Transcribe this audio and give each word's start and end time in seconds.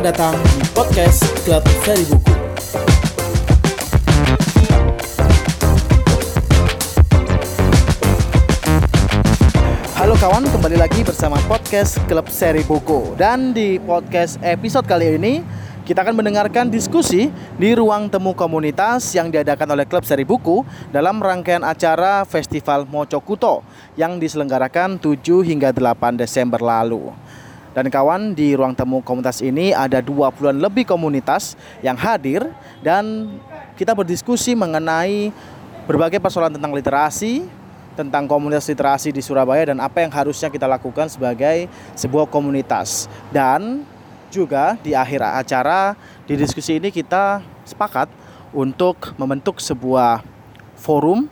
Selamat 0.00 0.16
datang 0.16 0.36
di 0.56 0.64
podcast 0.72 1.20
Klub 1.44 1.64
Seri 1.84 2.04
Buku. 2.08 2.32
Halo 9.92 10.16
kawan, 10.16 10.48
kembali 10.48 10.80
lagi 10.80 11.04
bersama 11.04 11.36
podcast 11.44 12.00
Klub 12.08 12.32
Seri 12.32 12.64
Buku. 12.64 13.12
Dan 13.20 13.52
di 13.52 13.76
podcast 13.76 14.40
episode 14.40 14.88
kali 14.88 15.20
ini 15.20 15.44
kita 15.84 16.00
akan 16.00 16.16
mendengarkan 16.16 16.72
diskusi 16.72 17.28
di 17.60 17.76
ruang 17.76 18.08
temu 18.08 18.32
komunitas 18.32 19.04
yang 19.12 19.28
diadakan 19.28 19.76
oleh 19.76 19.84
Klub 19.84 20.08
Seri 20.08 20.24
Buku 20.24 20.64
dalam 20.96 21.20
rangkaian 21.20 21.60
acara 21.60 22.24
Festival 22.24 22.88
Mocokuto 22.88 23.60
yang 24.00 24.16
diselenggarakan 24.16 24.96
7 24.96 25.44
hingga 25.44 25.76
8 25.76 26.16
Desember 26.16 26.56
lalu. 26.64 27.12
Dan 27.70 27.86
kawan 27.86 28.34
di 28.34 28.58
ruang 28.58 28.74
temu 28.74 28.98
komunitas 28.98 29.38
ini 29.38 29.70
ada 29.70 30.02
20-an 30.02 30.58
lebih 30.58 30.82
komunitas 30.82 31.54
yang 31.86 31.94
hadir 31.94 32.50
dan 32.82 33.30
kita 33.78 33.94
berdiskusi 33.94 34.58
mengenai 34.58 35.30
berbagai 35.86 36.18
persoalan 36.18 36.50
tentang 36.50 36.74
literasi, 36.74 37.46
tentang 37.94 38.26
komunitas 38.26 38.66
literasi 38.66 39.14
di 39.14 39.22
Surabaya 39.22 39.70
dan 39.70 39.78
apa 39.78 40.02
yang 40.02 40.10
harusnya 40.10 40.50
kita 40.50 40.66
lakukan 40.66 41.06
sebagai 41.06 41.70
sebuah 41.94 42.26
komunitas. 42.26 43.06
Dan 43.30 43.86
juga 44.30 44.78
di 44.78 44.94
akhir 44.94 45.22
acara 45.22 45.94
di 46.26 46.38
diskusi 46.38 46.78
ini 46.78 46.90
kita 46.90 47.42
sepakat 47.66 48.10
untuk 48.50 49.14
membentuk 49.18 49.62
sebuah 49.62 50.22
forum 50.74 51.30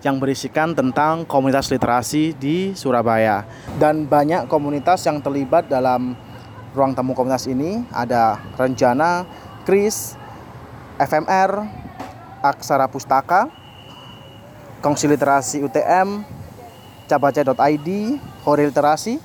yang 0.00 0.16
berisikan 0.16 0.72
tentang 0.72 1.28
komunitas 1.28 1.68
literasi 1.68 2.32
di 2.32 2.72
Surabaya. 2.72 3.44
Dan 3.76 4.08
banyak 4.08 4.48
komunitas 4.48 5.04
yang 5.04 5.20
terlibat 5.20 5.68
dalam 5.68 6.16
ruang 6.72 6.96
tamu 6.96 7.12
komunitas 7.12 7.44
ini 7.50 7.84
ada 7.92 8.40
Rencana, 8.56 9.28
Kris, 9.68 10.16
FMR, 10.96 11.68
Aksara 12.40 12.88
Pustaka, 12.88 13.52
Kongsi 14.80 15.04
Literasi 15.04 15.60
UTM, 15.60 16.24
Cabaca.id, 17.04 17.88
Hori 18.48 18.64
Literasi, 18.64 19.20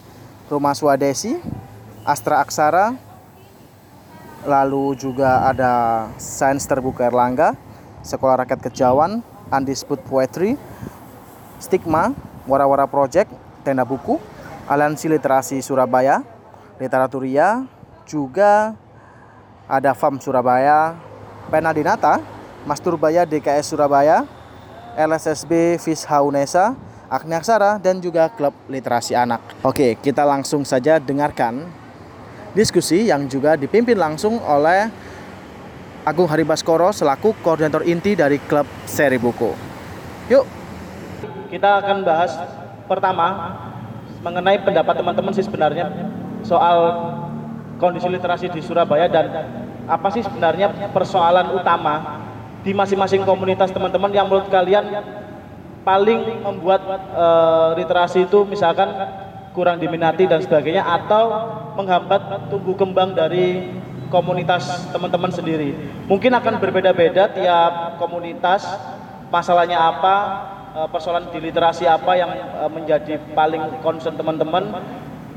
Rumah 0.52 0.75
Swadesi, 0.75 1.39
Astra 2.03 2.44
Aksara, 2.44 2.91
lalu 4.44 5.00
juga 5.00 5.47
ada 5.47 6.05
Sains 6.19 6.67
Terbuka 6.67 7.07
Erlangga, 7.07 7.55
Sekolah 8.05 8.44
Rakyat 8.44 8.61
Kejawan, 8.61 9.23
Undisputed 9.53 10.05
Poetry, 10.05 10.57
Stigma, 11.61 12.13
Wara-Wara 12.45 12.85
Project, 12.89 13.29
Tenda 13.65 13.85
Buku, 13.85 14.17
Aliansi 14.65 15.09
Literasi 15.09 15.61
Surabaya, 15.61 16.21
Literaturia, 16.81 17.66
juga 18.05 18.77
ada 19.66 19.91
FAM 19.97 20.21
Surabaya, 20.21 20.93
Pena 21.49 21.73
Dinata, 21.73 22.21
Masturbaya 22.66 23.25
DKS 23.25 23.73
Surabaya, 23.73 24.25
LSSB 24.97 25.77
Fisha 25.81 26.21
Unesa, 26.21 26.73
Agni 27.09 27.38
Aksara, 27.38 27.77
dan 27.77 28.01
juga 28.01 28.29
Klub 28.33 28.53
Literasi 28.66 29.13
Anak. 29.13 29.41
Oke, 29.61 29.97
kita 30.01 30.25
langsung 30.25 30.66
saja 30.66 30.97
dengarkan 30.97 31.66
diskusi 32.57 33.11
yang 33.11 33.29
juga 33.29 33.53
dipimpin 33.59 33.99
langsung 33.99 34.41
oleh 34.41 34.89
Agung 36.06 36.30
Haribaskoro 36.30 36.94
selaku 36.94 37.34
koordinator 37.42 37.81
inti 37.81 38.14
dari 38.14 38.38
klub 38.38 38.70
seri 38.86 39.17
buku. 39.17 39.50
Yuk. 40.30 40.45
Kita 41.50 41.81
akan 41.81 42.06
bahas 42.06 42.30
pertama 42.86 43.58
mengenai 44.22 44.62
pendapat 44.62 45.02
teman-teman 45.02 45.34
sih 45.34 45.42
sebenarnya 45.42 45.89
soal 46.45 46.78
kondisi 47.81 48.06
literasi 48.06 48.53
di 48.53 48.62
Surabaya 48.62 49.09
dan 49.09 49.34
apa 49.89 50.08
sih 50.14 50.22
sebenarnya 50.22 50.94
persoalan 50.94 51.58
utama 51.58 52.22
di 52.62 52.74
masing-masing 52.74 53.25
komunitas 53.25 53.74
teman-teman 53.74 54.13
yang 54.13 54.29
menurut 54.29 54.50
kalian 54.50 54.85
paling 55.85 56.41
membuat 56.41 56.81
uh, 57.13 57.74
literasi 57.78 58.29
itu 58.29 58.46
misalkan 58.46 58.90
kurang 59.53 59.78
diminati 59.81 60.25
dan 60.25 60.41
sebagainya 60.41 60.81
atau 60.85 61.50
menghambat 61.78 62.50
tumbuh 62.50 62.74
kembang 62.74 63.13
dari 63.13 63.69
komunitas 64.16 64.64
teman-teman 64.96 65.28
sendiri. 65.28 65.76
Mungkin 66.08 66.31
akan 66.31 66.64
berbeda-beda 66.64 67.28
tiap 67.36 68.00
komunitas, 68.00 68.64
masalahnya 69.28 69.76
apa, 69.76 70.16
eh, 70.72 70.88
persoalan 70.88 71.28
di 71.36 71.44
literasi 71.44 71.84
apa 71.84 72.16
yang 72.16 72.31
eh, 72.31 72.70
menjadi 72.72 73.20
paling 73.36 73.84
concern 73.84 74.16
teman-teman 74.16 74.80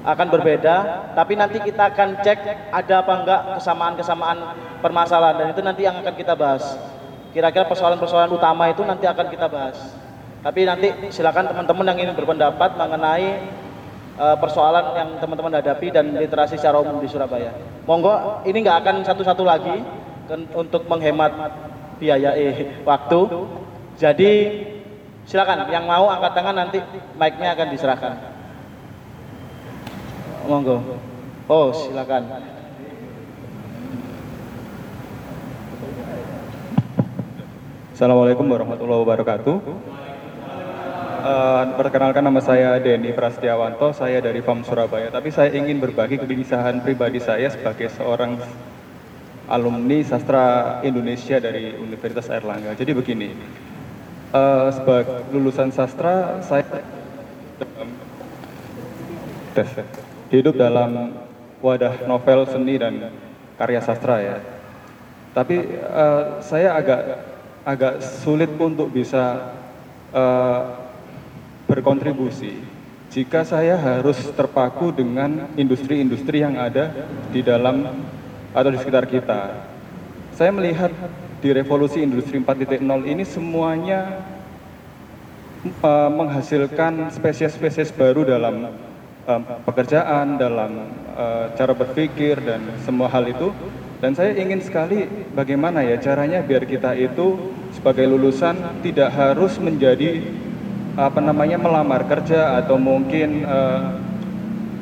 akan 0.07 0.27
berbeda, 0.31 0.77
tapi 1.19 1.35
nanti 1.35 1.59
kita 1.59 1.91
akan 1.91 2.23
cek 2.23 2.71
ada 2.71 2.95
apa 3.03 3.13
enggak 3.19 3.41
kesamaan-kesamaan 3.59 4.39
permasalahan 4.79 5.43
dan 5.43 5.47
itu 5.51 5.61
nanti 5.61 5.83
yang 5.83 5.99
akan 5.99 6.15
kita 6.15 6.39
bahas. 6.39 6.79
Kira-kira 7.35 7.67
persoalan-persoalan 7.67 8.31
utama 8.31 8.71
itu 8.71 8.87
nanti 8.87 9.05
akan 9.05 9.27
kita 9.27 9.51
bahas. 9.51 9.77
Tapi 10.39 10.65
nanti 10.65 10.89
silakan 11.11 11.51
teman-teman 11.51 11.85
yang 11.93 11.99
ingin 11.99 12.15
berpendapat 12.15 12.79
mengenai 12.79 13.43
uh, 14.19 14.37
persoalan 14.37 14.85
yang 14.99 15.09
teman-teman 15.23 15.55
hadapi 15.63 15.95
dan 15.95 16.13
literasi 16.19 16.59
secara 16.59 16.83
umum 16.83 16.99
di 16.99 17.09
Surabaya. 17.09 17.55
Monggo, 17.87 18.43
ini 18.45 18.59
nggak 18.61 18.79
akan 18.85 18.97
satu-satu 19.07 19.43
lagi 19.47 19.79
untuk 20.53 20.85
menghemat 20.91 21.33
biaya 21.97 22.35
eh, 22.37 22.85
waktu. 22.85 23.21
Jadi 23.99 24.31
silakan 25.25 25.67
yang 25.73 25.87
mau 25.87 26.11
angkat 26.11 26.33
tangan 26.37 26.55
nanti 26.55 26.79
mic-nya 27.17 27.55
akan 27.57 27.69
diserahkan. 27.73 28.13
Monggo. 30.47 30.77
Oh, 31.49 31.73
silakan. 31.73 32.29
Assalamualaikum 37.99 38.47
warahmatullahi 38.47 39.01
wabarakatuh. 39.03 39.57
Uh, 41.19 41.75
perkenalkan 41.75 42.23
nama 42.23 42.39
saya 42.39 42.79
Denny 42.79 43.11
Prastiawanto, 43.11 43.91
saya 43.91 44.23
dari 44.23 44.39
FAM 44.39 44.63
Surabaya. 44.63 45.11
Tapi 45.11 45.35
saya 45.35 45.51
ingin 45.51 45.83
berbagi 45.83 46.15
kegelisahan 46.15 46.79
pribadi 46.79 47.19
saya 47.19 47.51
sebagai 47.51 47.91
seorang 47.91 48.39
alumni 49.51 49.99
sastra 50.07 50.79
Indonesia 50.87 51.43
dari 51.43 51.75
Universitas 51.75 52.31
Airlangga. 52.31 52.71
Jadi 52.79 52.95
begini, 52.95 53.35
uh, 54.31 54.71
sebagai 54.71 55.27
lulusan 55.35 55.75
sastra 55.75 56.39
saya 56.39 56.63
hidup 60.31 60.55
dalam 60.55 61.19
wadah 61.59 61.99
novel 62.07 62.47
seni 62.47 62.79
dan 62.79 63.11
karya 63.59 63.83
sastra 63.83 64.23
ya. 64.23 64.39
Tapi 65.35 65.67
uh, 65.83 66.39
saya 66.47 66.79
agak 66.79 67.03
agak 67.67 68.07
sulit 68.07 68.55
untuk 68.55 68.95
bisa 68.95 69.51
uh, 70.15 70.88
berkontribusi 71.69 72.79
jika 73.09 73.45
saya 73.45 73.77
harus 73.77 74.21
terpaku 74.37 74.93
dengan 74.93 75.49
industri-industri 75.57 76.45
yang 76.45 76.57
ada 76.61 76.93
di 77.33 77.41
dalam 77.41 78.05
atau 78.53 78.71
di 78.73 78.79
sekitar 78.81 79.09
kita. 79.09 79.69
Saya 80.37 80.53
melihat 80.53 80.93
di 81.41 81.49
revolusi 81.53 82.05
industri 82.05 82.41
4.0 82.41 82.85
ini 83.09 83.25
semuanya 83.25 84.23
uh, 85.83 86.11
menghasilkan 86.13 87.11
spesies-spesies 87.11 87.91
baru 87.97 88.29
dalam 88.29 88.71
uh, 89.25 89.41
pekerjaan, 89.65 90.37
dalam 90.37 90.93
uh, 91.17 91.51
cara 91.57 91.73
berpikir 91.73 92.39
dan 92.45 92.61
semua 92.85 93.09
hal 93.09 93.25
itu. 93.29 93.51
Dan 93.99 94.15
saya 94.15 94.31
ingin 94.39 94.63
sekali 94.63 95.11
bagaimana 95.35 95.83
ya 95.83 95.99
caranya 95.99 96.39
biar 96.39 96.63
kita 96.63 96.95
itu 96.95 97.35
sebagai 97.75 98.07
lulusan 98.07 98.79
tidak 98.79 99.11
harus 99.11 99.59
menjadi 99.59 100.23
apa 100.99 101.23
namanya 101.23 101.55
melamar 101.63 102.03
kerja 102.11 102.59
atau 102.59 102.75
mungkin 102.75 103.47
uh, 103.47 103.95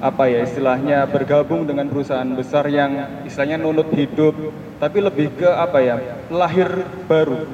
apa 0.00 0.32
ya 0.32 0.48
istilahnya 0.48 1.04
bergabung 1.08 1.68
dengan 1.68 1.92
perusahaan 1.92 2.28
besar 2.32 2.64
yang 2.72 3.24
istilahnya 3.28 3.60
nunut 3.60 3.92
hidup 3.92 4.32
tapi 4.80 5.04
lebih 5.04 5.36
ke 5.36 5.48
apa 5.48 5.78
ya 5.84 5.96
lahir 6.32 6.68
baru. 7.04 7.44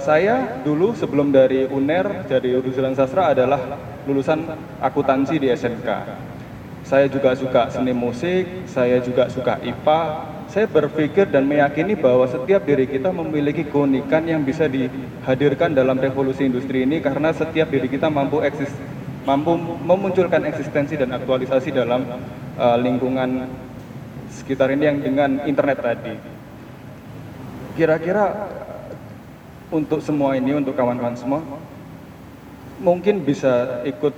Saya 0.00 0.64
dulu 0.64 0.96
sebelum 0.96 1.28
dari 1.28 1.68
UNER 1.68 2.24
jadi 2.24 2.56
jurusan 2.62 2.96
sastra 2.96 3.36
adalah 3.36 3.60
lulusan 4.08 4.48
akuntansi 4.80 5.36
di 5.36 5.52
SMK 5.52 5.88
saya 6.88 7.04
juga 7.04 7.36
suka 7.36 7.68
seni 7.68 7.92
musik 7.92 8.64
saya 8.64 8.96
juga 9.04 9.28
suka 9.28 9.60
IPA 9.60 10.00
saya 10.48 10.64
berpikir 10.64 11.28
dan 11.28 11.44
meyakini 11.44 11.92
bahwa 11.92 12.24
setiap 12.24 12.64
diri 12.64 12.88
kita 12.88 13.12
memiliki 13.12 13.68
keunikan 13.68 14.24
yang 14.24 14.40
bisa 14.40 14.64
dihadirkan 14.64 15.76
dalam 15.76 16.00
revolusi 16.00 16.48
industri 16.48 16.88
ini 16.88 17.04
karena 17.04 17.36
setiap 17.36 17.68
diri 17.68 17.84
kita 17.84 18.08
mampu 18.08 18.40
eksis 18.40 18.72
mampu 19.28 19.60
memunculkan 19.60 20.40
eksistensi 20.48 20.96
dan 20.96 21.12
aktualisasi 21.12 21.68
dalam 21.68 22.00
uh, 22.56 22.80
lingkungan 22.80 23.44
sekitar 24.32 24.72
ini 24.72 24.88
yang 24.88 24.98
dengan 25.04 25.30
internet 25.44 25.84
tadi. 25.84 26.16
Kira-kira 27.76 28.48
untuk 29.68 30.00
semua 30.00 30.32
ini 30.32 30.56
untuk 30.56 30.72
kawan-kawan 30.72 31.12
semua 31.12 31.44
mungkin 32.80 33.20
bisa 33.20 33.84
ikut 33.84 34.16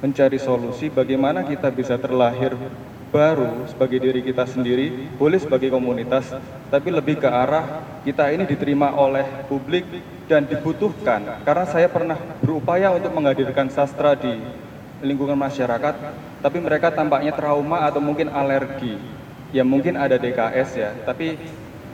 mencari 0.00 0.40
solusi 0.40 0.88
bagaimana 0.88 1.44
kita 1.44 1.68
bisa 1.68 2.00
terlahir 2.00 2.56
baru 3.12 3.68
sebagai 3.68 4.00
diri 4.00 4.24
kita 4.24 4.48
sendiri, 4.48 5.12
boleh 5.20 5.36
sebagai 5.36 5.68
komunitas, 5.68 6.32
tapi 6.72 6.88
lebih 6.88 7.20
ke 7.20 7.28
arah 7.28 7.84
kita 8.02 8.32
ini 8.32 8.48
diterima 8.48 8.96
oleh 8.96 9.44
publik 9.46 9.84
dan 10.24 10.48
dibutuhkan. 10.48 11.44
Karena 11.44 11.68
saya 11.68 11.92
pernah 11.92 12.16
berupaya 12.40 12.88
untuk 12.88 13.12
menghadirkan 13.12 13.68
sastra 13.68 14.16
di 14.16 14.40
lingkungan 15.04 15.36
masyarakat, 15.36 15.94
tapi 16.40 16.58
mereka 16.58 16.88
tampaknya 16.88 17.36
trauma 17.36 17.84
atau 17.84 18.00
mungkin 18.00 18.32
alergi. 18.32 18.96
Ya 19.52 19.60
mungkin 19.60 20.00
ada 20.00 20.16
DKS 20.16 20.70
ya, 20.80 20.90
tapi 21.04 21.36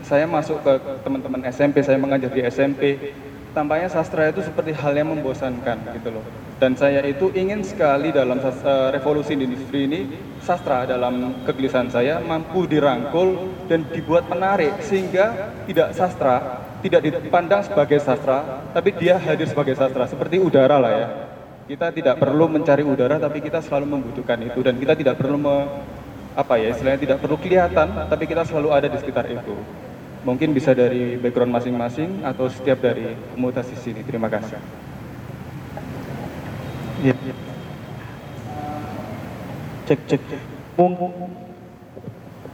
saya 0.06 0.30
masuk 0.30 0.62
ke 0.62 0.72
teman-teman 1.02 1.42
SMP, 1.50 1.82
saya 1.82 1.98
mengajar 1.98 2.30
di 2.30 2.46
SMP, 2.46 3.12
tampaknya 3.50 3.90
sastra 3.90 4.30
itu 4.30 4.46
seperti 4.46 4.70
hal 4.70 4.94
yang 4.94 5.10
membosankan 5.10 5.82
gitu 5.98 6.14
loh. 6.14 6.22
Dan 6.58 6.74
saya 6.74 7.02
itu 7.06 7.30
ingin 7.34 7.62
sekali 7.62 8.10
dalam 8.10 8.38
uh, 8.42 8.90
revolusi 8.90 9.34
industri 9.34 9.86
ini 9.86 10.00
sastra 10.48 10.88
dalam 10.88 11.44
kegelisahan 11.44 11.92
saya 11.92 12.16
mampu 12.24 12.64
dirangkul 12.64 13.52
dan 13.68 13.84
dibuat 13.92 14.24
menarik 14.32 14.80
sehingga 14.80 15.52
tidak 15.68 15.92
sastra 15.92 16.64
tidak 16.80 17.04
dipandang 17.04 17.60
sebagai 17.60 18.00
sastra 18.00 18.64
tapi 18.72 18.96
dia 18.96 19.20
hadir 19.20 19.44
sebagai 19.44 19.76
sastra 19.76 20.08
seperti 20.08 20.40
udara 20.40 20.80
lah 20.80 20.92
ya. 20.96 21.08
Kita 21.68 21.92
tidak 21.92 22.16
perlu 22.16 22.48
mencari 22.48 22.80
udara 22.80 23.20
tapi 23.20 23.44
kita 23.44 23.60
selalu 23.60 24.00
membutuhkan 24.00 24.40
itu 24.40 24.64
dan 24.64 24.80
kita 24.80 24.96
tidak 24.96 25.20
perlu 25.20 25.36
me, 25.36 25.84
apa 26.32 26.56
ya 26.56 26.72
istilahnya 26.72 26.96
tidak 27.04 27.18
perlu 27.20 27.36
kelihatan 27.36 28.08
tapi 28.08 28.24
kita 28.24 28.48
selalu 28.48 28.68
ada 28.72 28.88
di 28.88 28.96
sekitar 28.96 29.28
itu. 29.28 29.52
Mungkin 30.24 30.56
bisa 30.56 30.72
dari 30.72 31.20
background 31.20 31.52
masing-masing 31.52 32.24
atau 32.24 32.48
setiap 32.48 32.80
dari 32.80 33.12
komunitas 33.36 33.68
di 33.68 33.76
sini. 33.76 34.00
Terima 34.00 34.32
kasih. 34.32 34.56
Ya. 37.04 37.14
Cek 39.88 40.00
cek. 40.04 40.20
Mung 40.76 40.92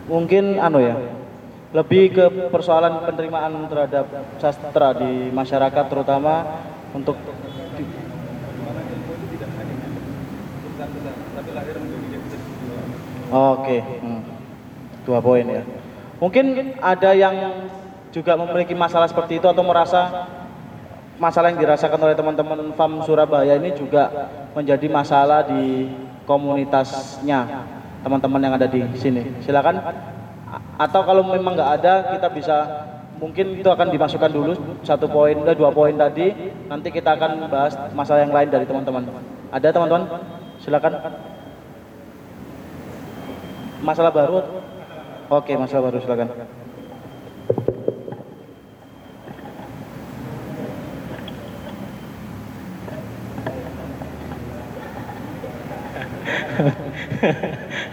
mungkin 0.06 0.62
anu 0.62 0.78
ya. 0.78 0.94
Lebih 1.74 2.14
ke 2.14 2.24
persoalan 2.54 3.02
penerimaan 3.02 3.66
terhadap 3.66 4.06
sastra 4.38 4.94
di 4.94 5.34
masyarakat 5.34 5.84
terutama 5.90 6.62
untuk 6.94 7.18
Oke, 13.34 13.82
hmm. 13.82 14.22
dua 15.02 15.18
poin 15.18 15.42
ya. 15.42 15.66
Mungkin 16.22 16.78
ada 16.78 17.10
yang 17.18 17.66
juga 18.14 18.38
memiliki 18.38 18.78
masalah 18.78 19.10
seperti 19.10 19.42
itu 19.42 19.50
atau 19.50 19.66
merasa 19.66 20.30
masalah 21.18 21.50
yang 21.50 21.58
dirasakan 21.58 21.98
oleh 21.98 22.14
teman-teman 22.14 22.70
FAM 22.78 23.02
Surabaya 23.02 23.58
ini 23.58 23.74
juga 23.74 24.30
menjadi 24.54 24.86
masalah 24.86 25.42
di 25.50 25.90
komunitasnya 26.24 27.68
teman-teman 28.04 28.40
yang 28.40 28.54
ada 28.56 28.68
di 28.68 28.84
sini. 28.96 29.22
Silakan. 29.40 29.80
Atau 30.76 31.02
kalau 31.02 31.24
memang 31.24 31.56
nggak 31.56 31.70
ada, 31.80 31.94
kita 32.14 32.28
bisa 32.30 32.56
mungkin 33.16 33.58
itu 33.58 33.68
akan 33.70 33.88
dimasukkan 33.88 34.30
dulu 34.30 34.52
satu 34.84 35.06
poin, 35.08 35.34
eh, 35.34 35.56
dua 35.56 35.70
poin 35.72 35.94
tadi. 35.94 36.52
Nanti 36.68 36.88
kita 36.92 37.16
akan 37.16 37.48
bahas 37.48 37.74
masalah 37.96 38.26
yang 38.26 38.34
lain 38.34 38.48
dari 38.52 38.66
teman-teman. 38.68 39.02
Ada 39.54 39.68
teman-teman? 39.72 40.02
Silakan. 40.60 40.92
Masalah 43.84 44.12
baru? 44.12 44.40
Oke, 45.28 45.52
masalah 45.56 45.92
baru 45.92 45.98
silakan. 46.00 46.28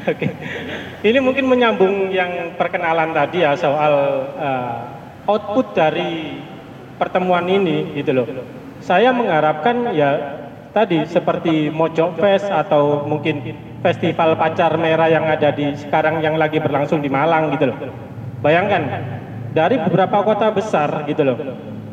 Oke. 0.02 0.28
Ini 1.06 1.20
mungkin 1.22 1.46
menyambung 1.46 2.10
yang 2.10 2.58
perkenalan 2.58 3.14
tadi 3.14 3.46
ya 3.46 3.54
soal 3.54 3.94
uh, 4.38 4.76
output 5.30 5.78
dari 5.78 6.42
pertemuan 6.98 7.46
ini 7.46 7.94
gitu 7.98 8.14
loh. 8.14 8.28
Saya 8.82 9.14
mengharapkan 9.14 9.94
ya 9.94 10.42
tadi 10.74 11.06
seperti 11.06 11.70
Mojo 11.70 12.18
Fest 12.18 12.50
atau 12.50 13.06
mungkin 13.06 13.42
festival 13.86 14.38
pacar 14.38 14.74
merah 14.78 15.10
yang 15.10 15.26
ada 15.26 15.54
di 15.54 15.74
sekarang 15.78 16.22
yang 16.22 16.38
lagi 16.38 16.58
berlangsung 16.58 17.02
di 17.02 17.10
Malang 17.10 17.54
gitu 17.54 17.70
loh. 17.70 17.78
Bayangkan 18.42 18.82
dari 19.54 19.78
beberapa 19.78 20.26
kota 20.26 20.50
besar 20.50 21.06
gitu 21.06 21.22
loh. 21.22 21.38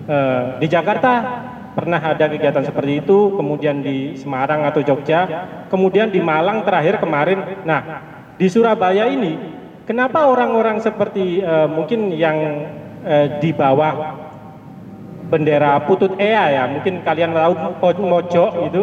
Uh, 0.09 0.57
di 0.57 0.67
Jakarta 0.73 1.21
pernah 1.79 2.03
ada 2.03 2.27
kegiatan 2.27 2.67
seperti 2.67 3.07
itu, 3.07 3.39
kemudian 3.39 3.87
di 3.87 4.19
Semarang 4.19 4.67
atau 4.67 4.83
Jogja, 4.83 5.47
kemudian 5.71 6.11
di 6.11 6.19
Malang 6.19 6.67
terakhir 6.67 6.99
kemarin. 6.99 7.63
Nah, 7.63 8.03
di 8.35 8.51
Surabaya 8.51 9.07
ini, 9.07 9.39
kenapa 9.87 10.27
orang-orang 10.27 10.83
seperti 10.83 11.39
uh, 11.39 11.71
mungkin 11.71 12.11
yang 12.11 12.67
uh, 13.07 13.39
di 13.39 13.55
bawah 13.55 13.95
bendera 15.31 15.79
Putut 15.87 16.19
Ea 16.19 16.59
ya, 16.59 16.65
mungkin 16.67 17.07
kalian 17.07 17.31
tahu 17.31 17.55
Mojo 18.03 18.67
itu 18.67 18.83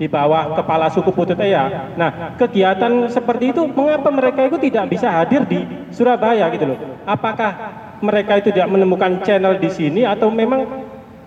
di 0.00 0.08
bawah 0.08 0.56
kepala 0.56 0.88
suku 0.88 1.12
Putut 1.12 1.36
Ea. 1.44 1.92
Nah, 2.00 2.40
kegiatan 2.40 3.04
seperti 3.12 3.52
itu 3.52 3.68
mengapa 3.68 4.08
mereka 4.08 4.48
itu 4.48 4.56
tidak 4.56 4.88
bisa 4.88 5.12
hadir 5.12 5.44
di 5.44 5.60
Surabaya 5.92 6.48
gitu 6.56 6.72
loh? 6.72 7.04
Apakah 7.04 7.52
mereka 8.00 8.40
itu 8.40 8.48
tidak 8.48 8.72
menemukan 8.72 9.20
channel 9.28 9.60
di 9.60 9.68
sini 9.68 10.08
atau 10.08 10.32
memang 10.32 10.64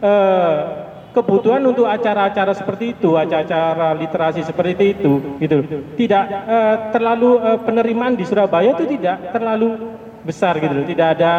uh, 0.02 0.83
kebutuhan 1.14 1.62
untuk 1.64 1.86
acara-acara 1.86 2.58
seperti 2.58 2.98
itu, 2.98 3.14
acara-acara 3.16 3.94
literasi 3.94 4.42
seperti 4.42 4.98
itu, 4.98 5.38
gitu. 5.38 5.62
Tidak 5.94 6.24
uh, 6.26 6.76
terlalu 6.90 7.38
uh, 7.38 7.60
penerimaan 7.62 8.18
di 8.18 8.26
Surabaya 8.26 8.74
itu 8.74 8.90
tidak 8.98 9.30
terlalu 9.30 9.94
besar 10.26 10.58
gitu. 10.58 10.84
Tidak 10.84 11.08
ada 11.14 11.34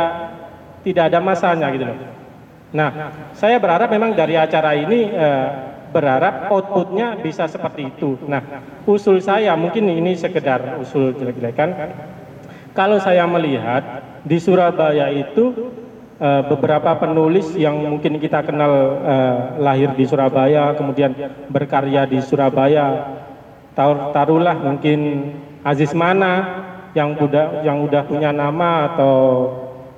tidak 0.86 1.10
ada 1.10 1.18
masanya 1.18 1.68
gitu 1.74 1.84
loh. 1.90 1.98
Nah, 2.74 2.90
saya 3.34 3.58
berharap 3.58 3.90
memang 3.90 4.14
dari 4.14 4.38
acara 4.38 4.74
ini 4.78 5.10
uh, 5.10 5.48
berharap 5.94 6.50
outputnya 6.50 7.18
bisa 7.22 7.46
seperti 7.46 7.94
itu. 7.94 8.18
Nah, 8.26 8.42
usul 8.82 9.22
saya 9.22 9.54
mungkin 9.54 9.86
ini 9.90 10.18
sekedar 10.18 10.78
usul 10.82 11.14
jelek-jelekan. 11.14 11.70
Kalau 12.74 12.98
saya 12.98 13.22
melihat 13.30 14.02
di 14.26 14.42
Surabaya 14.42 15.06
itu 15.14 15.54
uh, 16.24 16.42
beberapa 16.48 16.96
penulis 16.96 17.52
yang 17.52 17.76
mungkin 17.84 18.16
kita 18.16 18.40
kenal 18.40 18.72
uh, 19.04 19.36
lahir 19.60 19.92
di 19.92 20.08
Surabaya, 20.08 20.72
kemudian 20.72 21.12
berkarya 21.52 22.08
di 22.08 22.24
Surabaya. 22.24 23.20
Tar 23.74 24.14
taruhlah 24.14 24.54
mungkin 24.54 25.34
Aziz 25.66 25.90
Mana 25.92 26.62
yang 26.94 27.18
udah 27.18 27.66
yang 27.66 27.82
udah 27.82 28.06
punya 28.06 28.30
nama 28.30 28.94
atau 28.94 29.16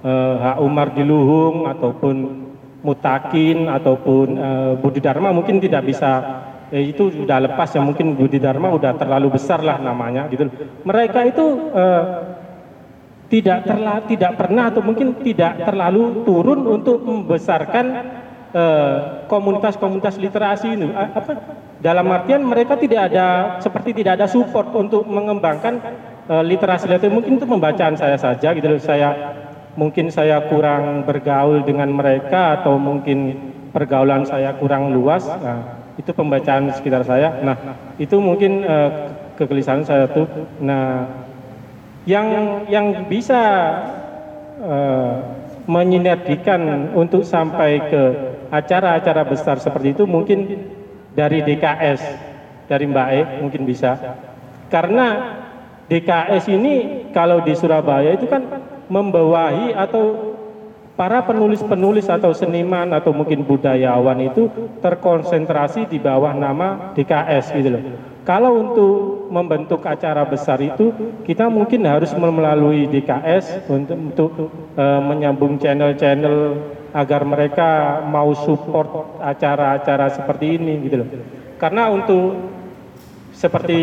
uh, 0.00 0.34
H. 0.40 0.46
Umar 0.64 0.96
Diluhung 0.96 1.68
ataupun 1.68 2.44
Mutakin 2.86 3.66
ataupun 3.66 4.26
uh, 4.38 4.72
Budi 4.78 5.02
Dharma 5.02 5.34
mungkin 5.34 5.58
tidak 5.58 5.90
bisa 5.90 6.22
eh, 6.70 6.94
itu 6.94 7.10
sudah 7.10 7.42
lepas 7.42 7.66
ya 7.74 7.82
mungkin 7.82 8.14
Budi 8.14 8.38
Dharma 8.38 8.70
udah 8.70 8.94
terlalu 8.94 9.34
besar 9.34 9.58
lah 9.58 9.82
namanya 9.82 10.30
gitu. 10.30 10.46
Mereka 10.86 11.34
itu 11.34 11.44
uh, 11.74 12.35
tidak 13.26 13.66
terla, 13.66 14.02
tidak 14.06 14.32
pernah 14.38 14.70
atau 14.70 14.82
mungkin 14.82 15.18
tidak 15.22 15.66
terlalu 15.66 16.22
turun 16.22 16.62
untuk 16.62 17.02
membesarkan 17.02 17.86
eh, 18.54 18.98
komunitas-komunitas 19.26 20.14
uh, 20.18 20.22
literasi 20.22 20.68
ini. 20.78 20.88
Apa? 20.94 21.34
Dalam 21.82 22.06
artian 22.08 22.46
mereka 22.46 22.78
tidak 22.78 23.12
ada 23.12 23.58
seperti 23.58 23.98
tidak 24.02 24.22
ada 24.22 24.26
support 24.30 24.70
untuk 24.72 25.02
mengembangkan 25.10 25.82
uh, 26.30 26.42
literasi. 26.46 26.86
Literasi 26.86 27.10
mungkin 27.10 27.42
itu 27.42 27.46
pembacaan 27.46 27.98
saya 27.98 28.14
saja 28.14 28.54
gitu 28.54 28.66
loh. 28.70 28.80
Saya 28.80 29.10
mungkin 29.74 30.08
saya 30.08 30.46
kurang 30.46 31.04
bergaul 31.04 31.66
dengan 31.66 31.90
mereka 31.92 32.62
atau 32.62 32.78
mungkin 32.78 33.34
pergaulan 33.74 34.24
saya 34.24 34.54
kurang 34.56 34.94
luas. 34.94 35.26
Nah, 35.26 35.76
itu 35.96 36.10
pembacaan 36.12 36.70
sekitar 36.76 37.02
saya. 37.02 37.40
Nah 37.42 37.56
itu 37.96 38.16
mungkin 38.20 38.62
uh, 38.64 38.90
kegelisahan 39.36 39.84
saya 39.84 40.04
tuh. 40.08 40.28
Nah 40.60 41.25
yang 42.06 42.62
yang 42.70 42.86
bisa 43.10 43.42
uh, 44.62 45.14
menyinergikan 45.66 46.94
untuk 46.94 47.26
sampai 47.26 47.82
ke 47.90 48.02
acara-acara 48.54 49.26
besar 49.26 49.58
seperti 49.58 49.98
itu 49.98 50.06
mungkin 50.06 50.70
dari 51.18 51.42
DKS 51.42 52.00
dari 52.70 52.86
Mbak 52.86 53.08
E 53.10 53.20
mungkin 53.42 53.66
bisa 53.66 53.98
karena 54.70 55.36
DKS 55.90 56.50
ini 56.50 56.74
kalau 57.10 57.42
di 57.42 57.54
Surabaya 57.58 58.14
itu 58.14 58.30
kan 58.30 58.42
membawahi 58.86 59.74
atau 59.74 60.34
para 60.98 61.22
penulis-penulis 61.22 62.08
atau 62.08 62.32
seniman 62.32 62.90
atau 62.94 63.12
mungkin 63.12 63.44
budayawan 63.44 64.32
itu 64.32 64.48
terkonsentrasi 64.80 65.86
di 65.86 65.98
bawah 66.00 66.32
nama 66.32 66.96
DKS 66.96 67.52
gitu 67.52 67.68
loh. 67.68 67.82
Kalau 68.26 68.58
untuk 68.58 69.30
membentuk 69.30 69.86
acara 69.86 70.26
besar 70.26 70.58
itu, 70.58 70.90
kita 71.22 71.46
mungkin 71.46 71.86
harus 71.86 72.10
melalui 72.10 72.90
DKS 72.90 73.70
untuk, 73.70 73.94
untuk 73.94 74.30
uh, 74.74 74.98
menyambung 74.98 75.62
channel-channel 75.62 76.58
agar 76.90 77.22
mereka 77.22 78.02
mau 78.02 78.34
support 78.34 79.22
acara-acara 79.22 80.10
seperti 80.10 80.58
ini 80.58 80.74
gitu 80.90 81.06
loh. 81.06 81.08
Karena 81.54 81.86
untuk 81.86 82.34
seperti 83.30 83.78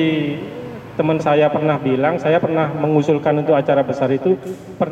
teman 0.99 1.23
saya 1.23 1.47
pernah 1.47 1.79
bilang, 1.79 2.19
saya 2.19 2.35
pernah 2.43 2.67
mengusulkan 2.67 3.47
untuk 3.47 3.55
acara 3.55 3.79
besar 3.79 4.11
itu. 4.11 4.35
Per, 4.75 4.87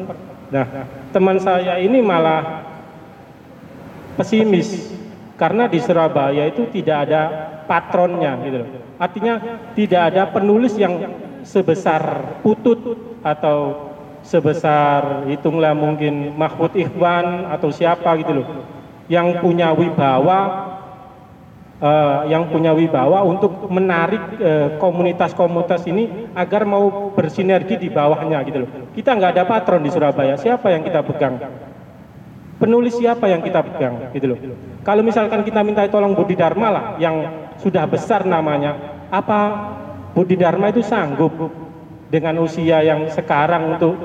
nah, 0.47 0.87
teman 1.11 1.35
saya 1.43 1.75
ini 1.75 1.99
malah 1.99 2.71
pesimis 4.15 4.95
karena 5.35 5.67
di 5.67 5.81
Surabaya 5.83 6.47
itu 6.47 6.71
tidak 6.71 6.97
ada 7.09 7.21
patronnya 7.71 8.35
gitu 8.43 8.57
loh. 8.59 8.69
Artinya 8.99 9.33
tidak 9.71 10.01
ada 10.11 10.27
penulis 10.27 10.75
yang 10.75 10.99
sebesar 11.47 12.35
Putut 12.43 12.99
atau 13.23 13.87
sebesar 14.27 15.25
hitunglah 15.31 15.71
mungkin 15.71 16.35
Mahfud 16.35 16.75
Ikhwan 16.75 17.47
atau 17.49 17.71
siapa 17.71 18.19
gitu 18.19 18.43
loh 18.43 18.47
yang 19.09 19.41
punya 19.41 19.73
wibawa 19.73 20.39
uh, 21.81 22.21
yang 22.29 22.47
punya 22.53 22.71
wibawa 22.71 23.25
untuk 23.25 23.67
menarik 23.67 24.21
komunitas-komunitas 24.77 25.83
uh, 25.83 25.89
ini 25.89 26.03
agar 26.37 26.63
mau 26.63 27.11
bersinergi 27.11 27.81
di 27.81 27.89
bawahnya 27.89 28.39
gitu 28.45 28.63
loh. 28.63 28.69
Kita 28.93 29.17
nggak 29.17 29.31
ada 29.35 29.43
patron 29.49 29.81
di 29.81 29.89
Surabaya. 29.89 30.37
Siapa 30.37 30.69
yang 30.69 30.85
kita 30.85 31.01
pegang? 31.01 31.41
Penulis 32.61 32.93
siapa 32.93 33.25
yang 33.25 33.41
kita 33.41 33.65
pegang 33.65 34.13
gitu 34.13 34.37
loh. 34.37 34.39
Kalau 34.85 35.01
misalkan 35.01 35.41
kita 35.41 35.65
minta 35.65 35.81
tolong 35.89 36.13
Budi 36.13 36.37
Dharma 36.37 36.69
lah 36.69 36.85
yang 37.01 37.49
sudah 37.61 37.85
besar 37.85 38.25
namanya, 38.25 39.05
apa 39.13 39.39
Budi 40.17 40.35
Dharma 40.35 40.73
itu 40.73 40.81
sanggup 40.81 41.31
dengan 42.11 42.41
usia 42.43 42.83
yang 42.83 43.07
sekarang 43.07 43.77
untuk 43.77 43.95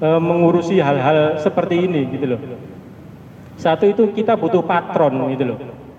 uh, 0.00 0.20
mengurusi 0.22 0.80
hal-hal 0.80 1.36
seperti 1.42 1.84
ini 1.84 2.08
gitu 2.14 2.26
loh. 2.34 2.40
Satu 3.58 3.84
itu 3.90 4.10
kita 4.14 4.38
butuh 4.38 4.64
patron 4.64 5.28
gitu 5.34 5.44
loh. 5.52 5.58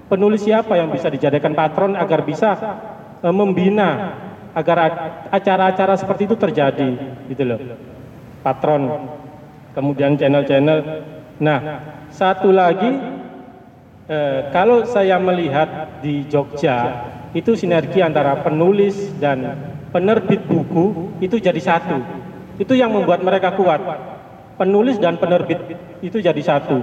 Penulis 0.09 0.41
siapa 0.45 0.77
yang 0.79 0.89
bisa 0.89 1.11
dijadikan 1.11 1.53
patron 1.53 1.93
agar 1.93 2.25
bisa 2.25 2.55
uh, 3.21 3.33
membina 3.35 4.17
agar 4.55 4.77
acara-acara 5.29 5.99
seperti 5.99 6.31
itu 6.31 6.35
terjadi 6.39 6.89
gitu 7.27 7.43
loh. 7.43 7.59
Patron. 8.41 9.11
Kemudian 9.75 10.15
channel-channel. 10.15 10.79
Nah, 11.43 11.59
satu 12.07 12.55
lagi 12.55 12.87
uh, 14.09 14.39
kalau 14.49 14.85
saya 14.87 15.17
melihat 15.21 16.01
di 16.01 16.25
Jogja 16.29 17.05
itu 17.35 17.53
sinergi 17.53 17.99
antara 17.99 18.39
penulis 18.39 19.11
dan 19.19 19.57
penerbit 19.91 20.43
buku 20.47 21.17
itu 21.19 21.39
jadi 21.39 21.59
satu. 21.59 21.99
Itu 22.55 22.71
yang 22.71 22.95
membuat 22.95 23.19
mereka 23.19 23.51
kuat. 23.59 23.83
Penulis 24.55 24.95
dan 24.95 25.19
penerbit 25.19 25.59
itu 25.99 26.23
jadi 26.23 26.39
satu 26.39 26.79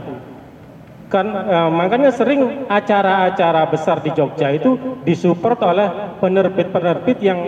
kan 1.12 1.28
eh, 1.28 1.68
makanya 1.68 2.08
sering 2.08 2.64
acara-acara 2.72 3.68
besar 3.68 4.00
di 4.00 4.16
Jogja 4.16 4.48
itu 4.48 4.96
disupport 5.04 5.60
oleh 5.68 5.88
penerbit-penerbit 6.24 7.20
yang 7.20 7.38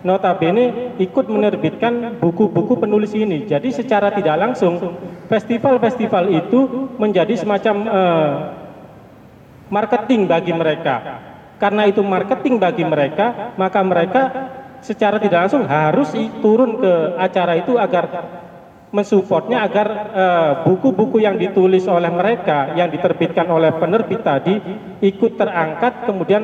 notabene 0.00 0.96
ikut 0.96 1.28
menerbitkan 1.28 2.16
buku-buku 2.16 2.80
penulis 2.80 3.12
ini. 3.12 3.44
Jadi 3.44 3.68
secara 3.68 4.08
tidak 4.16 4.40
langsung 4.40 4.80
festival-festival 5.28 6.32
itu 6.32 6.88
menjadi 6.96 7.36
semacam 7.36 7.74
eh, 7.84 8.32
marketing 9.70 10.26
bagi 10.26 10.52
mereka. 10.52 10.96
Karena 11.56 11.86
itu 11.86 12.02
marketing 12.02 12.58
bagi 12.58 12.84
mereka, 12.84 13.54
maka 13.54 13.80
mereka 13.80 14.22
secara 14.80 15.20
tidak 15.20 15.48
langsung 15.48 15.64
harus 15.68 16.10
turun 16.40 16.80
ke 16.80 16.92
acara 17.20 17.52
itu 17.56 17.76
agar 17.76 18.04
mensupportnya 18.90 19.62
agar 19.62 19.86
eh, 20.10 20.52
buku-buku 20.66 21.22
uh, 21.22 21.30
yang 21.30 21.38
ditulis 21.38 21.86
oleh 21.86 22.10
mereka 22.10 22.74
yang 22.74 22.90
diterbitkan 22.90 23.46
oleh 23.46 23.70
penerbit 23.78 24.26
tadi 24.26 24.58
ikut 24.98 25.38
terangkat 25.38 26.10
kemudian 26.10 26.42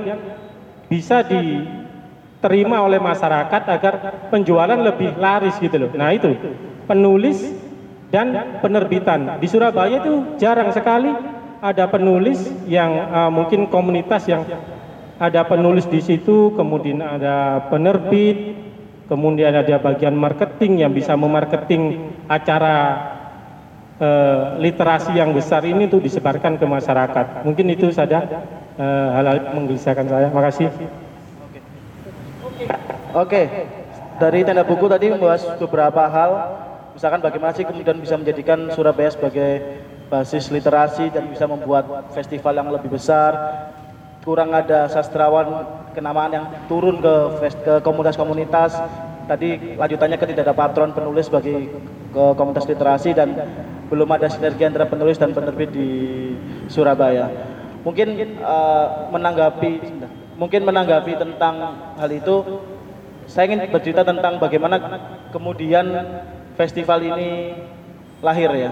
bisa 0.86 1.26
diterima 1.26 2.86
oleh 2.86 3.02
masyarakat 3.02 3.62
agar 3.66 3.94
penjualan 4.30 4.78
lebih 4.78 5.18
laris 5.18 5.58
gitu 5.58 5.74
loh. 5.74 5.90
Nah 5.98 6.14
itu 6.14 6.38
penulis 6.86 7.42
dan 8.14 8.62
penerbitan 8.62 9.42
di 9.42 9.50
Surabaya 9.50 9.98
itu 9.98 10.38
jarang 10.38 10.70
sekali 10.70 11.10
ada 11.60 11.84
penulis 11.88 12.40
yang 12.68 12.90
uh, 13.10 13.30
mungkin 13.32 13.68
komunitas 13.70 14.28
yang 14.28 14.44
ada 15.16 15.48
penulis 15.48 15.88
di 15.88 16.04
situ 16.04 16.52
kemudian 16.52 17.00
ada 17.00 17.66
penerbit 17.72 18.66
kemudian 19.06 19.54
ada 19.54 19.78
bagian 19.78 20.14
marketing 20.14 20.82
yang 20.82 20.92
bisa 20.92 21.14
memarketing 21.14 22.10
acara 22.26 22.74
eh, 24.02 24.42
literasi 24.60 25.14
yang 25.14 25.30
besar 25.30 25.62
ini 25.62 25.86
untuk 25.86 26.02
disebarkan 26.02 26.58
ke 26.58 26.66
masyarakat. 26.66 27.46
Mungkin 27.46 27.66
itu 27.70 27.94
saja 27.94 28.26
eh, 28.76 29.08
hal-hal 29.14 29.46
yang 29.46 29.54
menggelisahkan 29.62 30.06
saya. 30.10 30.26
Makasih. 30.34 30.68
Oke, 33.16 33.48
dari 34.20 34.44
tenda 34.44 34.66
buku 34.66 34.90
tadi 34.92 35.08
membahas 35.08 35.56
beberapa 35.56 36.04
hal, 36.04 36.30
misalkan 36.92 37.24
bagaimana 37.24 37.56
sih 37.56 37.64
kemudian 37.64 37.96
bisa 37.96 38.18
menjadikan 38.20 38.68
Surabaya 38.74 39.08
sebagai 39.08 39.80
basis 40.06 40.50
literasi 40.50 41.10
dan 41.10 41.26
bisa 41.30 41.44
membuat 41.46 42.10
festival 42.14 42.54
yang 42.54 42.68
lebih 42.70 42.90
besar. 42.94 43.34
Kurang 44.22 44.50
ada 44.50 44.90
sastrawan 44.90 45.66
kenamaan 45.94 46.32
yang 46.34 46.46
turun 46.66 46.98
ke 46.98 47.14
ke 47.62 47.74
komunitas-komunitas 47.86 48.74
tadi 49.26 49.78
lanjutannya 49.78 50.18
ke 50.18 50.26
tidak 50.30 50.50
ada 50.50 50.54
patron 50.54 50.90
penulis 50.94 51.26
bagi 51.30 51.70
ke 52.14 52.24
komunitas 52.38 52.66
literasi 52.66 53.14
dan 53.14 53.34
belum 53.86 54.08
ada 54.10 54.26
sinergi 54.26 54.66
antara 54.66 54.86
penulis 54.86 55.18
dan 55.18 55.30
penerbit 55.30 55.70
di 55.70 55.88
Surabaya. 56.66 57.30
Mungkin 57.86 58.38
uh, 58.42 59.10
menanggapi 59.14 59.78
mungkin 60.34 60.66
menanggapi 60.66 61.12
tentang 61.16 61.54
hal 61.94 62.10
itu 62.10 62.60
saya 63.26 63.50
ingin 63.50 63.70
bercerita 63.70 64.06
tentang 64.06 64.38
bagaimana 64.38 64.78
kemudian 65.30 65.86
festival 66.54 67.02
ini 67.02 67.54
lahir 68.22 68.50
ya. 68.54 68.70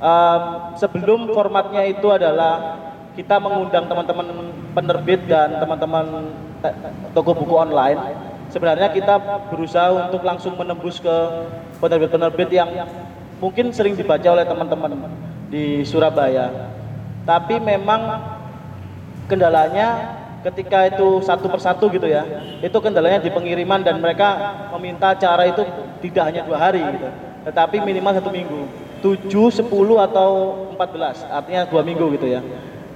Uh, 0.00 0.72
sebelum 0.80 1.28
formatnya 1.36 1.84
itu 1.84 2.08
adalah 2.08 2.80
kita 3.12 3.36
mengundang 3.36 3.84
teman-teman 3.84 4.48
penerbit 4.72 5.28
dan 5.28 5.60
teman-teman 5.60 6.32
toko 7.12 7.36
buku 7.36 7.52
online. 7.52 8.00
Sebenarnya 8.48 8.88
kita 8.90 9.20
berusaha 9.52 9.92
untuk 9.92 10.24
langsung 10.24 10.56
menembus 10.56 11.04
ke 11.04 11.16
penerbit-penerbit 11.84 12.48
yang 12.48 12.88
mungkin 13.44 13.76
sering 13.76 13.92
dibaca 13.92 14.24
oleh 14.24 14.48
teman-teman 14.48 14.96
di 15.52 15.84
Surabaya. 15.84 16.72
Tapi 17.28 17.60
memang 17.60 18.24
kendalanya 19.28 20.16
ketika 20.40 20.88
itu 20.88 21.20
satu 21.20 21.52
persatu 21.52 21.92
gitu 21.92 22.08
ya, 22.08 22.24
itu 22.64 22.78
kendalanya 22.80 23.20
di 23.20 23.28
pengiriman 23.28 23.84
dan 23.84 24.00
mereka 24.00 24.56
meminta 24.72 25.12
cara 25.12 25.44
itu 25.44 25.60
tidak 26.00 26.32
hanya 26.32 26.42
dua 26.48 26.56
hari 26.56 26.80
gitu, 26.80 27.08
tetapi 27.44 27.84
minimal 27.84 28.16
satu 28.16 28.32
minggu. 28.32 28.88
7, 29.00 29.28
10 29.28 29.66
atau 30.06 30.30
14, 30.76 31.24
artinya 31.28 31.62
dua 31.68 31.82
minggu 31.84 32.06
gitu 32.20 32.26
ya. 32.28 32.40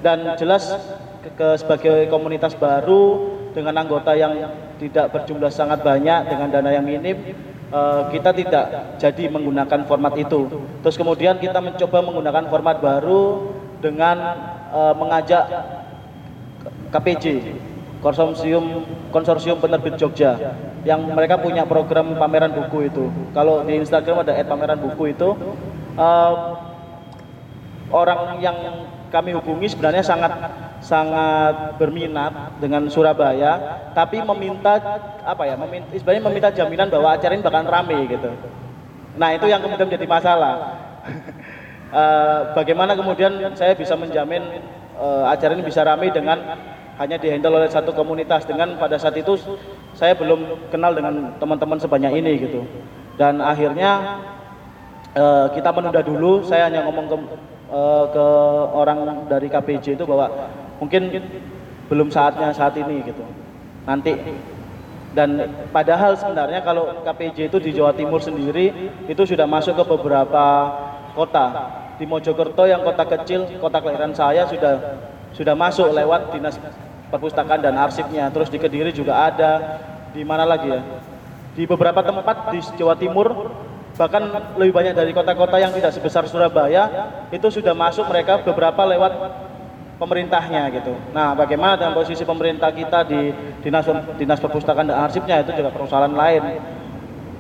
Dan 0.04 0.36
jelas 0.36 0.68
ke, 1.24 1.32
ke 1.32 1.48
sebagai 1.56 2.08
komunitas 2.12 2.52
baru 2.56 3.32
dengan 3.56 3.80
anggota 3.80 4.12
yang 4.12 4.36
tidak 4.76 5.14
berjumlah 5.14 5.48
sangat 5.48 5.80
banyak 5.80 6.28
dengan 6.28 6.48
dana 6.50 6.70
yang 6.74 6.84
minim 6.84 7.16
uh, 7.74 8.10
kita 8.10 8.30
tidak 8.34 8.64
jadi 9.02 9.30
menggunakan 9.30 9.86
format 9.86 10.14
itu. 10.18 10.46
Terus 10.82 10.96
kemudian 10.98 11.38
kita 11.42 11.58
mencoba 11.58 11.98
menggunakan 12.04 12.44
format 12.50 12.76
baru 12.78 13.22
dengan 13.82 14.16
uh, 14.70 14.94
mengajak 14.96 15.44
KPJ 16.94 17.24
konsorsium 18.04 18.84
konsorsium 19.08 19.58
penerbit 19.58 19.96
Jogja 19.96 20.36
yang 20.84 21.00
mereka 21.16 21.40
punya 21.40 21.64
program 21.64 22.14
pameran 22.20 22.52
buku 22.52 22.92
itu. 22.92 23.08
Kalau 23.32 23.64
di 23.64 23.80
Instagram 23.80 24.22
ada 24.22 24.36
pameran 24.44 24.78
buku 24.78 25.16
itu 25.16 25.32
uh, 25.98 26.34
orang 27.90 28.42
yang 28.42 28.56
kami 29.14 29.30
hubungi 29.30 29.70
sebenarnya 29.70 30.02
sangat 30.02 30.32
sangat 30.82 31.78
berminat 31.80 32.58
dengan 32.60 32.84
Surabaya, 32.90 33.80
tapi 33.96 34.20
meminta 34.20 34.76
apa 35.24 35.42
ya? 35.48 35.54
Meminta, 35.56 35.88
sebenarnya 35.96 36.22
meminta 36.28 36.48
jaminan 36.52 36.90
bahwa 36.92 37.14
acara 37.14 37.32
ini 37.32 37.42
bakalan 37.46 37.70
rame 37.70 37.98
gitu. 38.10 38.30
Nah 39.14 39.32
itu 39.32 39.46
yang 39.46 39.62
kemudian 39.62 39.86
menjadi 39.86 40.06
masalah. 40.10 40.54
uh, 41.94 42.40
bagaimana 42.58 42.98
kemudian 42.98 43.54
saya 43.54 43.72
bisa 43.78 43.94
menjamin 43.94 44.42
uh, 44.98 45.30
acara 45.30 45.54
ini 45.54 45.62
bisa 45.62 45.86
rame 45.86 46.10
dengan 46.10 46.58
hanya 46.98 47.16
dihandle 47.18 47.58
oleh 47.58 47.70
satu 47.70 47.90
komunitas 47.90 48.46
dengan 48.46 48.78
pada 48.78 48.98
saat 48.98 49.18
itu 49.18 49.34
saya 49.94 50.14
belum 50.14 50.70
kenal 50.70 50.94
dengan 50.94 51.38
teman-teman 51.38 51.78
sebanyak 51.78 52.12
ini 52.18 52.32
gitu. 52.44 52.60
Dan 53.14 53.38
akhirnya 53.38 54.20
uh, 55.16 55.46
kita 55.54 55.70
menunda 55.74 56.02
dulu. 56.02 56.42
Saya 56.44 56.68
hanya 56.68 56.84
ngomong 56.86 57.06
ke 57.08 57.16
uh, 57.70 58.04
ke 58.10 58.26
orang 58.74 59.26
dari 59.30 59.48
KPJ 59.48 59.98
itu 59.98 60.04
bahwa 60.04 60.30
mungkin 60.78 61.10
belum 61.88 62.08
saatnya 62.10 62.50
saat 62.54 62.74
ini 62.78 63.02
gitu. 63.06 63.24
Nanti 63.88 64.14
dan 65.14 65.46
padahal 65.70 66.18
sebenarnya 66.18 66.60
kalau 66.66 66.90
KPJ 67.06 67.46
itu 67.46 67.58
di 67.62 67.70
Jawa 67.70 67.94
Timur 67.94 68.18
sendiri 68.18 68.90
itu 69.06 69.22
sudah 69.22 69.46
masuk 69.46 69.78
ke 69.78 69.84
beberapa 69.86 70.44
kota. 71.14 71.46
Di 71.94 72.10
Mojokerto 72.10 72.66
yang 72.66 72.82
kota 72.82 73.06
kecil, 73.06 73.46
kota 73.62 73.78
kelahiran 73.78 74.10
saya 74.10 74.50
sudah 74.50 74.98
sudah 75.30 75.54
masuk 75.54 75.94
lewat 75.94 76.34
dinas 76.34 76.58
perpustakaan 77.06 77.62
dan 77.62 77.78
arsipnya. 77.78 78.26
Terus 78.34 78.50
di 78.50 78.58
Kediri 78.58 78.90
juga 78.90 79.30
ada. 79.30 79.78
Di 80.14 80.22
mana 80.22 80.46
lagi 80.46 80.70
ya? 80.70 80.78
di 81.54 81.64
beberapa 81.70 82.02
tempat 82.02 82.50
di 82.50 82.58
Jawa 82.74 82.98
Timur 82.98 83.30
bahkan 83.94 84.26
lebih 84.58 84.74
banyak 84.74 84.94
dari 84.94 85.14
kota-kota 85.14 85.56
yang 85.62 85.70
tidak 85.70 85.94
sebesar 85.94 86.26
Surabaya 86.26 86.90
itu 87.30 87.46
sudah 87.46 87.72
masuk 87.72 88.10
mereka 88.10 88.42
beberapa 88.42 88.82
lewat 88.90 89.12
pemerintahnya 89.98 90.66
gitu. 90.74 90.94
Nah, 91.14 91.38
bagaimana 91.38 91.78
dengan 91.78 91.94
posisi 91.94 92.26
pemerintah 92.26 92.74
kita 92.74 93.06
di 93.06 93.30
dinas 93.62 93.86
dinas 94.18 94.42
perpustakaan 94.42 94.90
dan 94.90 94.98
arsipnya 95.06 95.46
itu 95.46 95.54
juga 95.54 95.70
persoalan 95.70 96.12
lain. 96.12 96.42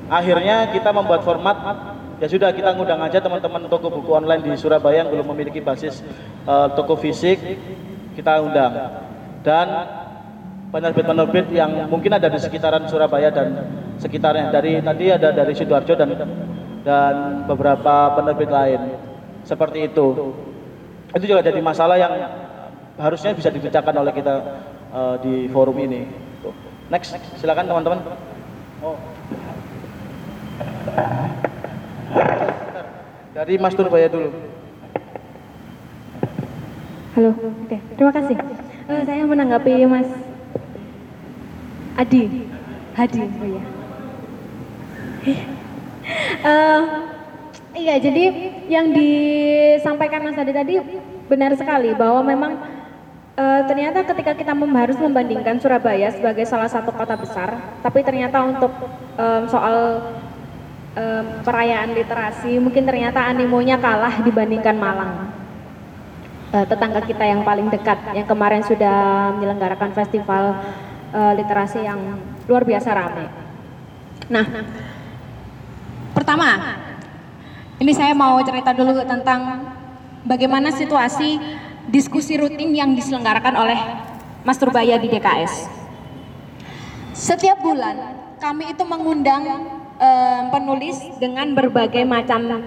Akhirnya 0.06 0.70
kita 0.70 0.94
membuat 0.94 1.26
format 1.26 1.56
ya 2.22 2.30
sudah 2.30 2.54
kita 2.54 2.70
ngundang 2.78 3.02
aja 3.02 3.18
teman-teman 3.18 3.66
toko 3.66 3.90
buku 3.90 4.10
online 4.14 4.46
di 4.46 4.54
Surabaya 4.54 5.02
yang 5.02 5.10
belum 5.10 5.26
memiliki 5.34 5.58
basis 5.58 6.06
uh, 6.46 6.70
toko 6.78 6.94
fisik 6.94 7.42
kita 8.14 8.38
undang 8.38 8.70
dan 9.42 9.66
penerbit-penerbit 10.74 11.54
yang 11.54 11.86
mungkin 11.86 12.18
ada 12.18 12.26
di 12.26 12.38
sekitaran 12.42 12.90
Surabaya 12.90 13.30
dan 13.30 13.54
sekitarnya. 14.02 14.50
Dari 14.50 14.82
tadi 14.82 15.06
ada 15.14 15.30
dari 15.30 15.54
Sidoarjo 15.54 15.94
dan 15.94 16.10
dan 16.82 17.14
beberapa 17.46 18.18
penerbit 18.18 18.50
lain. 18.50 18.80
Seperti 19.46 19.86
itu. 19.86 20.34
Itu 21.14 21.24
juga 21.30 21.46
jadi 21.46 21.62
masalah 21.62 21.94
yang 21.94 22.10
harusnya 22.98 23.38
bisa 23.38 23.54
dibicarakan 23.54 24.02
oleh 24.02 24.10
kita 24.10 24.34
uh, 24.90 25.14
di 25.22 25.46
forum 25.54 25.78
ini. 25.78 26.10
Next, 26.90 27.14
silakan 27.38 27.70
teman-teman. 27.70 27.98
Oh. 28.82 28.98
Dari 33.30 33.54
Mas 33.62 33.78
Turbaya 33.78 34.10
dulu. 34.10 34.30
Halo, 37.14 37.30
oke, 37.30 37.76
terima 37.94 38.10
kasih. 38.10 38.36
Uh, 38.90 39.02
saya 39.06 39.22
menanggapi 39.22 39.86
Mas 39.86 40.23
Adi, 41.94 42.50
Hadi, 42.94 43.22
oh 43.22 43.48
ya 43.48 43.62
uh, 46.44 46.82
iya, 47.84 47.94
jadi 47.98 48.24
yang 48.68 48.92
disampaikan 48.92 50.26
Mas 50.26 50.38
Adi 50.38 50.52
tadi 50.52 50.74
benar 51.30 51.56
sekali 51.56 51.96
bahwa 51.96 52.20
memang 52.20 52.52
uh, 53.38 53.60
ternyata 53.64 54.04
ketika 54.04 54.32
kita 54.36 54.52
harus 54.52 54.98
membandingkan 55.00 55.58
Surabaya 55.58 56.12
sebagai 56.12 56.44
salah 56.44 56.68
satu 56.68 56.92
kota 56.92 57.16
besar, 57.16 57.78
tapi 57.80 58.04
ternyata 58.04 58.42
untuk 58.44 58.72
um, 59.16 59.42
soal 59.48 59.76
um, 60.98 61.24
perayaan 61.42 61.94
literasi 61.94 62.58
mungkin 62.60 62.84
ternyata 62.84 63.22
animonya 63.24 63.80
kalah 63.80 64.20
dibandingkan 64.22 64.76
Malang. 64.76 65.14
Tetangga 66.54 67.02
kita 67.02 67.26
yang 67.26 67.42
paling 67.42 67.66
dekat 67.66 67.98
yang 68.14 68.30
kemarin 68.30 68.62
sudah 68.62 69.34
menyelenggarakan 69.34 69.90
festival 69.90 70.54
uh, 71.14 71.32
literasi 71.38 71.86
yang 71.86 72.18
luar 72.50 72.66
biasa 72.66 72.90
ramai. 72.90 73.30
Nah, 74.28 74.46
Pertama, 76.14 76.78
ini 77.82 77.90
saya 77.90 78.14
mau 78.14 78.38
cerita 78.46 78.70
dulu 78.70 79.02
tentang 79.02 79.66
bagaimana 80.22 80.70
situasi 80.70 81.42
diskusi 81.90 82.38
rutin 82.38 82.70
yang 82.70 82.94
diselenggarakan 82.94 83.54
oleh 83.58 83.78
Mas 84.46 84.54
Turbaya 84.62 84.94
di 84.94 85.10
DKS. 85.10 85.66
Setiap 87.18 87.58
bulan 87.58 88.14
kami 88.38 88.70
itu 88.70 88.86
mengundang 88.86 89.42
um, 89.98 90.42
penulis 90.54 91.02
dengan 91.18 91.50
berbagai 91.50 92.06
macam 92.06 92.62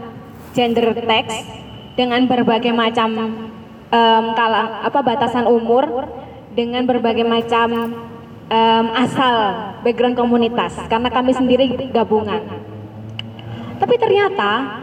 gender 0.52 0.92
text, 0.92 1.48
dengan 1.96 2.28
berbagai 2.28 2.76
macam 2.76 3.10
um, 3.96 4.26
kala, 4.36 4.84
apa 4.84 5.00
batasan 5.08 5.48
umur, 5.48 6.04
dengan 6.52 6.84
berbagai 6.84 7.24
macam 7.24 7.96
um, 8.48 8.86
asal 8.96 9.36
background 9.84 10.16
komunitas 10.16 10.76
karena 10.88 11.10
kami 11.12 11.32
sendiri 11.36 11.92
gabungan. 11.92 12.42
Tapi 13.78 13.96
ternyata 14.02 14.82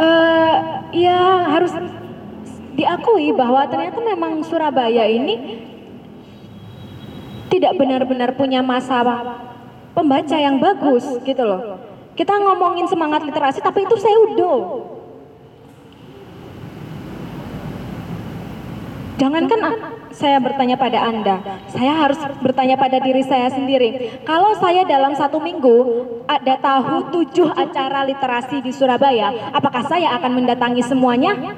uh, 0.00 0.54
ya 0.90 1.46
harus 1.46 1.72
diakui 2.74 3.34
bahwa 3.34 3.66
ternyata 3.66 3.98
memang 4.02 4.42
Surabaya 4.42 5.06
ini 5.06 5.66
tidak 7.48 7.74
benar-benar 7.80 8.36
punya 8.36 8.60
masa 8.60 9.02
pembaca 9.94 10.36
yang 10.36 10.58
bagus 10.62 11.04
gitu 11.24 11.42
loh. 11.42 11.80
Kita 12.14 12.34
ngomongin 12.34 12.90
semangat 12.90 13.22
literasi 13.22 13.62
tapi 13.62 13.86
itu 13.86 13.94
pseudo. 13.94 14.54
Jangankan 19.18 19.58
saya 20.18 20.42
bertanya 20.42 20.74
pada 20.74 20.98
Anda, 21.06 21.38
saya 21.70 21.94
harus 21.94 22.18
bertanya 22.42 22.74
pada 22.74 22.98
diri 22.98 23.22
saya 23.22 23.54
sendiri. 23.54 24.18
Kalau 24.26 24.50
saya 24.58 24.82
dalam 24.82 25.14
satu 25.14 25.38
minggu 25.38 25.76
ada 26.26 26.58
tahu 26.58 27.14
tujuh 27.14 27.46
acara 27.54 28.02
literasi 28.02 28.58
di 28.58 28.74
Surabaya, 28.74 29.54
apakah 29.54 29.86
saya 29.86 30.18
akan 30.18 30.42
mendatangi 30.42 30.82
semuanya? 30.82 31.38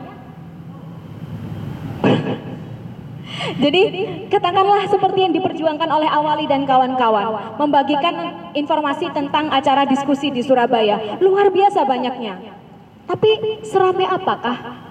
Jadi 3.64 3.82
katakanlah 4.28 4.84
seperti 4.92 5.24
yang 5.24 5.32
diperjuangkan 5.32 5.88
oleh 5.88 6.12
Awali 6.12 6.44
dan 6.44 6.68
kawan-kawan, 6.68 7.56
membagikan 7.56 8.52
informasi 8.52 9.08
tentang 9.16 9.48
acara 9.48 9.88
diskusi 9.88 10.28
di 10.28 10.44
Surabaya, 10.44 11.16
luar 11.16 11.48
biasa 11.48 11.88
banyaknya. 11.88 12.60
Tapi 13.08 13.64
seramai 13.64 14.04
apakah 14.06 14.89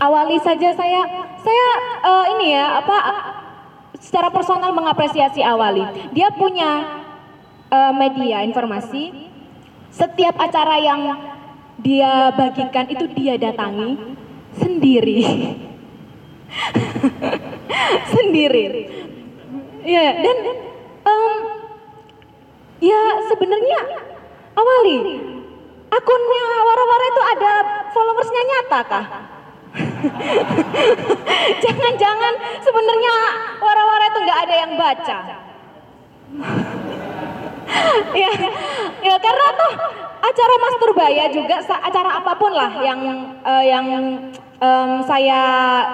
awali 0.00 0.38
saja 0.42 0.74
saya 0.74 1.02
saya 1.38 1.68
uh, 2.02 2.24
ini 2.38 2.56
ya 2.56 2.80
apa 2.80 2.96
secara 4.04 4.28
personal 4.28 4.70
mengapresiasi 4.76 5.40
awali. 5.40 5.82
Dia 6.12 6.28
punya 6.34 7.02
uh, 7.72 7.92
media 7.96 8.44
informasi. 8.44 9.32
Setiap 9.94 10.34
acara 10.42 10.74
yang 10.82 11.00
dia 11.78 12.34
bagikan 12.34 12.90
itu 12.90 13.06
dia 13.14 13.38
datangi 13.38 13.94
sendiri. 14.58 15.22
sendiri. 18.14 18.66
Ya, 19.84 20.16
dan 20.18 20.38
um, 21.04 21.34
ya 22.80 23.02
sebenarnya 23.28 23.80
awali 24.56 24.98
akunnya 25.92 26.44
wara-wara 26.64 27.04
itu 27.06 27.22
ada 27.38 27.52
followersnya 27.92 28.42
nyata 28.42 28.80
kah? 28.88 29.06
Jangan-jangan 31.64 32.34
sebenarnya 32.62 33.14
wara-wara 33.58 34.04
itu 34.06 34.18
nggak 34.22 34.40
ada 34.46 34.54
yang 34.54 34.72
baca. 34.78 35.18
ya, 38.22 38.30
ya 39.02 39.14
karena 39.18 39.46
tuh 39.54 39.72
acara 40.24 40.54
Mas 40.62 40.76
Turbaya 40.78 41.24
juga 41.30 41.56
acara 41.62 42.10
apa 42.22 42.32
pun 42.38 42.52
lah 42.54 42.72
yang 42.82 43.00
uh, 43.42 43.64
yang 43.64 43.86
um, 44.58 44.90
saya 45.06 45.42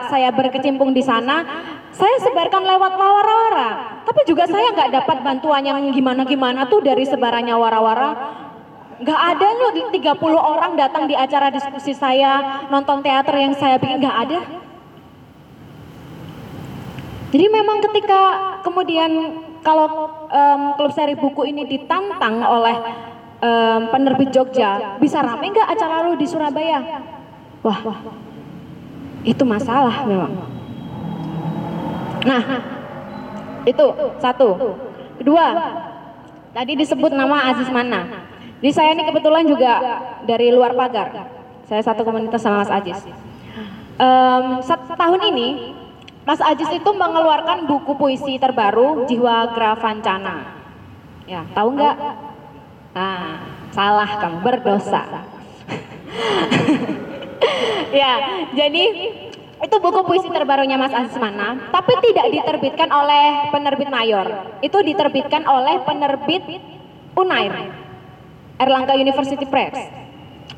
saya 0.08 0.28
berkecimpung 0.32 0.92
di 0.92 1.00
sana, 1.00 1.44
saya 1.92 2.16
sebarkan 2.20 2.64
lewat 2.64 2.92
wara-wara. 2.96 3.70
Tapi 4.04 4.20
juga 4.26 4.44
saya 4.48 4.72
nggak 4.74 4.92
dapat 5.02 5.18
bantuan 5.24 5.62
yang 5.64 5.80
gimana-gimana 5.92 6.68
tuh 6.68 6.84
dari 6.84 7.04
sebarannya 7.06 7.56
wara-wara 7.56 8.10
Gak 9.00 9.16
ada 9.16 9.48
loh 9.56 9.72
30 9.72 9.96
orang 10.36 10.72
datang 10.76 11.08
di 11.08 11.16
acara 11.16 11.48
diskusi 11.48 11.96
saya, 11.96 12.64
nonton 12.68 13.00
teater 13.00 13.32
yang 13.32 13.56
saya 13.56 13.80
bikin, 13.80 14.04
gak 14.04 14.28
ada. 14.28 14.40
Jadi 17.30 17.46
memang 17.46 17.80
ketika 17.80 18.20
kemudian 18.60 19.40
kalau 19.64 20.10
um, 20.28 20.62
klub 20.76 20.92
seri 20.92 21.14
buku 21.14 21.46
ini 21.48 21.64
ditantang 21.64 22.42
oleh 22.42 22.76
um, 23.40 23.80
penerbit 23.88 24.34
Jogja, 24.34 24.98
bisa 24.98 25.22
rame 25.22 25.48
nggak 25.48 25.68
acara 25.78 26.10
lu 26.10 26.18
di 26.18 26.26
Surabaya? 26.26 27.00
Wah, 27.62 27.80
itu 29.22 29.44
masalah 29.46 30.04
memang. 30.04 30.32
Nah, 32.24 32.42
itu 33.64 33.86
satu. 34.20 34.76
Kedua, 35.20 35.46
tadi 36.56 36.72
disebut 36.76 37.12
nama 37.12 37.52
Aziz 37.52 37.68
Mana. 37.68 38.29
Jadi 38.60 38.72
saya 38.76 38.92
ini 38.92 39.08
kebetulan 39.08 39.44
juga 39.48 39.72
dari 40.28 40.52
luar 40.52 40.76
pagar. 40.76 41.08
Saya 41.64 41.80
satu 41.80 42.04
komunitas 42.04 42.44
sama 42.44 42.60
Mas 42.60 42.68
Ajis. 42.68 43.00
Um, 43.96 44.60
tahun 44.96 45.20
ini 45.32 45.72
Mas 46.28 46.40
Ajis 46.44 46.68
itu 46.68 46.90
mengeluarkan 46.92 47.64
buku 47.64 47.96
puisi 47.96 48.36
terbaru 48.36 49.08
Jiwa 49.08 49.56
Gravancana. 49.56 50.60
Ya, 51.24 51.48
tahu 51.56 51.72
nggak? 51.72 51.96
Nah, 52.92 53.40
salah 53.72 54.10
kamu 54.20 54.44
berdosa. 54.44 55.08
ya, 58.02 58.12
jadi 58.52 58.84
itu 59.60 59.76
buku 59.80 60.00
puisi 60.04 60.28
terbarunya 60.28 60.76
Mas 60.76 60.92
Aziz 60.92 61.16
Mana, 61.16 61.56
tapi 61.72 61.96
tidak 62.04 62.28
diterbitkan 62.28 62.92
oleh 62.92 63.48
penerbit 63.48 63.88
mayor. 63.88 64.26
Itu 64.60 64.84
diterbitkan 64.84 65.48
oleh 65.48 65.80
penerbit 65.80 66.44
Unair. 67.16 67.79
Erlangga 68.60 68.92
University 68.92 69.48
Press 69.48 69.72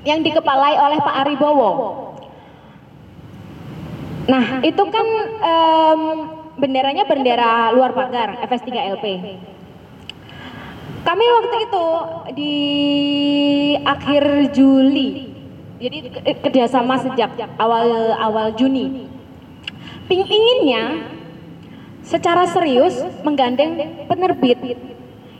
yang 0.02 0.26
dikepalai 0.26 0.74
oleh 0.74 0.98
Pak 0.98 1.14
Ari 1.22 1.34
Bowo. 1.38 1.70
Nah, 4.26 4.62
itu 4.62 4.82
kan 4.90 5.06
um, 5.38 6.00
benderanya 6.58 7.06
bendera 7.06 7.70
luar 7.70 7.94
pagar 7.94 8.42
FS3 8.42 8.68
LP. 8.98 9.06
Kami 11.02 11.24
waktu 11.26 11.56
itu 11.66 11.86
di 12.38 12.54
akhir 13.82 14.54
Juli, 14.54 15.34
jadi 15.82 15.98
ke- 16.06 16.38
kerjasama 16.46 16.94
sejak 17.02 17.34
awal 17.58 18.14
awal 18.14 18.54
Juni. 18.54 19.10
Ping 20.06 20.22
inginnya 20.22 21.10
secara 22.02 22.46
serius 22.46 23.02
menggandeng 23.26 24.06
penerbit 24.06 24.58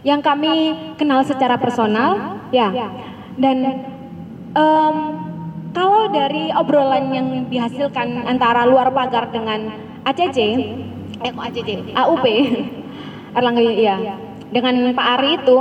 yang 0.02 0.20
kami 0.20 0.74
kenal 0.98 1.22
secara 1.22 1.58
personal, 1.58 2.38
ya. 2.50 2.70
Dan 3.38 3.56
em, 4.52 4.96
kalau 5.72 6.12
dari 6.12 6.52
obrolan 6.52 7.14
yang 7.14 7.28
dihasilkan 7.48 8.28
antara 8.28 8.68
luar 8.68 8.92
pagar 8.92 9.32
dengan 9.32 9.72
ACC, 10.04 10.38
eh 11.22 11.32
ACC, 11.32 11.96
AUP, 11.96 12.26
Erlangga 13.32 13.62
ya, 13.64 13.96
dengan 14.52 14.92
Pak 14.92 15.06
Ari 15.16 15.30
itu, 15.40 15.56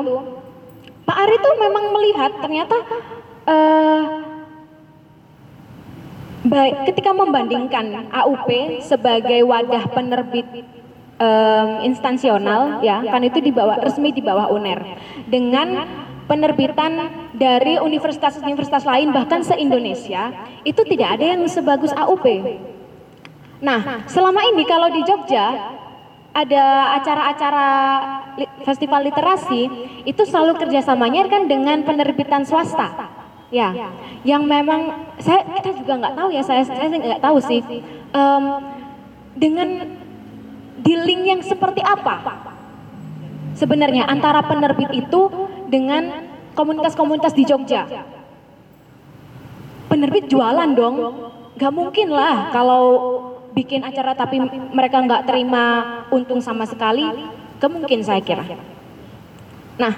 Pak 1.07 1.17
Ari 1.17 1.35
itu 1.39 1.49
memang 1.61 1.85
melihat 1.95 2.31
ternyata 2.43 2.75
eh, 3.47 4.01
baik 6.41 6.89
ketika 6.89 7.13
membandingkan 7.13 8.09
AUP 8.09 8.81
sebagai 8.81 9.45
wadah 9.45 9.85
penerbit 9.93 10.47
em, 11.21 11.69
instansional 11.85 12.81
ya 12.81 13.05
kan 13.05 13.21
itu 13.21 13.37
di 13.37 13.53
bawah 13.53 13.77
resmi 13.77 14.09
di 14.09 14.25
bawah 14.25 14.49
UNER. 14.49 14.79
Dengan 15.29 15.85
penerbitan 16.25 17.11
dari 17.35 17.77
universitas-universitas 17.77 18.87
lain 18.87 19.13
bahkan 19.13 19.45
se-Indonesia 19.45 20.33
itu 20.65 20.81
tidak 20.87 21.19
ada 21.19 21.25
yang 21.37 21.41
sebagus 21.45 21.93
AUP. 21.93 22.25
Nah, 23.61 24.09
selama 24.09 24.41
ini 24.49 24.65
kalau 24.65 24.89
di 24.89 25.05
Jogja 25.05 25.77
ada 26.31 26.95
acara-acara 26.97 27.67
festival 28.63 29.03
literasi 29.11 29.67
itu 30.07 30.23
selalu 30.23 30.55
kerjasamanya 30.57 31.27
kan 31.27 31.45
dengan 31.45 31.83
penerbitan 31.83 32.47
swasta. 32.47 33.11
Ya, 33.51 33.91
yang 34.23 34.47
memang 34.47 35.11
saya 35.19 35.43
kita 35.43 35.75
juga 35.83 35.99
nggak 35.99 36.15
tahu 36.15 36.29
ya 36.31 36.39
saya 36.39 36.63
saya 36.63 36.87
nggak 36.87 37.19
tahu 37.19 37.37
sih. 37.43 37.59
Em, 38.15 38.43
dengan 39.35 39.99
dealing 40.81 41.21
yang 41.29 41.41
seperti 41.45 41.81
apa 41.81 42.41
sebenarnya 43.55 44.07
antara 44.07 44.41
penerbit 44.45 44.89
itu 44.95 45.29
dengan 45.69 46.31
komunitas-komunitas 46.57 47.31
di 47.31 47.43
Jogja. 47.47 47.87
Penerbit 49.87 50.31
jualan 50.31 50.71
dong, 50.71 50.95
nggak 51.59 51.73
mungkin 51.75 52.15
lah 52.15 52.51
kalau 52.55 52.83
bikin 53.51 53.83
acara 53.83 54.15
tapi 54.15 54.39
mereka 54.71 55.03
nggak 55.03 55.27
terima 55.27 55.63
untung 56.09 56.39
sama 56.39 56.63
sekali, 56.63 57.03
kemungkin 57.59 57.99
saya 57.99 58.23
kira. 58.23 58.47
Nah, 59.75 59.93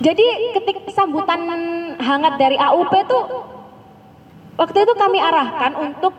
jadi 0.00 0.26
ketika 0.56 0.88
sambutan 0.92 1.40
hangat 2.00 2.40
dari 2.40 2.56
AUP 2.56 2.92
itu 2.96 3.18
waktu 4.56 4.78
itu 4.88 4.92
kami 4.96 5.18
arahkan 5.20 5.72
untuk 5.76 6.14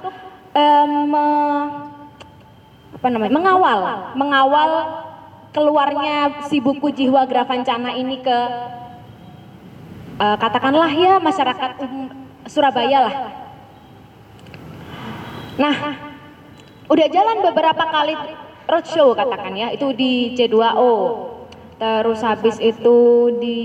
me- 1.10 1.95
apa 3.06 3.14
namanya 3.14 3.38
mengawal 3.38 3.80
mengawal 4.18 4.72
keluarnya 5.54 6.42
si 6.50 6.58
buku 6.58 6.90
Jiwa 6.90 7.30
Gravancana 7.30 7.94
ini 7.94 8.18
ke 8.18 8.40
eh, 10.18 10.38
katakanlah 10.42 10.90
ya 10.90 11.22
masyarakat 11.22 11.86
umum 11.86 12.10
Surabaya 12.50 13.06
lah. 13.06 13.16
Nah, 15.62 15.76
udah 16.90 17.08
jalan 17.14 17.46
beberapa 17.46 17.84
kali 17.94 18.18
roadshow 18.66 19.14
katakan 19.14 19.54
ya, 19.54 19.70
itu 19.70 19.94
di 19.94 20.34
C2O. 20.34 20.94
Terus 21.78 22.26
habis 22.26 22.58
itu 22.58 22.98
di 23.38 23.62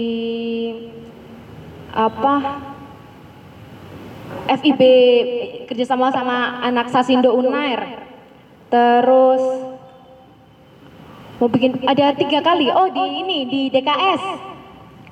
apa 1.97 2.61
FIB 4.53 4.81
kerjasama 5.65 6.13
sama 6.13 6.61
anak 6.61 6.93
Sasindo 6.93 7.33
Unair. 7.33 8.10
Terus 8.71 9.43
mau 11.43 11.49
bikin 11.51 11.83
ada 11.85 12.15
tiga 12.15 12.39
kali. 12.39 12.71
Oh 12.71 12.87
di 12.87 13.05
ini 13.27 13.39
di 13.51 13.61
DKS. 13.69 14.23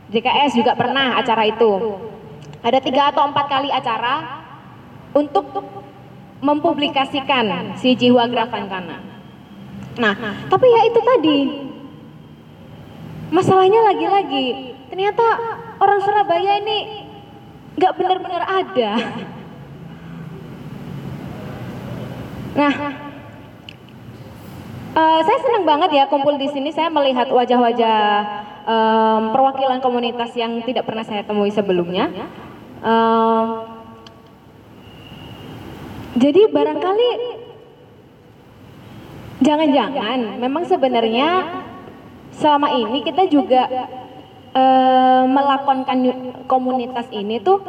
DKS 0.08 0.50
juga 0.56 0.72
pernah 0.78 1.18
acara 1.18 1.44
itu. 1.44 1.98
Ada 2.62 2.78
tiga 2.80 3.10
atau 3.10 3.28
empat 3.28 3.46
kali 3.50 3.68
acara 3.68 4.40
untuk 5.12 5.50
mempublikasikan 6.38 7.74
si 7.76 7.98
Jiwa 7.98 8.30
Gravancana. 8.30 8.98
Nah, 9.98 10.14
tapi 10.46 10.66
ya 10.70 10.80
itu 10.86 11.00
tadi. 11.02 11.38
Masalahnya 13.28 13.84
lagi-lagi, 13.92 14.72
ternyata 14.88 15.26
orang 15.82 16.00
Surabaya 16.00 16.62
ini 16.64 16.78
nggak 17.76 17.92
benar-benar 17.98 18.42
ada. 18.46 18.90
Nah, 22.56 22.72
eh, 24.98 25.20
saya 25.22 25.38
senang 25.46 25.64
banget 25.64 25.90
ya 25.94 26.04
kumpul 26.10 26.34
di 26.34 26.50
sini. 26.50 26.74
Saya 26.74 26.90
melihat 26.90 27.30
wajah-wajah 27.30 27.98
em, 28.66 29.22
perwakilan 29.30 29.78
komunitas 29.78 30.34
yang 30.34 30.58
tidak 30.66 30.84
pernah 30.84 31.06
saya 31.06 31.22
temui 31.22 31.54
sebelumnya. 31.54 32.10
Em, 32.82 33.46
jadi 36.18 36.50
barangkali 36.50 37.10
jangan-jangan 39.38 40.42
memang 40.42 40.66
sebenarnya 40.66 41.28
selama 42.34 42.74
ini 42.74 43.06
kita 43.06 43.30
juga 43.30 43.70
eh, 44.54 45.22
melakonkan 45.30 45.98
komunitas 46.50 47.06
ini 47.14 47.38
tuh 47.38 47.62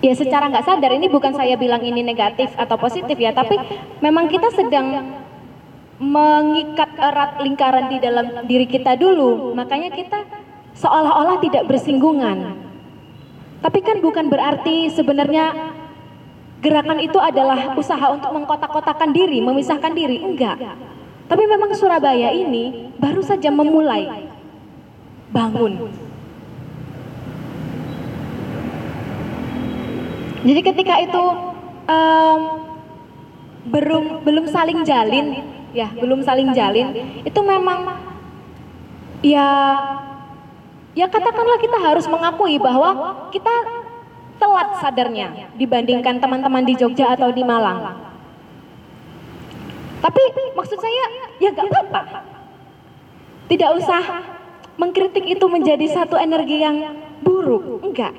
ya 0.00 0.16
secara 0.16 0.48
nggak 0.48 0.64
sadar 0.64 0.92
ini 0.96 1.12
bukan 1.12 1.32
saya 1.36 1.56
bilang 1.60 1.84
ini 1.84 2.00
negatif 2.00 2.52
atau 2.56 2.76
positif 2.80 3.16
ya 3.20 3.36
tapi 3.36 3.56
memang 4.00 4.32
kita 4.32 4.48
sedang 4.52 5.12
mengikat 6.00 6.96
erat 6.96 7.44
lingkaran 7.44 7.92
di 7.92 8.00
dalam 8.00 8.48
diri 8.48 8.64
kita 8.64 8.96
dulu 8.96 9.52
makanya 9.52 9.92
kita 9.92 10.24
seolah-olah 10.80 11.36
tidak 11.44 11.68
bersinggungan. 11.68 12.56
Tapi 13.60 13.78
kan 13.84 14.00
bukan 14.00 14.32
berarti 14.32 14.88
sebenarnya 14.88 15.76
gerakan 16.64 17.04
itu 17.04 17.20
adalah 17.20 17.76
usaha 17.76 18.08
untuk 18.08 18.32
mengkotak-kotakan 18.32 19.12
diri 19.12 19.44
memisahkan 19.44 19.92
diri. 19.92 20.24
Enggak. 20.24 20.56
Tapi 21.28 21.44
memang 21.44 21.70
Surabaya 21.76 22.32
ini 22.32 22.90
baru 22.96 23.20
saja 23.20 23.52
memulai. 23.52 24.32
Bangun. 25.30 25.92
Jadi 30.40 30.60
ketika 30.64 30.94
itu 31.04 31.24
em, 31.84 32.40
belum 33.68 34.24
belum 34.24 34.48
saling 34.48 34.82
jalin, 34.88 35.59
ya 35.70 35.88
belum 35.94 36.22
saling 36.22 36.50
jalin, 36.54 37.20
itu 37.22 37.40
memang 37.40 37.96
ya 39.20 39.48
ya 40.96 41.06
katakanlah 41.06 41.58
kita 41.60 41.78
harus 41.78 42.06
mengakui 42.10 42.58
bahwa 42.58 43.28
kita 43.30 43.52
telat 44.40 44.68
sadarnya 44.80 45.52
dibandingkan 45.54 46.18
teman-teman 46.18 46.64
di 46.64 46.74
Jogja 46.74 47.14
atau 47.14 47.28
di 47.30 47.44
Malang. 47.44 48.08
Tapi 50.00 50.22
maksud 50.56 50.78
saya 50.80 51.04
ya 51.38 51.52
gak 51.52 51.68
apa-apa. 51.68 52.24
Tidak 53.52 53.70
usah 53.76 54.02
mengkritik 54.80 55.28
itu 55.28 55.44
menjadi 55.44 55.84
satu 55.92 56.16
energi 56.16 56.64
yang 56.64 56.76
buruk, 57.20 57.84
enggak, 57.84 58.16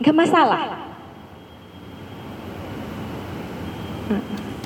enggak 0.00 0.16
masalah. 0.16 0.88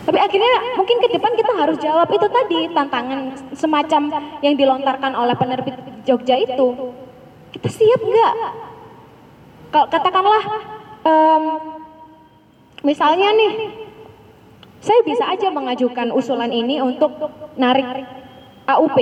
Tapi 0.07 0.19
akhirnya 0.23 0.79
mungkin 0.79 1.03
ke 1.03 1.09
depan 1.19 1.35
kita 1.35 1.53
harus 1.59 1.83
jawab 1.83 2.07
itu 2.15 2.27
tadi 2.31 2.71
tantangan 2.71 3.35
semacam 3.59 4.03
yang 4.39 4.55
dilontarkan 4.55 5.13
oleh 5.19 5.35
penerbit 5.35 5.75
Jogja 6.07 6.39
itu. 6.39 6.95
Kita 7.51 7.67
siap 7.67 8.01
nggak? 8.07 8.33
Kalau 9.75 9.87
katakanlah 9.91 10.45
em, 11.03 11.43
misalnya 12.87 13.35
nih, 13.35 13.53
saya 14.79 15.03
bisa 15.03 15.27
aja 15.27 15.51
mengajukan 15.51 16.15
usulan 16.15 16.55
ini 16.55 16.79
untuk 16.79 17.11
narik 17.59 18.07
AUP. 18.71 18.99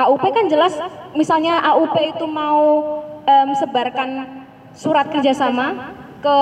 AUP 0.00 0.24
kan 0.32 0.48
jelas 0.48 0.72
misalnya 1.12 1.60
AUP 1.68 2.16
itu 2.16 2.24
mau 2.24 2.64
em, 3.28 3.52
sebarkan 3.60 4.40
surat 4.72 5.12
kerjasama 5.12 5.92
ke 6.18 6.38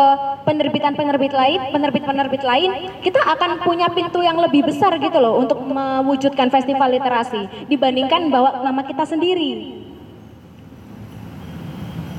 penerbitan-penerbit 0.49 1.33
lain, 1.37 1.61
penerbit-penerbit 1.69 2.43
lain, 2.43 2.71
kita 3.05 3.21
akan 3.21 3.61
punya 3.61 3.93
pintu 3.93 4.25
yang 4.25 4.41
lebih 4.41 4.65
besar 4.65 4.97
gitu 4.97 5.21
loh 5.21 5.37
untuk 5.37 5.61
mewujudkan 5.61 6.49
festival 6.49 6.89
literasi 6.89 7.69
dibandingkan 7.69 8.33
bawa 8.33 8.65
nama 8.65 8.81
kita 8.85 9.05
sendiri. 9.05 9.85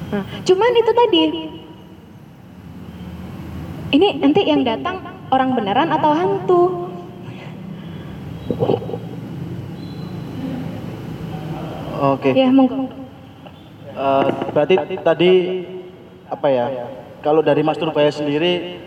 Nah, 0.08 0.24
cuman 0.46 0.72
itu 0.78 0.92
tadi, 0.94 1.24
ini 3.98 4.08
nanti 4.22 4.42
yang 4.46 4.62
datang 4.62 5.04
orang 5.34 5.52
beneran 5.58 5.90
atau 5.92 6.12
hantu? 6.14 6.62
Oke. 11.98 12.30
Ya, 12.38 12.54
monggo. 12.54 12.86
Eh, 13.98 14.26
berarti 14.54 14.76
tadi 15.02 15.32
apa 16.30 16.48
ya? 16.54 16.66
Kalau 17.22 17.42
dari 17.42 17.62
Mas 17.66 17.78
Turbaya 17.82 18.14
sendiri 18.14 18.78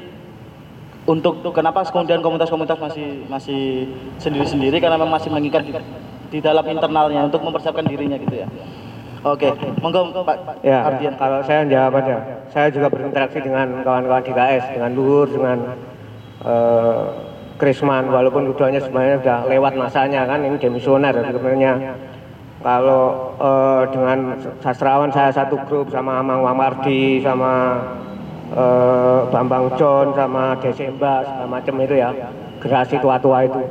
untuk 1.09 1.43
kenapa 1.51 1.83
kemudian 1.89 2.23
komunitas-komunitas 2.23 2.79
masih 2.79 3.09
masih 3.27 3.63
sendiri-sendiri 4.21 4.79
karena 4.79 5.01
memang 5.01 5.19
masih 5.19 5.33
mengikat 5.33 5.65
di, 5.67 5.73
di 6.31 6.39
dalam 6.39 6.63
internalnya 6.69 7.27
untuk 7.27 7.43
mempersiapkan 7.43 7.83
dirinya 7.89 8.21
gitu 8.21 8.47
ya. 8.47 8.49
Oke, 9.21 9.53
monggo 9.85 10.25
Pak 10.25 10.65
Ya, 10.65 10.81
Ardian. 10.89 11.13
kalau 11.21 11.45
saya 11.45 11.69
jawab 11.69 12.01
aja. 12.01 12.17
Saya 12.49 12.73
juga 12.73 12.89
berinteraksi 12.89 13.45
dengan 13.45 13.85
kawan-kawan 13.85 14.25
di 14.25 14.33
KS, 14.33 14.65
dengan 14.73 14.91
Luhur, 14.97 15.29
dengan 15.29 15.59
eh, 16.41 17.05
Krisman, 17.61 18.09
walaupun 18.09 18.49
keduanya 18.57 18.81
sebenarnya 18.81 19.21
sudah 19.21 19.39
lewat 19.45 19.77
masanya 19.77 20.25
kan, 20.25 20.41
ini 20.41 20.57
demisioner 20.57 21.13
sebenarnya. 21.21 21.73
Kalau 22.65 23.37
eh, 23.37 23.83
dengan 23.93 24.19
sastrawan 24.65 25.13
saya 25.13 25.29
satu 25.37 25.61
grup 25.69 25.93
sama 25.93 26.17
Amang 26.25 26.41
Wamardi, 26.41 27.21
sama 27.21 27.77
eh, 28.51 29.21
Bambang 29.31 29.75
John, 29.79 30.15
sama 30.15 30.59
Desemba, 30.59 31.23
segala 31.23 31.47
macam 31.47 31.75
itu 31.81 31.95
ya, 31.99 32.11
generasi 32.59 32.97
tua-tua 32.99 33.47
itu. 33.47 33.63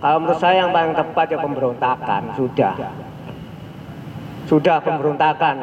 Kalau 0.00 0.18
menurut 0.24 0.40
saya 0.40 0.64
yang 0.64 0.72
paling 0.72 0.96
tepat 0.96 1.26
ya 1.28 1.38
pemberontakan, 1.38 2.22
sudah 2.34 2.74
sudah 4.48 4.76
pemberontakan. 4.82 5.56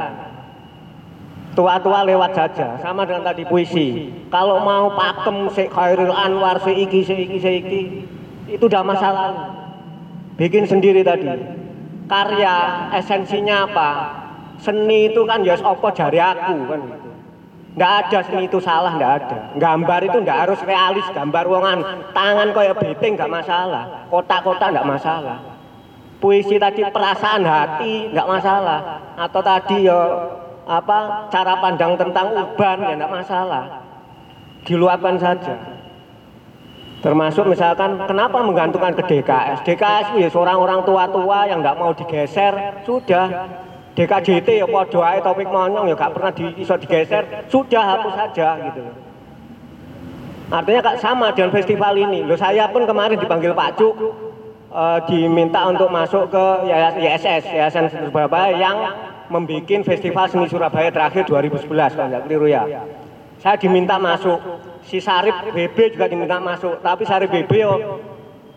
Tua-tua 1.57 2.05
lewat 2.05 2.37
saja, 2.37 2.77
sama 2.77 3.01
dengan 3.01 3.33
tadi 3.33 3.41
puisi. 3.41 4.13
Kalau 4.29 4.61
mau 4.61 4.93
pakem 4.93 5.49
si 5.49 5.65
Khairul 5.65 6.13
Anwar, 6.13 6.61
si 6.61 6.85
iki, 6.85 7.01
si 7.01 7.17
iki, 7.17 7.37
si 7.41 7.51
iki, 7.65 7.81
itu 8.45 8.61
udah 8.69 8.85
masa 8.85 9.09
lalu. 9.09 9.41
Bikin 10.37 10.69
sendiri 10.69 11.01
tadi. 11.01 11.25
Karya, 12.05 12.87
esensinya 12.93 13.65
apa? 13.65 13.89
Seni 14.61 15.09
itu 15.09 15.25
kan 15.25 15.41
ya 15.41 15.57
opo 15.65 15.89
jari 15.89 16.21
aku 16.21 16.55
kan. 16.69 16.81
Nggak 17.77 17.93
ada 17.93 18.19
seni 18.25 18.49
itu 18.49 18.57
salah, 18.57 18.97
nggak 18.97 19.13
ada. 19.21 19.37
Gambar 19.53 19.99
itu 20.09 20.17
nggak 20.25 20.39
harus 20.49 20.59
realis, 20.65 21.05
gambar 21.13 21.45
wongan. 21.45 21.79
Tangan 22.09 22.49
kayak 22.49 22.75
beting 22.81 23.13
nggak 23.13 23.29
masalah. 23.29 24.09
Kotak-kotak 24.09 24.73
nggak 24.73 24.87
masalah. 24.89 25.37
Puisi 26.17 26.57
tadi 26.57 26.81
perasaan 26.81 27.45
hati 27.45 28.09
nggak 28.09 28.25
masalah. 28.25 28.79
Atau 29.13 29.45
tadi 29.45 29.85
ya 29.85 30.01
apa 30.65 31.29
cara 31.29 31.53
pandang 31.61 31.93
tentang 31.93 32.33
urban 32.33 32.77
ya 32.81 32.93
nggak 32.97 33.13
masalah. 33.13 33.85
Diluapkan 34.65 35.21
saja. 35.21 35.77
Termasuk 36.97 37.45
misalkan 37.45 38.09
kenapa 38.09 38.41
menggantungkan 38.41 38.97
ke 38.97 39.05
DKS 39.05 39.61
DKS 39.61 40.17
itu 40.17 40.25
ya 40.25 40.29
seorang 40.33 40.57
orang 40.57 40.81
tua-tua 40.81 41.45
yang 41.45 41.61
nggak 41.61 41.77
mau 41.77 41.93
digeser 41.93 42.81
sudah 42.89 43.53
DKJT 43.97 44.61
ya 44.61 44.67
podo 44.69 45.01
ae 45.01 45.17
topik 45.25 45.49
monyong 45.49 45.89
ya 45.89 45.97
nggak 45.97 46.13
pernah 46.13 46.29
di, 46.29 46.45
iso 46.61 46.77
digeser. 46.77 47.49
Sudah 47.49 47.97
hapus 47.97 48.13
saja 48.13 48.61
gitu. 48.69 48.85
Artinya 50.53 50.81
kak 50.85 50.97
sama 51.01 51.33
dengan 51.33 51.49
festival 51.49 51.97
ini. 51.97 52.21
Loh 52.21 52.37
saya 52.37 52.69
pun 52.69 52.85
kemarin 52.85 53.17
dipanggil 53.17 53.57
Pak 53.57 53.69
Cuk 53.81 53.95
eh, 54.69 54.99
diminta 55.09 55.65
untuk 55.65 55.89
masuk 55.89 56.29
ke 56.29 56.45
YSS, 57.01 57.49
Yayasan 57.49 57.89
Surabaya 57.89 58.53
yang 58.53 58.77
membuat 59.33 59.81
festival 59.81 60.29
seni 60.29 60.45
Surabaya 60.45 60.93
terakhir 60.93 61.25
2011 61.25 61.97
kalau 61.97 62.07
nggak 62.13 62.23
keliru 62.29 62.47
ya. 62.47 62.63
Saya 63.41 63.57
diminta 63.57 63.97
masuk, 63.97 64.37
si 64.85 65.01
Sarip 65.01 65.53
BB 65.53 65.97
juga 65.97 66.05
diminta 66.05 66.37
masuk, 66.37 66.85
tapi 66.85 67.05
Sarip 67.05 67.29
BB 67.29 67.51
yo 67.57 68.01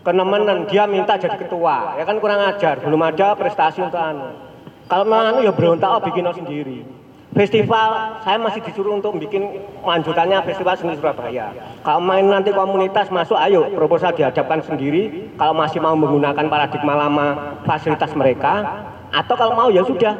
kenemenan 0.01 0.65
dia 0.65 0.89
minta 0.89 1.17
jadi 1.17 1.37
ketua, 1.37 1.97
ya 1.97 2.03
kan 2.05 2.17
kurang 2.17 2.41
ajar, 2.41 2.81
belum 2.81 3.01
ada 3.05 3.37
prestasi 3.37 3.85
untuk 3.85 4.01
anu. 4.01 4.50
Kalau 4.91 5.07
memang 5.07 5.31
anu 5.31 5.39
ya 5.47 5.55
berontak 5.55 5.87
oh, 5.87 6.03
bikin 6.03 6.27
sendiri. 6.35 6.83
Festival 7.31 8.19
saya 8.27 8.35
masih 8.35 8.59
disuruh 8.59 8.99
untuk 8.99 9.15
bikin 9.15 9.63
lanjutannya 9.87 10.43
festival 10.43 10.75
seni 10.75 10.99
Surabaya. 10.99 11.55
Kalau 11.79 12.03
main 12.03 12.27
nanti 12.27 12.51
komunitas 12.51 13.07
masuk, 13.07 13.39
ayo 13.39 13.71
proposal 13.71 14.11
dihadapkan 14.11 14.59
sendiri. 14.67 15.31
Kalau 15.39 15.55
masih 15.55 15.79
mau 15.79 15.95
menggunakan 15.95 16.43
paradigma 16.51 17.07
lama 17.07 17.55
fasilitas 17.63 18.11
mereka, 18.19 18.83
atau 19.15 19.39
kalau 19.39 19.55
mau 19.55 19.71
ya 19.71 19.79
sudah 19.87 20.19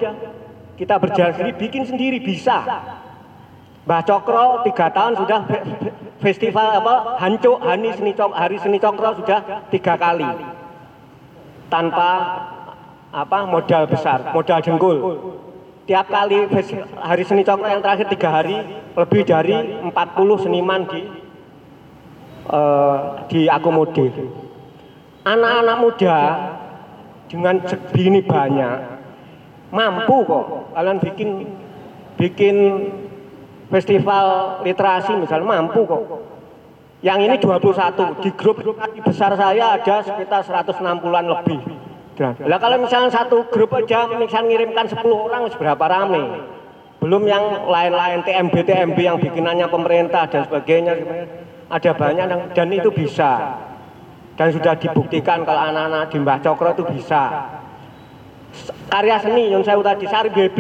kita 0.80 0.96
berjalan 1.04 1.36
sendiri, 1.36 1.54
bikin 1.60 1.84
sendiri 1.84 2.24
bisa. 2.24 2.64
Mbah 3.84 4.08
Cokro 4.08 4.64
tiga 4.64 4.88
tahun 4.88 5.20
sudah 5.20 5.40
fe- 5.52 5.66
fe- 5.68 5.96
festival 6.22 6.80
apa 6.80 7.20
Hancuk 7.20 7.60
Hani 7.60 7.92
Seni 7.92 8.14
Cok 8.14 8.32
Hari 8.32 8.56
Seni 8.62 8.78
Cokro 8.80 9.20
sudah 9.20 9.68
tiga 9.74 9.98
kali 9.98 10.32
tanpa 11.66 12.10
apa? 13.12 13.44
Modal 13.46 13.86
besar, 13.92 14.32
modal 14.32 14.60
jengkul 14.64 14.98
tiap 15.92 16.08
kali 16.08 16.48
hari 17.02 17.24
seni 17.28 17.44
cokro 17.44 17.68
yang 17.68 17.84
terakhir 17.84 18.08
tiga 18.14 18.30
hari 18.32 18.56
lebih 18.96 19.22
dari 19.28 19.56
40 19.84 19.92
seniman 20.40 20.88
di 20.88 21.02
eh, 22.48 22.98
diakomodir. 23.28 24.14
Anak-anak 25.22 25.78
muda 25.84 26.18
dengan 27.30 27.60
segini 27.68 28.24
banyak 28.24 28.76
mampu 29.76 30.18
kok. 30.26 30.74
Kalian 30.74 30.98
bikin 31.04 31.30
bikin 32.18 32.56
festival 33.68 34.60
literasi 34.64 35.12
misalnya 35.20 35.60
mampu 35.60 35.84
kok. 35.86 36.04
Yang 37.02 37.20
ini 37.26 37.36
21 37.42 38.22
di 38.22 38.30
grup 38.38 38.62
besar 39.04 39.34
saya 39.34 39.76
ada 39.76 40.06
sekitar 40.06 40.46
160-an 40.46 41.26
lebih 41.26 41.60
lah 42.20 42.60
kalau 42.60 42.78
misalnya 42.84 43.08
satu 43.08 43.48
grup 43.48 43.72
aja 43.72 44.12
misalnya 44.12 44.52
ngirimkan 44.52 44.86
10 44.92 45.00
orang 45.08 45.48
seberapa 45.48 45.80
rame? 45.88 46.44
Belum 47.00 47.24
yang 47.26 47.66
lain-lain 47.66 48.22
TMB 48.22 48.56
TMB 48.62 48.98
yang 49.00 49.18
bikinannya 49.18 49.68
pemerintah 49.72 50.28
dan 50.28 50.46
sebagainya. 50.46 50.94
Ada 51.72 51.96
banyak 51.96 52.26
yang, 52.28 52.42
dan 52.52 52.68
itu 52.70 52.92
bisa. 52.92 53.58
Dan 54.36 54.52
sudah 54.52 54.76
dibuktikan 54.76 55.48
kalau 55.48 55.72
anak-anak 55.72 56.12
di 56.12 56.18
Mbah 56.20 56.40
Cokro 56.44 56.76
itu 56.76 56.84
bisa. 56.92 57.48
Karya 58.92 59.18
seni 59.24 59.50
yang 59.50 59.64
saya 59.64 59.80
tadi 59.80 60.06
Sari 60.06 60.30
BB 60.30 60.60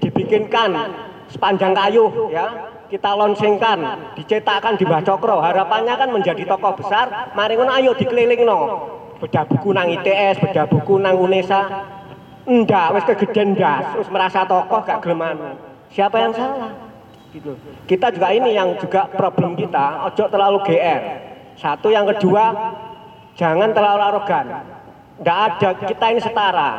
dibikinkan 0.00 0.74
sepanjang 1.28 1.76
kayu 1.76 2.32
ya. 2.32 2.72
Kita 2.90 3.14
launchingkan 3.14 3.78
dicetakkan 4.18 4.74
di 4.74 4.82
Mbah 4.88 5.06
Cokro. 5.06 5.38
Harapannya 5.38 5.94
kan 5.94 6.08
menjadi 6.10 6.42
tokoh 6.48 6.82
besar. 6.82 7.30
Mari 7.38 7.54
ngono 7.54 7.70
ayo 7.78 7.94
dikeliling 7.94 8.42
no 8.42 8.60
beda 9.20 9.44
buku 9.44 9.68
nang 9.76 9.86
ITS 9.92 10.40
beda 10.40 10.64
buku 10.66 10.96
nang 10.96 11.20
UNESA. 11.20 11.60
Enggak 12.48 12.96
wis 12.96 13.04
kegeden 13.04 13.52
das 13.52 13.92
wis 14.00 14.08
merasa 14.08 14.48
tokoh 14.48 14.80
gak 14.82 15.04
gelem 15.04 15.20
anu. 15.20 15.54
siapa 15.92 16.16
yang 16.18 16.32
salah? 16.32 16.72
Gitu. 17.30 17.54
Kita 17.86 18.10
juga 18.10 18.32
ini 18.32 18.56
yang 18.56 18.74
juga 18.80 19.06
problem 19.06 19.54
kita 19.54 20.08
ojo 20.08 20.24
terlalu 20.26 20.58
GR 20.66 21.02
satu 21.60 21.92
yang 21.92 22.08
kedua 22.08 22.72
jangan 23.36 23.70
terlalu 23.76 24.02
arogan. 24.02 24.46
Enggak 25.20 25.38
ada 25.52 25.70
kita 25.84 26.04
ini 26.16 26.20
setara. 26.24 26.70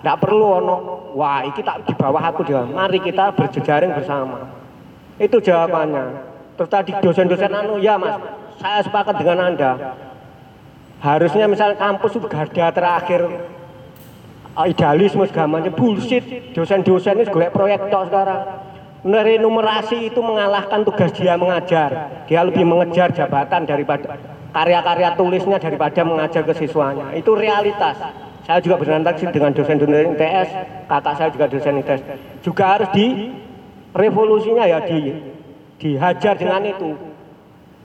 Enggak 0.00 0.16
perlu 0.24 0.46
ono 0.64 0.76
wah 1.12 1.44
ini 1.44 1.60
tak 1.60 1.84
di 1.84 1.92
bawah 1.92 2.24
aku 2.24 2.48
dia 2.48 2.64
mari 2.64 2.98
kita 3.04 3.36
berjejaring 3.36 3.92
bersama. 3.92 4.48
Itu 5.20 5.36
jawabannya. 5.44 6.32
Terus 6.56 6.70
tadi 6.72 6.92
dosen-dosen 7.04 7.52
anu 7.52 7.76
ya 7.76 8.00
mas 8.00 8.16
saya 8.60 8.80
sepakat 8.84 9.20
dengan 9.20 9.52
anda 9.52 9.72
harusnya 11.00 11.48
misalnya 11.48 11.80
kampus 11.80 12.20
itu 12.20 12.28
garda 12.28 12.70
terakhir 12.70 13.20
uh, 14.56 14.66
idealisme 14.68 15.24
segala 15.26 15.58
macam 15.60 15.72
bullshit. 15.72 16.52
Dosen-dosen 16.52 17.20
ini 17.20 17.24
golek 17.28 17.50
proyek 17.50 17.88
tok 17.88 18.12
sekarang. 18.12 18.40
Numerasi 19.40 20.12
itu 20.12 20.20
mengalahkan 20.20 20.84
tugas 20.84 21.08
dia 21.16 21.32
mengajar. 21.40 22.12
Dia 22.28 22.44
lebih 22.44 22.68
mengejar 22.68 23.08
jabatan 23.16 23.64
daripada 23.64 24.20
karya-karya 24.52 25.16
tulisnya 25.16 25.56
daripada 25.56 26.04
mengajar 26.04 26.44
ke 26.44 26.52
siswanya. 26.52 27.16
Itu 27.16 27.32
realitas. 27.32 27.96
Saya 28.44 28.60
juga 28.60 28.76
berinteraksi 28.76 29.24
dengan 29.32 29.56
dosen-dosen 29.56 30.16
ITS 30.16 30.48
kakak 30.90 31.14
saya 31.16 31.28
juga 31.30 31.46
dosen 31.46 31.80
ITS 31.80 32.00
juga 32.42 32.64
harus 32.76 32.88
di 32.90 33.30
revolusinya 33.94 34.66
ya 34.66 34.82
di 34.82 35.14
dihajar 35.78 36.34
dengan 36.34 36.66
itu 36.66 37.09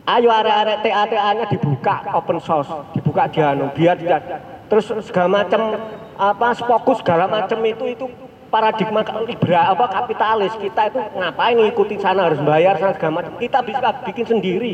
ayo 0.06 0.30
arek-arek 0.30 0.78
TA-TA-nya 0.86 1.46
dibuka 1.50 2.06
open 2.14 2.38
source, 2.38 2.70
dibuka 2.94 3.26
di 3.30 3.42
anu, 3.42 3.74
biar 3.74 3.98
tidak 3.98 4.22
terus 4.66 4.90
segala 5.06 5.46
macam 5.46 5.78
apa 6.18 6.58
fokus 6.58 7.02
segala 7.02 7.30
macam 7.30 7.62
itu 7.66 7.86
itu 7.86 8.06
paradigma 8.50 9.04
liberal 9.28 9.78
apa 9.78 9.86
kapitalis 9.92 10.54
kita 10.58 10.90
itu 10.90 11.00
ngapain 11.18 11.58
ngikutin 11.60 12.00
sana 12.02 12.32
harus 12.32 12.40
bayar 12.42 12.80
sana 12.80 12.96
segala 12.98 13.14
macam 13.22 13.34
kita 13.38 13.60
bisa 13.62 13.90
bikin 14.06 14.26
sendiri. 14.26 14.74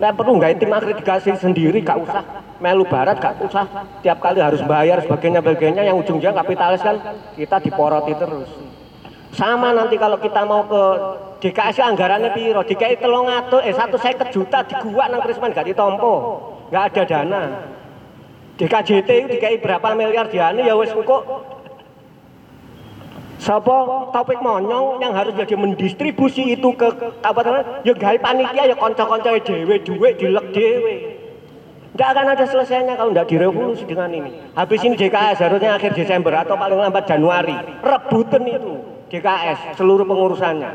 Nah, 0.00 0.10
perlu 0.10 0.34
nggak 0.34 0.58
tim 0.58 0.72
akreditasi 0.72 1.30
sendiri, 1.38 1.78
gak 1.78 1.94
usah. 2.02 2.24
Melu 2.58 2.82
barat, 2.82 3.22
gak 3.22 3.38
usah. 3.38 3.70
Tiap 4.02 4.18
kali 4.18 4.42
harus 4.42 4.58
bayar 4.66 4.98
sebagainya 4.98 5.38
sebagainya 5.38 5.82
yang 5.86 5.94
ujungnya 5.94 6.34
kapitalis 6.34 6.82
kan 6.82 6.98
kita 7.38 7.62
diporoti 7.62 8.10
terus. 8.18 8.50
Sama 9.32 9.72
nanti 9.72 9.96
kalau 9.96 10.20
kita 10.20 10.44
mau 10.44 10.68
ke 10.68 10.82
DKI 11.40 11.80
anggarannya 11.80 12.36
piro, 12.36 12.60
DKI 12.60 13.00
telung 13.00 13.26
atau 13.26 13.64
eh 13.64 13.72
satu 13.72 13.96
seket 13.96 14.28
juta 14.28 14.60
di 14.62 14.76
gua 14.92 15.08
nang 15.08 15.24
Krisman 15.24 15.56
gak 15.56 15.64
ditompo, 15.64 16.14
nggak 16.68 16.84
ada 16.92 17.02
dana. 17.08 17.42
DKJT 18.60 19.08
itu 19.08 19.28
DKI 19.40 19.56
berapa 19.64 19.96
miliar 19.96 20.28
diane 20.28 20.68
ya 20.68 20.76
wes 20.76 20.92
kok 20.92 21.22
Sopo 23.42 24.06
topik 24.14 24.38
monyong 24.38 25.02
yang 25.02 25.18
harus 25.18 25.34
jadi 25.34 25.58
mendistribusi 25.58 26.54
itu 26.54 26.68
ke 26.78 26.86
apa 27.26 27.42
namanya? 27.42 27.82
Ya 27.82 27.90
gawe 27.90 28.14
panitia 28.22 28.70
ya 28.70 28.76
kanca-kanca 28.78 29.34
dhewe 29.42 29.82
duit 29.82 30.14
dilek 30.14 30.54
dhewe. 30.54 30.94
Enggak 31.90 32.08
akan 32.14 32.26
ada 32.38 32.44
selesainya 32.46 32.94
kalau 32.94 33.10
enggak 33.10 33.26
direvolusi 33.26 33.82
dengan 33.82 34.14
ini. 34.14 34.30
Habis 34.54 34.86
ini 34.86 34.94
JKS 34.94 35.42
harusnya 35.42 35.74
akhir 35.74 35.90
Desember 35.98 36.30
atau 36.38 36.54
paling 36.54 36.78
lambat 36.78 37.02
Januari. 37.10 37.56
Rebutan 37.82 38.46
itu 38.46 38.91
JKS 39.12 39.76
seluruh 39.76 40.08
pengurusannya. 40.08 40.72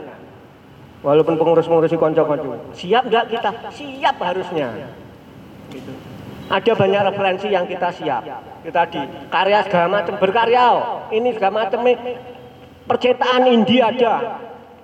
Walaupun 1.02 1.42
pengurus-pengurus 1.42 1.90
itu 1.90 1.98
konco-konco. 1.98 2.74
Siap 2.78 3.10
enggak 3.10 3.26
kita? 3.34 3.50
Siap 3.74 4.16
harusnya. 4.22 4.94
Gitu. 5.74 5.92
Ada 6.48 6.72
banyak 6.78 7.02
referensi 7.12 7.48
yang 7.50 7.66
kita 7.66 7.90
siap. 7.98 8.24
Kita 8.62 8.82
di 8.94 9.02
karya 9.34 9.66
segala 9.66 10.02
macam 10.02 10.22
berkarya. 10.22 10.68
Ini 11.10 11.30
segala 11.34 11.66
macam 11.66 11.82
nih. 11.82 11.98
Percetakan 12.86 13.44
India 13.50 13.90
ada. 13.90 14.16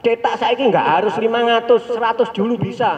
Cetak 0.04 0.36
saya 0.36 0.58
ini 0.58 0.74
enggak 0.74 0.88
harus 1.00 1.16
500, 1.16 1.94
100 1.94 2.36
dulu 2.36 2.56
bisa. 2.60 2.92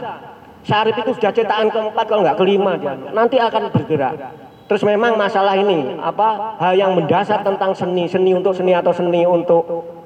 Syarif 0.66 0.98
itu 0.98 1.12
sudah 1.14 1.30
cetakan 1.30 1.70
keempat 1.70 2.06
kalau 2.10 2.26
nggak 2.26 2.40
kelima 2.42 2.74
dia. 2.80 2.98
Nanti 3.14 3.38
akan 3.38 3.70
bergerak. 3.70 4.18
Terus 4.66 4.82
memang 4.82 5.14
masalah 5.14 5.54
ini 5.54 5.94
apa 6.02 6.58
hal 6.58 6.74
yang 6.74 6.98
mendasar 6.98 7.46
tentang 7.46 7.78
seni, 7.78 8.10
seni 8.10 8.34
untuk 8.34 8.58
seni 8.58 8.74
atau 8.74 8.90
seni 8.90 9.22
untuk 9.22 9.62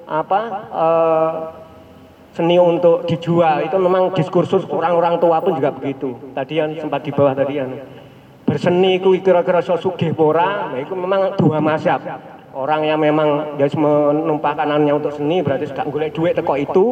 apa 0.10 0.40
eh, 0.74 1.34
seni 2.34 2.58
untuk 2.58 3.06
dijual 3.06 3.62
itu 3.62 3.78
memang 3.78 4.10
diskursus 4.18 4.66
orang-orang 4.66 5.22
tua 5.22 5.38
pun 5.38 5.54
juga 5.54 5.70
begitu. 5.70 6.18
Tadi 6.34 6.54
yang 6.58 6.74
sempat 6.82 7.06
di 7.06 7.14
bawah 7.14 7.38
tadi 7.38 7.62
yang 7.62 7.70
berseni 8.50 8.98
itu 8.98 9.14
kira-kira 9.22 9.62
so 9.62 9.78
sugih 9.78 10.10
pora, 10.18 10.74
nah 10.74 10.80
itu 10.82 10.98
memang 10.98 11.38
dua 11.38 11.62
mazhab. 11.62 12.02
Orang 12.50 12.82
yang 12.82 12.98
memang 12.98 13.62
dia 13.62 13.70
menumpahkan 13.70 14.66
anaknya 14.66 14.98
untuk 14.98 15.14
seni 15.14 15.46
berarti 15.46 15.70
sudah 15.70 15.86
golek 15.86 16.18
duit 16.18 16.34
teko 16.34 16.58
itu 16.58 16.86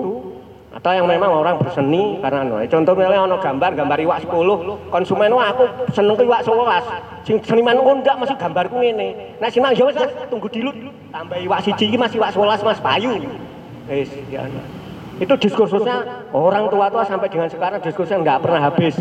atau 0.78 0.94
yang 0.94 1.10
memang 1.10 1.34
orang 1.34 1.58
berseni 1.58 2.22
karena 2.22 2.46
anu. 2.46 2.62
Contoh 2.70 2.94
misalnya 2.94 3.26
ono 3.26 3.42
gambar 3.42 3.74
gambar 3.74 3.98
iwak 3.98 4.20
10, 4.30 4.94
konsumen 4.94 5.34
wah 5.34 5.50
aku 5.50 5.66
seneng 5.90 6.14
ke 6.14 6.24
iwak 6.30 6.46
11. 6.46 7.26
Sing 7.26 7.42
seniman 7.42 7.82
kok 7.82 7.96
ndak 8.06 8.16
masih 8.22 8.36
gambarku 8.38 8.78
ngene. 8.78 9.42
Nek 9.42 9.50
seniman 9.50 9.74
yo 9.74 9.90
wis 9.90 9.98
tunggu 10.30 10.46
dilut 10.54 10.78
tambah 11.10 11.42
iwak 11.42 11.66
siji 11.66 11.90
iki 11.90 11.98
masih 11.98 12.22
iwak 12.22 12.30
11 12.30 12.62
Mas 12.62 12.78
payu. 12.78 13.10
Wis 13.90 14.10
ya. 14.30 14.46
Itu 15.18 15.34
diskursusnya 15.34 16.30
orang 16.30 16.70
tua-tua 16.70 17.02
sampai 17.10 17.26
dengan 17.34 17.50
sekarang 17.50 17.82
diskursusnya 17.82 18.22
nggak 18.22 18.40
pernah 18.46 18.62
habis. 18.70 18.94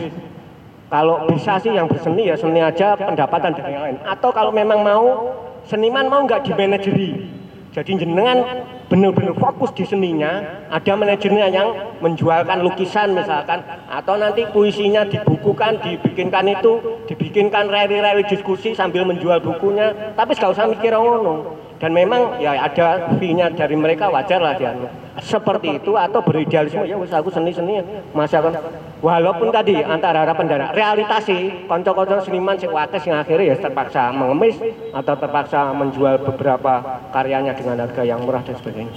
Kalau 0.89 1.29
bisa 1.29 1.61
sih 1.61 1.77
yang 1.77 1.93
berseni 1.93 2.33
ya 2.33 2.41
seni 2.41 2.65
aja 2.65 2.97
pendapatan 2.97 3.53
dan 3.53 3.69
yang 3.69 3.85
lain. 3.85 3.97
Atau 4.09 4.33
kalau 4.33 4.49
memang 4.49 4.81
mau 4.81 5.29
seniman 5.69 6.09
mau 6.09 6.25
nggak 6.25 6.41
dimanajeri. 6.41 7.45
Jadi 7.77 7.93
jenengan 8.01 8.65
benar-benar 8.89 9.37
fokus 9.37 9.69
di 9.77 9.85
seninya, 9.85 10.65
ada 10.73 10.97
manajernya 10.97 11.53
yang 11.53 11.69
menjualkan 12.01 12.65
lukisan 12.65 13.13
misalkan, 13.13 13.61
atau 13.93 14.17
nanti 14.17 14.49
puisinya 14.49 15.05
dibukukan, 15.05 15.85
dibikinkan 15.85 16.57
itu, 16.57 16.81
dibikinkan 17.05 17.69
rally-rally 17.69 18.25
diskusi 18.25 18.73
sambil 18.73 19.05
menjual 19.05 19.45
bukunya, 19.45 19.93
tapi 20.17 20.33
gak 20.33 20.57
usah 20.57 20.73
mikir 20.73 20.97
ngono. 20.97 21.66
Dan 21.77 21.93
memang 21.93 22.41
ya 22.41 22.57
ada 22.57 23.13
fee-nya 23.21 23.53
dari 23.53 23.77
mereka 23.77 24.09
wajar 24.09 24.41
lah 24.41 24.57
dia. 24.57 24.73
Seperti 25.21 25.77
itu 25.77 25.93
atau 25.93 26.25
beridealisme 26.25 26.85
ya 26.89 26.97
wis 26.97 27.13
aku 27.13 27.29
seni-seni 27.29 27.81
masa 28.17 28.41
kan 28.41 28.53
walaupun 29.01 29.49
tadi 29.53 29.81
antara 29.81 30.25
harapan 30.25 30.45
dan 30.49 30.61
realitas 30.73 31.29
konco-konco 31.69 32.21
seniman 32.25 32.57
sing 32.57 32.73
wakil 32.73 33.01
sing 33.01 33.13
akhirnya 33.13 33.53
ya 33.53 33.57
terpaksa 33.61 34.13
mengemis 34.13 34.57
atau 34.93 35.15
terpaksa 35.17 35.73
menjual 35.77 36.21
beberapa 36.21 37.01
karyanya 37.13 37.53
dengan 37.57 37.85
harga 37.85 38.05
yang 38.05 38.25
murah 38.25 38.41
dan 38.41 38.57
sebagainya. 38.57 38.97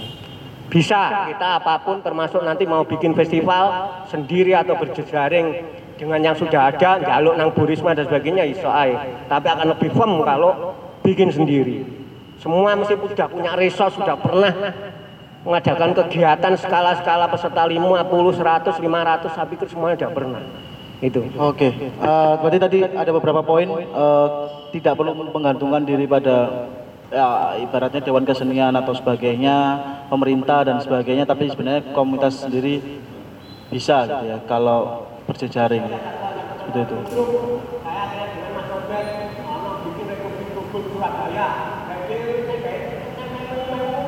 Bisa 0.70 1.28
kita 1.28 1.60
apa 1.60 1.84
pun 1.84 2.00
termasuk 2.00 2.40
nanti 2.46 2.64
mau 2.64 2.86
bikin 2.86 3.12
festival 3.12 3.90
sendiri 4.08 4.56
atau 4.56 4.78
berjejaring 4.78 5.66
dengan 6.00 6.32
yang 6.32 6.36
sudah 6.38 6.72
ada 6.72 6.96
jaluk 6.96 7.36
nang 7.36 7.52
Burisma 7.52 7.92
dan 7.92 8.08
sebagainya 8.08 8.48
iso. 8.48 8.72
Tapi 9.28 9.46
akan 9.52 9.76
lebih 9.76 9.92
firm 9.92 10.24
kalau 10.24 10.72
bikin 11.04 11.28
sendiri. 11.28 11.99
Semua 12.40 12.72
mesti 12.72 12.96
sudah 12.96 13.28
punya 13.28 13.52
resource, 13.52 14.00
sudah 14.00 14.16
pernah 14.16 14.52
mengadakan 15.44 15.92
kegiatan 15.92 16.56
skala-skala 16.56 17.28
peserta 17.28 17.68
50, 17.68 17.84
100, 18.32 18.80
500, 18.80 19.36
saya 19.36 19.46
pikir 19.48 19.66
semuanya 19.68 19.96
sudah 20.00 20.12
pernah. 20.12 20.42
Itu. 21.00 21.20
Oke, 21.36 21.72
eh, 21.80 22.32
berarti 22.40 22.58
tadi 22.60 22.78
ada 22.84 23.08
beberapa 23.12 23.40
poin 23.40 23.64
eh, 23.68 24.28
tidak 24.76 25.00
perlu 25.00 25.16
menggantungkan 25.32 25.84
diri 25.84 26.04
pada 26.04 26.68
ya, 27.08 27.56
ibaratnya 27.56 28.04
dewan 28.04 28.28
kesenian 28.28 28.76
atau 28.76 28.92
sebagainya, 28.92 29.56
pemerintah 30.12 30.64
dan 30.64 30.76
sebagainya, 30.80 31.24
tapi 31.24 31.48
sebenarnya 31.48 31.96
komunitas 31.96 32.44
sendiri 32.44 33.00
bisa 33.72 34.04
gitu 34.04 34.24
ya 34.28 34.38
kalau 34.44 35.08
berjejaring 35.24 35.88
seperti 36.60 36.78
itu. 36.84 36.96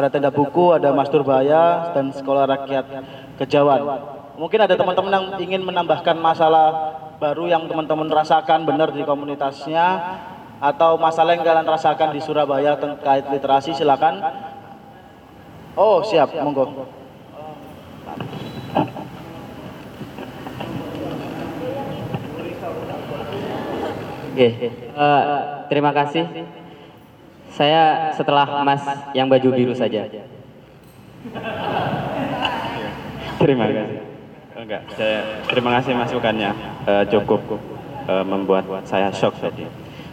ada 0.00 0.08
tenda 0.08 0.32
buku, 0.32 0.72
ada 0.72 0.96
Mastur 0.96 1.20
Baya, 1.20 1.92
dan 1.92 2.08
Sekolah 2.16 2.48
Rakyat 2.48 2.84
Kejawan. 3.36 3.80
Mungkin 4.40 4.60
ada 4.64 4.72
teman-teman 4.72 5.12
yang 5.12 5.26
ingin 5.36 5.60
menambahkan 5.60 6.16
masalah 6.16 6.96
baru 7.20 7.44
yang 7.52 7.68
teman-teman 7.68 8.08
rasakan 8.08 8.64
benar 8.64 8.88
di 8.96 9.04
komunitasnya, 9.04 9.86
atau 10.60 10.96
masalah 10.96 11.36
yang 11.36 11.44
kalian 11.44 11.68
rasakan 11.68 12.16
di 12.16 12.20
Surabaya 12.24 12.80
terkait 12.80 13.28
literasi, 13.28 13.76
silakan. 13.76 14.24
Oh, 15.76 16.00
siap, 16.00 16.32
monggo. 16.40 16.88
Oke, 24.30 24.48
eh, 24.72 25.40
terima 25.68 25.92
kasih. 25.92 26.24
Saya 27.50 28.14
setelah 28.14 28.62
Mas 28.62 28.82
yang 29.12 29.26
baju 29.26 29.48
biru 29.50 29.74
saja. 29.74 30.06
Terima 33.40 33.64
kasih. 33.66 33.98
Enggak, 34.60 34.82
saya 34.92 35.20
terima 35.48 35.70
kasih 35.80 35.92
masukannya 35.96 36.50
Eh, 36.84 37.04
cukup 37.08 37.40
eh, 38.08 38.24
membuat 38.24 38.64
saya 38.84 39.08
shock 39.12 39.36
tadi. 39.40 39.64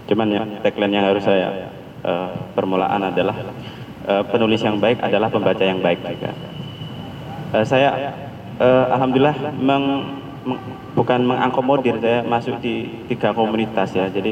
Cuman 0.08 0.28
ya 0.32 0.42
tagline 0.64 0.94
yang 1.00 1.06
harus 1.12 1.24
saya 1.24 1.72
eh, 2.04 2.30
permulaan 2.56 3.12
adalah 3.12 3.36
eh, 4.08 4.24
penulis 4.32 4.62
yang 4.64 4.80
baik 4.80 5.04
adalah 5.04 5.28
pembaca 5.28 5.64
yang 5.64 5.80
baik 5.84 6.00
juga. 6.04 6.32
Eh, 7.56 7.66
saya 7.68 7.90
eh, 8.58 8.86
alhamdulillah 8.92 9.36
meng- 9.56 10.24
meng- 10.48 10.64
bukan 10.96 11.20
mengakomodir 11.24 12.00
saya 12.00 12.24
masuk 12.24 12.60
di 12.64 13.04
tiga 13.12 13.36
komunitas 13.36 13.92
ya. 13.92 14.08
Jadi 14.08 14.32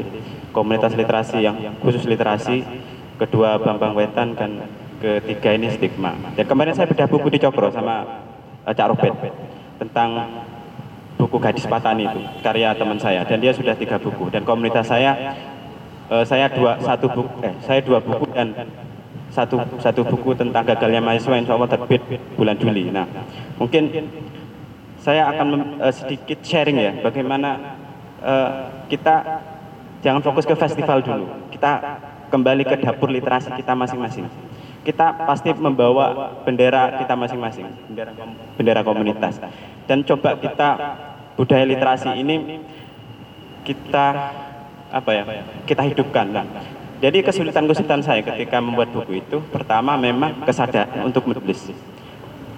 komunitas 0.56 0.96
literasi 0.96 1.44
yang 1.44 1.56
khusus 1.84 2.08
literasi, 2.08 2.64
kedua 3.16 3.56
Bambang 3.60 3.96
Wetan 3.96 4.36
dan 4.36 4.64
ketiga 5.00 5.52
ini 5.56 5.72
stigma. 5.72 6.16
Dan 6.36 6.44
kemarin 6.44 6.72
saya 6.76 6.88
bedah 6.88 7.08
buku 7.08 7.28
di 7.32 7.38
Cokro 7.40 7.68
sama 7.72 8.24
eh, 8.64 8.72
Cak 8.72 8.88
Robert 8.92 9.16
tentang 9.76 10.08
buku 11.16 11.36
Gadis 11.40 11.64
Patani 11.64 12.04
itu 12.04 12.20
karya 12.44 12.76
teman 12.76 13.00
saya 13.00 13.24
dan 13.24 13.40
dia 13.40 13.52
sudah 13.52 13.72
tiga 13.72 13.96
buku 13.96 14.28
dan 14.28 14.44
komunitas 14.44 14.84
saya 14.88 15.32
eh, 16.12 16.24
saya 16.28 16.48
dua 16.52 16.76
satu 16.80 17.08
buku 17.08 17.32
eh 17.40 17.52
saya 17.64 17.80
dua 17.80 17.98
buku 18.04 18.28
dan 18.36 18.52
satu 19.32 19.60
satu 19.80 20.04
buku 20.06 20.32
tentang 20.36 20.64
gagalnya 20.64 21.00
mahasiswa 21.00 21.36
insya 21.36 21.56
Allah 21.56 21.68
terbit 21.72 22.00
bulan 22.36 22.56
Juli. 22.56 22.88
Nah 22.92 23.08
mungkin 23.56 23.90
saya 25.00 25.28
akan 25.32 25.46
mem- 25.48 25.76
eh, 25.80 25.92
sedikit 25.92 26.38
sharing 26.44 26.78
ya 26.80 26.92
bagaimana 27.00 27.76
eh, 28.20 28.50
kita 28.92 29.40
jangan 30.04 30.20
fokus 30.20 30.44
ke 30.44 30.52
festival 30.56 31.00
dulu 31.00 31.26
kita 31.52 31.80
kembali 32.30 32.62
ke 32.66 32.76
dapur 32.80 33.08
literasi 33.10 33.52
kita 33.54 33.72
masing-masing 33.74 34.26
kita 34.86 35.26
pasti 35.26 35.50
membawa 35.54 36.34
bendera 36.46 36.94
kita 36.98 37.14
masing-masing 37.18 37.66
bendera 37.90 38.12
kom- 38.14 38.36
bendera 38.54 38.80
komunitas 38.86 39.34
dan 39.86 40.02
coba 40.06 40.38
kita 40.38 40.68
budaya 41.34 41.64
literasi 41.66 42.10
ini 42.16 42.62
kita 43.66 44.06
apa 44.94 45.10
ya 45.10 45.22
kita 45.66 45.82
hidupkan 45.82 46.26
Nah, 46.30 46.46
Jadi 46.96 47.20
kesulitan-kesulitan 47.20 48.00
saya 48.00 48.24
ketika 48.24 48.56
membuat 48.56 48.88
buku 48.88 49.20
itu 49.20 49.36
pertama 49.52 50.00
memang 50.00 50.32
kesadaran 50.48 51.04
untuk 51.04 51.28
menulis. 51.28 51.68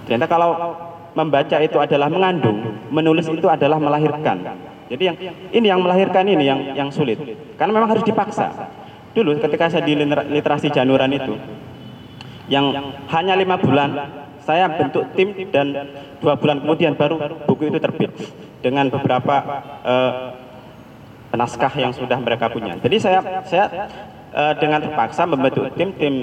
Ternyata 0.07 0.31
kalau 0.31 0.79
membaca 1.19 1.59
itu 1.59 1.75
adalah 1.83 2.07
mengandung, 2.07 2.79
menulis 2.95 3.27
itu 3.27 3.51
adalah 3.51 3.83
melahirkan. 3.83 4.39
Jadi 4.87 5.03
yang 5.03 5.17
ini 5.51 5.67
yang 5.67 5.81
melahirkan 5.83 6.23
ini 6.23 6.45
yang 6.47 6.61
yang 6.79 6.89
sulit. 6.95 7.19
Karena 7.59 7.75
memang 7.75 7.91
harus 7.91 8.07
dipaksa. 8.07 8.55
Dulu 9.17 9.41
ketika 9.41 9.73
saya 9.73 9.83
di 9.85 9.97
literasi 10.33 10.69
Januran 10.71 11.11
itu 11.13 11.35
yang 12.49 12.73
hanya 13.13 13.37
lima 13.37 13.61
bulan 13.61 13.93
saya 14.41 14.73
bentuk 14.73 15.05
tim 15.13 15.37
dan 15.53 15.93
dua 16.25 16.41
bulan 16.41 16.65
kemudian 16.65 16.97
baru 16.97 17.21
buku 17.45 17.69
itu 17.69 17.77
terbit 17.77 18.09
dengan 18.65 18.89
beberapa 18.89 19.37
uh, 19.85 20.33
naskah 21.37 21.73
yang 21.77 21.93
sudah 21.93 22.17
mereka 22.17 22.49
punya. 22.49 22.81
Jadi 22.81 22.97
saya 22.97 23.21
saya 23.45 23.69
uh, 24.33 24.57
dengan 24.57 24.81
terpaksa 24.81 25.29
membentuk 25.29 25.69
tim 25.77 25.93
tim 26.01 26.15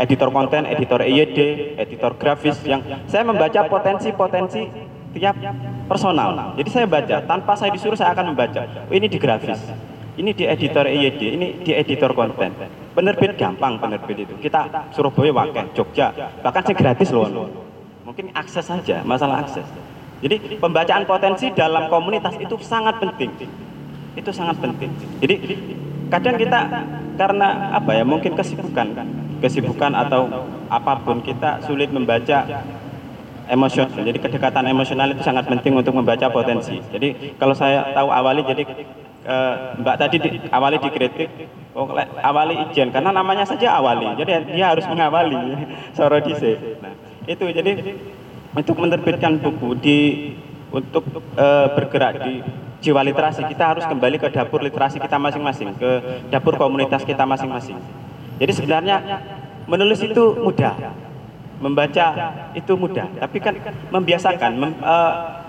editor 0.00 0.32
konten, 0.32 0.64
editor 0.64 1.04
EYD, 1.04 1.38
editor 1.76 2.16
grafis 2.16 2.56
yang 2.64 2.80
saya 3.04 3.20
membaca 3.28 3.60
potensi-potensi 3.68 4.64
tiap 5.12 5.36
personal. 5.84 6.56
Jadi 6.56 6.68
saya 6.72 6.86
baca 6.88 7.16
tanpa 7.28 7.52
saya 7.60 7.70
disuruh 7.76 7.98
saya 7.98 8.16
akan 8.16 8.32
membaca. 8.32 8.64
Oh, 8.88 8.94
ini 8.96 9.04
di 9.04 9.20
grafis, 9.20 9.60
ini 10.20 10.36
di 10.36 10.44
editor 10.44 10.84
EYD, 10.84 11.20
ini 11.40 11.46
di 11.64 11.72
editor 11.72 12.12
konten. 12.12 12.52
Penerbit 12.92 13.40
gampang 13.40 13.80
penerbit 13.80 14.28
itu. 14.28 14.34
Kita 14.36 14.92
Surabaya 14.92 15.32
Wakil, 15.32 15.72
Jogja, 15.72 16.12
bahkan 16.44 16.60
saya 16.60 16.76
gratis 16.76 17.08
loh. 17.08 17.48
Mungkin 18.04 18.28
akses 18.36 18.68
saja, 18.68 19.00
masalah 19.00 19.48
akses. 19.48 19.64
Jadi 20.20 20.60
pembacaan 20.60 21.08
potensi 21.08 21.48
dalam 21.56 21.88
komunitas 21.88 22.36
itu 22.36 22.60
sangat 22.60 23.00
penting. 23.00 23.32
Itu 24.12 24.30
sangat 24.36 24.60
penting. 24.60 24.92
Jadi 25.24 25.34
kadang 26.12 26.36
kita 26.36 26.60
karena 27.16 27.72
apa 27.72 27.90
ya 27.96 28.04
mungkin 28.04 28.36
kesibukan 28.36 28.92
kesibukan 29.40 29.96
atau 29.96 30.28
apa 30.68 31.00
pun 31.00 31.24
kita 31.24 31.64
sulit 31.64 31.88
membaca 31.88 32.44
emosional. 33.48 33.96
Jadi 33.96 34.18
kedekatan 34.20 34.68
emosional 34.68 35.08
itu 35.16 35.24
sangat 35.24 35.48
penting 35.48 35.72
untuk 35.72 35.96
membaca 35.96 36.28
potensi. 36.28 36.76
Jadi 36.92 37.38
kalau 37.40 37.56
saya 37.56 37.88
tahu 37.96 38.12
awali 38.12 38.44
jadi 38.44 38.62
eh, 39.24 39.54
Mbak 39.80 39.96
tadi 39.96 40.16
di, 40.20 40.28
awali 40.50 40.76
dikritik, 40.80 41.28
oh, 41.76 41.88
awali 42.20 42.54
ijen 42.68 42.92
karena 42.94 43.10
namanya 43.12 43.44
saja 43.44 43.76
awali. 43.76 44.06
Jadi 44.20 44.54
dia 44.54 44.66
harus 44.72 44.84
mengawali 44.86 45.36
Sorodise. 45.96 46.78
Nah, 46.80 46.94
itu 47.28 47.44
jadi 47.50 47.72
untuk 48.56 48.76
menerbitkan 48.80 49.38
buku 49.38 49.78
di 49.78 49.98
untuk 50.70 51.02
eh, 51.36 51.66
bergerak 51.74 52.22
di 52.24 52.34
jiwa 52.80 53.04
literasi 53.04 53.44
kita 53.44 53.76
harus 53.76 53.84
kembali 53.84 54.16
ke 54.16 54.28
dapur 54.32 54.64
literasi 54.64 54.96
kita 54.98 55.20
masing-masing, 55.20 55.76
ke 55.76 55.90
dapur 56.32 56.56
komunitas 56.56 57.04
kita 57.04 57.28
masing-masing. 57.28 57.76
Jadi 58.40 58.52
sebenarnya 58.56 58.96
menulis 59.68 60.00
itu 60.00 60.32
mudah, 60.40 60.74
membaca 61.60 62.06
itu 62.56 62.72
mudah, 62.72 63.06
tapi 63.20 63.36
kan 63.36 63.54
membiasakan, 63.92 64.52
mem, 64.56 64.72
uh, 64.80 65.39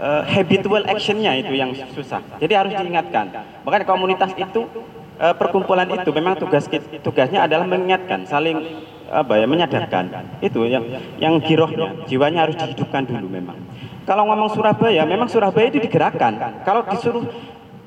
uh, 0.00 0.22
habitual 0.26 0.82
actionnya 0.86 1.36
itu 1.38 1.52
yang 1.54 1.70
susah. 1.94 2.20
Jadi 2.40 2.52
harus 2.54 2.72
diingatkan. 2.74 3.30
Makanya 3.62 3.86
komunitas 3.86 4.30
itu, 4.34 4.66
uh, 5.20 5.34
perkumpulan 5.34 5.86
itu 5.90 6.10
memang 6.14 6.38
tugas 6.38 6.66
tugasnya 7.02 7.46
adalah 7.46 7.66
mengingatkan, 7.68 8.26
saling 8.26 8.58
apa 9.10 9.32
ya 9.38 9.46
menyadarkan. 9.46 10.04
Itu 10.40 10.64
yang 10.66 10.84
yang 11.20 11.38
girohnya, 11.42 12.06
jiwanya 12.08 12.48
harus 12.48 12.56
dihidupkan 12.58 13.06
dulu 13.06 13.28
memang. 13.28 13.58
Kalau 14.04 14.28
ngomong 14.28 14.52
Surabaya, 14.52 15.08
memang 15.08 15.32
Surabaya 15.32 15.72
itu 15.72 15.80
digerakkan. 15.80 16.36
Kalau 16.66 16.84
disuruh 16.84 17.24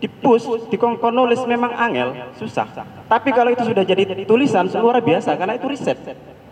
dipus, 0.01 0.45
dikongkon 0.73 1.13
nulis 1.13 1.41
memang 1.45 1.73
angel, 1.73 2.33
susah. 2.37 2.65
Tapi 3.05 3.29
kalau 3.33 3.53
itu 3.53 3.65
sudah 3.65 3.85
jadi 3.85 4.25
tulisan, 4.25 4.65
luar 4.81 5.01
biasa 5.01 5.37
karena 5.37 5.57
itu 5.57 5.69
riset. 5.69 5.97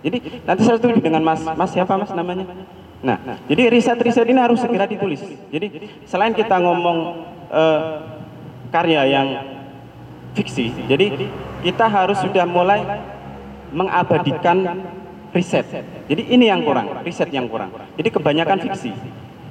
Jadi 0.05 0.45
nanti 0.45 0.61
saya 0.61 0.77
setuju 0.77 1.01
dengan 1.01 1.25
Mas, 1.25 1.41
Mas 1.41 1.73
siapa 1.73 1.97
Mas 1.97 2.13
namanya? 2.13 2.45
Nah, 3.05 3.21
jadi 3.45 3.69
riset-riset 3.69 4.25
ini 4.25 4.41
harus 4.41 4.57
segera 4.57 4.89
ditulis. 4.89 5.21
Jadi 5.53 5.93
selain 6.09 6.33
kita 6.33 6.57
ngomong 6.57 6.97
uh, 7.53 8.01
karya 8.73 9.05
yang 9.05 9.27
fiksi, 10.33 10.73
jadi 10.89 11.29
kita 11.61 11.85
harus 11.85 12.17
sudah 12.17 12.49
mulai 12.49 12.81
mengabadikan 13.69 14.81
riset. 15.29 15.69
Jadi 16.09 16.33
ini 16.33 16.49
yang 16.49 16.65
kurang, 16.65 17.05
riset 17.05 17.29
yang 17.29 17.45
kurang. 17.45 17.69
Jadi 17.93 18.09
kebanyakan 18.09 18.57
fiksi 18.65 18.91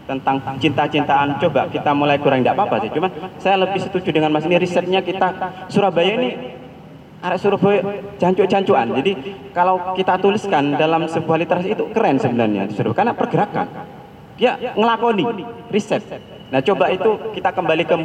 tentang 0.05 0.37
cinta-cintaan 0.61 1.41
coba 1.41 1.71
kita 1.73 1.91
mulai 1.97 2.21
kurang 2.21 2.45
tidak 2.45 2.61
apa-apa 2.61 2.77
sih 2.85 2.91
cuman 2.93 3.11
saya 3.41 3.57
lebih 3.65 3.81
setuju 3.81 4.13
dengan 4.13 4.37
mas 4.37 4.45
ini 4.45 4.61
risetnya 4.61 5.01
kita 5.01 5.33
Surabaya 5.73 6.21
ini 6.21 6.54
arek 7.25 7.39
Surabaya 7.41 7.81
jancuk-jancuan 8.21 8.93
jadi 9.01 9.13
kalau 9.57 9.97
kita 9.97 10.21
tuliskan 10.21 10.77
dalam 10.77 11.09
sebuah 11.09 11.41
literasi 11.41 11.73
itu 11.73 11.85
keren 11.95 12.21
sebenarnya 12.21 12.69
Surabaya. 12.75 12.97
Karena 13.01 13.13
pergerakan. 13.17 13.67
Dia 14.35 14.59
ngelakoni 14.75 15.25
riset. 15.71 16.03
Nah 16.51 16.61
coba 16.61 16.91
itu 16.91 17.35
kita 17.35 17.51
kembali 17.55 17.87
ke 17.87 17.97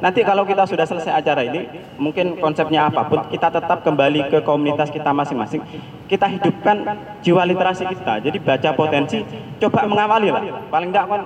nanti 0.00 0.20
kalau 0.20 0.44
kita 0.44 0.64
sudah 0.68 0.84
selesai 0.84 1.12
acara 1.16 1.44
ini 1.44 1.64
mungkin 1.96 2.36
konsepnya 2.40 2.88
apa 2.88 3.04
pun 3.08 3.24
kita 3.28 3.48
tetap 3.52 3.84
kembali 3.84 4.28
ke 4.28 4.38
komunitas 4.44 4.92
kita 4.92 5.10
masing-masing. 5.16 5.64
Kita 6.04 6.28
hidupkan 6.28 6.84
jiwa 7.24 7.42
literasi 7.48 7.88
kita. 7.88 8.20
Jadi 8.20 8.36
baca 8.40 8.70
potensi 8.76 9.24
coba 9.60 9.88
mengawali 9.88 10.28
lah. 10.28 10.44
Paling 10.68 10.92
tidak 10.92 11.04
kan 11.08 11.20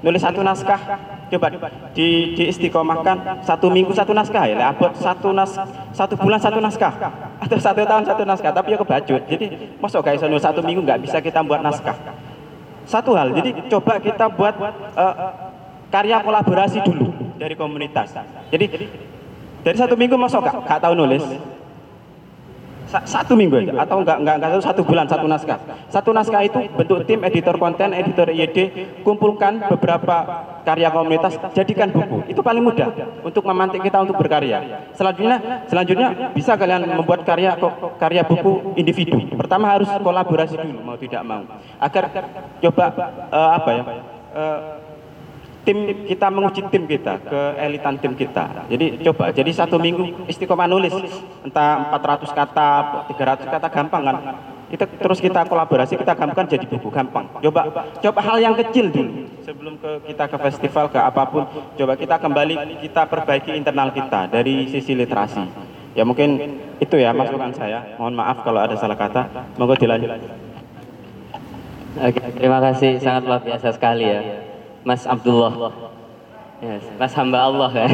nulis 0.00 0.20
satu 0.20 0.40
naskah 0.40 0.80
coba 1.30 1.46
di, 1.94 2.34
istiqomahkan 2.50 3.46
satu 3.46 3.70
minggu 3.70 3.94
satu 3.94 4.10
naskah 4.10 4.44
ya. 4.50 4.74
Abot 4.74 4.92
satu 4.98 5.30
nas 5.30 5.54
satu 5.94 6.14
bulan 6.18 6.42
satu 6.42 6.58
naskah. 6.58 6.92
Atau 7.40 7.56
satu 7.56 7.86
tahun 7.86 8.04
satu 8.04 8.22
naskah 8.26 8.52
tapi 8.52 8.74
ya 8.74 8.78
kebajut 8.82 9.22
jadi 9.30 9.46
masuk 9.80 10.04
guys 10.04 10.20
satu 10.20 10.60
minggu 10.60 10.82
nggak 10.82 11.00
bisa 11.06 11.22
kita 11.22 11.40
buat 11.46 11.62
naskah. 11.62 11.96
Satu 12.84 13.14
hal 13.14 13.30
jadi 13.32 13.54
coba 13.70 14.02
kita 14.02 14.26
buat 14.34 14.54
uh, 14.98 15.14
karya 15.94 16.18
kolaborasi 16.20 16.82
dulu 16.82 17.14
dari 17.38 17.54
komunitas. 17.54 18.12
Jadi 18.50 18.66
dari 19.60 19.76
satu 19.76 19.94
minggu 19.94 20.16
masuk 20.16 20.40
gak, 20.40 20.56
gak 20.64 20.80
tahu 20.80 20.96
nulis 20.96 21.20
satu 22.90 23.38
minggu 23.38 23.54
aja 23.62 23.86
atau 23.86 24.02
enggak 24.02 24.18
enggak 24.18 24.34
enggak 24.42 24.50
satu 24.62 24.82
bulan 24.82 25.06
satu 25.06 25.26
naskah. 25.30 25.58
Satu 25.86 26.10
naskah 26.10 26.42
itu 26.42 26.58
bentuk 26.74 27.06
tim 27.06 27.22
editor 27.22 27.54
konten 27.56 27.94
editor 27.94 28.26
IED 28.28 28.58
kumpulkan 29.06 29.62
beberapa 29.70 30.16
karya 30.66 30.90
komunitas 30.90 31.38
jadikan 31.54 31.94
buku. 31.94 32.26
Itu 32.30 32.42
paling 32.42 32.62
mudah 32.62 32.90
untuk 33.22 33.46
memantik 33.46 33.80
kita 33.86 34.02
untuk 34.02 34.18
berkarya. 34.18 34.90
Selanjutnya 34.98 35.66
selanjutnya 35.70 36.34
bisa 36.34 36.58
kalian 36.58 36.90
membuat 36.90 37.22
karya 37.22 37.54
karya 37.96 38.22
buku 38.26 38.74
individu. 38.74 39.22
Pertama 39.38 39.70
harus 39.70 39.88
kolaborasi 40.02 40.58
dulu 40.58 40.80
mau 40.82 40.98
tidak 40.98 41.22
mau. 41.22 41.46
Agar 41.78 42.04
coba 42.60 42.86
uh, 43.30 43.50
apa 43.56 43.70
ya 43.70 43.82
uh, 44.34 44.60
tim 45.70 45.78
kita 46.02 46.26
menguji 46.34 46.66
tim 46.66 46.82
kita 46.90 47.14
ke 47.22 47.40
elitan 47.62 47.94
tim 48.02 48.18
kita. 48.18 48.66
Jadi 48.66 48.98
coba 49.06 49.30
jadi 49.30 49.50
satu 49.54 49.78
minggu 49.78 50.26
istiqomah 50.26 50.66
nulis. 50.66 50.90
Entah 51.46 51.94
400 51.94 52.26
kata 52.34 52.68
300 53.06 53.46
kata 53.46 53.68
gampang 53.70 54.02
kan? 54.02 54.16
Kita 54.66 54.86
terus 54.86 55.22
kita 55.22 55.46
kolaborasi 55.46 55.94
kita 55.94 56.18
gampang 56.18 56.50
jadi 56.50 56.66
buku 56.66 56.90
gampang. 56.90 57.30
Coba 57.38 57.86
coba 58.02 58.20
hal 58.26 58.42
yang 58.42 58.54
kecil 58.58 58.90
dulu. 58.90 59.30
Sebelum 59.46 59.78
ke 59.78 60.10
kita 60.10 60.26
ke 60.26 60.36
festival 60.50 60.90
ke 60.90 60.98
apa 60.98 61.22
pun 61.30 61.46
coba 61.78 61.94
kita 61.94 62.18
kembali 62.18 62.82
kita 62.82 63.06
perbaiki 63.06 63.54
internal 63.54 63.94
kita 63.94 64.26
dari 64.26 64.66
sisi 64.66 64.98
literasi. 64.98 65.46
Ya 65.94 66.02
mungkin 66.02 66.58
itu 66.82 66.98
ya 66.98 67.14
masukan 67.14 67.54
saya. 67.54 67.94
Mohon 67.94 68.14
maaf 68.18 68.42
kalau 68.42 68.58
ada 68.58 68.74
salah 68.74 68.98
kata. 68.98 69.54
Monggo 69.54 69.78
dilanjut. 69.78 70.18
Oke, 71.98 72.22
terima 72.38 72.58
kasih. 72.62 73.02
Sangat 73.02 73.26
luar 73.26 73.42
biasa 73.42 73.74
sekali 73.74 74.06
ya. 74.06 74.39
Mas 74.84 75.04
Abdullah. 75.04 75.52
Yes, 76.60 76.84
Mas 76.96 77.12
hamba 77.16 77.44
Allah 77.44 77.70
ya. 77.72 77.88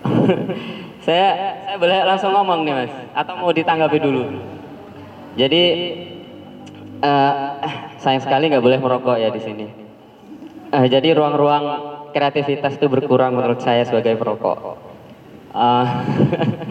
saya 1.06 1.28
saya 1.66 1.76
boleh 1.78 1.98
langsung 2.06 2.30
ngomong 2.34 2.66
nih 2.66 2.74
Mas 2.74 2.94
atau 3.14 3.34
mau 3.38 3.50
ditanggapi 3.50 3.98
dulu. 3.98 4.22
Jadi 5.38 5.62
uh, 7.02 7.50
sayang 8.02 8.22
sekali 8.22 8.50
nggak 8.50 8.64
boleh 8.64 8.78
merokok 8.78 9.16
ya 9.18 9.30
di 9.30 9.40
sini. 9.42 9.66
Uh, 10.70 10.86
jadi 10.86 11.14
ruang-ruang 11.18 11.64
kreativitas 12.14 12.78
itu 12.78 12.86
berkurang 12.86 13.34
menurut 13.34 13.58
saya 13.62 13.82
sebagai 13.86 14.14
perokok. 14.18 14.78
Uh, 15.50 15.86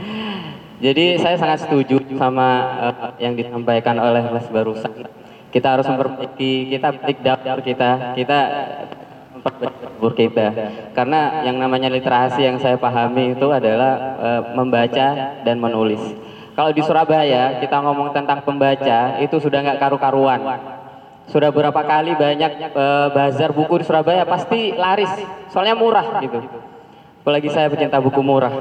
jadi 0.85 1.19
saya 1.19 1.35
sangat 1.35 1.67
setuju 1.67 1.99
sama 2.15 2.47
uh, 2.79 2.93
yang 3.19 3.35
disampaikan 3.35 3.99
oleh 3.99 4.23
Mas 4.31 4.47
barusan 4.47 5.18
kita 5.49 5.67
harus 5.77 5.85
memperbaiki 5.89 6.73
kita 6.77 6.87
break 6.93 7.19
dapur 7.25 7.59
kita. 7.65 8.13
Kita 8.13 8.39
dapur 9.39 10.11
kita. 10.13 10.47
Karena 10.93 11.43
yang 11.47 11.57
namanya 11.57 11.89
literasi 11.89 12.45
yang 12.45 12.57
saya 12.61 12.77
pahami 12.77 13.33
itu 13.33 13.47
adalah 13.49 13.91
e, 14.19 14.29
membaca 14.55 15.07
dan 15.41 15.57
menulis. 15.57 16.01
Kalau 16.53 16.75
di 16.75 16.83
Surabaya 16.83 17.63
kita 17.63 17.79
ngomong 17.79 18.11
tentang 18.11 18.43
pembaca 18.43 19.17
itu 19.23 19.35
sudah 19.39 19.63
nggak 19.63 19.79
karu-karuan. 19.79 20.41
Sudah 21.29 21.53
berapa 21.53 21.81
kali 21.85 22.13
banyak 22.17 22.51
e, 22.73 22.85
bazar 23.15 23.49
buku 23.55 23.81
di 23.81 23.85
Surabaya 23.87 24.27
pasti 24.27 24.75
laris. 24.75 25.11
Soalnya 25.49 25.75
murah 25.77 26.19
gitu. 26.21 26.39
Apalagi 27.23 27.49
saya 27.51 27.67
pecinta 27.71 27.97
buku 27.97 28.21
murah. 28.21 28.53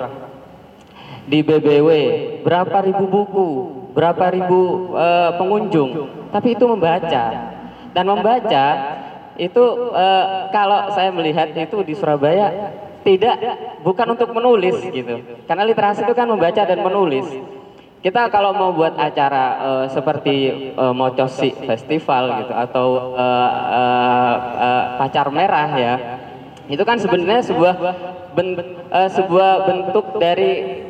Di 1.28 1.44
BBW, 1.44 1.88
berapa 2.40 2.88
ribu 2.88 3.04
buku, 3.04 3.48
berapa 3.98 4.24
ribu 4.30 4.94
eh, 4.94 5.30
pengunjung, 5.34 5.90
tapi 6.30 6.54
itu 6.54 6.64
membaca. 6.70 7.24
Dan 7.90 8.04
membaca 8.06 8.66
itu 9.34 9.64
eh, 9.90 10.24
kalau 10.54 10.86
saya 10.94 11.10
melihat 11.10 11.50
itu 11.50 11.82
di 11.82 11.98
Surabaya 11.98 12.70
tidak 13.02 13.34
bukan 13.82 14.14
untuk 14.14 14.30
menulis 14.30 14.78
gitu. 14.86 15.18
Karena 15.50 15.66
literasi 15.66 16.06
itu 16.06 16.14
kan 16.14 16.30
membaca 16.30 16.62
dan 16.62 16.78
menulis. 16.78 17.26
Kita 17.98 18.30
kalau 18.30 18.54
mau 18.54 18.70
buat 18.70 18.94
acara 18.94 19.44
eh, 19.58 19.86
seperti 19.90 20.36
eh, 20.78 20.94
Mocosi 20.94 21.50
Festival 21.58 22.46
gitu 22.46 22.54
atau 22.54 23.18
eh, 23.18 23.50
eh, 23.74 24.34
eh, 24.62 24.82
Pacar 25.02 25.26
Merah 25.34 25.70
ya, 25.74 25.94
itu 26.70 26.82
kan 26.86 27.02
sebenarnya 27.02 27.42
sebuah 27.42 27.74
ben- 28.38 28.62
eh, 28.94 29.10
sebuah 29.10 29.50
bentuk 29.66 30.22
dari 30.22 30.86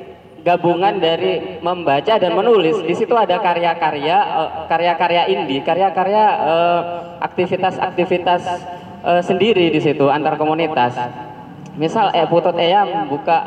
gabungan 0.48 0.96
dari 0.96 1.60
membaca 1.60 2.16
dan 2.16 2.32
menulis. 2.32 2.80
Di 2.80 2.96
situ 2.96 3.12
ada 3.12 3.36
karya-karya, 3.36 4.16
eh, 4.16 4.50
karya-karya 4.64 5.22
indie, 5.28 5.60
karya-karya 5.60 6.24
eh, 6.24 6.80
aktivitas-aktivitas 7.20 8.42
eh, 9.04 9.22
sendiri 9.22 9.68
di 9.68 9.80
situ 9.84 10.08
antar 10.08 10.40
komunitas. 10.40 10.96
Misal 11.78 12.10
eh 12.10 12.26
Putut 12.26 12.58
Eyam 12.58 13.06
buka 13.06 13.38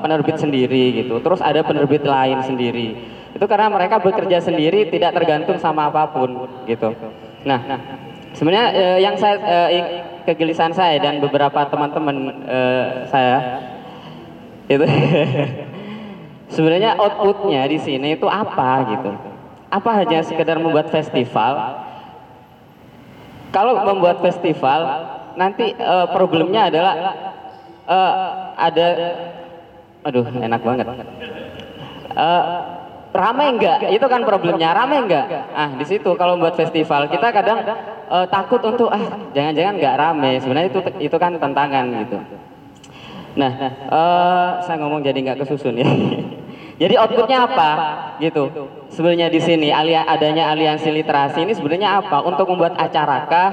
penerbit 0.00 0.40
sendiri 0.40 1.04
gitu, 1.04 1.20
terus 1.20 1.44
ada 1.44 1.60
penerbit 1.60 2.00
lain 2.00 2.40
sendiri. 2.40 2.96
Itu 3.36 3.44
karena 3.44 3.68
mereka 3.68 4.00
bekerja 4.00 4.40
sendiri, 4.40 4.88
tidak 4.88 5.12
tergantung 5.12 5.60
sama 5.60 5.92
apa 5.92 6.08
pun 6.08 6.48
gitu. 6.64 6.96
Nah, 7.44 7.60
sebenarnya 8.32 8.96
yang 8.96 9.20
saya 9.20 9.36
kegelisahan 10.24 10.72
saya 10.72 10.96
dan 10.96 11.20
beberapa 11.20 11.68
teman-teman 11.68 12.32
saya 13.12 13.60
itu 14.64 14.84
sebenarnya 16.54 16.94
outputnya 16.94 17.66
di 17.66 17.78
sini 17.82 18.14
itu 18.14 18.26
apa 18.30 18.94
gitu? 18.94 19.10
Apa 19.68 19.90
hanya 20.02 20.22
sekedar 20.22 20.62
membuat 20.62 20.88
festival? 20.88 21.82
Kalau 23.50 23.82
membuat 23.82 24.22
festival 24.22 24.80
nanti 25.34 25.74
eh, 25.74 26.06
problemnya 26.14 26.70
adalah 26.70 26.94
eh, 27.90 28.12
ada 28.54 28.86
aduh 30.06 30.26
enak 30.30 30.60
banget. 30.62 30.86
Eh, 32.14 32.42
ramai 33.14 33.46
enggak 33.54 33.78
itu 33.94 34.06
kan 34.10 34.26
problemnya 34.26 34.74
ramai 34.74 35.06
enggak 35.06 35.26
ah 35.54 35.70
di 35.78 35.86
situ 35.86 36.18
kalau 36.18 36.34
membuat 36.34 36.58
festival 36.58 37.06
kita 37.06 37.30
kadang 37.30 37.62
eh, 38.10 38.26
takut 38.26 38.58
untuk 38.62 38.90
ah 38.90 39.02
jangan-jangan 39.30 39.74
enggak 39.78 39.94
ramai 39.98 40.32
sebenarnya 40.42 40.68
itu 40.70 40.80
itu 41.10 41.16
kan 41.18 41.38
tantangan 41.38 41.86
gitu. 42.06 42.18
Nah, 43.34 43.52
eh, 43.90 44.50
saya 44.62 44.76
ngomong 44.78 45.02
jadi 45.02 45.18
nggak 45.18 45.42
kesusun 45.42 45.82
ya. 45.82 45.86
jadi 46.74 46.94
outputnya 46.98 47.46
apa? 47.46 47.70
Gitu. 48.18 48.50
Sebenarnya 48.90 49.30
di 49.30 49.40
sini 49.42 49.70
adanya 49.70 50.50
aliansi 50.50 50.90
literasi 50.90 51.46
ini 51.46 51.54
sebenarnya 51.54 52.02
apa? 52.02 52.22
Untuk 52.26 52.50
membuat 52.50 52.74
acara 52.78 53.26
kah? 53.30 53.50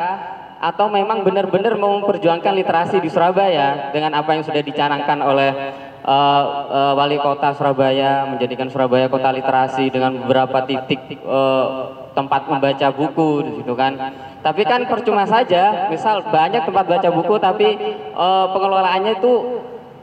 Atau 0.62 0.94
memang 0.94 1.26
benar-benar 1.26 1.74
memperjuangkan 1.74 2.54
literasi 2.54 3.02
di 3.02 3.10
Surabaya 3.10 3.90
dengan 3.90 4.14
apa 4.14 4.38
yang 4.38 4.46
sudah 4.46 4.62
dicanangkan 4.62 5.18
oleh 5.26 5.50
eh, 6.06 6.44
eh, 6.70 6.94
wali 6.94 7.18
kota 7.18 7.58
Surabaya 7.58 8.30
menjadikan 8.30 8.70
Surabaya 8.70 9.10
kota 9.10 9.34
literasi 9.34 9.90
dengan 9.90 10.22
beberapa 10.22 10.62
titik 10.70 11.02
eh, 11.18 11.66
tempat 12.14 12.46
membaca 12.46 12.88
buku 12.94 13.30
di 13.42 13.52
situ 13.62 13.74
kan. 13.74 13.98
Tapi 14.42 14.62
kan 14.66 14.86
percuma 14.90 15.26
saja, 15.26 15.90
misal 15.90 16.26
banyak 16.30 16.66
tempat 16.66 16.86
baca 16.86 17.10
buku 17.10 17.36
tapi 17.42 17.68
eh, 17.98 18.46
pengelolaannya 18.54 19.18
itu 19.18 19.34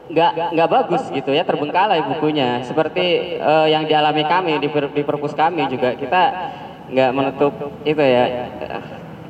nggak 0.09 0.31
nggak 0.57 0.69
bagus 0.69 1.03
gitu 1.13 1.29
ya 1.31 1.45
terbengkalai 1.45 2.01
bukunya. 2.09 2.65
Seperti 2.65 3.37
eh, 3.37 3.67
yang 3.69 3.85
dialami 3.85 4.25
kami 4.25 4.53
di, 4.57 4.67
per- 4.67 4.93
di 4.93 5.03
perpus 5.05 5.37
kami 5.37 5.69
juga 5.69 5.93
kita 5.93 6.21
nggak 6.89 7.11
menutup 7.13 7.53
itu 7.85 8.01
ya. 8.01 8.25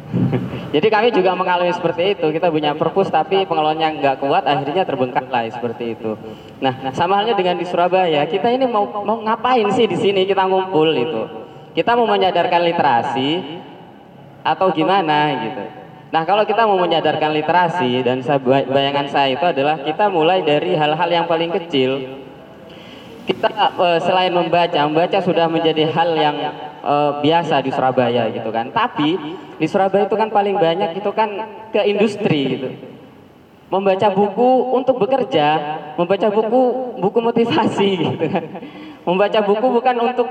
Jadi 0.74 0.88
kami 0.90 1.10
juga 1.14 1.34
mengalami 1.38 1.74
seperti 1.74 2.18
itu 2.18 2.26
kita 2.34 2.50
punya 2.50 2.74
perpus 2.74 3.10
tapi 3.10 3.46
pengelolanya 3.46 3.94
nggak 3.94 4.16
kuat 4.22 4.46
akhirnya 4.46 4.86
terbengkalai 4.86 5.50
seperti 5.54 5.98
itu. 5.98 6.18
Nah 6.62 6.94
sama 6.94 7.22
halnya 7.22 7.38
dengan 7.38 7.58
di 7.58 7.66
Surabaya 7.66 8.26
kita 8.26 8.50
ini 8.50 8.66
mau 8.66 8.86
mau 9.06 9.22
ngapain 9.22 9.70
sih 9.74 9.86
di 9.86 9.98
sini 9.98 10.26
kita 10.26 10.46
ngumpul 10.50 10.90
itu 10.94 11.22
kita 11.78 11.94
mau 11.94 12.10
menyadarkan 12.10 12.62
literasi 12.66 13.62
atau 14.42 14.68
gimana 14.74 15.18
gitu. 15.46 15.64
Nah 16.10 16.26
kalau 16.26 16.42
kita 16.42 16.66
mau 16.66 16.78
menyadarkan 16.82 17.30
literasi 17.38 18.02
dan 18.02 18.26
bayangan 18.66 19.08
saya 19.14 19.38
itu 19.38 19.46
adalah 19.46 19.78
kita 19.78 20.10
mulai 20.10 20.42
dari 20.42 20.74
hal-hal 20.74 21.10
yang 21.10 21.26
paling 21.30 21.54
kecil. 21.54 22.26
Kita 23.30 23.46
eh, 23.78 24.00
selain 24.02 24.34
membaca, 24.34 24.90
membaca 24.90 25.22
sudah 25.22 25.46
menjadi 25.46 25.86
hal 25.86 26.10
yang 26.18 26.38
eh, 26.82 27.12
biasa 27.22 27.62
di 27.62 27.70
Surabaya 27.70 28.26
gitu 28.34 28.50
kan. 28.50 28.74
Tapi 28.74 29.38
di 29.62 29.68
Surabaya 29.70 30.10
itu 30.10 30.18
kan 30.18 30.34
paling 30.34 30.58
banyak 30.58 30.98
itu 30.98 31.12
kan 31.14 31.30
ke 31.70 31.82
industri 31.86 32.58
gitu. 32.58 32.70
Membaca 33.70 34.10
buku 34.10 34.74
untuk 34.74 34.98
bekerja, 34.98 35.48
membaca 35.94 36.28
buku 36.34 36.62
buku 36.98 37.20
motivasi 37.22 37.90
gitu 38.10 38.26
kan. 38.34 38.44
Membaca 39.06 39.40
buku 39.46 39.68
bukan 39.78 39.96
untuk 40.10 40.28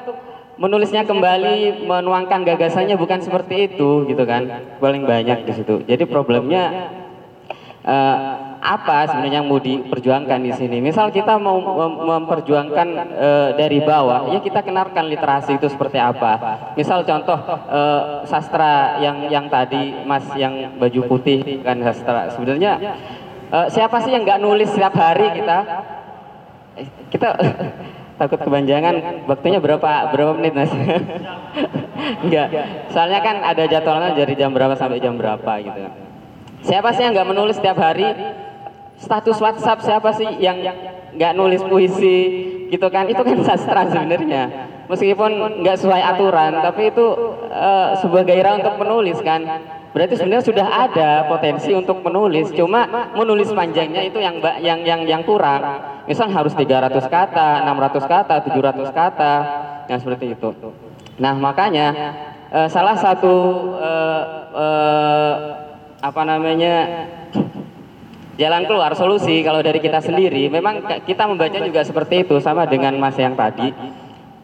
menulisnya 0.59 1.06
kembali, 1.06 1.86
menuangkan 1.86 2.42
gagasannya 2.42 2.98
bukan 2.98 3.22
seperti 3.22 3.70
itu 3.70 4.04
gitu 4.11 4.22
kan. 4.26 4.42
Paling 4.82 5.06
banyak 5.06 5.46
di 5.46 5.52
situ. 5.54 5.86
Jadi 5.86 6.04
problemnya 6.04 6.90
eh, 7.86 8.16
apa 8.59 9.06
sebenarnya 9.06 9.38
yang 9.38 9.46
mau 9.46 9.62
diperjuangkan 9.62 10.38
di 10.42 10.50
sini? 10.50 10.82
Misal 10.82 11.14
kita 11.14 11.38
mau 11.38 11.62
mem- 11.62 11.98
memperjuangkan 12.11 12.88
eh, 13.14 13.48
dari 13.54 13.78
bawah, 13.78 14.34
ya 14.34 14.42
kita 14.42 14.66
kenalkan 14.66 15.06
literasi 15.06 15.56
itu 15.62 15.70
seperti 15.70 16.02
apa. 16.02 16.32
Misal 16.74 17.06
contoh 17.06 17.38
eh, 17.70 18.02
sastra 18.26 18.98
yang 18.98 19.30
yang 19.30 19.46
tadi 19.46 19.94
Mas 20.02 20.26
yang 20.34 20.74
baju 20.74 21.00
putih 21.06 21.62
kan 21.62 21.78
sastra. 21.86 22.34
Sebenarnya 22.34 22.98
eh, 23.54 23.66
siapa 23.70 24.02
sih 24.02 24.11
yang 24.11 24.26
nggak 24.26 24.42
nulis 24.42 24.74
setiap 24.74 24.98
hari 24.98 25.38
kita? 25.38 25.59
Kita 27.14 27.28
takut 28.18 28.38
kepanjangan 28.42 29.24
waktunya 29.30 29.62
berapa 29.62 30.10
berapa 30.10 30.32
menit 30.34 30.52
mas? 30.52 30.72
Enggak, 32.26 32.48
soalnya 32.90 33.20
kan 33.22 33.36
ada 33.46 33.64
jadwalnya 33.70 34.10
dari 34.14 34.34
jam 34.34 34.50
berapa 34.50 34.74
sampai 34.74 34.98
jam 34.98 35.14
berapa 35.14 35.52
gitu. 35.62 35.80
Siapa 36.66 36.90
sih 36.94 37.06
yang 37.06 37.14
nggak 37.14 37.30
menulis 37.30 37.56
setiap 37.62 37.78
hari? 37.78 38.06
Status 38.98 39.38
WhatsApp 39.38 39.86
siapa 39.86 40.10
sih 40.18 40.26
yang 40.42 40.58
nggak 41.14 41.32
nulis 41.38 41.62
puisi 41.62 42.18
gitu 42.66 42.86
kan? 42.90 43.06
Itu 43.06 43.22
kan 43.22 43.38
sastra 43.46 43.86
sebenarnya. 43.86 44.50
Meskipun 44.90 45.62
nggak 45.62 45.76
sesuai 45.78 46.02
aturan, 46.02 46.58
tapi 46.58 46.90
itu 46.90 47.06
eh, 47.46 47.88
sebuah 48.02 48.22
gairah 48.26 48.58
untuk 48.58 48.74
menulis 48.82 49.18
kan. 49.22 49.46
Berarti 49.89 50.14
sebenarnya 50.20 50.45
sudah 50.45 50.66
ada 50.68 51.11
potensi 51.26 51.72
untuk 51.72 52.05
menulis, 52.05 52.53
cuma 52.53 52.84
menulis 53.16 53.49
panjangnya 53.51 54.05
itu 54.05 54.20
yang 54.20 54.36
yang 54.61 54.80
yang 54.84 55.01
yang 55.09 55.22
kurang. 55.24 55.61
Misal 56.05 56.28
harus 56.28 56.53
300 56.53 57.09
kata, 57.09 57.49
600 57.64 58.05
kata, 58.05 58.34
700 58.45 58.93
kata, 58.93 59.32
yang 59.89 59.99
seperti 59.99 60.36
itu. 60.36 60.49
Nah 61.18 61.34
makanya 61.36 61.86
eh, 62.53 62.68
salah 62.68 62.97
satu 63.01 63.34
eh, 63.80 64.22
eh, 64.55 65.34
apa 65.99 66.22
namanya 66.22 66.74
jalan 68.39 68.62
keluar 68.70 68.95
solusi 68.95 69.43
kalau 69.43 69.59
dari 69.66 69.82
kita 69.82 69.99
sendiri 69.99 70.47
memang 70.47 71.03
kita 71.03 71.26
membaca 71.26 71.59
juga 71.59 71.82
seperti 71.82 72.22
itu 72.22 72.39
sama 72.39 72.70
dengan 72.70 72.95
mas 72.95 73.18
yang 73.18 73.34
tadi 73.34 73.74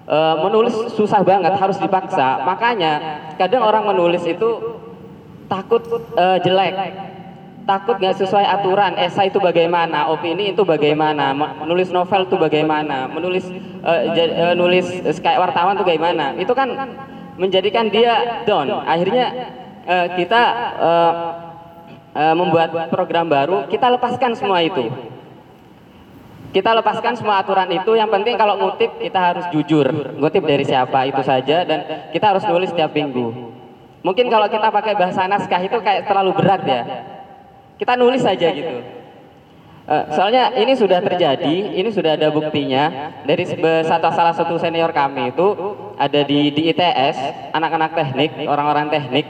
Eh, 0.05 0.37
menulis 0.37 0.93
susah 0.93 1.25
banget 1.25 1.57
harus 1.57 1.81
dipaksa 1.81 2.45
makanya 2.45 3.25
kadang 3.41 3.65
orang 3.65 3.89
menulis 3.89 4.21
itu 4.29 4.77
takut 5.47 5.83
eh, 6.17 6.39
jelek. 6.43 6.75
Takut 7.65 7.97
nggak 7.97 8.17
sesuai 8.21 8.45
aturan. 8.45 8.93
Esai 9.01 9.33
itu 9.33 9.41
bagaimana? 9.41 10.13
Opini 10.13 10.53
itu 10.53 10.69
bagaimana? 10.69 11.33
Me- 11.33 11.65
menulis 11.65 11.89
novel 11.89 12.29
itu 12.29 12.37
bagaimana? 12.37 13.09
Menulis 13.09 13.49
ja- 14.13 14.53
eh, 14.53 14.55
nulis 14.55 14.85
kayak 15.25 15.41
wartawan 15.41 15.81
itu 15.81 15.85
bagaimana? 15.89 16.37
Itu 16.37 16.53
kan 16.53 16.69
menjadikan 17.41 17.89
dia 17.89 18.45
down. 18.45 18.69
Akhirnya 18.85 19.27
eh, 19.89 20.07
kita 20.13 20.43
eh, 20.77 21.13
eh, 22.21 22.35
membuat 22.37 22.93
program 22.93 23.33
baru. 23.33 23.65
Kita 23.65 23.89
lepaskan 23.97 24.37
semua 24.37 24.61
itu. 24.61 24.93
Kita 26.53 26.71
lepaskan 26.71 27.17
semua 27.17 27.41
aturan 27.41 27.67
itu. 27.73 27.97
Yang 27.97 28.11
penting 28.13 28.35
kalau 28.37 28.61
ngutip 28.61 29.01
kita 29.01 29.19
harus 29.33 29.49
jujur. 29.57 29.89
Ngutip 30.21 30.45
dari 30.45 30.69
siapa 30.69 31.09
itu 31.09 31.25
saja 31.25 31.65
dan 31.65 32.13
kita 32.13 32.37
harus 32.37 32.45
nulis 32.45 32.69
setiap 32.69 32.93
minggu 32.93 33.54
mungkin 34.05 34.29
kalau 34.29 34.47
kita 34.47 34.69
pakai 34.69 34.95
bahasa 34.95 35.25
naskah 35.25 35.61
itu 35.65 35.81
kayak 35.81 36.05
terlalu 36.05 36.37
berat 36.37 36.63
ya. 36.63 36.83
kita 37.75 37.99
nulis 37.99 38.23
saja 38.23 38.55
gitu. 38.55 38.79
Eh, 39.85 40.05
soalnya 40.17 40.49
ini 40.57 40.73
sudah 40.73 40.97
terjadi, 41.05 41.77
ini 41.77 41.93
sudah 41.93 42.17
ada 42.17 42.33
buktinya. 42.33 43.13
dari 43.29 43.45
satu 43.85 44.09
salah 44.17 44.33
satu 44.33 44.57
senior 44.57 44.89
kami 44.97 45.29
itu 45.29 45.45
ada 46.01 46.25
di 46.25 46.49
di 46.57 46.73
ITS, 46.73 47.53
anak-anak 47.53 47.93
teknik, 47.93 48.33
orang-orang 48.49 48.89
teknik, 48.89 49.27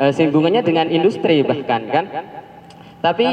eh, 0.00 0.12
singgungannya 0.12 0.64
dengan 0.64 0.88
industri 0.88 1.44
bahkan 1.44 1.84
kan. 1.92 2.04
Tapi 3.04 3.28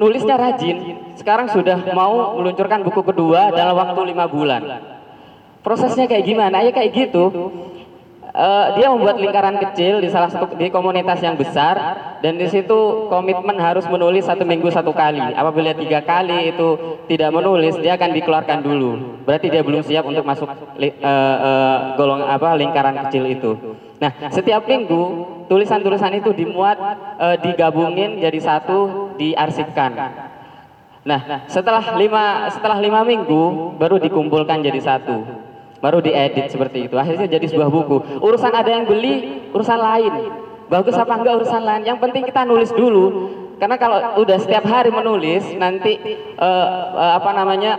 nulisnya 0.00 0.40
rajin, 0.40 0.76
sekarang 1.20 1.52
sudah 1.52 1.92
mau 1.92 2.40
meluncurkan 2.40 2.80
buku 2.80 3.04
kedua 3.04 3.52
dalam 3.52 3.76
waktu 3.76 4.00
lima 4.16 4.24
bulan. 4.24 4.62
Prosesnya 5.60 6.08
kayak 6.08 6.24
gimana? 6.24 6.64
Ya 6.64 6.72
kayak 6.72 6.90
gitu. 6.96 7.28
Eh, 8.32 8.66
dia 8.80 8.88
membuat 8.88 9.20
lingkaran 9.20 9.60
kecil 9.60 10.00
di 10.00 10.08
salah 10.08 10.32
satu 10.32 10.56
di 10.56 10.72
komunitas 10.72 11.20
yang 11.20 11.36
besar 11.36 11.76
dan 12.24 12.40
di 12.40 12.48
situ 12.48 13.04
komitmen 13.12 13.60
harus 13.60 13.84
menulis 13.92 14.24
satu 14.24 14.48
minggu 14.48 14.72
satu 14.72 14.88
kali. 14.96 15.20
Apabila 15.36 15.76
tiga 15.76 16.00
kali 16.00 16.48
itu 16.48 16.96
tidak 17.12 17.28
menulis, 17.28 17.76
dia 17.84 17.92
akan 18.00 18.16
dikeluarkan 18.16 18.64
dulu. 18.64 19.20
Berarti 19.28 19.52
dia 19.52 19.60
belum 19.60 19.84
siap 19.84 20.08
untuk 20.08 20.24
masuk 20.24 20.48
li, 20.80 20.88
eh, 20.88 20.96
eh, 21.04 21.76
golong 22.00 22.24
apa 22.24 22.56
lingkaran 22.56 23.04
kecil 23.04 23.28
itu. 23.28 23.52
Nah, 24.00 24.32
setiap 24.32 24.64
minggu 24.64 25.02
tulisan-tulisan 25.52 26.16
itu 26.16 26.32
dimuat, 26.32 26.80
eh, 27.20 27.36
digabungin 27.36 28.16
jadi 28.16 28.40
satu, 28.40 29.12
diarsipkan. 29.20 29.92
Nah, 31.04 31.44
setelah 31.52 32.00
lima 32.00 32.48
setelah 32.48 32.80
lima 32.80 33.04
minggu 33.04 33.76
baru 33.76 34.00
dikumpulkan 34.00 34.64
jadi 34.64 34.80
satu, 34.80 35.20
baru 35.82 35.98
diedit 35.98 36.46
seperti 36.46 36.86
itu. 36.86 36.94
Akhirnya 36.94 37.26
jadi 37.26 37.46
sebuah 37.50 37.68
buku. 37.68 38.22
Urusan 38.22 38.54
ada 38.54 38.70
yang 38.70 38.86
beli, 38.86 39.42
urusan 39.50 39.76
lain. 39.82 40.12
Bagus 40.70 40.94
apa 40.94 41.18
enggak 41.18 41.42
urusan 41.42 41.62
lain. 41.66 41.82
Yang 41.82 41.98
penting 41.98 42.22
kita 42.22 42.46
nulis 42.46 42.70
dulu. 42.70 43.06
Karena 43.58 43.76
kalau 43.78 43.98
udah 44.22 44.38
setiap 44.38 44.66
hari 44.66 44.90
menulis, 44.94 45.42
nanti 45.58 45.98
eh, 45.98 46.18
eh, 46.38 47.12
apa 47.18 47.30
namanya 47.34 47.78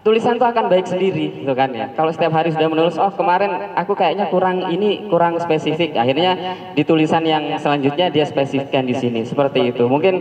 tulisan 0.00 0.38
itu 0.38 0.46
akan 0.46 0.70
baik 0.70 0.86
sendiri, 0.86 1.42
gitu 1.42 1.52
kan 1.52 1.68
ya. 1.74 1.90
Kalau 1.92 2.14
setiap 2.14 2.32
hari 2.32 2.54
sudah 2.54 2.70
menulis, 2.70 2.96
oh 2.96 3.10
kemarin 3.12 3.74
aku 3.74 3.92
kayaknya 3.92 4.30
kurang 4.30 4.70
ini 4.72 5.10
kurang 5.10 5.36
spesifik. 5.42 5.98
Akhirnya 5.98 6.54
di 6.72 6.86
tulisan 6.86 7.26
yang 7.26 7.58
selanjutnya 7.58 8.08
dia 8.08 8.24
spesifikkan 8.24 8.86
di 8.86 8.94
sini, 8.94 9.26
seperti 9.26 9.74
itu. 9.74 9.84
Mungkin 9.84 10.14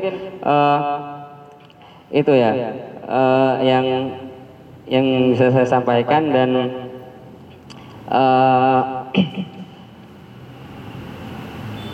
eh, 0.44 0.80
itu 2.12 2.32
ya 2.36 2.52
eh, 3.04 3.54
yang 3.64 3.86
yang 4.86 5.06
bisa 5.34 5.50
saya 5.50 5.66
sampaikan 5.66 6.30
dan 6.30 6.50
eh, 8.12 8.82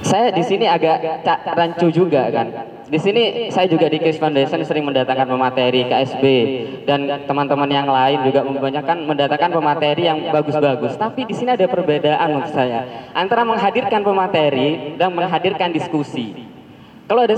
saya 0.09 0.33
di 0.33 0.43
sini 0.43 0.65
agak 0.67 1.23
rancu 1.55 1.87
juga 1.93 2.27
kan. 2.33 2.47
Di 2.91 2.99
sini 2.99 3.47
saya 3.47 3.71
juga 3.71 3.87
di 3.87 4.03
Chris 4.03 4.19
Foundation 4.19 4.59
sering 4.67 4.83
mendatangkan 4.83 5.23
pemateri 5.23 5.87
KSB 5.87 6.23
dan 6.83 7.23
teman-teman 7.23 7.71
yang 7.71 7.87
lain 7.87 8.19
juga 8.27 8.43
kebanyakan 8.43 9.07
mendatangkan 9.07 9.51
pemateri 9.55 10.11
yang 10.11 10.19
bagus-bagus. 10.27 10.99
Tapi 10.99 11.23
di 11.23 11.31
sini 11.31 11.55
ada 11.55 11.71
perbedaan 11.71 12.27
menurut 12.35 12.51
saya. 12.51 13.07
antara 13.15 13.47
menghadirkan 13.47 14.03
pemateri 14.03 14.99
dan 14.99 15.15
menghadirkan 15.15 15.71
diskusi. 15.71 16.35
Kalau 17.07 17.23
ada 17.23 17.35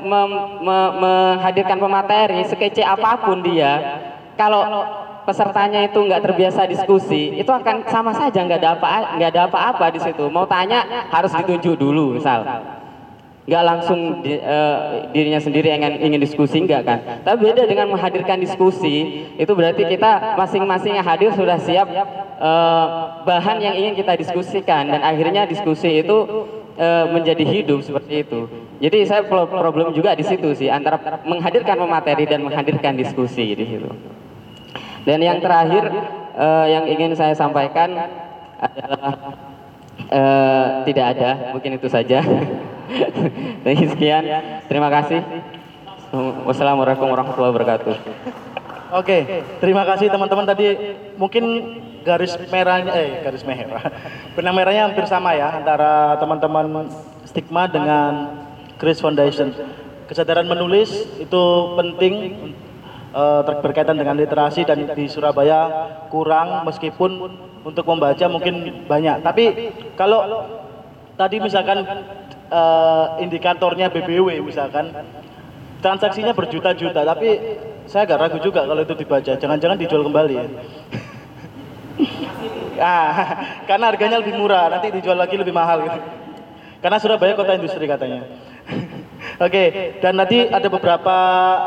mem- 0.00 0.48
me- 0.64 0.92
menghadirkan 1.00 1.76
pemateri 1.76 2.44
sekece 2.48 2.80
apa 2.80 3.28
pun 3.28 3.44
dia, 3.44 4.00
kalau 4.40 4.64
pesertanya 5.28 5.84
itu 5.84 6.00
nggak 6.00 6.24
terbiasa 6.24 6.64
diskusi, 6.64 7.36
itu 7.36 7.50
akan 7.52 7.84
sama 7.92 8.16
saja 8.16 8.40
nggak 8.40 8.64
ada 8.64 8.70
apa 8.80 8.86
nggak 9.20 9.30
ada 9.36 9.42
apa-apa 9.44 9.86
di 9.92 10.00
situ. 10.00 10.24
Mau 10.32 10.48
tanya 10.48 10.80
harus 11.12 11.28
ditunjuk 11.30 11.76
dulu, 11.76 12.16
misal. 12.16 12.48
Nggak 13.48 13.64
langsung 13.64 14.20
di- 14.20 14.36
eh, 14.36 14.76
dirinya 15.08 15.40
sendiri 15.40 15.72
ingin 15.72 16.04
ingin 16.04 16.20
diskusi 16.20 16.60
nggak 16.60 16.82
kan? 16.84 16.98
Tapi 17.24 17.48
beda 17.48 17.64
dengan 17.64 17.88
menghadirkan 17.88 18.36
diskusi 18.36 18.96
itu 19.36 19.52
berarti 19.52 19.88
kita 19.88 20.36
masing-masing 20.36 21.00
yang 21.00 21.04
hadir 21.04 21.32
sudah 21.32 21.56
siap 21.56 21.88
eh, 22.40 22.86
bahan 23.24 23.56
yang 23.60 23.74
ingin 23.76 23.94
kita 23.96 24.16
diskusikan. 24.16 24.92
Dan 24.92 25.00
akhirnya 25.00 25.48
diskusi 25.48 26.04
itu 26.04 26.16
eh, 26.76 27.04
menjadi 27.08 27.44
hidup 27.44 27.80
seperti 27.80 28.20
itu. 28.20 28.52
Jadi 28.84 28.98
saya 29.08 29.24
pro- 29.24 29.48
problem 29.48 29.96
juga 29.96 30.12
di 30.12 30.28
situ 30.28 30.52
sih 30.52 30.68
antara 30.68 31.00
menghadirkan 31.24 31.80
pemateri 31.80 32.28
dan 32.28 32.44
menghadirkan 32.44 33.00
diskusi 33.00 33.56
di 33.56 33.64
situ 33.64 33.88
dan 35.08 35.24
yang 35.24 35.40
terakhir 35.40 35.88
eh, 36.36 36.66
yang 36.68 36.84
ingin 36.84 37.16
saya 37.16 37.32
sampaikan 37.32 37.96
adalah 38.60 39.40
eh, 40.04 40.66
tidak 40.84 41.04
ada, 41.16 41.30
mungkin 41.56 41.80
itu 41.80 41.88
saja. 41.88 42.20
Jadi 43.64 43.84
sekian, 43.88 44.24
terima 44.68 44.92
kasih. 44.92 45.24
Wassalamualaikum 46.44 47.08
warahmatullahi 47.08 47.52
wabarakatuh. 47.56 47.94
Oke, 48.96 49.44
terima 49.60 49.84
kasih 49.84 50.08
teman-teman 50.08 50.48
tadi 50.48 50.96
mungkin 51.20 51.44
garis 52.04 52.32
merahnya 52.48 52.92
eh 52.96 53.20
garis 53.20 53.44
merah. 53.44 53.84
Benang 54.32 54.56
merahnya 54.56 54.88
hampir 54.88 55.04
sama 55.04 55.36
ya 55.36 55.60
antara 55.60 56.16
teman-teman 56.16 56.88
stigma 57.28 57.68
dengan 57.68 58.40
Chris 58.80 59.00
Foundation. 59.00 59.52
Kesadaran 60.08 60.48
menulis 60.48 61.04
itu 61.20 61.42
penting 61.76 62.12
ter- 63.14 63.60
berkaitan 63.64 63.96
dengan 63.96 64.16
literasi 64.16 64.68
dan 64.68 64.84
di 64.92 65.04
Surabaya 65.08 65.88
kurang 66.12 66.68
meskipun 66.68 67.10
untuk 67.64 67.84
membaca 67.88 68.24
mungkin 68.28 68.84
banyak. 68.84 69.24
Tapi 69.24 69.44
kalau 69.96 70.24
tadi 71.16 71.36
misalkan 71.40 71.84
eh, 72.48 73.06
indikatornya 73.24 73.88
BBW 73.88 74.44
misalkan 74.44 74.92
transaksinya 75.78 76.34
berjuta-juta 76.34 77.06
tapi 77.06 77.28
saya 77.88 78.04
agak 78.04 78.18
ragu 78.20 78.38
juga 78.44 78.68
kalau 78.68 78.82
itu 78.84 78.94
dibaca. 78.94 79.32
Jangan-jangan 79.36 79.76
dijual 79.80 80.04
kembali 80.04 80.34
ya? 80.36 80.46
Ah, 82.78 83.10
karena 83.68 83.90
harganya 83.90 84.22
lebih 84.22 84.38
murah 84.38 84.70
nanti 84.70 84.94
dijual 84.94 85.18
lagi 85.18 85.34
lebih 85.34 85.50
mahal 85.50 85.82
gitu. 85.82 85.98
Karena 86.78 87.02
Surabaya 87.02 87.34
kota 87.34 87.58
industri 87.58 87.90
katanya 87.90 88.22
Oke, 89.38 89.94
dan 90.02 90.18
nanti 90.18 90.50
ada 90.50 90.66
beberapa 90.66 91.14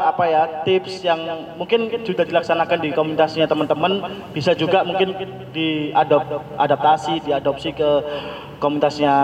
apa 0.04 0.28
ya 0.28 0.44
tips 0.68 1.08
yang 1.08 1.24
mungkin 1.56 1.88
sudah 2.04 2.28
dilaksanakan 2.28 2.84
di 2.84 2.92
komunitasnya 2.92 3.48
teman-teman, 3.48 4.04
bisa 4.36 4.52
juga 4.52 4.84
mungkin 4.84 5.16
diadop 5.56 6.52
adaptasi, 6.60 7.24
diadopsi 7.24 7.72
ke 7.72 7.90
komunitasnya 8.60 9.16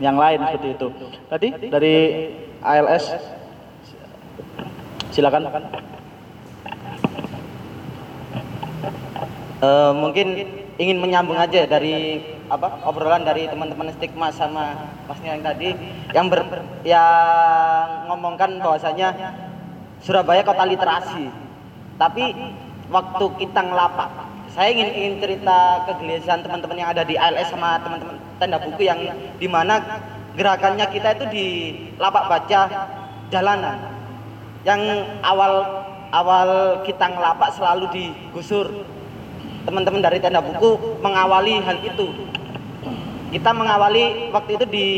yang 0.00 0.16
lain 0.16 0.40
seperti 0.48 0.68
itu. 0.80 0.88
Tadi 1.28 1.48
dari 1.68 1.96
ALS, 2.64 3.04
silakan. 5.12 5.52
Eh, 9.60 9.92
mungkin 9.92 10.26
ingin 10.80 10.98
menyambung 11.04 11.36
aja 11.36 11.68
dari 11.68 12.20
apa 12.52 12.84
obrolan 12.84 13.24
dari 13.24 13.48
teman-teman 13.48 13.88
stigma 13.96 14.28
sama 14.28 14.76
masnya 15.08 15.36
yang 15.36 15.44
tadi 15.44 15.70
yang 16.12 16.26
ber 16.28 16.44
yang 16.84 18.08
ngomongkan 18.12 18.60
bahwasanya 18.60 19.16
Surabaya 20.04 20.44
kota 20.44 20.68
literasi. 20.68 21.32
Tapi 21.96 22.36
waktu 22.92 23.24
kita 23.40 23.60
ngelapak 23.64 24.10
saya 24.52 24.70
ingin 24.70 24.92
ingin 24.92 25.14
cerita 25.18 25.82
kegelisahan 25.88 26.44
teman-teman 26.44 26.76
yang 26.78 26.90
ada 26.94 27.02
di 27.02 27.18
ALS 27.18 27.50
sama 27.50 27.80
teman-teman 27.80 28.20
tenda 28.38 28.60
buku 28.60 28.86
yang 28.86 29.00
di 29.40 29.48
mana 29.48 29.82
gerakannya 30.38 30.86
kita 30.94 31.16
itu 31.18 31.24
di 31.32 31.46
lapak 31.98 32.30
baca 32.30 32.60
jalanan. 33.34 33.78
Yang 34.62 35.10
awal 35.26 35.82
awal 36.14 36.48
kita 36.86 37.02
ngelapak 37.10 37.50
selalu 37.56 37.90
digusur 37.90 38.70
teman-teman 39.64 40.00
dari 40.04 40.20
tenda 40.20 40.44
buku 40.44 41.00
mengawali 41.00 41.60
hal 41.64 41.80
itu. 41.80 42.06
Kita 43.34 43.50
mengawali 43.50 44.30
waktu 44.30 44.50
itu 44.60 44.66
di 44.70 44.88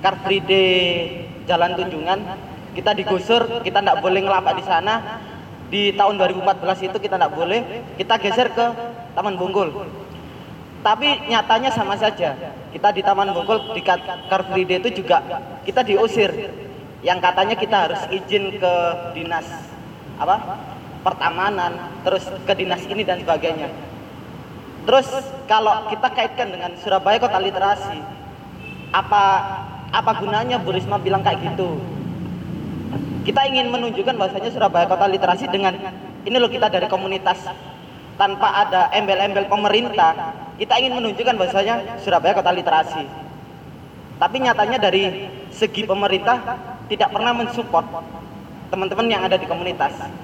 Car 0.00 0.16
Free 0.24 0.40
Day 0.40 0.72
Jalan 1.44 1.76
Tunjungan, 1.76 2.18
kita 2.72 2.96
digusur, 2.96 3.60
kita 3.60 3.84
tidak 3.84 4.00
boleh 4.00 4.24
ngelapak 4.24 4.56
di 4.56 4.64
sana. 4.64 5.20
Di 5.68 5.90
tahun 5.98 6.16
2014 6.20 6.86
itu 6.86 6.96
kita 7.02 7.18
tidak 7.18 7.34
boleh, 7.34 7.60
kita 7.98 8.14
geser 8.20 8.48
ke 8.54 8.66
Taman 9.12 9.34
Bungkul. 9.36 9.74
Tapi 10.84 11.28
nyatanya 11.28 11.72
sama 11.74 11.98
saja. 11.98 12.36
Kita 12.70 12.94
di 12.94 13.02
Taman 13.02 13.34
Bungkul 13.34 13.76
di 13.76 13.82
Car 13.84 14.42
Free 14.48 14.64
Day 14.64 14.80
itu 14.80 15.02
juga 15.04 15.20
kita 15.66 15.84
diusir. 15.84 16.30
Yang 17.04 17.18
katanya 17.20 17.56
kita 17.60 17.76
harus 17.76 18.00
izin 18.08 18.56
ke 18.56 18.74
dinas 19.12 19.44
apa 20.14 20.64
pertamanan, 21.04 21.92
terus 22.02 22.24
ke 22.48 22.52
dinas 22.56 22.80
ini 22.88 23.04
dan 23.04 23.20
sebagainya. 23.20 23.68
Terus 24.88 25.08
kalau 25.44 25.88
kita 25.92 26.08
kaitkan 26.12 26.48
dengan 26.48 26.72
Surabaya 26.80 27.20
kota 27.20 27.36
literasi, 27.36 28.00
apa 28.92 29.24
apa 29.92 30.10
gunanya 30.16 30.56
Bu 30.60 30.72
Risma 30.72 30.96
bilang 30.96 31.20
kayak 31.20 31.44
gitu? 31.44 31.76
Kita 33.24 33.44
ingin 33.48 33.68
menunjukkan 33.68 34.16
bahwasanya 34.16 34.50
Surabaya 34.52 34.88
kota 34.88 35.08
literasi 35.08 35.48
dengan 35.52 35.76
ini 36.24 36.36
loh 36.40 36.48
kita 36.48 36.72
dari 36.72 36.88
komunitas 36.88 37.44
tanpa 38.16 38.64
ada 38.64 38.88
embel-embel 38.96 39.44
pemerintah, 39.48 40.12
kita 40.56 40.74
ingin 40.80 40.96
menunjukkan 41.00 41.36
bahwasanya 41.36 42.00
Surabaya 42.00 42.32
kota 42.32 42.52
literasi. 42.52 43.04
Tapi 44.16 44.36
nyatanya 44.40 44.78
dari 44.80 45.28
segi 45.52 45.84
pemerintah 45.84 46.40
tidak 46.88 47.08
pernah 47.12 47.32
mensupport 47.32 47.84
teman-teman 48.68 49.06
yang 49.08 49.22
ada 49.24 49.36
di 49.40 49.48
komunitas 49.48 50.23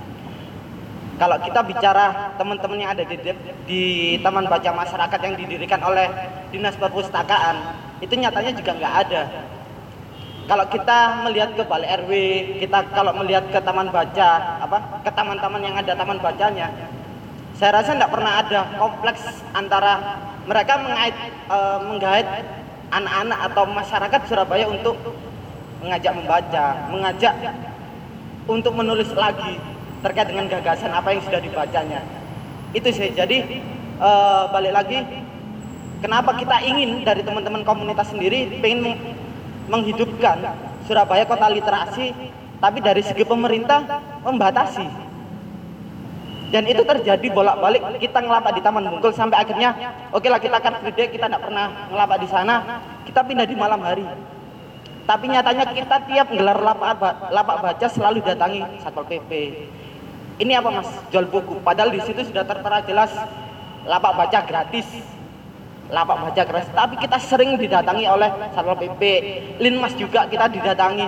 kalau 1.21 1.37
kita 1.37 1.61
bicara 1.61 2.33
teman-teman 2.41 2.81
yang 2.81 2.91
ada 2.97 3.05
di, 3.05 3.17
di 3.69 3.83
taman 4.25 4.49
baca 4.49 4.73
masyarakat 4.73 5.21
yang 5.21 5.37
didirikan 5.37 5.85
oleh 5.85 6.09
dinas 6.49 6.73
perpustakaan 6.81 7.61
itu 8.01 8.17
nyatanya 8.17 8.57
juga 8.57 8.73
nggak 8.73 8.95
ada. 9.05 9.23
Kalau 10.49 10.65
kita 10.73 11.21
melihat 11.29 11.53
ke 11.53 11.63
balai 11.69 11.93
RW, 12.01 12.13
kita 12.65 12.89
kalau 12.97 13.13
melihat 13.21 13.53
ke 13.53 13.61
taman 13.61 13.93
baca, 13.93 14.31
apa 14.65 15.05
ke 15.05 15.11
taman-taman 15.13 15.61
yang 15.61 15.77
ada 15.77 15.93
taman 15.93 16.17
bacanya, 16.25 16.73
saya 17.53 17.77
rasa 17.77 18.01
tidak 18.01 18.17
pernah 18.17 18.41
ada 18.41 18.61
kompleks 18.81 19.45
antara 19.53 19.93
mereka 20.49 20.81
mengait, 20.81 21.15
eh, 21.53 21.79
menggait 21.85 22.27
anak-anak 22.97 23.39
atau 23.53 23.65
masyarakat 23.69 24.21
Surabaya 24.25 24.67
untuk 24.73 24.97
mengajak 25.85 26.17
membaca, 26.17 26.65
mengajak 26.89 27.35
untuk 28.49 28.73
menulis 28.73 29.13
lagi 29.13 29.70
terkait 30.01 30.29
dengan 30.29 30.49
gagasan 30.49 30.91
apa 30.93 31.13
yang 31.13 31.23
sudah 31.25 31.41
dibacanya. 31.41 32.01
Itu 32.73 32.89
sih. 32.93 33.13
Jadi 33.13 33.39
eh, 34.01 34.43
balik 34.53 34.73
lagi, 34.73 34.99
kenapa 36.01 36.37
kita 36.37 36.57
ingin 36.65 37.05
dari 37.05 37.21
teman-teman 37.21 37.63
komunitas 37.65 38.09
sendiri 38.13 38.61
pengen 38.65 38.81
meng- 38.85 39.03
menghidupkan 39.71 40.43
Surabaya 40.89 41.23
kota 41.23 41.47
literasi, 41.47 42.11
tapi 42.59 42.83
dari 42.83 43.05
segi 43.05 43.23
pemerintah 43.23 43.87
membatasi. 44.27 45.11
Dan 46.51 46.67
itu 46.67 46.83
terjadi 46.83 47.31
bolak-balik 47.31 48.03
kita 48.03 48.19
ngelapak 48.27 48.59
di 48.59 48.61
Taman 48.61 48.91
Bungkul 48.91 49.15
sampai 49.15 49.39
akhirnya 49.39 49.71
oke 50.11 50.27
lah 50.27 50.43
kita 50.43 50.59
Free 50.59 50.95
Day, 50.99 51.07
kita 51.15 51.31
tidak 51.31 51.47
pernah 51.47 51.87
ngelapak 51.95 52.19
di 52.19 52.27
sana, 52.27 52.83
kita 53.07 53.23
pindah 53.23 53.47
di 53.47 53.55
malam 53.55 53.79
hari. 53.79 54.03
Tapi 55.07 55.31
nyatanya 55.31 55.71
kita 55.71 55.97
tiap 56.11 56.27
gelar 56.35 56.59
lapak, 56.59 57.31
lapak 57.31 57.57
baca 57.63 57.87
selalu 57.87 58.19
datangi 58.27 58.67
Satpol 58.83 59.07
PP. 59.07 59.31
Ini 60.41 60.57
apa 60.57 60.73
mas? 60.73 60.89
Jual 61.13 61.29
buku. 61.29 61.61
Padahal 61.61 61.93
di 61.93 62.01
situ 62.01 62.25
sudah 62.25 62.49
tertera 62.49 62.81
jelas 62.89 63.13
lapak 63.85 64.13
baca 64.17 64.41
gratis. 64.49 64.89
Lapak 65.93 66.17
baca 66.17 66.43
gratis. 66.49 66.73
Tapi 66.73 66.97
kita 66.97 67.21
sering 67.21 67.61
didatangi 67.61 68.09
oleh 68.09 68.33
Satpol 68.57 68.81
PP. 68.81 69.03
Linmas 69.61 69.93
juga 70.01 70.25
kita 70.25 70.49
didatangi. 70.49 71.05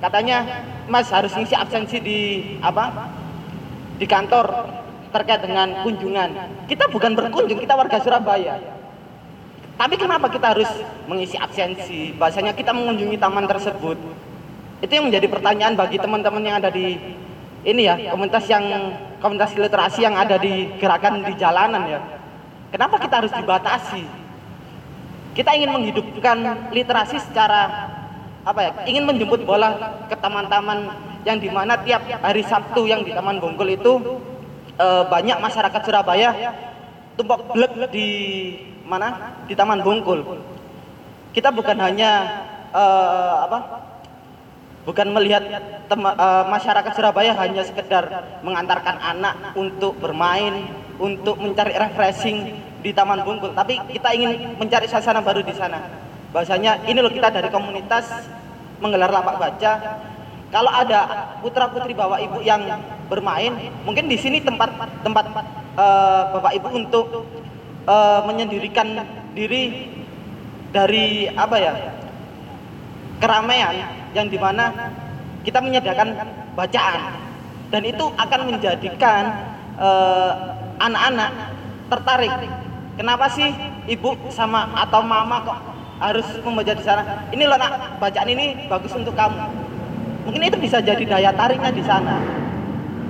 Katanya 0.00 0.64
mas 0.88 1.12
harus 1.12 1.36
ngisi 1.36 1.52
absensi 1.52 2.00
di 2.00 2.20
apa? 2.64 3.12
Di 4.00 4.08
kantor 4.08 4.48
terkait 5.12 5.44
dengan 5.44 5.84
kunjungan. 5.84 6.30
Kita 6.64 6.88
bukan 6.88 7.12
berkunjung, 7.12 7.60
kita 7.60 7.76
warga 7.76 8.00
Surabaya. 8.00 8.56
Tapi 9.76 9.94
kenapa 10.00 10.32
kita 10.32 10.56
harus 10.56 10.70
mengisi 11.04 11.36
absensi? 11.36 12.16
Bahasanya 12.16 12.56
kita 12.56 12.72
mengunjungi 12.72 13.20
taman 13.20 13.44
tersebut. 13.44 14.00
Itu 14.80 14.92
yang 14.96 15.12
menjadi 15.12 15.28
pertanyaan 15.28 15.76
bagi 15.76 16.00
teman-teman 16.00 16.42
yang 16.42 16.56
ada 16.58 16.72
di 16.72 16.98
ini 17.62 17.86
ya, 17.86 17.94
komunitas 18.10 18.44
yang 18.50 18.64
komunitas 19.22 19.54
literasi 19.54 20.02
yang 20.02 20.18
ada 20.18 20.34
di 20.34 20.66
gerakan 20.82 21.22
di 21.22 21.32
jalanan 21.38 21.82
ya. 21.86 22.00
Kenapa 22.74 22.98
kita 22.98 23.22
harus 23.22 23.30
dibatasi? 23.30 24.02
Kita 25.32 25.54
ingin 25.54 25.70
menghidupkan 25.70 26.68
literasi 26.74 27.22
secara 27.22 27.88
apa 28.42 28.60
ya? 28.60 28.70
Ingin 28.90 29.06
menjemput 29.06 29.46
bola 29.46 30.02
ke 30.10 30.16
taman-taman 30.18 30.90
yang 31.22 31.38
di 31.38 31.46
mana 31.48 31.78
tiap 31.86 32.02
hari 32.02 32.42
Sabtu 32.42 32.90
yang 32.90 33.06
di 33.06 33.14
Taman 33.14 33.38
Bungkul 33.38 33.78
itu 33.78 33.92
eh, 34.74 35.04
banyak 35.06 35.38
masyarakat 35.38 35.80
Surabaya 35.86 36.30
tumpuk 37.14 37.54
blek 37.54 37.94
di 37.94 38.08
mana 38.82 39.38
di 39.46 39.54
Taman 39.54 39.86
Bungkul. 39.86 40.42
Kita 41.30 41.54
bukan 41.54 41.78
hanya 41.78 42.10
eh, 42.74 43.34
apa? 43.46 43.58
Bukan 44.82 45.14
melihat 45.14 45.46
tema- 45.86 46.18
eh, 46.18 46.44
masyarakat 46.50 46.92
Surabaya 46.98 47.30
hanya 47.38 47.62
sekedar 47.62 48.02
mengantarkan 48.42 48.98
anak 48.98 49.54
untuk 49.54 49.94
bermain, 50.02 50.66
untuk 50.98 51.38
mencari 51.38 51.70
refreshing 51.78 52.58
di 52.82 52.90
Taman 52.90 53.22
Bungkul, 53.22 53.54
tapi 53.54 53.78
kita 53.94 54.10
ingin 54.10 54.58
mencari 54.58 54.90
suasana 54.90 55.22
baru 55.22 55.38
di 55.46 55.54
sana. 55.54 55.78
Bahasanya 56.34 56.82
ini 56.90 56.98
loh 56.98 57.14
kita 57.14 57.30
dari 57.30 57.46
komunitas 57.46 58.10
menggelar 58.82 59.14
lapak 59.14 59.38
baca. 59.38 59.72
Kalau 60.50 60.68
ada 60.74 61.30
putra 61.38 61.70
putri 61.70 61.94
bapak 61.94 62.18
ibu 62.26 62.38
yang 62.42 62.66
bermain, 63.06 63.54
mungkin 63.86 64.10
di 64.10 64.18
sini 64.18 64.42
tempat 64.42 64.74
tempat 65.06 65.24
eh, 65.78 66.22
bapak 66.34 66.52
ibu 66.58 66.68
untuk 66.74 67.06
eh, 67.86 68.20
menyendirikan 68.26 68.98
diri 69.30 69.94
dari 70.74 71.30
apa 71.30 71.56
ya 71.60 71.72
keramaian 73.22 74.01
yang 74.12 74.28
di 74.28 74.36
mana 74.36 74.92
kita 75.42 75.58
menyediakan 75.58 76.14
bacaan 76.54 77.00
dan 77.72 77.82
itu 77.88 78.04
akan 78.20 78.40
menjadikan 78.52 79.22
eh, 79.80 80.32
anak-anak 80.78 81.30
tertarik. 81.88 82.32
Kenapa 82.92 83.26
sih 83.32 83.48
ibu 83.88 84.12
sama 84.28 84.68
atau 84.76 85.00
mama 85.00 85.40
kok 85.42 85.58
harus 85.98 86.28
membaca 86.44 86.72
di 86.76 86.84
sana? 86.84 87.24
Ini 87.32 87.48
loh 87.48 87.56
nak 87.56 87.98
bacaan 87.98 88.28
ini 88.28 88.68
bagus 88.68 88.92
untuk 88.92 89.16
kamu. 89.16 89.40
Mungkin 90.28 90.42
itu 90.44 90.58
bisa 90.60 90.78
jadi 90.84 91.02
daya 91.02 91.32
tariknya 91.32 91.72
di 91.72 91.82
sana. 91.82 92.20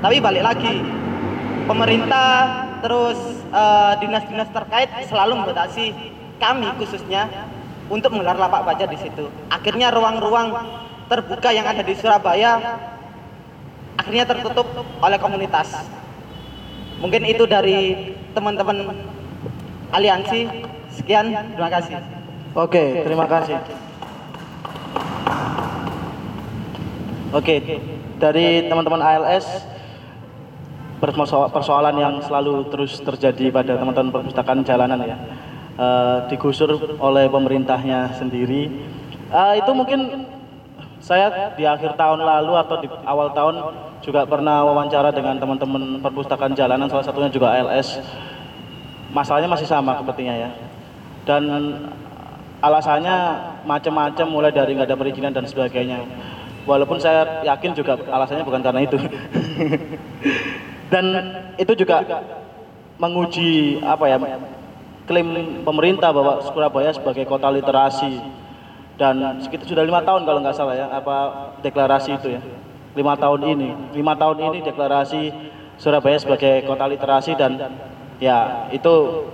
Tapi 0.00 0.22
balik 0.22 0.46
lagi, 0.46 0.80
pemerintah 1.66 2.30
terus 2.80 3.18
eh, 3.50 3.92
dinas-dinas 3.98 4.48
terkait 4.54 4.88
selalu 5.10 5.42
membatasi 5.42 5.90
kami 6.38 6.66
khususnya 6.78 7.26
untuk 7.90 8.14
menggelar 8.14 8.38
lapak 8.38 8.62
baca 8.62 8.84
di 8.86 8.98
situ. 8.98 9.26
Akhirnya 9.50 9.90
ruang-ruang 9.90 10.54
terbuka 11.12 11.52
yang 11.52 11.68
ada 11.68 11.84
di 11.84 11.92
Surabaya 11.92 12.80
akhirnya 14.00 14.24
tertutup 14.24 14.64
oleh 15.04 15.18
komunitas. 15.20 15.84
Mungkin 17.04 17.28
itu 17.28 17.44
dari 17.44 18.16
teman-teman 18.32 18.96
aliansi. 19.92 20.48
Sekian, 20.96 21.28
terima 21.52 21.68
kasih. 21.68 22.00
Oke, 22.56 23.04
terima 23.04 23.26
kasih. 23.28 23.56
Oke, 27.32 27.54
dari 28.20 28.68
teman-teman 28.68 29.00
ALS 29.00 29.64
persoal- 31.00 31.48
persoalan 31.48 31.96
yang 31.96 32.14
selalu 32.24 32.68
terus 32.68 33.00
terjadi 33.00 33.48
pada 33.48 33.80
teman-teman 33.80 34.12
perpustakaan 34.20 34.60
jalanan 34.64 35.00
ya, 35.00 35.16
eh, 35.80 36.16
digusur 36.28 36.76
oleh 37.00 37.28
pemerintahnya 37.32 38.12
sendiri. 38.20 38.68
Eh, 39.32 39.54
itu 39.64 39.70
mungkin 39.72 40.28
saya 41.02 41.50
di 41.58 41.66
akhir 41.66 41.98
tahun 41.98 42.22
lalu 42.22 42.52
atau 42.62 42.78
di 42.78 42.86
awal 43.02 43.34
tahun 43.34 43.54
juga 44.06 44.22
pernah 44.22 44.62
wawancara 44.62 45.10
dengan 45.10 45.34
teman-teman 45.34 45.98
perpustakaan 45.98 46.54
jalanan, 46.54 46.86
salah 46.86 47.02
satunya 47.02 47.26
juga 47.26 47.50
ALS. 47.50 47.98
Masalahnya 49.10 49.50
masih 49.50 49.66
sama 49.66 49.98
sepertinya 49.98 50.46
ya. 50.46 50.50
Dan 51.26 51.42
alasannya 52.62 53.16
macam-macam 53.66 54.26
mulai 54.30 54.54
dari 54.54 54.78
nggak 54.78 54.86
ada 54.86 54.96
perizinan 54.96 55.34
dan 55.34 55.42
sebagainya. 55.42 56.06
Walaupun 56.70 57.02
saya 57.02 57.42
yakin 57.42 57.74
juga 57.74 57.98
alasannya 57.98 58.46
bukan 58.46 58.62
karena 58.62 58.86
itu. 58.86 58.94
dan 60.94 61.04
itu 61.58 61.72
juga 61.74 61.98
menguji 63.02 63.82
apa 63.82 64.06
ya 64.06 64.16
klaim 65.10 65.66
pemerintah 65.66 66.14
bahwa 66.14 66.38
Surabaya 66.46 66.94
sebagai 66.94 67.26
kota 67.26 67.50
literasi 67.50 68.22
dan 69.02 69.42
sekitar 69.42 69.66
sudah 69.66 69.82
lima 69.82 69.98
tahun 70.06 70.22
kalau 70.22 70.38
nggak 70.38 70.54
salah 70.54 70.78
ya 70.78 70.86
apa 70.86 71.50
deklarasi 71.66 72.22
itu 72.22 72.38
ya. 72.38 72.40
Lima 72.94 73.18
tahun 73.18 73.50
ini 73.50 73.70
lima 73.98 74.14
tahun 74.14 74.38
ini 74.46 74.58
deklarasi 74.62 75.22
Surabaya 75.82 76.14
sebagai 76.22 76.62
kota 76.62 76.86
literasi 76.86 77.34
dan 77.34 77.58
ya 78.22 78.70
itu 78.70 79.26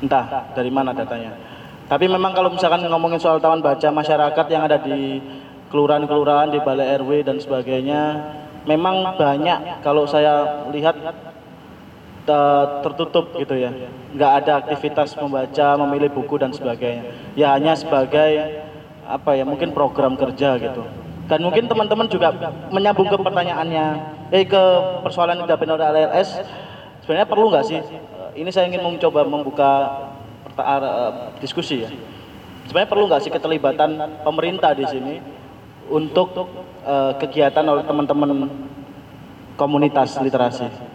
entah 0.00 0.48
dari 0.56 0.72
mana 0.72 0.96
datanya. 0.96 1.36
Tapi 1.92 2.08
memang 2.08 2.32
kalau 2.32 2.48
misalkan 2.48 2.80
ngomongin 2.88 3.20
soal 3.20 3.36
taman 3.36 3.60
baca 3.60 3.92
masyarakat 3.92 4.46
yang 4.48 4.64
ada 4.64 4.80
di 4.80 5.20
kelurahan-kelurahan 5.68 6.48
di 6.48 6.58
balai 6.64 6.96
RW 6.96 7.28
dan 7.28 7.36
sebagainya 7.36 8.00
memang 8.64 9.20
banyak 9.20 9.84
kalau 9.84 10.08
saya 10.08 10.64
lihat 10.72 10.96
tertutup 12.24 13.34
gitu 13.34 13.54
ya. 13.58 13.70
Nggak 14.14 14.32
ada 14.42 14.52
aktivitas 14.62 15.14
membaca 15.18 15.66
memilih 15.86 16.10
buku 16.12 16.38
dan 16.38 16.54
sebagainya. 16.54 17.34
Ya 17.34 17.54
hanya 17.54 17.74
sebagai 17.74 18.62
apa 19.02 19.34
ya 19.34 19.42
mungkin 19.42 19.74
program 19.74 20.14
kerja 20.14 20.58
gitu. 20.58 20.82
Dan 21.26 21.38
mungkin 21.42 21.66
teman-teman 21.66 22.06
juga 22.06 22.34
menyambung 22.70 23.08
ke 23.10 23.16
pertanyaannya. 23.18 23.86
Eh 24.32 24.44
ke 24.46 24.62
persoalan 25.04 25.42
yang 25.42 25.46
dihadapi 25.48 25.66
oleh 25.68 25.86
LLS 25.92 26.28
sebenarnya 27.02 27.28
perlu 27.28 27.46
nggak 27.50 27.66
sih? 27.66 27.80
Eh, 27.80 28.30
ini 28.40 28.50
saya 28.54 28.70
ingin 28.70 28.80
mencoba 28.80 29.26
membuka 29.26 29.70
eh, 30.56 31.10
diskusi 31.42 31.82
ya. 31.84 31.90
Sebenarnya 32.70 32.90
perlu 32.90 33.04
nggak 33.10 33.22
sih 33.26 33.32
keterlibatan 33.34 34.22
pemerintah 34.22 34.72
di 34.72 34.86
sini 34.86 35.14
untuk 35.90 36.32
eh, 36.86 37.12
kegiatan 37.18 37.64
oleh 37.66 37.82
teman-teman 37.82 38.46
komunitas 39.58 40.16
literasi 40.22 40.91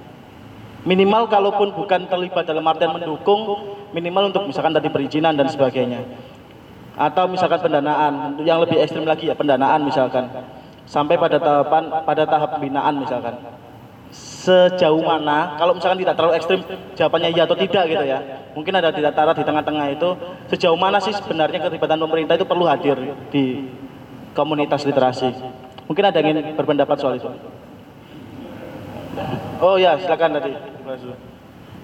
minimal 0.87 1.27
kalaupun 1.27 1.75
bukan 1.75 2.07
terlibat 2.07 2.47
dalam 2.47 2.63
artian 2.63 2.95
mendukung 2.95 3.75
minimal 3.91 4.31
untuk 4.31 4.47
misalkan 4.47 4.71
tadi 4.71 4.87
perizinan 4.87 5.35
dan 5.35 5.51
sebagainya 5.51 6.07
atau 6.95 7.27
misalkan 7.27 7.59
pendanaan 7.59 8.39
yang 8.47 8.63
lebih 8.63 8.79
ekstrim 8.79 9.03
lagi 9.03 9.27
ya 9.27 9.35
pendanaan 9.35 9.83
misalkan 9.83 10.31
sampai 10.87 11.19
pada 11.19 11.37
tahapan 11.37 11.83
pada 12.07 12.23
tahap 12.23 12.57
pembinaan 12.57 12.95
misalkan 12.97 13.35
sejauh 14.15 15.03
mana 15.03 15.59
kalau 15.59 15.75
misalkan 15.75 15.99
tidak 15.99 16.15
terlalu 16.15 16.33
ekstrim 16.39 16.59
jawabannya 16.95 17.29
iya 17.35 17.43
atau 17.43 17.59
tidak 17.59 17.83
gitu 17.91 18.05
ya 18.07 18.23
mungkin 18.55 18.71
ada 18.71 18.89
di 18.95 19.03
antara 19.03 19.35
di 19.35 19.43
tengah-tengah 19.43 19.87
itu 19.91 20.09
sejauh 20.47 20.79
mana 20.79 21.03
sih 21.03 21.11
sebenarnya 21.11 21.59
keterlibatan 21.59 21.99
pemerintah 21.99 22.33
itu 22.39 22.47
perlu 22.47 22.63
hadir 22.63 22.95
di 23.27 23.67
komunitas 24.37 24.85
literasi. 24.85 25.33
Mungkin 25.89 26.03
ada 26.05 26.21
yang 26.21 26.37
ingin 26.37 26.53
berpendapat 26.53 27.01
soal 27.01 27.17
itu. 27.17 27.25
Oh 29.57 29.75
ya, 29.75 29.97
silakan 29.97 30.37
tadi. 30.37 30.51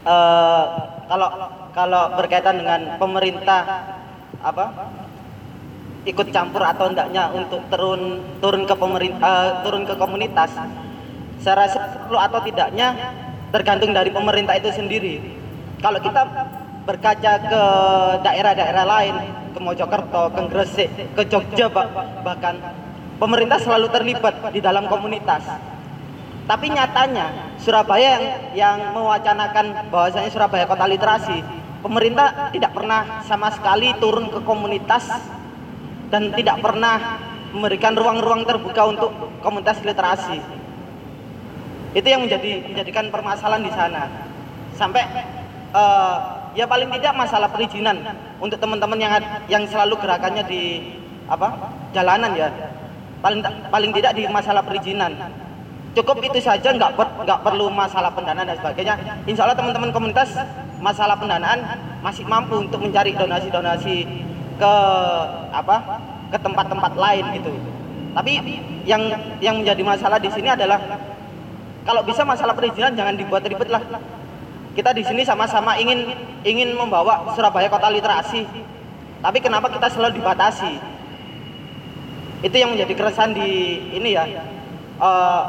Eh, 0.03 0.63
kalau 1.07 1.29
kalau 1.71 2.03
berkaitan 2.19 2.59
dengan 2.59 2.99
pemerintah 2.99 3.61
apa? 4.43 4.65
Ikut 6.03 6.35
campur 6.35 6.59
atau 6.67 6.91
enggaknya 6.91 7.31
untuk 7.31 7.63
turun 7.71 8.19
turun 8.43 8.67
ke 8.67 8.75
pemerintah 8.75 9.63
turun 9.63 9.87
ke 9.87 9.95
komunitas 9.95 10.51
saya 11.39 11.63
rasa 11.63 11.79
perlu 12.07 12.19
atau 12.19 12.43
tidaknya 12.43 12.91
tergantung 13.55 13.95
dari 13.95 14.11
pemerintah 14.11 14.59
itu 14.59 14.67
sendiri. 14.75 15.23
Kalau 15.79 16.03
kita 16.03 16.27
berkaca 16.83 17.33
ke 17.39 17.63
daerah-daerah 18.19 18.83
lain 18.83 19.15
ke 19.55 19.59
Mojokerto 19.63 20.23
ke 20.35 20.41
Gresik 20.51 20.89
ke 21.15 21.23
Jogja 21.31 21.71
bah- 21.71 21.87
bahkan 22.27 22.59
pemerintah 23.15 23.55
selalu 23.63 23.87
terlibat 23.87 24.35
di 24.51 24.59
dalam 24.59 24.91
komunitas 24.91 25.47
tapi 26.43 26.75
nyatanya 26.75 27.55
Surabaya 27.63 28.19
yang 28.19 28.25
yang 28.51 28.77
mewacanakan 28.91 29.87
bahwasanya 29.87 30.27
Surabaya 30.27 30.67
kota 30.67 30.83
literasi, 30.83 31.39
pemerintah 31.79 32.51
tidak 32.51 32.75
pernah 32.75 33.23
sama 33.23 33.47
sekali 33.55 33.95
turun 34.03 34.27
ke 34.27 34.43
komunitas 34.43 35.07
dan 36.11 36.35
tidak 36.35 36.59
pernah 36.59 37.23
memberikan 37.55 37.95
ruang-ruang 37.95 38.43
terbuka 38.43 38.83
untuk 38.83 39.11
komunitas 39.39 39.79
literasi. 39.87 40.43
Itu 41.95 42.03
yang 42.03 42.27
menjadi 42.27 42.67
menjadikan 42.67 43.07
permasalahan 43.07 43.63
di 43.63 43.71
sana. 43.71 44.03
Sampai 44.75 45.07
eh, 45.71 46.17
ya 46.59 46.67
paling 46.67 46.91
tidak 46.99 47.15
masalah 47.15 47.47
perizinan 47.47 48.03
untuk 48.43 48.59
teman-teman 48.59 48.99
yang 48.99 49.13
yang 49.47 49.63
selalu 49.71 49.95
gerakannya 50.03 50.43
di 50.43 50.91
apa? 51.31 51.71
jalanan 51.95 52.35
ya. 52.35 52.51
Paling 53.23 53.39
paling 53.71 53.91
tidak 53.95 54.19
di 54.19 54.27
masalah 54.27 54.59
perizinan 54.67 55.15
cukup 55.93 56.17
itu 56.25 56.41
saja 56.41 56.73
nggak 56.73 56.97
per, 56.97 57.07
perlu 57.23 57.69
masalah 57.69 58.09
pendanaan 58.13 58.49
dan 58.49 58.57
sebagainya. 58.57 58.93
Insya 59.29 59.45
Allah 59.45 59.57
teman-teman 59.57 59.93
komunitas 59.93 60.33
masalah 60.81 61.15
pendanaan 61.15 61.61
masih 62.01 62.25
mampu 62.25 62.59
untuk 62.59 62.81
mencari 62.81 63.13
donasi-donasi 63.13 63.97
ke 64.57 64.73
apa 65.53 65.77
ke 66.33 66.37
tempat-tempat 66.41 66.93
lain 66.97 67.25
gitu. 67.37 67.51
Tapi 68.13 68.31
yang 68.85 69.01
yang 69.39 69.55
menjadi 69.61 69.81
masalah 69.85 70.17
di 70.17 70.29
sini 70.33 70.49
adalah 70.53 70.81
kalau 71.85 72.01
bisa 72.03 72.25
masalah 72.25 72.57
perizinan 72.57 72.97
jangan 72.97 73.13
dibuat 73.13 73.45
ribet 73.45 73.69
lah. 73.69 73.81
Kita 74.73 74.89
di 74.89 75.05
sini 75.05 75.21
sama-sama 75.21 75.77
ingin 75.77 76.09
ingin 76.41 76.73
membawa 76.73 77.29
Surabaya 77.37 77.69
kota 77.69 77.93
literasi. 77.93 78.41
Tapi 79.21 79.39
kenapa 79.39 79.69
kita 79.69 79.87
selalu 79.93 80.19
dibatasi? 80.19 80.73
Itu 82.43 82.55
yang 82.57 82.75
menjadi 82.75 82.93
keresahan 82.97 83.31
di 83.37 83.79
ini 83.93 84.09
ya. 84.17 84.25
Eh, 84.99 85.43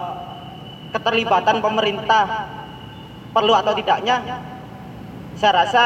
keterlibatan 0.95 1.59
pemerintah 1.59 2.25
perlu 3.35 3.51
atau 3.51 3.75
tidaknya 3.75 4.23
saya 5.35 5.67
rasa 5.67 5.83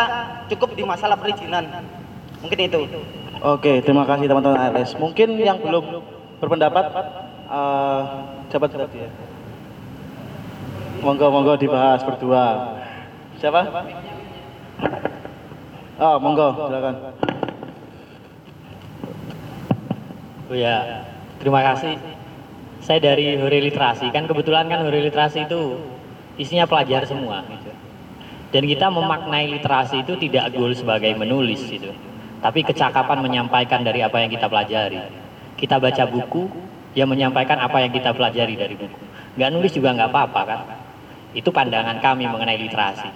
cukup 0.52 0.76
di 0.76 0.84
masalah 0.84 1.16
perizinan 1.16 1.64
mungkin 2.44 2.60
itu 2.60 2.80
Oke, 3.38 3.78
terima 3.86 4.02
kasih 4.02 4.26
teman-teman 4.26 4.58
ALS. 4.58 4.98
Mungkin 4.98 5.38
yang 5.38 5.62
belum 5.62 6.02
berpendapat, 6.42 6.90
eh 7.46 8.02
siapa 8.50 8.66
tadi 8.66 8.98
ya? 8.98 9.10
Monggo, 11.06 11.30
monggo 11.30 11.54
dibahas 11.54 12.02
berdua. 12.02 12.74
Siapa? 13.38 13.62
Oh, 16.02 16.16
monggo, 16.18 16.66
silakan. 16.66 16.94
Oh 20.50 20.56
ya, 20.58 21.06
terima 21.38 21.62
kasih. 21.62 22.17
Saya 22.88 23.04
dari 23.04 23.36
Hore 23.36 23.60
Literasi, 23.60 24.08
kan 24.08 24.24
kebetulan 24.24 24.64
kan 24.72 24.80
Hore 24.80 25.04
Literasi 25.04 25.44
itu 25.44 25.76
isinya 26.40 26.64
pelajar 26.64 27.04
semua 27.04 27.44
gitu. 27.44 27.68
Dan 28.48 28.64
kita 28.64 28.88
memaknai 28.88 29.44
literasi 29.60 30.08
itu 30.08 30.16
tidak 30.16 30.56
goal 30.56 30.72
sebagai 30.72 31.12
menulis 31.12 31.68
gitu. 31.68 31.92
Tapi 32.40 32.64
kecakapan 32.64 33.20
menyampaikan 33.20 33.84
dari 33.84 34.00
apa 34.00 34.24
yang 34.24 34.32
kita 34.32 34.48
pelajari. 34.48 35.04
Kita 35.60 35.76
baca 35.76 36.08
buku, 36.08 36.48
yang 36.96 37.12
menyampaikan 37.12 37.60
apa 37.60 37.84
yang 37.84 37.92
kita 37.92 38.16
pelajari 38.16 38.56
dari 38.56 38.72
buku. 38.72 38.96
Nggak 39.36 39.50
nulis 39.52 39.72
juga 39.76 39.92
nggak 39.92 40.08
apa-apa 40.08 40.40
kan. 40.48 40.60
Itu 41.36 41.52
pandangan 41.52 42.00
kami 42.00 42.24
mengenai 42.24 42.56
literasi. 42.56 43.12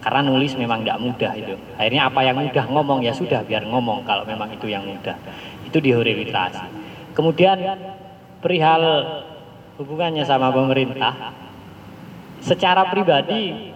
Karena 0.00 0.24
nulis 0.24 0.56
memang 0.56 0.80
nggak 0.80 0.96
mudah 0.96 1.32
itu. 1.36 1.52
Akhirnya 1.76 2.08
apa 2.08 2.24
yang 2.24 2.40
mudah 2.40 2.64
ngomong 2.72 3.04
ya 3.04 3.12
sudah 3.12 3.44
biar 3.44 3.68
ngomong 3.68 4.00
kalau 4.08 4.24
memang 4.24 4.48
itu 4.48 4.64
yang 4.72 4.88
mudah. 4.88 5.20
Itu 5.68 5.84
di 5.84 5.92
hore 5.92 6.16
literasi. 6.24 6.64
Kemudian 7.12 7.60
perihal 8.44 8.84
hubungannya 9.80 10.28
sama 10.28 10.52
pemerintah, 10.52 11.32
secara 12.44 12.92
pribadi 12.92 13.72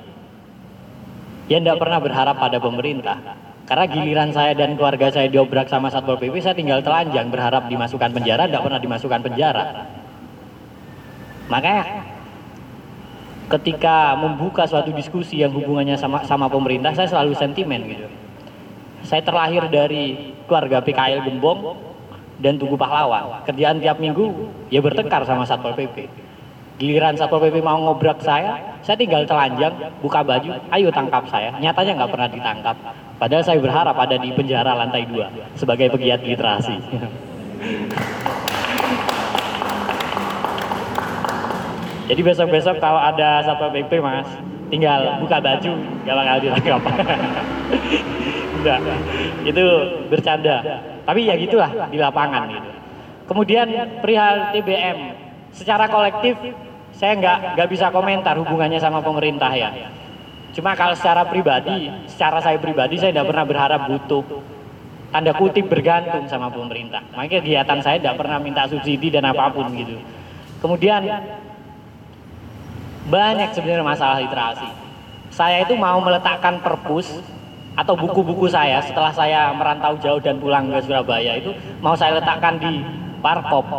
ya 1.48 1.56
tidak 1.56 1.80
pernah 1.80 1.98
berharap 2.04 2.36
pada 2.36 2.60
pemerintah. 2.60 3.16
Karena 3.64 3.84
giliran 3.84 4.32
saya 4.32 4.56
dan 4.56 4.76
keluarga 4.80 5.12
saya 5.12 5.28
diobrak 5.28 5.68
sama 5.68 5.92
Satpol 5.92 6.16
PP, 6.16 6.40
saya 6.40 6.56
tinggal 6.56 6.80
telanjang 6.80 7.28
berharap 7.28 7.68
dimasukkan 7.68 8.16
penjara, 8.16 8.48
tidak 8.48 8.64
pernah 8.64 8.80
dimasukkan 8.80 9.20
penjara. 9.20 9.64
Makanya 11.52 11.84
ketika 13.48 14.16
membuka 14.16 14.64
suatu 14.68 14.92
diskusi 14.92 15.40
yang 15.40 15.52
hubungannya 15.52 15.96
sama 16.00 16.24
sama 16.24 16.48
pemerintah, 16.48 16.96
saya 16.96 17.08
selalu 17.08 17.32
sentimen 17.36 17.80
gitu. 17.88 18.08
Saya 19.04 19.20
terlahir 19.24 19.68
dari 19.68 20.32
keluarga 20.48 20.80
PKL 20.84 21.28
Gembong 21.28 21.87
dan 22.38 22.58
Tugu 22.58 22.78
Pahlawan. 22.78 23.42
Kerjaan 23.46 23.82
tiap 23.82 23.98
minggu 23.98 24.50
ya 24.70 24.78
bertengkar 24.78 25.26
sama 25.26 25.42
Satpol 25.44 25.74
PP. 25.74 26.06
Giliran 26.78 27.18
Satpol 27.18 27.42
PP 27.42 27.58
mau 27.58 27.74
ngobrak 27.82 28.22
saya, 28.22 28.78
saya 28.86 28.94
tinggal 28.94 29.26
telanjang, 29.26 29.74
buka 29.98 30.22
baju, 30.22 30.54
ayo 30.70 30.88
tangkap 30.94 31.26
saya. 31.26 31.50
Nyatanya 31.58 31.98
nggak 31.98 32.10
pernah 32.14 32.28
ditangkap. 32.30 32.76
Padahal 33.18 33.42
saya 33.42 33.58
berharap 33.58 33.98
ada 33.98 34.14
di 34.14 34.30
penjara 34.30 34.78
lantai 34.78 35.02
dua 35.10 35.26
sebagai 35.58 35.90
pegiat 35.90 36.22
literasi. 36.22 36.78
Jadi 42.08 42.24
besok-besok 42.24 42.80
kalau 42.80 43.02
ada 43.02 43.44
Satpol 43.44 43.68
PP 43.74 44.00
mas, 44.00 44.24
tinggal 44.72 45.20
buka 45.20 45.44
baju, 45.44 45.72
gak 46.08 46.16
bakal 46.16 46.36
ditangkap. 46.40 46.80
Enggak, 48.58 48.80
itu 49.46 49.64
bercanda. 50.10 50.56
Tapi 51.06 51.20
ya 51.24 51.34
gitulah 51.38 51.70
di 51.88 51.96
lapangan 51.96 52.42
gitu. 52.50 52.70
Kemudian 53.28 53.66
perihal 54.02 54.50
TBM, 54.56 54.98
secara 55.52 55.86
kolektif 55.86 56.34
saya 56.92 57.14
nggak 57.14 57.38
nggak 57.54 57.68
bisa 57.70 57.92
komentar 57.94 58.34
hubungannya 58.40 58.80
sama 58.82 58.98
pemerintah 59.04 59.52
ya. 59.54 59.70
Cuma 60.52 60.74
kalau 60.74 60.96
secara 60.98 61.28
pribadi, 61.28 61.92
secara 62.10 62.42
saya 62.42 62.58
pribadi 62.58 62.98
saya 62.98 63.14
tidak 63.14 63.30
pernah 63.30 63.46
berharap 63.46 63.80
butuh 63.86 64.24
tanda 65.14 65.32
kutip 65.36 65.70
bergantung 65.70 66.26
sama 66.26 66.50
pemerintah. 66.50 67.04
Makanya 67.14 67.40
kegiatan 67.40 67.78
saya 67.84 67.96
tidak 68.02 68.16
pernah 68.18 68.42
minta 68.42 68.66
subsidi 68.66 69.12
dan 69.12 69.28
apa 69.28 69.54
pun 69.54 69.70
gitu. 69.76 69.96
Kemudian 70.58 71.06
banyak 73.08 73.54
sebenarnya 73.54 73.86
masalah 73.86 74.18
literasi. 74.20 74.68
Saya 75.30 75.62
itu 75.62 75.78
mau 75.78 76.00
meletakkan 76.02 76.60
perpus 76.60 77.22
atau 77.78 77.94
buku-buku 77.94 78.50
saya 78.50 78.82
setelah 78.82 79.14
saya 79.14 79.54
merantau 79.54 79.94
jauh 80.02 80.18
dan 80.18 80.42
pulang 80.42 80.66
ke 80.66 80.82
Surabaya 80.82 81.38
itu 81.38 81.54
mau 81.78 81.94
saya 81.94 82.18
letakkan 82.18 82.58
di 82.58 82.82
Parkop. 83.22 83.70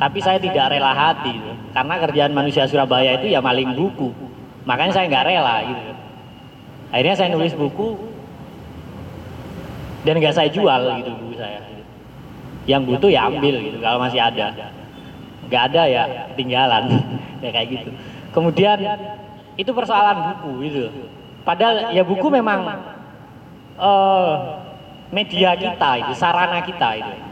Tapi 0.00 0.18
saya 0.18 0.40
tidak 0.40 0.72
rela 0.72 0.96
hati 0.96 1.36
gitu. 1.36 1.52
karena 1.70 1.94
kerjaan 2.02 2.32
manusia 2.34 2.66
Surabaya 2.66 3.20
itu 3.22 3.30
ya 3.30 3.38
maling 3.38 3.76
buku. 3.78 4.10
Makanya 4.66 4.92
saya 4.98 5.06
nggak 5.06 5.26
rela 5.30 5.56
gitu. 5.62 5.82
Akhirnya 6.90 7.14
saya 7.14 7.28
nulis 7.30 7.54
buku 7.54 7.94
dan 10.02 10.18
nggak 10.18 10.34
saya 10.34 10.50
jual 10.50 10.80
gitu 10.98 11.10
buku 11.14 11.34
saya. 11.38 11.62
Yang 12.66 12.82
butuh 12.90 13.10
ya 13.14 13.30
ambil 13.30 13.54
gitu 13.62 13.78
kalau 13.78 13.98
masih 14.02 14.18
ada. 14.18 14.46
Nggak 15.46 15.62
ada 15.70 15.82
ya 15.86 16.02
tinggalan 16.34 16.82
ya 17.44 17.50
kayak 17.54 17.68
gitu. 17.78 17.90
Kemudian 18.34 18.78
itu 19.54 19.70
persoalan 19.70 20.34
buku 20.34 20.52
itu. 20.66 20.84
Padahal 21.46 21.94
ya 21.94 22.02
buku 22.02 22.26
memang 22.26 22.66
eh, 23.80 24.34
media 25.10 25.56
kita 25.56 25.90
itu, 26.04 26.12
sarana 26.14 26.60
kita 26.60 26.90
itu. 27.00 27.29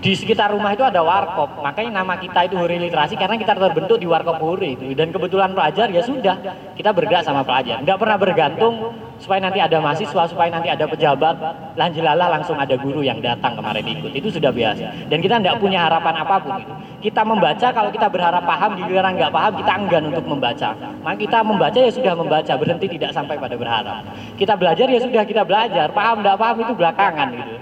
Di 0.00 0.16
sekitar 0.16 0.48
rumah 0.48 0.72
itu 0.72 0.80
ada 0.80 1.04
warkop, 1.04 1.60
makanya 1.60 2.00
nama 2.00 2.16
kita 2.16 2.48
itu 2.48 2.56
Hore 2.56 2.80
Literasi 2.80 3.20
karena 3.20 3.36
kita 3.36 3.52
terbentuk 3.52 4.00
di 4.00 4.08
warkop 4.08 4.40
Hore 4.40 4.72
itu. 4.72 4.96
Dan 4.96 5.12
kebetulan 5.12 5.52
pelajar 5.52 5.92
ya 5.92 6.00
sudah, 6.00 6.40
kita 6.72 6.96
bergerak 6.96 7.20
sama 7.20 7.44
pelajar. 7.44 7.84
Nggak 7.84 8.00
pernah 8.00 8.16
bergantung 8.16 8.96
supaya 9.20 9.44
nanti 9.44 9.60
ada 9.60 9.76
mahasiswa, 9.76 10.24
supaya 10.24 10.48
nanti 10.48 10.72
ada 10.72 10.88
pejabat, 10.88 11.36
lanjelalah 11.76 12.32
langsung 12.32 12.56
ada 12.56 12.80
guru 12.80 13.04
yang 13.04 13.20
datang 13.20 13.52
kemarin 13.60 13.84
ikut. 13.84 14.16
Itu 14.16 14.32
sudah 14.32 14.48
biasa. 14.48 15.12
Dan 15.12 15.20
kita 15.20 15.36
nggak 15.36 15.60
punya 15.60 15.84
harapan 15.84 16.14
apa 16.24 16.36
pun 16.40 16.52
itu. 16.64 16.72
Kita 17.04 17.20
membaca 17.20 17.68
kalau 17.68 17.92
kita 17.92 18.08
berharap 18.08 18.40
paham, 18.48 18.80
giliran 18.80 19.12
nggak 19.20 19.32
paham 19.36 19.52
kita 19.60 19.72
enggan 19.84 20.04
untuk 20.08 20.24
membaca. 20.24 20.68
Maka 21.04 21.16
kita 21.20 21.38
membaca 21.44 21.76
ya 21.76 21.92
sudah 21.92 22.16
membaca, 22.16 22.52
berhenti 22.56 22.88
tidak 22.88 23.12
sampai 23.12 23.36
pada 23.36 23.52
berharap. 23.52 24.00
Kita 24.40 24.56
belajar 24.56 24.88
ya 24.88 25.00
sudah 25.04 25.28
kita 25.28 25.44
belajar, 25.44 25.92
paham 25.92 26.24
nggak 26.24 26.36
paham 26.40 26.56
itu 26.64 26.72
belakangan 26.72 27.28
gitu. 27.36 27.54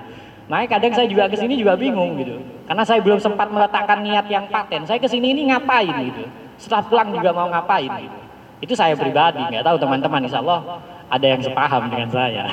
Makanya 0.49 0.69
kadang 0.81 0.93
saya 0.97 1.07
juga 1.13 1.29
ke 1.29 1.37
sini 1.37 1.61
juga 1.61 1.77
bingung 1.77 2.17
gitu. 2.17 2.41
Karena 2.65 2.85
saya 2.85 3.05
belum 3.05 3.21
sempat 3.21 3.53
meletakkan 3.53 4.01
niat 4.01 4.27
yang 4.33 4.49
paten. 4.49 4.89
Saya 4.89 4.97
ke 4.97 5.09
sini 5.09 5.37
ini 5.37 5.53
ngapain 5.53 5.93
gitu. 6.09 6.25
Setelah 6.57 6.89
pulang 6.89 7.09
juga 7.13 7.31
mau 7.37 7.53
ngapain 7.53 7.89
gitu. 7.89 8.19
Itu 8.59 8.73
saya 8.75 8.99
pribadi, 8.99 9.39
nggak 9.39 9.63
tahu 9.63 9.77
teman-teman 9.79 10.27
insya 10.27 10.43
Allah 10.43 10.83
ada 11.09 11.27
yang 11.29 11.41
sepaham 11.45 11.87
dengan 11.93 12.09
saya. 12.11 12.45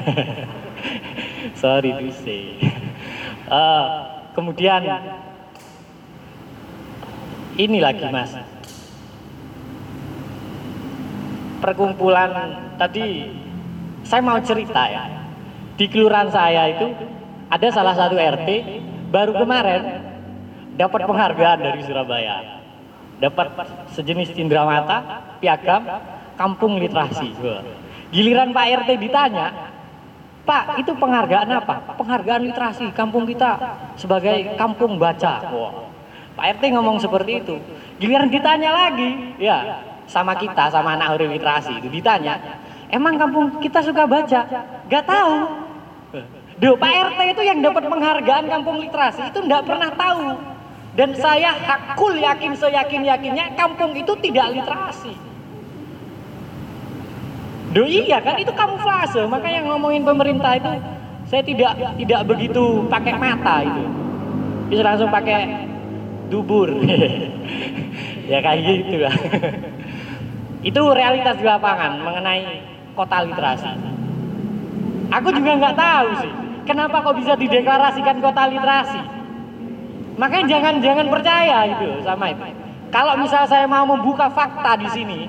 Sorry 1.61 1.91
to 1.97 2.11
say. 2.13 2.61
Uh, 3.47 3.85
kemudian 4.35 4.83
ini 7.55 7.79
lagi 7.79 8.03
mas, 8.11 8.35
perkumpulan 11.63 12.31
tadi 12.75 13.31
saya 14.03 14.21
mau 14.21 14.37
cerita 14.43 14.83
ya 14.85 15.03
di 15.79 15.85
kelurahan 15.87 16.29
saya 16.29 16.69
itu 16.75 16.87
ada 17.49 17.67
salah 17.69 17.95
satu 17.95 18.17
RT 18.17 18.49
baru 19.13 19.37
kemarin 19.37 19.81
dapat 20.75 21.01
penghargaan 21.05 21.59
dari 21.61 21.81
Surabaya. 21.85 22.61
Dapat 23.15 23.47
sejenis 23.95 24.35
cindramata 24.35 25.23
piagam 25.39 25.87
kampung 26.35 26.75
literasi. 26.75 27.31
giliran 28.11 28.51
Pak 28.51 28.65
RT 28.85 28.89
ditanya 29.01 29.71
Pak 30.45 30.77
itu 30.77 30.93
penghargaan 30.93 31.49
apa? 31.49 31.95
penghargaan 31.97 32.41
literasi 32.43 32.85
kampung 32.91 33.25
kita 33.25 33.55
sebagai 33.95 34.59
kampung 34.59 34.99
baca. 34.99 35.41
Pak 36.35 36.45
RT 36.59 36.63
ngomong 36.75 36.99
seperti 36.99 37.39
itu. 37.39 37.55
giliran 38.03 38.27
ditanya 38.27 38.75
lagi. 38.75 39.39
Ya 39.39 39.79
sama 40.05 40.37
kita 40.37 40.69
sama 40.69 40.93
anak 40.93 41.17
huruf 41.17 41.33
literasi 41.33 41.81
itu 41.81 41.89
ditanya 41.89 42.61
emang 42.93 43.17
kampung 43.17 43.57
kita 43.57 43.81
suka 43.81 44.05
baca? 44.05 44.41
Gak 44.85 45.05
tahu 45.05 45.64
Duh, 46.55 46.79
Pak 46.79 46.91
RT 47.11 47.19
itu 47.35 47.41
yang 47.43 47.59
dapat 47.59 47.83
penghargaan 47.83 48.47
kampung 48.47 48.79
literasi 48.79 49.27
itu 49.27 49.39
nggak 49.43 49.63
pernah 49.67 49.91
tahu. 49.91 50.39
Dan 50.95 51.11
saya 51.11 51.51
hakul 51.51 52.15
yakin 52.15 52.55
seyakin 52.55 53.03
yakinnya 53.03 53.51
kampung 53.59 53.91
itu 53.91 54.15
tidak 54.23 54.55
literasi. 54.55 55.11
Duh 57.75 57.83
iya 57.83 58.23
kan 58.23 58.39
itu 58.39 58.55
kamuflase. 58.55 59.27
Makanya 59.27 59.67
ngomongin 59.67 60.07
pemerintah 60.07 60.55
itu 60.55 60.71
saya 61.27 61.43
tidak 61.43 61.75
tidak 61.99 62.21
begitu 62.23 62.87
pakai 62.87 63.13
mata 63.19 63.67
itu. 63.67 63.83
Bisa 64.71 64.81
langsung 64.87 65.11
pakai 65.11 65.67
dubur. 66.31 66.71
Ya 68.25 68.41
kayak 68.41 68.57
gitu. 68.65 69.05
Lah 69.05 69.13
itu 70.73 70.81
realitas 70.81 71.37
di 71.37 71.45
lapangan 71.45 72.01
mengenai 72.01 72.57
kota 72.97 73.21
literasi. 73.21 73.69
Aku 75.13 75.29
juga 75.29 75.51
nggak 75.61 75.77
tahu 75.77 76.09
sih 76.25 76.44
kenapa 76.65 77.05
kok 77.05 77.15
bisa 77.15 77.33
dideklarasikan 77.37 78.19
kota 78.19 78.43
literasi? 78.49 79.01
Makanya 80.15 80.45
jangan 80.49 80.73
jangan 80.81 81.07
percaya 81.07 81.57
itu 81.69 81.89
sama 82.03 82.33
itu. 82.33 82.43
Kalau 82.89 83.13
misal 83.19 83.43
saya 83.47 83.67
mau 83.67 83.83
membuka 83.85 84.31
fakta 84.31 84.79
di 84.79 84.87
sini 84.91 85.19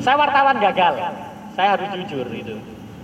saya 0.00 0.16
wartawan 0.16 0.56
gagal. 0.60 0.94
Saya 1.54 1.76
harus 1.76 1.88
jujur 1.96 2.26
itu. 2.32 2.56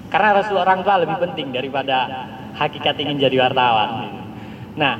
Karena 0.09 0.39
restu 0.39 0.55
orang 0.57 0.81
tua 0.87 1.03
lebih 1.03 1.19
penting 1.19 1.51
daripada 1.53 2.29
hakikat 2.57 2.95
ingin 3.03 3.21
jadi 3.21 3.37
wartawan. 3.47 4.13
Nah 4.79 4.95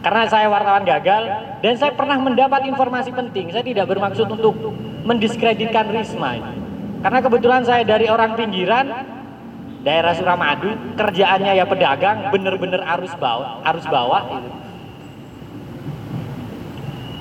karena 0.00 0.24
saya 0.32 0.48
wartawan 0.48 0.84
gagal 0.88 1.22
dan 1.60 1.74
saya 1.76 1.92
pernah 1.92 2.16
mendapat 2.16 2.64
informasi 2.66 3.12
penting. 3.12 3.52
Saya 3.52 3.64
tidak 3.66 3.86
bermaksud 3.90 4.26
untuk 4.30 4.56
mendiskreditkan 5.04 5.90
Risma 5.92 6.38
karena 7.00 7.18
kebetulan 7.24 7.62
saya 7.64 7.82
dari 7.84 8.06
orang 8.12 8.36
pinggiran 8.36 8.86
daerah 9.80 10.12
Suramadu 10.12 10.96
kerjaannya 10.96 11.56
ya 11.56 11.64
pedagang 11.64 12.28
bener-bener 12.28 12.84
arus 12.98 13.16
bawah 13.16 13.64
arus 13.64 13.86
bawah 13.88 14.22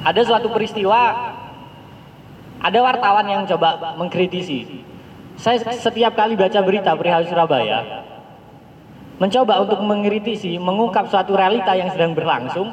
ada 0.03 0.22
suatu 0.24 0.47
peristiwa 0.51 1.32
ada 2.60 2.80
wartawan 2.84 3.24
yang 3.24 3.43
coba 3.47 3.95
mengkritisi. 3.95 4.84
Saya 5.39 5.64
setiap 5.72 6.20
kali 6.20 6.36
baca 6.36 6.60
berita 6.60 6.91
perihal 6.99 7.24
Surabaya 7.24 8.03
mencoba 9.20 9.64
untuk 9.64 9.80
mengkritisi 9.84 10.60
mengungkap 10.60 11.07
suatu 11.07 11.36
realita 11.36 11.76
yang 11.76 11.91
sedang 11.91 12.12
berlangsung. 12.12 12.72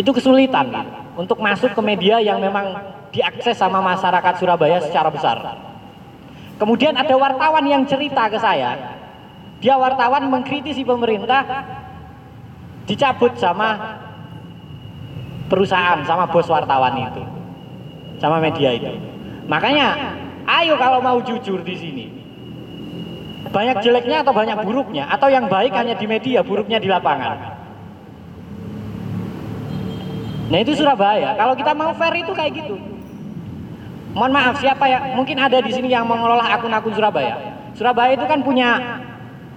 Itu 0.00 0.08
kesulitan 0.16 0.72
gitu, 0.72 0.92
untuk 1.20 1.36
masuk 1.44 1.76
ke 1.76 1.82
media 1.84 2.16
yang 2.16 2.40
memang 2.40 2.80
diakses 3.12 3.60
sama 3.60 3.84
masyarakat 3.84 4.40
Surabaya 4.40 4.80
secara 4.80 5.12
besar 5.12 5.36
Kemudian 6.62 6.94
ada 6.94 7.10
wartawan 7.18 7.66
yang 7.66 7.82
cerita 7.90 8.30
ke 8.30 8.38
saya, 8.38 8.78
dia 9.58 9.74
wartawan 9.74 10.30
mengkritisi 10.30 10.86
pemerintah, 10.86 11.42
dicabut 12.86 13.34
sama 13.34 13.98
perusahaan, 15.50 16.06
sama 16.06 16.30
bos 16.30 16.46
wartawan 16.46 17.02
itu, 17.02 17.22
sama 18.22 18.38
media 18.38 18.78
itu. 18.78 18.94
Makanya, 19.50 20.14
ayo 20.46 20.78
kalau 20.78 21.02
mau 21.02 21.18
jujur 21.26 21.66
di 21.66 21.74
sini, 21.74 22.06
banyak 23.50 23.82
jeleknya 23.82 24.22
atau 24.22 24.30
banyak 24.30 24.62
buruknya, 24.62 25.10
atau 25.10 25.26
yang 25.34 25.50
baik 25.50 25.74
hanya 25.74 25.98
di 25.98 26.06
media, 26.06 26.46
buruknya 26.46 26.78
di 26.78 26.86
lapangan. 26.86 27.58
Nah 30.46 30.58
itu 30.62 30.78
Surabaya. 30.78 31.34
Kalau 31.34 31.58
kita 31.58 31.74
mau 31.74 31.90
fair 31.98 32.22
itu 32.22 32.30
kayak 32.30 32.54
gitu. 32.54 32.91
Mohon 34.12 34.32
maaf 34.36 34.56
siapa 34.60 34.84
ya? 34.88 35.16
Mungkin 35.16 35.40
ada 35.40 35.58
di 35.64 35.72
sini 35.72 35.88
yang 35.88 36.04
mengelola 36.04 36.44
akun-akun 36.52 36.92
Surabaya. 36.92 37.34
Surabaya 37.72 38.12
itu 38.12 38.24
kan 38.28 38.44
punya 38.44 39.00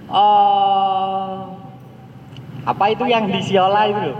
uh, 0.08 1.44
apa 2.64 2.84
itu 2.90 3.04
yang 3.04 3.28
di 3.28 3.40
Siola 3.44 3.84
itu 3.84 4.00
loh. 4.10 4.18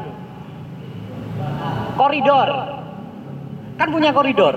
Koridor. 1.97 2.49
Kan 3.81 3.89
punya 3.89 4.13
koridor. 4.13 4.55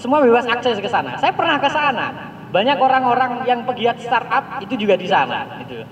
Semua 0.00 0.24
bebas 0.24 0.48
akses 0.48 0.80
ke 0.80 0.88
sana. 0.88 1.20
Saya 1.20 1.36
pernah 1.36 1.60
ke 1.60 1.68
sana. 1.68 2.06
Banyak 2.48 2.80
orang-orang 2.80 3.44
yang 3.44 3.68
pegiat 3.68 4.00
startup 4.00 4.64
itu 4.64 4.80
juga 4.80 4.96
di 4.96 5.04
sana 5.04 5.60
gitu. 5.60 5.84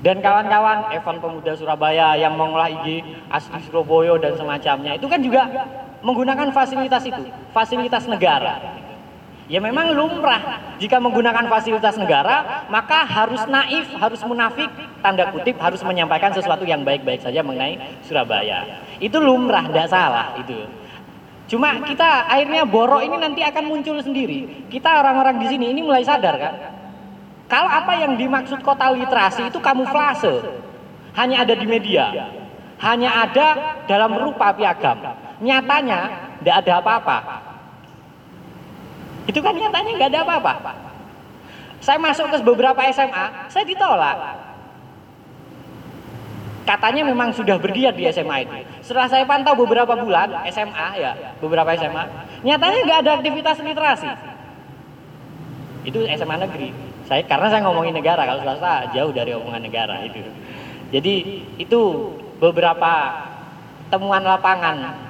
Dan 0.00 0.20
kawan-kawan 0.20 0.92
Evan 0.92 1.16
Pemuda 1.20 1.52
Surabaya 1.56 2.16
yang 2.16 2.36
mengolah 2.36 2.72
IG 2.72 3.04
asli 3.28 3.60
Surabaya 3.68 4.16
dan 4.20 4.36
semacamnya 4.36 4.96
itu 4.96 5.08
kan 5.08 5.20
juga 5.20 5.48
menggunakan 6.04 6.52
fasilitas 6.52 7.02
itu, 7.08 7.24
fasilitas 7.56 8.04
negara. 8.04 8.84
Ya 9.44 9.60
memang 9.60 9.92
lumrah 9.92 10.72
jika 10.80 10.96
menggunakan 11.00 11.48
fasilitas 11.52 12.00
negara, 12.00 12.64
maka 12.72 13.04
harus 13.04 13.44
naif, 13.44 13.92
harus 13.92 14.20
munafik, 14.24 14.68
tanda 15.04 15.28
kutip 15.32 15.60
harus 15.60 15.84
menyampaikan 15.84 16.32
sesuatu 16.32 16.64
yang 16.64 16.80
baik-baik 16.80 17.20
saja 17.20 17.44
mengenai 17.44 18.00
Surabaya. 18.08 18.84
Itu 19.00 19.20
lumrah, 19.20 19.68
tidak 19.68 19.88
salah 19.92 20.32
itu. 20.40 20.64
Cuma 21.44 21.76
kita 21.84 22.24
akhirnya 22.24 22.64
borok 22.64 23.04
ini 23.04 23.20
nanti 23.20 23.44
akan 23.44 23.68
muncul 23.68 24.00
sendiri. 24.00 24.68
Kita 24.72 24.96
orang-orang 24.96 25.36
di 25.44 25.46
sini 25.52 25.76
ini 25.76 25.84
mulai 25.84 26.00
sadar 26.00 26.40
kan? 26.40 26.54
Kalau 27.44 27.68
apa 27.68 28.00
yang 28.00 28.16
dimaksud 28.16 28.64
kota 28.64 28.88
literasi 28.96 29.52
itu 29.52 29.60
kamuflase. 29.60 30.40
Hanya 31.20 31.44
ada 31.44 31.52
di 31.52 31.68
media. 31.68 32.32
Hanya 32.80 33.28
ada 33.28 33.76
dalam 33.84 34.16
rupa 34.16 34.56
piagam 34.56 35.23
nyatanya 35.44 36.00
tidak 36.40 36.54
ada 36.64 36.72
apa-apa. 36.80 37.16
Itu 39.28 39.40
kan 39.44 39.52
nyatanya 39.52 39.90
nggak 40.00 40.10
ada 40.16 40.20
apa-apa. 40.24 40.72
Saya 41.84 42.00
masuk 42.00 42.32
ke 42.32 42.40
beberapa 42.40 42.80
SMA, 42.88 43.52
saya 43.52 43.64
ditolak. 43.68 44.16
Katanya 46.64 47.04
memang 47.04 47.28
sudah 47.36 47.60
bergiat 47.60 47.92
di 47.92 48.08
SMA 48.08 48.48
itu. 48.48 48.56
Setelah 48.80 49.08
saya 49.12 49.28
pantau 49.28 49.52
beberapa 49.52 49.92
bulan 49.92 50.48
SMA 50.48 50.88
ya, 50.96 51.12
beberapa 51.44 51.76
SMA, 51.76 52.04
nyatanya 52.40 52.78
nggak 52.88 52.98
ada 53.04 53.10
aktivitas 53.20 53.60
literasi. 53.60 54.08
Itu 55.84 56.08
SMA 56.16 56.40
negeri. 56.40 56.72
Saya 57.04 57.20
karena 57.28 57.52
saya 57.52 57.60
ngomongin 57.68 57.92
negara, 57.92 58.24
kalau 58.24 58.40
swasta 58.40 58.88
jauh 58.96 59.12
dari 59.12 59.36
omongan 59.36 59.60
negara 59.60 60.00
itu. 60.08 60.24
Jadi 60.88 61.44
itu 61.60 61.80
beberapa 62.40 63.12
temuan 63.92 64.24
lapangan 64.24 65.03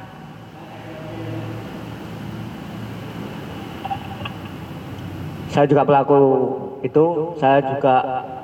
saya 5.55 5.71
juga 5.71 5.87
pelaku 5.87 6.19
itu, 6.83 7.31
saya 7.39 7.63
juga 7.63 7.97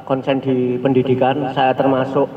konsen 0.06 0.38
di 0.38 0.78
pendidikan, 0.78 1.50
saya 1.50 1.74
termasuk 1.74 2.30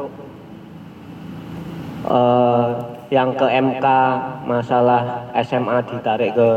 uh, 2.10 2.82
yang 3.14 3.38
ke 3.38 3.46
MK 3.46 3.86
masalah 4.50 5.30
SMA 5.46 5.78
ditarik 5.94 6.34
ke 6.34 6.50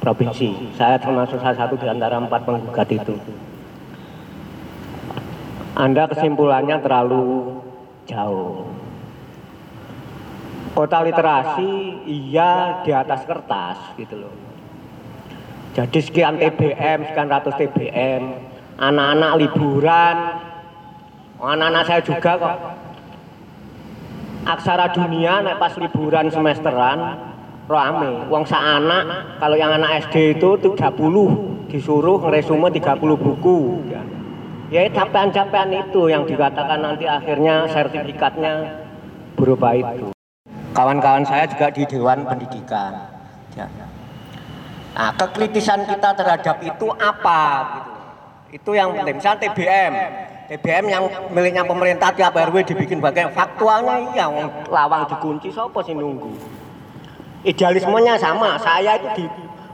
provinsi. 0.00 0.72
Saya 0.72 0.96
termasuk 0.96 1.36
salah 1.44 1.60
satu 1.60 1.76
di 1.76 1.84
antara 1.84 2.16
empat 2.16 2.48
penggugat 2.48 2.88
itu. 2.88 3.12
Anda 5.76 6.08
kesimpulannya 6.08 6.80
terlalu 6.80 7.60
jauh. 8.08 8.72
Kota 10.72 11.04
literasi 11.04 11.68
iya 12.08 12.80
di 12.80 12.88
atas 12.96 13.28
kertas 13.28 13.76
gitu 14.00 14.16
loh 14.16 14.49
jadi 15.70 15.98
sekian 16.02 16.34
TBM, 16.36 16.98
sekian 17.10 17.28
ratus 17.30 17.54
TBM, 17.54 18.22
anak-anak 18.80 19.32
liburan, 19.38 20.16
Anak-anak 21.40 21.82
saya 21.88 22.00
juga 22.04 22.32
kok. 22.36 22.56
Aksara 24.44 24.92
dunia 24.92 25.40
nek 25.40 25.56
pas 25.56 25.72
liburan 25.80 26.28
semesteran 26.28 27.16
rame. 27.64 28.28
Wong 28.28 28.44
sak 28.44 28.60
anak, 28.60 29.40
kalau 29.40 29.56
yang 29.56 29.72
anak 29.72 30.04
SD 30.08 30.36
itu 30.36 30.60
30 30.60 30.76
disuruh 31.72 32.20
ngeresume 32.20 32.68
30 32.68 33.16
buku. 33.16 33.58
Ya, 33.88 34.02
ya 34.68 34.80
capaian-capaian 34.92 35.70
itu 35.72 36.12
yang 36.12 36.28
dikatakan 36.28 36.78
nanti 36.84 37.08
akhirnya 37.08 37.68
sertifikatnya 37.72 38.84
berupa 39.32 39.72
itu. 39.72 40.12
Kawan-kawan 40.76 41.24
saya 41.24 41.48
juga 41.48 41.72
di 41.72 41.88
Dewan 41.88 42.28
Pendidikan. 42.28 43.00
Ya. 43.56 43.89
Nah, 44.90 45.14
kekritisan 45.14 45.86
kita 45.86 46.18
terhadap 46.18 46.56
itu 46.66 46.86
apa 46.98 47.40
gitu. 47.62 47.90
Itu 48.50 48.70
yang 48.74 48.90
penting. 48.90 49.22
Misalnya 49.22 49.46
TBM, 49.46 49.92
TBM 50.50 50.84
yang 50.90 51.04
miliknya 51.30 51.62
pemerintah 51.62 52.10
tiap 52.10 52.34
RW 52.34 52.66
dibikin 52.66 52.98
bagian 52.98 53.30
faktualnya 53.30 54.26
wong 54.26 54.66
lawang 54.66 55.06
dikunci 55.06 55.54
siapa 55.54 55.78
sih 55.86 55.94
nunggu? 55.94 56.34
Idealismenya 57.46 58.18
sama 58.18 58.58
saya 58.58 58.98
itu 58.98 59.08
di 59.14 59.24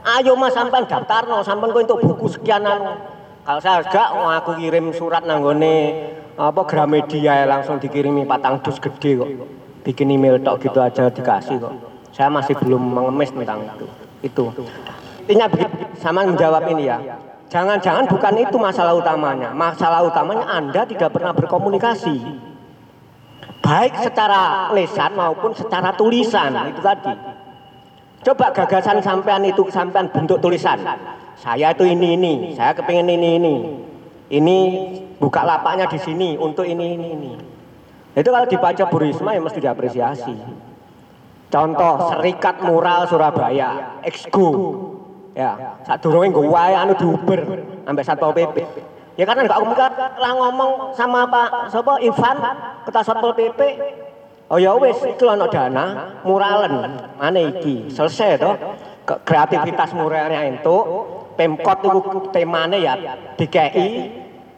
ayo 0.05 0.37
mas 0.37 0.53
sampean 0.53 0.85
daftar 0.85 1.25
no 1.25 1.41
sampean 1.41 1.73
kau 1.73 1.81
untuk 1.81 1.99
buku 2.05 2.29
sekian 2.37 2.61
anu? 2.61 2.93
Kalau 3.41 3.59
saya 3.59 3.81
gak 3.81 4.09
mau 4.13 4.29
aku 4.29 4.53
kirim 4.61 4.93
surat 4.93 5.25
nanggone 5.25 5.75
apa 6.37 6.61
Gramedia 6.69 7.49
langsung 7.49 7.81
dikirimi 7.81 8.29
patang 8.29 8.61
dus 8.61 8.77
gede 8.77 9.17
kok. 9.17 9.29
Bikin 9.81 10.13
email 10.13 10.37
tok 10.45 10.61
gitu 10.61 10.77
aja 10.77 11.09
dikasih 11.09 11.57
kok. 11.57 11.73
Saya 12.13 12.29
masih 12.29 12.53
belum 12.53 12.79
mengemis 12.85 13.33
tentang 13.33 13.65
itu. 13.65 13.87
Itu 14.21 14.45
intinya 15.27 15.51
sama 15.99 16.23
menjawab 16.23 16.63
ini 16.71 16.87
ya 16.87 16.97
Jangan-jangan 17.47 18.11
bukan 18.11 18.33
itu 18.43 18.57
masalah 18.59 18.91
utamanya. 18.91 19.55
Masalah 19.55 20.03
utamanya 20.03 20.43
Anda 20.51 20.83
tidak 20.83 21.15
pernah 21.15 21.31
berkomunikasi. 21.31 22.15
Baik 23.63 23.93
secara 24.03 24.71
lesan 24.75 25.15
maupun 25.15 25.55
secara 25.55 25.95
tulisan 25.95 26.51
itu 26.71 26.83
tadi. 26.83 27.11
Coba 28.23 28.51
gagasan 28.51 28.99
sampean 28.99 29.47
itu 29.47 29.63
sampean 29.71 30.11
bentuk 30.11 30.43
tulisan. 30.43 30.83
Saya 31.39 31.71
itu 31.71 31.87
ini 31.87 32.19
ini, 32.19 32.33
saya 32.51 32.75
kepingin 32.75 33.07
ini 33.15 33.29
ini. 33.39 33.55
Ini 34.27 34.57
buka 35.15 35.47
lapaknya 35.47 35.87
di 35.87 35.99
sini 36.03 36.35
untuk 36.35 36.67
ini 36.67 36.99
ini 36.99 37.07
ini. 37.15 37.31
Itu 38.11 38.27
kalau 38.27 38.43
dibaca 38.43 38.83
Bu 38.91 38.97
Risma 38.99 39.31
ya 39.31 39.39
mesti 39.39 39.59
diapresiasi. 39.63 40.35
Contoh 41.47 42.11
Serikat 42.11 42.59
Mural 42.59 43.07
Surabaya, 43.07 44.03
Exco, 44.03 44.51
Ya, 45.37 45.77
saat 45.85 46.01
durungin 46.01 46.33
gue 46.33 46.49
wae 46.49 46.73
anu 46.73 46.97
diuber 46.97 47.45
sampai 47.85 48.01
Satpol 48.01 48.33
PP. 48.33 48.57
Ya 49.21 49.25
karena 49.29 49.45
enggak 49.45 49.61
mungkin 49.61 49.91
lah 49.93 50.31
ngomong 50.33 50.97
sama 50.97 51.29
Pak 51.29 51.69
sapa 51.69 52.01
Ivan 52.01 52.37
ketua 52.89 53.03
Satpol 53.05 53.37
PP. 53.37 53.61
Oh 54.49 54.57
ya 54.57 54.73
wis 54.81 54.97
itu 55.05 55.29
ana 55.29 55.45
dana 55.45 56.17
muralen. 56.25 56.97
Mana 57.21 57.39
iki? 57.53 57.85
Selesai 57.93 58.41
toh. 58.41 58.57
Kreativitas 59.05 59.93
muralnya 59.93 60.41
itu 60.51 60.77
Pemkot 61.37 61.79
itu 61.85 61.99
temane 62.33 62.81
ya 62.81 62.97
DKI 63.37 63.87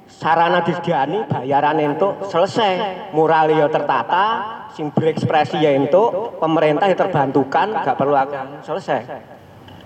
sarana 0.07 0.63
disediani 0.63 1.27
bayaran 1.27 1.77
itu 1.84 2.23
selesai 2.25 2.71
mural 3.13 3.51
ya 3.51 3.67
tertata 3.67 4.25
sing 4.73 4.89
berekspresi 4.89 5.59
ya 5.59 5.75
itu 5.75 6.34
pemerintah 6.39 6.88
ya 6.88 6.97
terbantukan 6.97 7.84
gak 7.84 7.93
perlu 7.99 8.15
selesai 8.63 9.05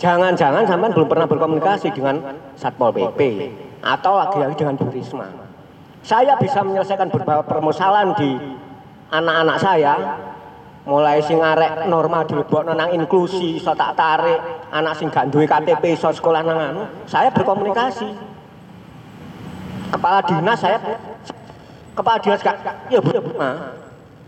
Jangan-jangan 0.01 0.65
sampean 0.65 0.91
belum 0.93 1.07
pernah 1.07 1.27
berkomunikasi 1.29 1.93
dengan 1.93 2.19
Satpol 2.57 2.91
PP 2.93 3.19
atau 3.83 4.13
lagi-lagi 4.17 4.55
dengan 4.57 4.75
Bu 4.79 4.89
Risma. 4.89 5.27
Saya 6.03 6.35
bisa 6.35 6.59
menyelesaikan 6.63 7.07
beberapa 7.07 7.43
permasalahan 7.47 8.11
di 8.19 8.35
anak-anak 9.13 9.57
saya 9.61 9.93
mulai 10.83 11.23
sing 11.23 11.39
arek 11.39 11.87
normal 11.87 12.27
dilebokno 12.27 12.75
nang 12.75 12.91
inklusi 12.91 13.55
iso 13.55 13.71
tak 13.71 13.95
tarik 13.95 14.67
anak 14.67 14.99
sing 14.99 15.07
gak 15.07 15.31
duwe 15.31 15.47
KTP 15.47 15.95
iso 15.95 16.11
sekolah 16.11 16.43
nang 16.43 16.59
anu 16.59 16.83
saya 17.07 17.31
berkomunikasi 17.31 18.11
kepala 19.95 20.19
dinas 20.27 20.59
saya 20.59 20.75
kepala 21.95 22.19
dinas 22.19 22.41
gak 22.43 22.59
ya 22.91 22.99
Bu 22.99 23.15
nah, 23.39 23.82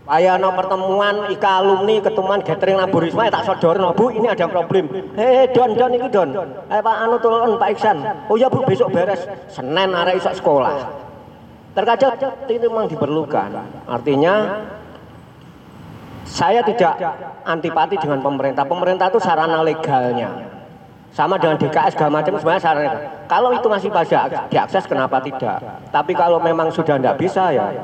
Ayah 0.06 0.38
no 0.38 0.54
pertemuan 0.54 1.26
ika 1.34 1.58
alumni 1.58 1.98
ketemuan 1.98 2.38
gathering 2.38 2.78
nang 2.78 2.94
Risma 2.94 3.26
tak 3.26 3.42
sodor 3.42 3.74
no 3.74 3.90
Bu 3.90 4.14
ini 4.14 4.30
ada 4.30 4.46
problem. 4.46 4.86
Hei 5.18 5.50
Don 5.50 5.74
Don 5.74 5.90
ini 5.90 6.06
Don. 6.06 6.30
Eh 6.70 6.78
Pak 6.78 6.96
Anu 7.02 7.18
turun 7.18 7.58
Pak 7.58 7.74
Iksan. 7.74 7.98
Oh 8.30 8.38
ya 8.38 8.46
Bu 8.46 8.62
besok 8.62 8.94
beres. 8.94 9.26
Senin 9.50 9.90
arek 9.90 10.22
isok 10.22 10.38
sekolah. 10.38 10.74
Terkadang 11.74 12.14
itu 12.46 12.70
memang 12.70 12.86
diperlukan. 12.86 13.50
Artinya 13.90 14.62
saya 16.22 16.62
tidak 16.62 17.02
antipati 17.42 17.98
dengan 17.98 18.22
pemerintah. 18.22 18.62
Pemerintah 18.62 19.10
itu 19.10 19.18
sarana 19.18 19.58
legalnya. 19.66 20.54
Sama 21.10 21.34
dengan 21.34 21.58
DKS 21.58 21.98
segala 21.98 22.22
macam 22.22 22.38
sebenarnya 22.38 22.62
sarana. 22.62 22.94
Kalau 23.26 23.50
itu 23.50 23.66
masih 23.66 23.90
bisa 23.90 24.46
diakses 24.54 24.86
kenapa 24.86 25.18
tidak? 25.18 25.58
Tapi 25.90 26.14
kalau 26.14 26.38
memang 26.38 26.70
sudah 26.70 26.94
tidak 26.94 27.18
bisa 27.18 27.50
ya 27.50 27.74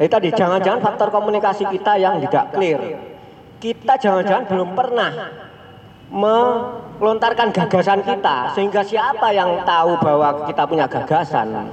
jadi 0.00 0.08
tadi 0.08 0.28
jangan-jangan 0.32 0.80
faktor 0.80 1.12
komunikasi 1.12 1.68
kita 1.76 2.00
yang 2.00 2.24
tidak 2.24 2.56
clear. 2.56 2.80
Kita 3.60 4.00
jangan-jangan 4.00 4.48
belum 4.48 4.72
pernah 4.72 5.12
melontarkan 6.08 7.52
gagasan 7.52 8.00
kita 8.08 8.56
sehingga 8.56 8.80
siapa 8.80 9.28
yang 9.36 9.60
tahu 9.68 10.00
bahwa 10.00 10.48
kita 10.48 10.64
punya 10.64 10.88
gagasan. 10.88 11.68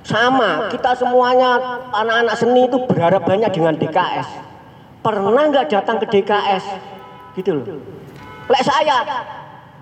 Sama, 0.00 0.72
kita 0.72 0.96
semuanya 0.96 1.60
anak-anak 1.92 2.40
seni 2.40 2.64
itu 2.64 2.80
berharap 2.88 3.28
banyak 3.28 3.52
dengan 3.52 3.76
DKS. 3.76 4.28
Pernah 5.04 5.44
nggak 5.52 5.68
datang 5.68 6.00
ke 6.00 6.08
DKS? 6.08 6.64
Gitu 7.36 7.52
loh. 7.52 7.84
Lek 8.48 8.64
saya 8.64 9.04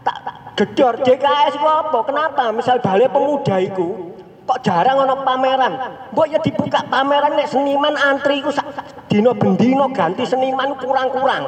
tak, 0.02 0.18
gedor 0.58 0.98
DKS 1.06 1.54
apa? 1.62 2.02
Kenapa? 2.02 2.50
Misal 2.50 2.82
balai 2.82 3.06
pemuda 3.06 3.62
itu 3.62 4.15
kok 4.46 4.62
jarang 4.62 5.02
ono 5.02 5.26
pameran? 5.26 5.72
Mbok 6.14 6.26
ya 6.30 6.38
dibuka 6.38 6.86
pameran 6.86 7.34
nek 7.34 7.50
seniman 7.50 7.98
antri 7.98 8.38
ku 8.40 8.54
dino 9.10 9.34
bendino 9.34 9.90
ganti 9.90 10.22
seniman 10.22 10.78
kurang-kurang. 10.78 11.44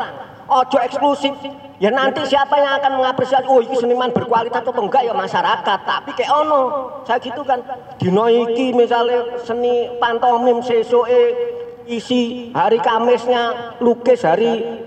Ojo 0.49 0.79
eksklusif. 0.83 1.33
Ya 1.79 1.95
nanti 1.95 2.27
siapa 2.27 2.59
yang 2.59 2.83
akan 2.83 2.99
mengapresiasi 2.99 3.47
oh 3.47 3.63
ini 3.63 3.79
seniman 3.79 4.11
berkualitas 4.11 4.67
atau 4.67 4.75
enggak 4.83 5.07
ya 5.07 5.15
masyarakat? 5.15 5.79
Tapi 5.87 6.11
kayak 6.19 6.33
ono 6.35 6.61
saya 7.07 7.23
gitu 7.23 7.47
kan. 7.47 7.63
Dino 8.03 8.27
iki 8.27 8.75
misalnya 8.75 9.39
seni 9.47 9.87
pantomim 10.03 10.59
sesoe 10.59 11.55
isi 11.87 12.51
hari 12.51 12.83
Kamisnya 12.83 13.77
lukis 13.79 14.27
hari 14.27 14.85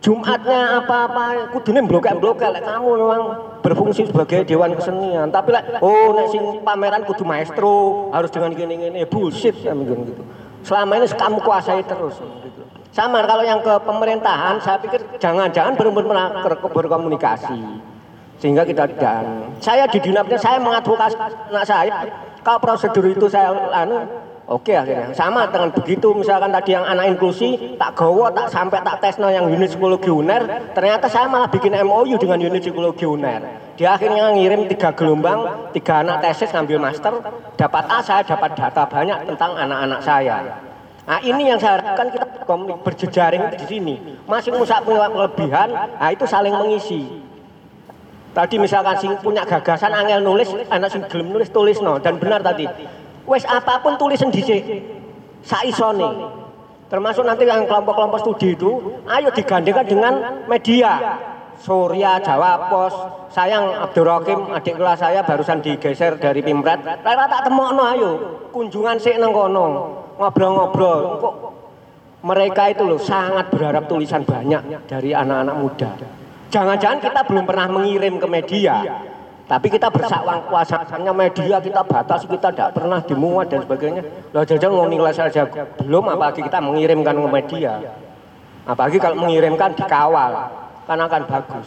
Jumatnya 0.00 0.80
apa-apa 0.80 1.52
kudune 1.52 1.84
blokek-blokek 1.84 2.56
lek 2.56 2.64
kamu 2.64 2.88
memang 2.96 3.49
berfungsi 3.60 4.08
sebagai 4.08 4.44
dewan 4.48 4.74
kesenian. 4.76 5.28
Tapi 5.28 5.54
lek 5.54 5.80
oh 5.84 6.16
nek 6.16 6.28
pameran 6.64 7.04
kudu 7.04 7.24
maestro, 7.24 8.08
harus 8.10 8.32
dengan 8.32 8.56
gini-gini 8.56 9.04
bullshit 9.06 9.56
ya 9.60 9.72
gitu. 9.76 10.24
Selama 10.60 11.00
ini 11.00 11.06
kamu 11.08 11.38
kuasai 11.40 11.84
terus 11.84 12.20
gitu. 12.20 12.62
Sama 12.90 13.22
kalau 13.22 13.46
yang 13.46 13.62
ke 13.62 13.74
pemerintahan 13.86 14.58
saya 14.58 14.76
pikir 14.82 15.00
jangan-jangan 15.22 15.78
belum 15.78 15.92
pernah 15.94 16.42
berkomunikasi. 16.74 17.54
Sehingga 18.40 18.64
kita 18.64 18.88
dan 18.96 19.52
saya 19.60 19.84
di 19.84 20.00
dinapnya 20.00 20.40
saya 20.40 20.56
mengadvokasi 20.56 21.16
anak 21.52 21.64
saya 21.68 22.08
kalau 22.40 22.58
prosedur 22.58 23.04
itu 23.04 23.28
saya 23.28 23.52
anu 23.52 24.00
Oke 24.50 24.74
akhirnya. 24.74 25.14
Sama 25.14 25.46
dengan 25.46 25.70
begitu 25.70 26.10
misalkan 26.10 26.50
tadi 26.50 26.74
yang 26.74 26.82
anak 26.82 27.14
inklusi 27.14 27.78
tak 27.78 27.94
gowo 27.94 28.34
tak 28.34 28.50
sampai 28.50 28.82
tak 28.82 28.98
tesno 28.98 29.30
yang 29.30 29.46
unit 29.46 29.70
psikologi 29.70 30.10
UNER 30.10 30.74
ternyata 30.74 31.06
saya 31.06 31.30
malah 31.30 31.46
bikin 31.46 31.70
MOU 31.86 32.18
dengan 32.18 32.42
unit 32.42 32.58
psikologi 32.58 33.06
UNER. 33.06 33.46
Dia 33.78 33.94
akhirnya 33.94 34.34
ngirim 34.34 34.66
tiga 34.66 34.90
gelombang 34.90 35.70
tiga 35.70 36.02
anak 36.02 36.26
tesis 36.26 36.50
ngambil 36.50 36.82
master 36.82 37.14
dapat 37.54 37.84
A 37.86 38.02
saya 38.02 38.26
dapat 38.26 38.58
data 38.58 38.82
banyak 38.90 39.30
tentang 39.30 39.54
anak-anak 39.54 40.00
saya. 40.02 40.36
Nah 41.06 41.22
ini 41.22 41.46
yang 41.46 41.62
saya 41.62 41.78
harapkan 41.78 42.10
kita 42.10 42.26
berjejaring 42.82 43.54
di 43.54 43.66
sini. 43.70 43.94
Masih 44.26 44.50
musak 44.50 44.82
punya 44.82 45.06
kelebihan 45.06 45.70
nah 45.94 46.10
itu 46.10 46.26
saling 46.26 46.58
mengisi. 46.58 47.06
Tadi 48.34 48.58
misalkan 48.58 48.98
sing 48.98 49.14
punya 49.22 49.46
gagasan 49.46 49.94
angel 49.94 50.26
nulis, 50.26 50.50
anak 50.74 50.90
sing 50.90 51.06
gelem 51.06 51.30
nulis 51.30 51.54
tulis 51.54 51.78
no 51.78 52.02
dan 52.02 52.18
benar 52.18 52.42
tadi 52.42 52.66
wes 53.28 53.44
apa 53.44 53.82
pun 53.84 53.96
tulisan 54.00 54.32
dhisik 54.32 54.64
saisone 55.44 56.08
termasuk 56.90 57.22
nanti 57.22 57.46
yang 57.46 57.64
kelompok-kelompok 57.64 58.18
studi 58.20 58.58
itu 58.58 58.98
ayo 59.06 59.30
digandengkan 59.30 59.86
dengan 59.86 60.14
media. 60.50 60.92
Surya, 61.60 62.16
Jawa 62.24 62.72
Pos, 62.72 62.94
sayang 63.36 63.68
Abdurrahim 63.84 64.48
adik 64.48 64.80
kelas 64.80 64.96
saya 64.96 65.20
barusan 65.20 65.60
digeser 65.60 66.16
dari 66.16 66.40
Pimret. 66.40 66.80
Rara 66.80 67.28
tak 67.28 67.52
temokno 67.52 67.84
ayo, 67.84 68.10
kunjungan 68.48 68.96
sik 68.96 69.20
nang 69.20 69.28
kono, 69.28 69.92
ngobrol-ngobrol. 70.16 71.20
Kok 71.20 71.34
mereka 72.24 72.72
itu 72.72 72.88
loh 72.88 72.96
sangat 72.96 73.52
berharap 73.52 73.92
tulisan 73.92 74.24
banyak 74.24 74.88
dari 74.88 75.12
anak-anak 75.12 75.56
muda. 75.60 75.90
Jangan-jangan 76.48 76.98
kita 77.04 77.20
belum 77.28 77.44
pernah 77.44 77.68
mengirim 77.68 78.16
ke 78.16 78.26
media, 78.26 78.74
Tapi 79.50 79.66
kita 79.66 79.90
bersakwang 79.90 80.46
kuasanya 80.46 81.10
media 81.10 81.58
kita 81.58 81.82
batas, 81.82 82.22
kita 82.22 82.54
tidak 82.54 82.70
pernah 82.70 83.02
dimuat 83.02 83.50
dan 83.50 83.66
sebagainya. 83.66 84.06
Loh 84.30 84.46
jajan 84.46 84.70
mau 84.70 84.86
nilai 84.86 85.10
saja 85.10 85.42
belum, 85.82 86.06
apalagi 86.06 86.46
kita 86.46 86.62
mengirimkan 86.62 87.18
ke 87.18 87.28
media. 87.34 87.72
Apalagi 88.62 89.02
kalau 89.02 89.26
mengirimkan 89.26 89.74
dikawal, 89.74 90.54
kan 90.86 90.98
akan 91.02 91.22
bagus. 91.26 91.66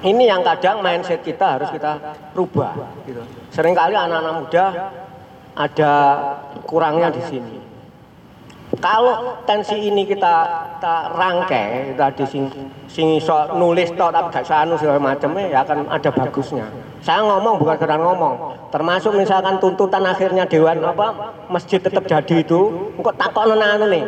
Ini 0.00 0.24
yang 0.32 0.40
kadang 0.40 0.80
mindset 0.80 1.20
kita 1.20 1.60
harus 1.60 1.68
kita 1.68 2.16
rubah. 2.32 2.72
Gitu. 3.04 3.20
Seringkali 3.52 3.92
anak-anak 3.92 4.34
muda 4.40 4.64
ada 5.60 5.92
kurangnya 6.64 7.12
di 7.12 7.20
sini. 7.20 7.65
Kalau 8.76 9.40
tensi 9.48 9.76
ini 9.88 10.04
kita 10.04 10.34
kita 10.76 10.94
rangkai 11.16 11.96
tadi 11.96 12.24
sing 12.28 12.44
sing 12.86 13.16
iso 13.16 13.56
nulis 13.56 13.88
tok 13.96 14.12
tapi 14.12 14.28
gak 14.28 14.44
sanu 14.44 14.76
segala 14.76 15.00
macamnya 15.00 15.48
ya 15.48 15.58
akan 15.64 15.88
ada 15.88 16.10
bagusnya. 16.12 16.68
Saya 17.00 17.24
ngomong 17.24 17.56
bukan 17.56 17.74
sekedar 17.80 17.98
ngomong. 17.98 18.34
Termasuk 18.68 19.16
misalkan 19.16 19.56
tuntutan 19.56 20.04
akhirnya 20.04 20.44
dewan 20.44 20.84
apa 20.84 21.32
masjid 21.48 21.80
tetap 21.80 22.04
jadi 22.04 22.44
itu, 22.44 22.92
engko 22.98 23.10
takon 23.16 23.56
anu 23.56 23.86
nih. 23.88 24.04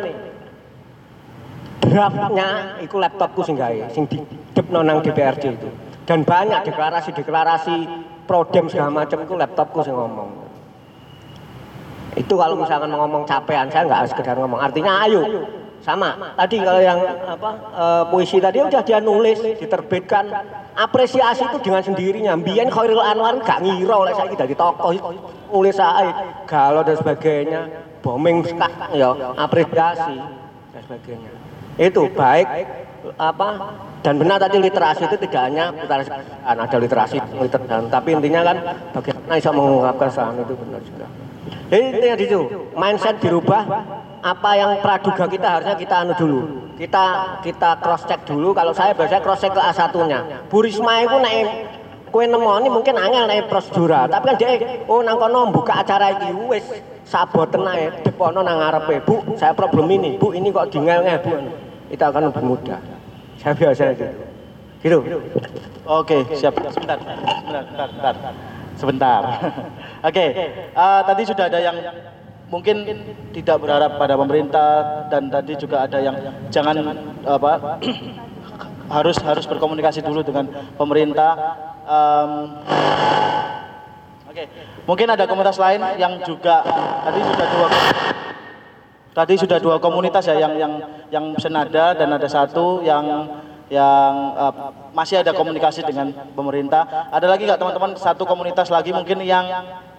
Draftnya 1.79 2.77
itu 2.85 2.95
laptopku 3.01 3.41
sing 3.41 3.57
gawe, 3.57 3.89
sing 3.89 4.05
didepno 4.05 4.85
nang 4.85 5.01
DPRD 5.01 5.43
itu. 5.57 5.69
Dan 6.05 6.21
banyak 6.21 6.69
deklarasi-deklarasi 6.69 7.75
prodem 8.29 8.69
segala 8.69 8.93
macam 8.93 9.25
itu 9.25 9.33
laptopku 9.33 9.81
sing 9.81 9.97
ngomong. 9.97 10.38
Itu 12.19 12.35
kalau 12.35 12.59
misalkan 12.59 12.91
ngomong 12.91 13.23
capean, 13.23 13.71
saya 13.71 13.87
nggak 13.87 14.11
sekedar 14.11 14.35
ngomong. 14.35 14.59
Artinya 14.59 15.07
ayo, 15.07 15.23
sama. 15.79 16.35
Tadi 16.35 16.55
kalau 16.59 16.81
yang 16.83 16.99
apa 17.23 17.49
e, 17.71 17.85
puisi 18.11 18.37
tadi 18.43 18.59
udah 18.59 18.81
dia 18.83 18.99
nulis, 18.99 19.39
diterbitkan. 19.39 20.27
Apresiasi 20.79 21.43
itu 21.43 21.59
dengan 21.59 21.83
sendirinya. 21.83 22.39
Biyen 22.39 22.71
Khairul 22.71 23.03
Anwar 23.03 23.35
gak 23.43 23.59
ngira 23.67 23.95
oleh 23.99 24.15
saya 24.15 24.31
dari 24.31 24.55
tokoh 24.55 24.95
nulis 25.51 25.75
saya 25.75 26.39
galau 26.47 26.87
dan 26.87 26.95
sebagainya. 26.95 27.61
Bombing 27.99 28.47
sekarang 28.47 28.95
ya 28.95 29.11
apresiasi 29.35 30.15
dan 30.71 30.81
sebagainya. 30.87 31.31
Itu 31.75 32.07
baik 32.15 32.47
apa 33.19 33.47
dan 34.03 34.19
benar 34.19 34.39
tadi 34.39 34.59
literasi 34.59 35.07
itu 35.07 35.15
tidak 35.23 35.41
hanya 35.51 35.71
literasi 35.71 36.11
ada 36.43 36.77
literasi 36.79 37.15
literasi 37.19 37.87
tapi 37.87 38.09
intinya 38.11 38.41
kan 38.43 38.57
bagaimana 38.95 39.35
bisa 39.39 39.51
mengungkapkan 39.55 40.09
soal 40.11 40.35
itu 40.39 40.55
benar 40.55 40.81
juga. 40.83 41.07
Jadi 41.69 41.85
di 42.01 42.25
situ, 42.25 42.41
mindset 42.73 43.21
dirubah, 43.21 43.61
apa 44.19 44.49
yang 44.55 44.71
praduga 44.83 45.25
kita 45.29 45.47
harusnya 45.59 45.75
kita 45.79 45.95
anu 46.03 46.13
dulu. 46.15 46.39
Kita 46.79 47.03
kita 47.43 47.69
cross 47.83 48.07
check 48.07 48.23
dulu. 48.23 48.55
Kalau 48.55 48.71
saya 48.71 48.95
biasanya 48.95 49.21
cross 49.23 49.43
check 49.43 49.51
ke 49.51 49.61
A1-nya. 49.61 50.47
Bu 50.47 50.63
Risma 50.63 51.03
itu 51.03 51.17
naik 51.19 51.47
kue 52.09 52.25
nemoni 52.25 52.73
mungkin 52.73 52.97
angel 52.97 53.29
naik 53.29 53.45
prosedural, 53.45 54.09
tapi 54.09 54.33
kan 54.33 54.35
dia 54.41 54.57
oh 54.89 55.05
nang 55.05 55.21
kono 55.21 55.53
buka 55.53 55.85
acara 55.85 56.09
iki 56.17 56.33
wis 56.49 56.65
saboten 57.05 57.61
ae 57.69 58.01
depono 58.01 58.41
nang 58.41 58.57
ngarepe. 58.57 59.05
Bu, 59.05 59.37
saya 59.37 59.53
problem 59.53 59.85
ini. 59.93 60.17
Bu, 60.17 60.33
ini 60.33 60.49
kok 60.49 60.73
dingel 60.73 61.05
Bu. 61.21 61.37
Itu 61.89 62.03
akan 62.05 62.33
lebih 62.33 62.43
mudah. 62.45 62.81
Saya 63.37 63.53
biasa 63.53 63.93
gitu. 63.93 64.05
Gitu. 64.79 64.97
Oke, 65.89 66.21
siap. 66.37 66.53
Sebentar, 66.69 66.97
sebentar. 67.01 67.87
sebentar. 67.89 68.33
Sebentar. 68.79 69.21
Oke, 70.07 70.15
okay. 70.15 70.27
uh, 70.71 71.03
tadi 71.03 71.27
sudah 71.27 71.51
ada 71.51 71.59
yang 71.59 71.75
mungkin 72.47 72.87
tidak 73.35 73.59
berharap 73.59 73.99
pada 73.99 74.15
pemerintah 74.15 75.03
dan 75.11 75.27
tadi 75.27 75.59
juga 75.59 75.83
ada 75.83 75.99
yang 75.99 76.15
jangan 76.47 76.79
apa 77.27 77.77
harus 78.95 79.19
harus 79.19 79.43
berkomunikasi 79.51 79.99
dulu 79.99 80.23
dengan 80.23 80.47
pemerintah. 80.79 81.31
Um, 81.83 82.31
Oke, 84.31 84.45
okay. 84.45 84.45
mungkin 84.87 85.11
ada 85.11 85.27
komunitas 85.27 85.59
lain 85.59 85.83
yang 85.99 86.23
juga 86.23 86.63
tadi 87.03 87.19
sudah 87.19 87.47
dua 87.51 87.67
tadi 89.11 89.33
sudah 89.35 89.57
dua 89.59 89.75
komunitas 89.83 90.23
ya 90.23 90.39
yang 90.39 90.55
yang 90.55 90.73
yang 91.11 91.25
senada 91.35 91.91
dan 91.91 92.15
ada 92.15 92.31
satu 92.31 92.79
yang 92.79 93.27
yang 93.69 94.13
uh, 94.33 94.53
masih 94.97 95.21
ada 95.21 95.31
komunikasi 95.31 95.85
dengan 95.85 96.09
pemerintah. 96.33 97.09
Ada 97.13 97.29
lagi 97.29 97.45
nggak 97.45 97.61
teman-teman 97.61 97.93
satu 97.95 98.25
komunitas 98.25 98.73
lagi 98.73 98.89
mungkin 98.89 99.21
yang 99.21 99.45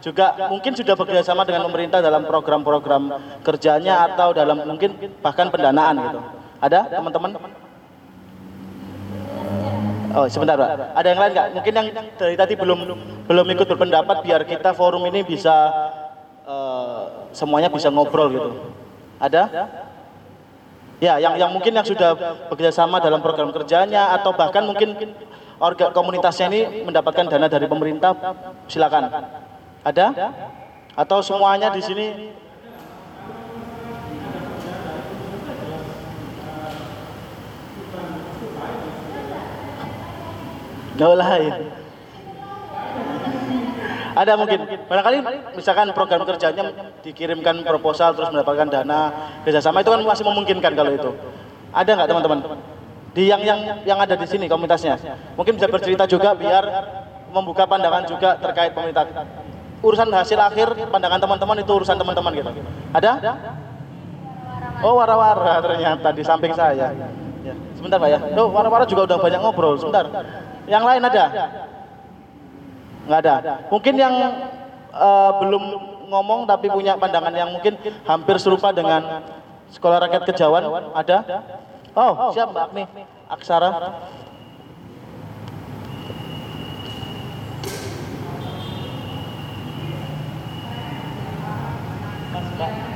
juga 0.02 0.50
mungkin 0.50 0.74
sudah 0.74 0.98
bekerjasama 0.98 1.46
dengan 1.46 1.70
pemerintah 1.70 2.02
dalam 2.02 2.26
program-program 2.26 3.14
kerjanya 3.46 4.10
atau 4.10 4.34
dalam 4.34 4.66
mungkin 4.66 4.98
bahkan 5.22 5.48
pendanaan 5.54 5.94
gitu. 6.02 6.18
Ada 6.60 6.78
teman-teman? 6.98 7.30
Oh 10.10 10.26
sebentar 10.26 10.58
Pak. 10.58 10.68
Ada 10.98 11.06
yang 11.06 11.20
lain 11.22 11.30
nggak? 11.30 11.46
Mungkin 11.54 11.72
yang 11.72 11.86
dari 12.18 12.34
tadi 12.34 12.54
belum 12.58 12.78
belum 13.30 13.46
ikut 13.54 13.66
berpendapat 13.70 14.26
biar 14.26 14.42
kita 14.42 14.74
forum 14.74 15.06
ini 15.06 15.22
bisa 15.22 15.54
uh, 16.42 17.30
semuanya 17.30 17.70
bisa 17.70 17.86
ngobrol 17.94 18.28
gitu. 18.34 18.50
Ada? 19.22 19.46
Ya, 21.00 21.16
yang 21.16 21.40
yang 21.40 21.48
mungkin 21.48 21.72
yang 21.72 21.86
sudah 21.88 22.12
bekerja 22.52 22.76
sama 22.76 23.00
dalam 23.00 23.24
program 23.24 23.48
kerjanya 23.56 24.12
atau 24.20 24.36
bahkan 24.36 24.68
mungkin 24.68 24.92
orga 25.56 25.96
komunitasnya 25.96 26.52
ini 26.52 26.84
mendapatkan 26.84 27.24
dana 27.24 27.48
dari 27.48 27.64
pemerintah, 27.64 28.12
silakan. 28.68 29.08
Ada? 29.80 30.12
Atau 30.92 31.24
semuanya 31.24 31.72
di 31.72 31.80
sini 31.80 32.06
lain. 41.00 41.52
Ada 44.14 44.32
mungkin. 44.34 44.58
Barangkali 44.90 45.16
misalkan 45.54 45.86
program 45.94 46.26
kerjanya 46.26 46.72
dikirimkan 47.02 47.62
proposal 47.62 48.14
terus 48.14 48.30
mendapatkan 48.34 48.66
dana 48.66 49.00
kerjasama 49.46 49.82
itu 49.82 49.90
kan 49.90 50.00
masih 50.02 50.24
memungkinkan 50.26 50.72
kalau 50.74 50.92
itu. 50.94 51.10
Ada 51.70 51.90
nggak 51.94 52.08
teman-teman? 52.10 52.38
Di 53.10 53.26
yang 53.26 53.42
yang 53.42 53.60
yang 53.86 53.98
ada 53.98 54.14
di 54.14 54.26
sini 54.26 54.46
komunitasnya. 54.46 54.98
Mungkin 55.34 55.58
bisa 55.58 55.66
bercerita 55.70 56.06
juga 56.06 56.34
biar 56.34 56.64
membuka 57.30 57.66
pandangan 57.66 58.06
juga 58.06 58.38
terkait 58.38 58.74
pemerintah. 58.74 59.06
Urusan 59.80 60.12
hasil 60.12 60.36
akhir 60.36 60.76
pandangan 60.90 61.18
teman-teman 61.22 61.56
itu 61.62 61.72
urusan 61.72 61.96
teman-teman 61.96 62.32
gitu. 62.34 62.50
Ada? 62.94 63.12
Oh 64.80 64.96
wara-wara 64.96 65.60
ternyata 65.60 66.08
di 66.12 66.22
samping 66.24 66.52
saya. 66.56 66.92
Ya, 67.40 67.54
sebentar 67.72 67.96
Pak 67.96 68.08
ya. 68.12 68.18
Tuh 68.36 68.48
wara-wara 68.52 68.84
juga 68.84 69.08
udah 69.08 69.18
banyak 69.20 69.40
ngobrol. 69.40 69.74
Sebentar. 69.80 70.04
Yang 70.68 70.84
lain 70.84 71.02
ada? 71.04 71.24
Nggak 73.06 73.20
ada. 73.24 73.34
Mungkin 73.72 73.94
yang 73.96 74.14
uh, 74.92 75.30
belum 75.40 75.64
ngomong 76.10 76.40
tapi 76.44 76.66
punya 76.68 76.98
pandangan 76.98 77.30
yang 77.30 77.50
mungkin 77.54 77.78
hampir 78.02 78.36
serupa 78.42 78.74
dengan 78.74 79.22
Sekolah 79.70 80.02
Rakyat 80.02 80.22
Kejawan 80.26 80.90
ada? 80.92 81.18
Oh, 81.94 82.34
siap 82.34 82.50
Mbak 82.50 82.64
Agni. 82.70 82.84
Aksara. 83.30 83.70
Itu 92.50 92.89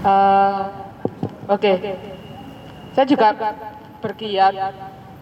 Uh, 0.00 0.64
Oke, 1.50 1.66
okay. 1.66 1.98
saya 2.94 3.04
juga 3.10 3.34
bergiat 3.98 4.54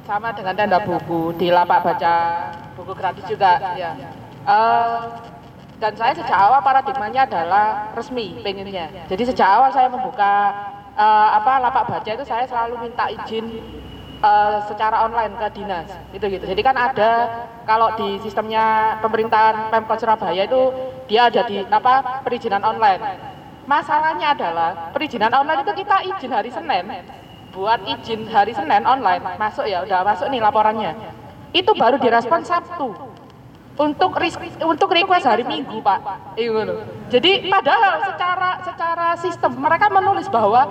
sama 0.04 0.30
dengan 0.36 0.54
tenda 0.54 0.78
buku 0.84 1.34
di 1.40 1.48
lapak 1.48 1.80
baca 1.82 2.14
buku 2.76 2.92
gratis 2.94 3.24
juga 3.26 3.74
ya. 3.74 3.96
Uh, 4.44 5.18
dan 5.80 5.96
saya 5.98 6.12
sejak 6.14 6.36
awal 6.36 6.60
paradigmanya 6.60 7.24
adalah 7.24 7.90
resmi 7.96 8.38
pengennya. 8.44 9.08
Jadi 9.08 9.32
sejak 9.32 9.48
awal 9.48 9.72
saya 9.72 9.88
membuka 9.88 10.52
uh, 10.94 11.28
apa 11.42 11.52
lapak 11.64 11.84
baca 11.88 12.10
itu 12.12 12.24
saya 12.28 12.44
selalu 12.44 12.86
minta 12.86 13.08
izin 13.08 13.58
uh, 14.22 14.62
secara 14.68 15.06
online 15.06 15.34
ke 15.42 15.58
dinas 15.58 15.90
itu 16.14 16.28
gitu. 16.28 16.44
Jadi 16.44 16.60
kan 16.62 16.76
ada 16.76 17.10
kalau 17.64 17.98
di 17.98 18.20
sistemnya 18.22 18.98
pemerintahan 19.02 19.74
Pemkot 19.74 19.98
Surabaya 19.98 20.44
itu 20.44 20.70
dia 21.08 21.32
ada 21.32 21.42
di 21.48 21.64
apa 21.66 22.22
perizinan 22.22 22.62
online. 22.62 23.27
Masalahnya 23.68 24.32
adalah 24.32 24.88
perizinan 24.96 25.28
online 25.28 25.60
itu 25.60 25.84
kita 25.84 25.96
izin 26.00 26.32
hari 26.32 26.48
Senin 26.48 26.88
buat 27.52 27.84
izin 27.84 28.24
hari 28.32 28.56
Senin 28.56 28.80
online 28.88 29.20
masuk 29.36 29.68
ya 29.68 29.84
udah 29.84 30.08
masuk 30.08 30.32
nih 30.32 30.40
laporannya. 30.40 30.96
Itu 31.52 31.76
baru 31.76 32.00
direspon 32.00 32.48
Sabtu 32.48 32.96
untuk 33.76 34.16
ris- 34.16 34.40
untuk 34.64 34.88
request 34.88 35.28
hari 35.28 35.44
Minggu, 35.44 35.84
Pak. 35.84 36.00
Iya. 36.40 36.80
Jadi 37.12 37.52
padahal 37.52 38.08
secara 38.08 38.50
secara 38.64 39.08
sistem 39.20 39.52
mereka 39.60 39.92
menulis 39.92 40.32
bahwa 40.32 40.64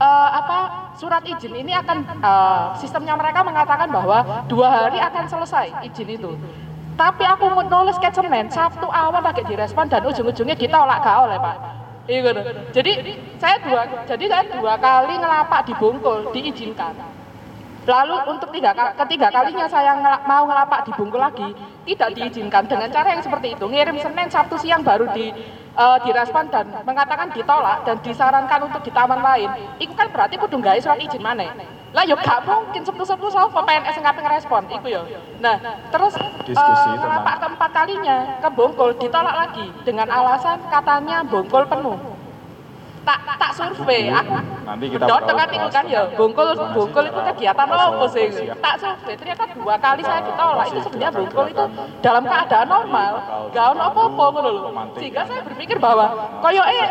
eh, 0.00 0.30
apa 0.40 0.58
surat 0.96 1.20
izin 1.28 1.52
ini 1.52 1.76
akan 1.76 2.00
eh, 2.16 2.64
sistemnya 2.80 3.12
mereka 3.12 3.44
mengatakan 3.44 3.92
bahwa 3.92 4.48
dua 4.48 4.68
hari 4.72 4.96
akan 5.04 5.24
selesai 5.28 5.84
izin 5.84 6.16
itu. 6.16 6.32
Tapi 6.96 7.22
aku 7.28 7.44
mau 7.52 7.62
nulis 7.62 7.94
ke 8.00 8.08
Senin, 8.10 8.48
Sabtu 8.50 8.88
awal 8.88 9.20
lagi 9.22 9.44
direspon 9.44 9.86
dan 9.86 10.02
ujung-ujungnya 10.02 10.56
ditolak 10.58 10.98
gak 10.98 11.18
oleh 11.30 11.38
Pak. 11.38 11.77
Iya. 12.08 12.32
Jadi 12.72 12.92
saya 13.36 13.56
dua 13.60 13.84
jadi 14.08 14.24
saya 14.32 14.44
dua 14.48 14.80
kali 14.80 15.14
ngelapak 15.20 15.68
di 15.68 15.76
Bungkul 15.76 16.32
diizinkan. 16.32 16.96
Lalu 17.88 18.16
untuk 18.28 18.52
tiga, 18.52 18.76
ketiga 18.76 19.32
kalinya 19.32 19.64
saya 19.64 19.96
mau 20.28 20.44
ngelapak 20.44 20.84
di 20.84 20.92
Bungkul 20.92 21.24
lagi 21.24 21.56
tidak 21.88 22.12
diizinkan 22.12 22.68
dengan 22.68 22.92
cara 22.92 23.16
yang 23.16 23.24
seperti 23.24 23.56
itu. 23.56 23.64
Ngirim 23.64 23.96
Senin 23.96 24.28
Sabtu 24.28 24.60
siang 24.60 24.84
baru 24.84 25.08
di 25.16 25.32
eh, 25.72 25.98
direspon 26.04 26.52
dan 26.52 26.68
mengatakan 26.84 27.32
ditolak 27.32 27.88
dan 27.88 27.96
disarankan 28.04 28.68
untuk 28.68 28.84
di 28.84 28.92
taman 28.92 29.24
lain. 29.24 29.48
Itu 29.80 29.96
kan 29.96 30.12
berarti 30.12 30.36
kudu 30.36 30.60
gawe 30.60 30.76
surat 30.84 31.00
izin 31.00 31.24
mana? 31.24 31.48
Lah 31.96 32.04
yo 32.04 32.20
gak 32.20 32.44
mungkin 32.44 32.84
Sabtu-Sabtu 32.84 33.32
sapa 33.32 33.64
PNS 33.64 33.96
yang 33.96 34.04
ngapain 34.04 34.24
ngerespon 34.28 34.62
iku 34.68 34.86
yo. 34.92 35.02
Nah, 35.40 35.56
terus 35.88 36.12
ngelapak 36.44 37.40
keempat 37.40 37.70
kalinya 37.72 38.16
ke 38.44 38.48
Bungkul 38.52 38.92
ditolak 39.00 39.32
lagi 39.32 39.64
dengan 39.88 40.12
alasan 40.12 40.60
katanya 40.68 41.24
Bungkul 41.24 41.64
penuh. 41.64 41.96
Tak 43.08 43.20
tak 43.40 43.50
survei, 43.56 44.12
aku 44.12 44.36
Nanti 44.68 44.84
kita 44.92 45.08
Dot 45.08 45.24
bakal 45.24 45.36
kan 45.40 45.48
itu 45.48 45.68
kan 45.72 45.84
ya, 45.88 46.04
bungkul 46.12 46.52
bungkul 46.76 47.04
itu 47.08 47.20
kegiatan 47.32 47.64
apa 47.64 48.04
sih? 48.12 48.28
persiap. 48.28 48.56
Tak 48.60 48.74
survei, 48.76 49.16
ternyata 49.16 49.48
dua 49.56 49.74
kali 49.80 50.04
saya 50.04 50.20
ditolak. 50.28 50.66
Itu 50.68 50.80
sebenarnya 50.84 51.12
bungkul 51.16 51.44
itu 51.48 51.64
dalam 52.04 52.22
keadaan 52.28 52.68
normal, 52.68 53.12
gak 53.48 53.64
ono 53.72 53.82
apa-apa 53.88 54.24
ngono 54.28 54.50
lho. 54.52 54.60
Sehingga 55.00 55.24
saya 55.24 55.40
berpikir 55.40 55.80
bahwa 55.80 56.12
koyo 56.44 56.60
eh 56.68 56.88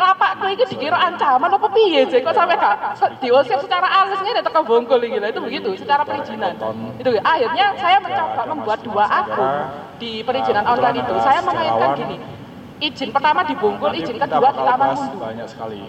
lapakku 0.00 0.48
itu 0.56 0.64
dikira 0.72 0.96
ancaman 0.96 1.52
apa 1.52 1.68
piye 1.68 2.00
sih 2.08 2.24
kok 2.24 2.32
sampai 2.32 2.56
gak 2.56 2.96
diusir 3.20 3.60
secara 3.60 3.84
halus 3.84 4.24
ngene 4.24 4.40
teko 4.40 4.64
bungkul 4.64 5.04
iki. 5.04 5.20
Itu 5.20 5.40
begitu 5.44 5.68
secara 5.76 6.00
perizinan. 6.08 6.56
Itu 6.96 7.12
akhirnya 7.20 7.76
saya 7.76 8.00
mencoba 8.00 8.42
membuat 8.48 8.80
dua 8.80 9.04
akun 9.04 9.52
di 10.00 10.24
perizinan 10.24 10.64
online 10.64 11.04
itu. 11.04 11.12
Saya 11.20 11.44
mengaitkan 11.44 11.92
gini. 11.92 12.37
Izin 12.78 13.10
pertama 13.10 13.42
di 13.42 13.54
Bungkul, 13.54 13.90
izin 13.92 14.16
kedua 14.16 14.48
di 14.48 14.60
Taman 14.60 14.88
Mundu 14.94 15.16
banyak 15.18 15.46
sekali. 15.50 15.82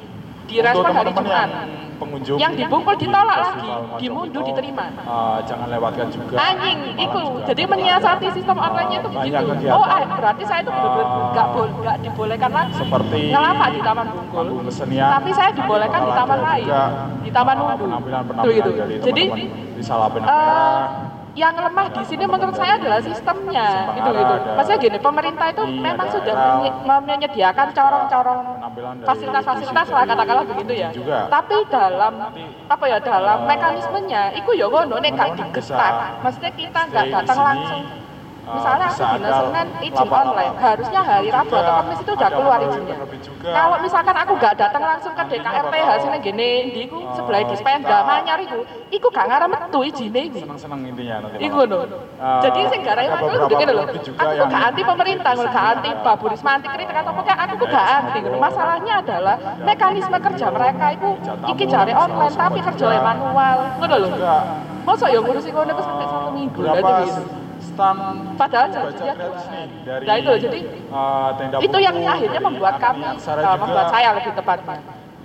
direspon 0.50 0.90
hari 0.90 1.14
Jumat. 1.14 1.50
pengunjung 2.02 2.38
Yang 2.42 2.54
di 2.58 2.64
Bungkul 2.66 2.96
ditolak 2.98 3.38
lagi, 3.38 3.70
di 4.02 4.08
Mundu 4.10 4.40
diterima. 4.42 4.90
eh, 4.90 5.38
jangan 5.46 5.68
lewatkan 5.70 6.10
juga. 6.10 6.34
Anjing, 6.42 6.80
itu. 6.98 7.22
Jadi 7.46 7.62
menyiasati 7.70 8.28
sistem 8.34 8.58
online 8.58 8.98
itu 8.98 9.08
begitu. 9.08 9.46
Oh, 9.70 9.86
ah, 9.86 10.02
berarti 10.10 10.44
saya 10.50 10.66
itu 10.66 10.72
benar-benar 10.74 11.06
nggak 11.30 11.48
bol- 11.54 11.76
nggak 11.78 11.98
dibolehkan 12.02 12.50
lagi. 12.50 12.74
Seperti 12.74 13.20
ngelapak 13.30 13.68
di 13.70 13.80
Taman 13.86 14.08
Bungkul. 14.10 14.48
kesenian. 14.66 15.10
Tapi 15.14 15.30
saya 15.30 15.50
dibolehkan 15.54 16.02
di 16.02 16.12
taman 16.18 16.40
lain, 16.42 16.68
di 17.22 17.30
Taman 17.30 17.56
Mundu. 17.60 17.84
Penampilan-penampilan 17.86 18.50
Itu, 18.58 18.58
itu. 18.66 18.72
dari 18.74 18.96
Jadi 19.06 19.24
di 19.78 19.84
Salah 19.86 20.10
Benang 20.10 20.26
eh, 20.26 20.34
Merah. 20.34 21.09
Yang 21.40 21.56
lemah 21.56 21.88
di 21.96 22.04
sini 22.04 22.28
menurut 22.28 22.52
saya 22.52 22.76
adalah 22.76 23.00
sistemnya 23.00 23.96
gitu 23.96 24.10
gitu. 24.12 24.34
Maksudnya 24.60 24.80
gini, 24.84 24.98
pemerintah 25.00 25.48
itu 25.56 25.64
Iya, 25.64 25.80
memang 25.80 26.08
sudah 26.12 26.36
menyediakan 26.84 27.68
corong-corong 27.72 28.42
fasilitas-fasilitas 29.08 29.88
lah 29.88 30.04
katakanlah 30.04 30.46
begitu 30.52 30.74
ya. 30.84 30.90
Tapi 31.32 31.56
dalam 31.72 32.14
apa 32.68 32.86
ya 32.92 32.98
dalam 33.00 33.48
mekanismenya, 33.48 34.36
itu 34.36 34.52
ya 34.60 34.68
ngono 34.68 35.00
nek 35.00 35.12
gak 35.16 35.30
digetak. 35.40 35.94
Maksudnya 36.20 36.52
kita 36.52 36.80
nggak 36.92 37.06
datang 37.08 37.40
langsung. 37.40 37.82
Eh, 38.50 38.56
Misalnya 38.58 38.86
aku 38.90 38.98
bisa 38.98 39.06
dina 39.14 39.30
ada 39.30 39.40
Senin 39.46 39.68
izin 39.86 40.10
online, 40.10 40.56
harusnya 40.58 41.02
hari 41.06 41.30
Rabu 41.30 41.54
atau 41.54 41.74
Kamis 41.80 42.00
itu 42.02 42.12
udah 42.18 42.30
keluar 42.34 42.60
izinnya. 42.66 42.96
Kalau 43.40 43.78
misalkan 43.80 44.16
aku 44.18 44.32
nggak 44.42 44.56
datang 44.58 44.84
langsung 44.84 45.14
ke 45.14 45.24
DKRTH 45.30 45.90
sini 46.02 46.18
gini, 46.26 46.52
di 46.74 46.80
iku 46.90 46.98
sebelah 47.14 47.42
di 47.46 47.56
Spenda 47.56 47.98
Manyar 48.04 48.40
iku, 48.42 48.60
iku 48.90 49.08
gak 49.14 49.26
ngarep 49.30 49.50
metu 49.54 49.80
izinnya 49.86 50.22
iku. 50.26 50.38
Senang-senang 50.42 50.80
intinya 50.82 51.16
nanti. 51.24 51.38
Iku 51.46 51.60
malam. 51.62 51.70
no. 51.70 51.98
Eh, 52.20 52.42
Jadi 52.50 52.60
sing 52.74 52.80
garai 52.82 53.06
ada 53.06 53.16
aku 53.22 53.48
gini 53.54 53.64
loh. 53.70 53.86
Aku 53.86 54.44
gak 54.50 54.64
anti 54.74 54.82
pemerintah, 54.82 55.32
gak 55.38 55.66
anti 55.78 55.90
Pak 56.02 56.14
Bu 56.18 56.26
Risma, 56.34 56.52
anti 56.58 56.68
kritik 56.74 56.96
atau 56.98 57.14
apa 57.14 57.34
aku 57.46 57.54
tuh 57.62 57.68
gak 57.70 57.86
anti 58.02 58.18
ngono. 58.26 58.38
Masalahnya 58.42 58.94
adalah 59.06 59.38
mekanisme 59.62 60.18
kerja 60.18 60.48
mereka 60.50 60.86
itu 60.98 61.10
iki 61.54 61.64
jare 61.70 61.94
online 61.94 62.34
tapi 62.34 62.60
kerja 62.66 62.86
manual, 63.00 63.58
ngono 63.78 63.96
lho. 64.02 64.10
Masa 64.88 65.06
ya 65.12 65.20
ngurusi 65.22 65.50
ngono 65.54 65.72
terus 65.76 65.86
sampai 65.86 66.08
satu 66.08 66.30
minggu 66.34 66.60
Berapa 66.66 67.06
stand 67.80 68.00
Padahal 68.36 68.68
baca 68.68 69.04
gratis 69.16 69.46
nih 69.52 69.66
dari 69.88 70.06
Nah, 70.08 70.16
itu. 70.20 70.32
Jadi 70.44 70.60
eh, 70.68 71.30
tenda 71.40 71.58
itu 71.64 71.78
yang 71.80 71.96
akhirnya 72.04 72.42
membuat 72.44 72.76
kami, 72.80 73.08
juga. 73.16 73.52
membuat 73.56 73.88
saya 73.92 74.10
lebih 74.20 74.34
tepatnya. 74.36 74.80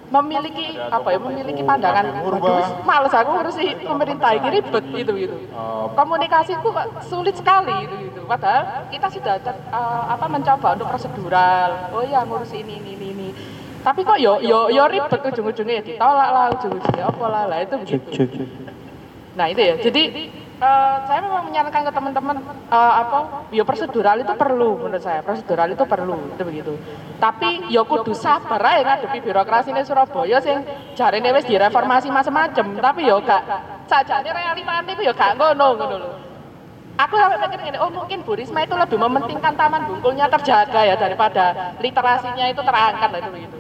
Memiliki 0.05 0.79
apa 0.79 1.09
ya 1.11 1.19
memiliki 1.19 1.63
pandangan 1.67 2.07
waduh 2.23 2.87
males 2.87 3.11
aku 3.11 3.35
ngurusi 3.35 3.83
pemerintah 3.83 4.31
ini 4.39 4.49
ribet 4.61 4.85
gitu 4.95 5.13
gitu. 5.19 5.37
Eh, 5.51 5.87
komunikasiku 5.99 6.71
kok 6.71 6.87
sulit 7.11 7.35
sekali 7.35 7.75
gitu 7.83 7.95
gitu. 7.99 8.21
Padahal 8.31 8.87
kita 8.95 9.11
sudah 9.11 9.35
eh, 9.43 10.03
apa 10.15 10.27
mencoba 10.31 10.79
untuk 10.79 10.87
prosedural. 10.87 11.91
Oh 11.91 12.05
ya 12.07 12.23
ngurus 12.23 12.55
ini 12.55 12.79
ini 12.79 12.95
ini, 12.95 13.07
ini. 13.11 13.29
tapi 13.85 14.01
kok 14.01 14.17
yo 14.17 14.41
yo 14.41 14.73
yo 14.73 14.89
ribet 14.89 15.21
ujung-ujungnya 15.29 15.75
ya 15.81 15.83
ditolak 15.85 16.29
lah 16.31 16.47
ujung-ujungnya 16.57 17.05
apa 17.05 17.25
lah 17.27 17.45
lah 17.51 17.59
itu 17.61 17.75
begitu. 17.83 18.09
Nah 19.35 19.47
itu 19.51 19.61
ya. 19.61 19.75
Jadi 19.83 20.03
eh, 20.65 20.95
saya 21.05 21.21
memang 21.21 21.45
menyarankan 21.45 21.83
ke 21.85 21.93
teman-teman 21.93 22.37
eh, 22.73 22.95
apa, 23.05 23.19
ya 23.53 23.63
prosedural 23.69 24.17
itu 24.25 24.33
perlu 24.33 24.81
menurut 24.81 25.05
saya. 25.05 25.21
Prosedural 25.21 25.69
itu 25.77 25.85
perlu 25.85 26.17
itu 26.33 26.43
begitu. 26.43 26.73
Tapi 27.21 27.69
ya 27.69 27.85
kudu 27.85 28.17
sabar 28.17 28.61
aja 28.65 28.81
ngadepi 28.83 29.19
birokrasi 29.21 29.77
ini 29.77 29.85
Surabaya 29.85 30.41
sing 30.41 30.65
jarene 30.97 31.31
wis 31.37 31.45
direformasi 31.45 32.09
macam-macam. 32.09 32.67
Tapi 32.81 33.01
ya 33.05 33.17
gak 33.21 33.43
sajane 33.85 34.31
realitane 34.33 34.93
ya 35.05 35.13
gak 35.13 35.37
ngono 35.37 35.69
ngono. 35.77 36.09
Aku 36.95 37.19
sampai 37.19 37.43
mikir 37.43 37.59
gini, 37.59 37.79
oh 37.83 37.91
mungkin 37.91 38.23
Bu 38.23 38.39
Risma 38.39 38.63
itu 38.63 38.79
lebih 38.79 38.95
mementingkan 39.03 39.59
taman 39.59 39.83
bungkulnya 39.91 40.31
terjaga 40.31 40.87
ya 40.87 40.95
daripada 40.95 41.75
literasinya 41.83 42.47
itu 42.47 42.63
terangkat 42.63 43.09
lah 43.11 43.19
itu 43.19 43.31
begitu. 43.35 43.57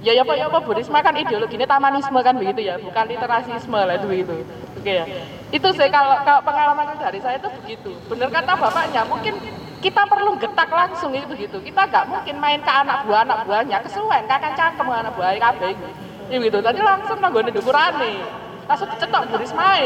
Ya 0.00 0.12
ya 0.16 0.24
Pak, 0.24 0.36
ya 0.36 0.48
Pak, 0.48 0.64
Bu 0.64 0.72
Risma 0.72 1.04
kan 1.04 1.12
ideologinya 1.12 1.68
tamanisme 1.68 2.16
kan 2.24 2.32
begitu 2.40 2.64
ya, 2.64 2.80
bukan 2.80 3.04
literasisme 3.04 3.76
lah 3.76 4.00
itu 4.00 4.06
begitu. 4.08 4.32
Oke 4.80 4.92
ya. 4.96 5.04
Itu 5.54 5.68
sih 5.70 5.86
kalau, 5.86 6.18
kalau 6.26 6.42
pengalaman 6.42 6.98
dari 6.98 7.22
saya 7.22 7.38
itu 7.38 7.46
begitu. 7.62 7.94
Bener 8.10 8.26
kata 8.26 8.58
bapaknya, 8.58 9.06
mungkin 9.06 9.38
kita 9.78 10.02
perlu 10.02 10.34
getak 10.34 10.66
langsung 10.66 11.14
itu 11.14 11.30
begitu. 11.30 11.62
Kita 11.62 11.86
nggak 11.86 12.10
mungkin 12.10 12.34
main 12.42 12.58
ke 12.58 12.72
anak 12.74 13.06
buah 13.06 13.22
anak 13.22 13.46
buahnya, 13.46 13.78
kesuwen, 13.86 14.26
kakak 14.26 14.58
cangkem 14.58 14.90
anak 14.90 15.14
buah 15.14 15.38
kabeh. 15.38 15.78
Ya 16.26 16.42
gitu. 16.42 16.58
Tadi 16.58 16.80
langsung 16.82 17.22
nanggone 17.22 17.54
dukurane. 17.54 18.18
Langsung 18.66 18.88
dicetok 18.90 19.30
Bu 19.30 19.36
Risma. 19.38 19.78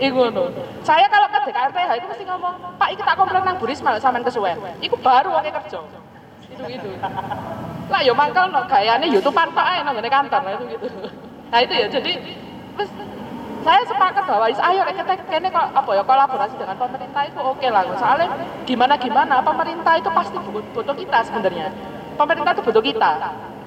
Iku 0.00 0.16
ngono. 0.20 0.52
Saya 0.84 1.08
kalau 1.08 1.32
ke 1.32 1.48
DKRTH 1.48 1.90
itu 1.96 2.06
mesti 2.10 2.24
ngomong, 2.28 2.54
Pak, 2.76 2.88
iki 2.92 3.00
tak 3.00 3.16
komplain 3.16 3.40
nang 3.40 3.56
Bu 3.56 3.64
Risma 3.64 3.96
sampean 3.96 4.20
kesuwen. 4.20 4.60
Iku 4.84 5.00
baru 5.00 5.32
wong 5.32 5.48
kerja. 5.48 5.80
Itu 6.44 6.62
gitu. 6.68 6.88
Lah 7.88 8.00
yo 8.04 8.12
mangkel 8.12 8.52
no 8.52 8.68
gayane 8.68 9.08
YouTube-an 9.08 9.48
tok 9.56 9.64
ae 9.64 9.80
nang 9.80 9.96
kantor 9.96 10.40
itu 10.60 10.64
gitu. 10.76 10.86
Nah 11.48 11.58
itu 11.64 11.72
ya 11.72 11.86
jadi 11.88 12.12
saya 13.60 13.82
sepakat 13.84 14.24
bahwa 14.24 14.46
ayo 14.48 14.82
kita 14.88 15.14
kene 15.28 15.48
kok 15.52 15.66
apa 15.76 15.90
ya 15.92 16.02
kolaborasi 16.04 16.54
dengan 16.56 16.76
pemerintah 16.80 17.22
itu 17.28 17.40
oke 17.40 17.66
lah. 17.68 17.82
Soalnya 18.00 18.28
gimana 18.64 18.94
gimana 18.96 19.34
pemerintah 19.44 19.94
itu 20.00 20.10
pasti 20.12 20.36
butuh, 20.40 20.96
kita 20.96 21.18
sebenarnya. 21.28 21.68
Pemerintah 22.16 22.50
itu 22.56 22.62
butuh 22.64 22.82
kita. 22.84 23.10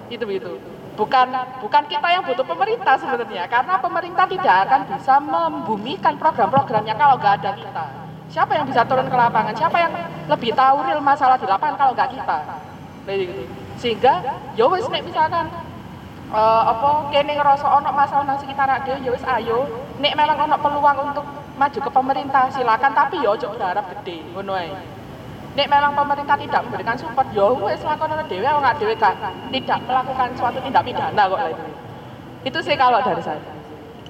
Itu 0.09 0.23
begitu 0.25 0.53
bukan 0.93 1.27
bukan 1.57 1.83
kita 1.89 2.05
yang 2.05 2.21
butuh 2.21 2.45
pemerintah 2.45 2.95
sebenarnya 3.01 3.49
karena 3.49 3.81
pemerintah 3.81 4.25
tidak 4.29 4.55
akan 4.69 4.81
bisa 4.93 5.15
membumikan 5.17 6.13
program-programnya 6.21 6.93
kalau 6.93 7.17
nggak 7.17 7.33
ada 7.41 7.51
kita. 7.57 7.85
Siapa 8.29 8.57
yang 8.57 8.65
bisa 8.65 8.81
turun 8.85 9.09
ke 9.09 9.17
lapangan? 9.17 9.53
Siapa 9.53 9.77
yang 9.77 9.93
lebih 10.29 10.57
tahu 10.57 10.77
real 10.85 11.01
masalah 11.01 11.37
di 11.37 11.45
lapangan 11.45 11.75
kalau 11.77 11.93
nggak 11.93 12.09
kita? 12.13 12.37
Gitu. 13.09 13.43
Sehingga 13.77 14.13
ya 14.57 14.65
wis 14.69 14.85
misalkan 14.89 15.49
eh, 16.33 16.63
apa 16.67 16.89
kene 17.13 17.33
ngerasa 17.37 17.67
ono 17.69 17.89
masalah 17.93 18.25
nang 18.25 18.39
sekitar 18.41 18.69
dhewe 18.81 18.97
ya 19.05 19.11
wis 19.13 19.25
ayo. 19.25 19.69
Nek 20.01 20.17
memang 20.17 20.37
ono 20.49 20.57
peluang 20.57 20.97
untuk 21.13 21.25
maju 21.53 21.79
ke 21.79 21.91
pemerintah 21.93 22.49
silakan. 22.49 22.91
Tapi 22.97 23.21
ya 23.21 23.29
ojo 23.37 23.47
berharap 23.53 23.85
gede 23.93 24.25
ngono 24.33 24.53
ae. 24.57 24.73
Nek 25.53 25.69
memang 25.69 25.93
pemerintah 25.93 26.33
tidak 26.33 26.61
memberikan 26.65 26.97
support 26.97 27.27
ya 27.29 27.45
wis 27.53 27.81
lakonan 27.85 28.25
dhewe 28.25 28.49
ora 28.49 28.73
dhewe 28.73 28.97
gak 28.97 29.13
tidak 29.53 29.79
melakukan 29.85 30.27
suatu 30.33 30.57
tindak 30.65 30.81
pidana 30.81 31.23
kok 31.29 31.39
itu 31.53 31.65
itu 32.43 32.59
sih 32.59 32.75
kalau 32.75 32.99
dari 32.99 33.21
saya. 33.23 33.39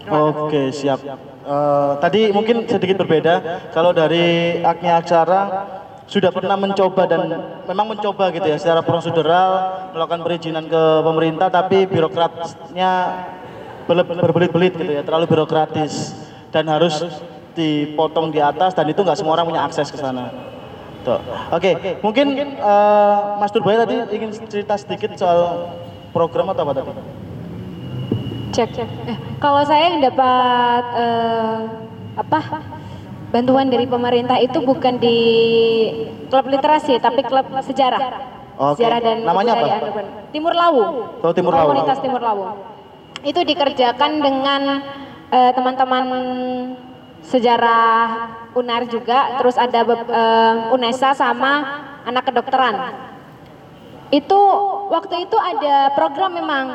Oke, 0.09 0.73
siap. 0.73 0.99
Eh, 1.43 1.91
tadi 1.99 2.31
mungkin 2.31 2.63
sedikit 2.67 3.03
berbeda. 3.03 3.67
Kalau 3.71 3.91
dari 3.91 4.59
Agni 4.63 4.89
Aksara 4.89 5.67
sudah 6.03 6.29
pernah 6.35 6.59
mencoba 6.59 7.07
dan 7.07 7.21
memang 7.63 7.95
mencoba 7.95 8.29
gitu 8.35 8.43
ya 8.43 8.57
secara 8.59 8.83
prosedural 8.83 9.49
melakukan 9.95 10.21
perizinan 10.21 10.67
ke 10.67 10.83
pemerintah 10.99 11.47
tapi 11.47 11.87
birokratnya 11.87 12.91
berbelit-belit 13.87 14.75
gitu 14.75 14.91
ya, 14.91 15.03
terlalu 15.03 15.27
birokratis 15.27 16.15
dan 16.51 16.67
harus 16.71 17.03
dipotong 17.53 18.31
di 18.31 18.39
atas 18.39 18.73
dan 18.73 18.87
itu 18.89 18.99
nggak 19.03 19.17
semua 19.19 19.39
orang 19.39 19.47
punya 19.47 19.61
akses 19.63 19.91
ke 19.91 19.99
sana. 19.99 20.31
Oke, 21.51 21.99
mungkin 21.99 22.55
eh, 22.55 23.17
Mas 23.35 23.51
Turbaya 23.51 23.83
tadi 23.83 23.99
ingin 24.15 24.31
cerita 24.47 24.79
sedikit 24.79 25.19
soal 25.19 25.67
program 26.15 26.47
atau 26.55 26.63
apa 26.63 26.79
tadi? 26.79 26.91
Cek, 28.55 28.69
cek. 28.71 28.89
Eh, 29.11 29.17
kalau 29.43 29.67
saya 29.67 29.91
yang 29.91 29.99
dapat 29.99 30.83
eh, 30.95 31.57
apa 32.15 32.39
bantuan 33.33 33.65
dari 33.65 33.89
pemerintah 33.89 34.37
itu 34.37 34.61
bukan 34.61 35.01
di 35.01 35.17
klub 36.29 36.45
literasi 36.45 37.01
tapi 37.01 37.25
klub 37.25 37.49
sejarah. 37.65 38.29
Oke. 38.53 38.77
Sejarah 38.77 38.99
dan 39.01 39.25
Namanya 39.25 39.57
apa? 39.57 39.65
urban. 39.89 40.05
Timur 40.29 40.53
Lawu. 40.53 40.81
Oh, 41.25 41.33
Timur 41.33 41.53
Lawu. 41.57 41.73
Komunitas 41.73 41.97
Timur 42.05 42.21
Lawu. 42.21 42.43
Itu 43.25 43.41
dikerjakan 43.41 44.21
dengan 44.21 44.61
eh, 45.33 45.51
teman-teman 45.57 46.05
sejarah 47.25 48.29
UNAR 48.53 48.85
juga, 48.85 49.41
terus 49.41 49.57
ada 49.57 49.81
eh, 49.81 50.55
UNESA 50.77 51.17
sama 51.17 51.81
anak 52.05 52.29
kedokteran. 52.29 52.93
Itu 54.13 54.37
waktu 54.93 55.25
itu 55.25 55.37
ada 55.41 55.89
program 55.97 56.37
memang, 56.37 56.65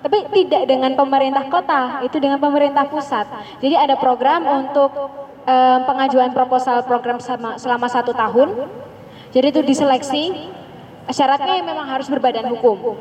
tapi 0.00 0.24
tidak 0.32 0.64
dengan 0.64 0.96
pemerintah 0.96 1.44
kota, 1.52 2.00
itu 2.00 2.16
dengan 2.16 2.40
pemerintah 2.40 2.88
pusat. 2.88 3.28
Jadi 3.60 3.76
ada 3.76 4.00
program 4.00 4.48
untuk 4.48 4.88
eh, 5.46 5.78
pengajuan 5.86 6.34
proposal 6.34 6.82
program 6.82 7.22
sama- 7.22 7.56
selama 7.56 7.86
satu 7.86 8.10
tahun. 8.10 8.68
Jadi 9.30 9.46
itu 9.52 9.60
diseleksi, 9.62 10.52
syaratnya 11.10 11.62
memang 11.62 11.86
harus 11.86 12.10
berbadan 12.10 12.50
hukum. 12.56 12.96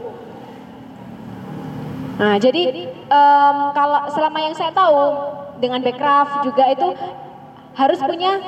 Nah, 2.16 2.40
jadi 2.40 2.88
em, 2.96 3.58
kalau 3.76 4.08
selama 4.08 4.40
yang 4.40 4.56
saya 4.56 4.72
tahu 4.72 5.00
dengan 5.60 5.84
Bekraf 5.84 6.48
juga 6.48 6.64
itu 6.72 6.96
harus 7.76 8.00
punya 8.00 8.40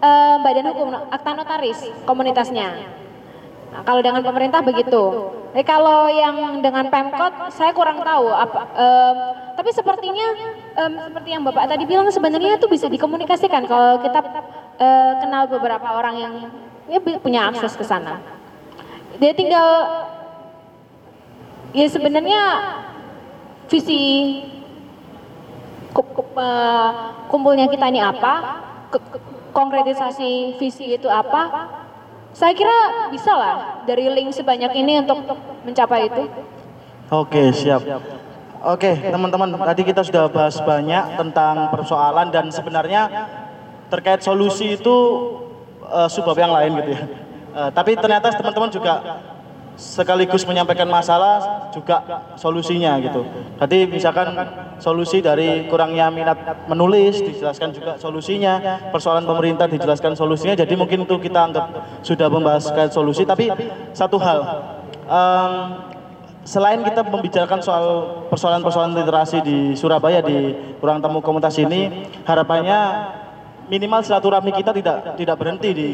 em, 0.00 0.36
badan 0.44 0.66
hukum, 0.72 0.88
akta 1.08 1.30
notaris 1.32 1.80
komunitasnya. 2.04 2.99
Nah, 3.70 3.82
kalau 3.86 4.00
dengan 4.02 4.22
pemerintah 4.26 4.60
begitu. 4.60 5.02
Kalau 5.66 6.06
yang 6.06 6.62
dengan 6.62 6.86
Pemkot 6.86 7.50
saya 7.50 7.74
kurang 7.74 8.06
tahu 8.06 8.30
apa 8.30 8.70
em, 8.70 9.16
tapi 9.58 9.74
sepertinya 9.74 10.26
em, 10.78 11.10
seperti 11.10 11.28
yang 11.34 11.42
Bapak 11.42 11.66
tadi 11.66 11.90
bilang 11.90 12.06
sebenarnya 12.06 12.54
itu 12.54 12.70
bisa 12.70 12.86
dikomunikasikan 12.86 13.66
kalau 13.66 13.98
kita 13.98 14.22
eh, 14.78 15.12
kenal 15.18 15.50
beberapa 15.50 15.90
orang 15.90 16.14
yang 16.22 16.34
ya, 16.86 17.02
punya 17.02 17.50
akses 17.50 17.74
ke 17.74 17.82
sana. 17.82 18.22
Dia 19.18 19.34
tinggal 19.34 19.66
ya 21.74 21.86
sebenarnya 21.90 22.42
visi 23.66 24.02
eh, 25.98 26.90
kumpulnya 27.26 27.66
kita 27.66 27.90
ini 27.90 27.98
apa, 27.98 28.62
konkretisasi 29.50 30.62
visi 30.62 30.94
itu 30.94 31.10
apa, 31.10 31.79
saya 32.30 32.52
kira 32.54 33.08
bisa 33.10 33.32
lah 33.34 33.82
dari 33.84 34.06
link 34.10 34.30
sebanyak 34.30 34.70
ini 34.78 35.02
untuk 35.02 35.26
mencapai 35.66 36.06
itu. 36.06 36.24
Oke, 37.10 37.50
siap. 37.50 37.82
Oke, 38.60 38.92
teman-teman, 38.92 39.56
tadi 39.56 39.82
kita 39.82 40.04
sudah 40.04 40.28
bahas 40.28 40.60
banyak 40.60 41.16
tentang 41.16 41.72
persoalan 41.72 42.28
dan 42.28 42.52
sebenarnya 42.52 43.08
terkait 43.90 44.20
solusi 44.22 44.78
itu 44.78 44.96
eh, 45.88 46.08
subbab 46.12 46.36
yang 46.38 46.52
lain 46.54 46.70
gitu 46.84 46.90
ya. 46.94 47.02
Eh, 47.50 47.70
tapi 47.74 47.98
ternyata 47.98 48.30
teman-teman 48.30 48.70
juga 48.70 48.94
sekaligus 49.80 50.44
menyampaikan 50.44 50.84
masalah 50.84 51.66
juga 51.72 52.04
solusinya 52.36 53.00
gitu. 53.00 53.24
Tadi 53.56 53.88
misalkan 53.88 54.28
solusi 54.76 55.24
dari 55.24 55.64
kurangnya 55.72 56.12
minat 56.12 56.68
menulis 56.68 57.24
dijelaskan 57.24 57.72
juga 57.72 57.96
solusinya, 57.96 58.84
persoalan 58.92 59.24
pemerintah 59.24 59.64
dijelaskan 59.64 60.12
solusinya. 60.12 60.52
Jadi 60.52 60.76
mungkin 60.76 61.08
itu 61.08 61.16
kita 61.16 61.48
anggap 61.48 61.64
sudah 62.04 62.28
membahas 62.28 62.68
terkait 62.68 62.92
solusi. 62.92 63.24
Tapi 63.24 63.48
satu 63.96 64.20
hal, 64.20 64.38
em, 65.08 65.52
selain 66.44 66.84
kita 66.84 67.00
membicarakan 67.00 67.60
soal 67.64 67.84
persoalan-persoalan 68.28 68.92
literasi 69.00 69.40
di 69.40 69.58
Surabaya 69.80 70.20
di 70.20 70.52
ruang 70.76 71.00
tamu 71.00 71.24
komunitas 71.24 71.56
ini, 71.56 72.04
harapannya 72.28 73.08
minimal 73.72 74.04
silaturahmi 74.04 74.52
kita 74.52 74.76
tidak 74.76 75.16
tidak 75.16 75.36
berhenti 75.40 75.70
di 75.72 75.88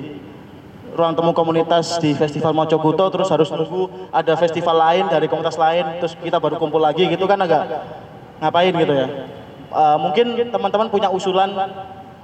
ruang 0.96 1.12
temu 1.12 1.36
komunitas 1.36 2.00
di 2.00 2.16
Festival 2.16 2.56
Mojokuto 2.56 3.12
terus 3.12 3.28
harus 3.28 3.52
nunggu 3.52 4.08
ada 4.08 4.32
festival 4.34 4.80
lain 4.80 5.04
dari 5.12 5.28
komunitas 5.28 5.60
lain 5.60 6.00
terus 6.00 6.16
kita 6.16 6.40
baru 6.40 6.56
kumpul 6.56 6.80
lagi 6.80 7.04
gitu 7.06 7.28
kan 7.28 7.36
agak 7.44 7.68
ngapain 8.40 8.72
gitu 8.72 8.94
ya. 8.96 9.06
Eh, 9.66 9.96
mungkin 10.00 10.26
teman-teman 10.48 10.88
punya 10.88 11.12
usulan 11.12 11.52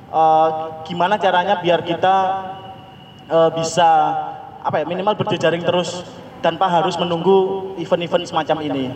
eh, 0.08 0.48
gimana 0.88 1.20
caranya 1.20 1.60
biar 1.60 1.84
kita 1.84 2.14
eh, 3.28 3.50
bisa 3.52 3.88
apa 4.62 4.80
ya 4.80 4.84
minimal 4.88 5.18
berjejaring 5.20 5.60
terus 5.60 6.06
tanpa 6.40 6.66
harus 6.66 6.96
menunggu 6.96 7.70
event-event 7.78 8.26
semacam 8.26 8.58
ini. 8.66 8.90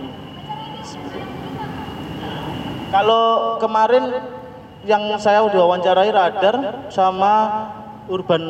Kalau 2.91 3.59
kemarin 3.61 4.25
yang 4.87 5.03
saya 5.19 5.43
udah 5.43 5.59
wawancarai 5.67 6.11
radar 6.15 6.87
sama 6.89 7.67
urban 8.07 8.43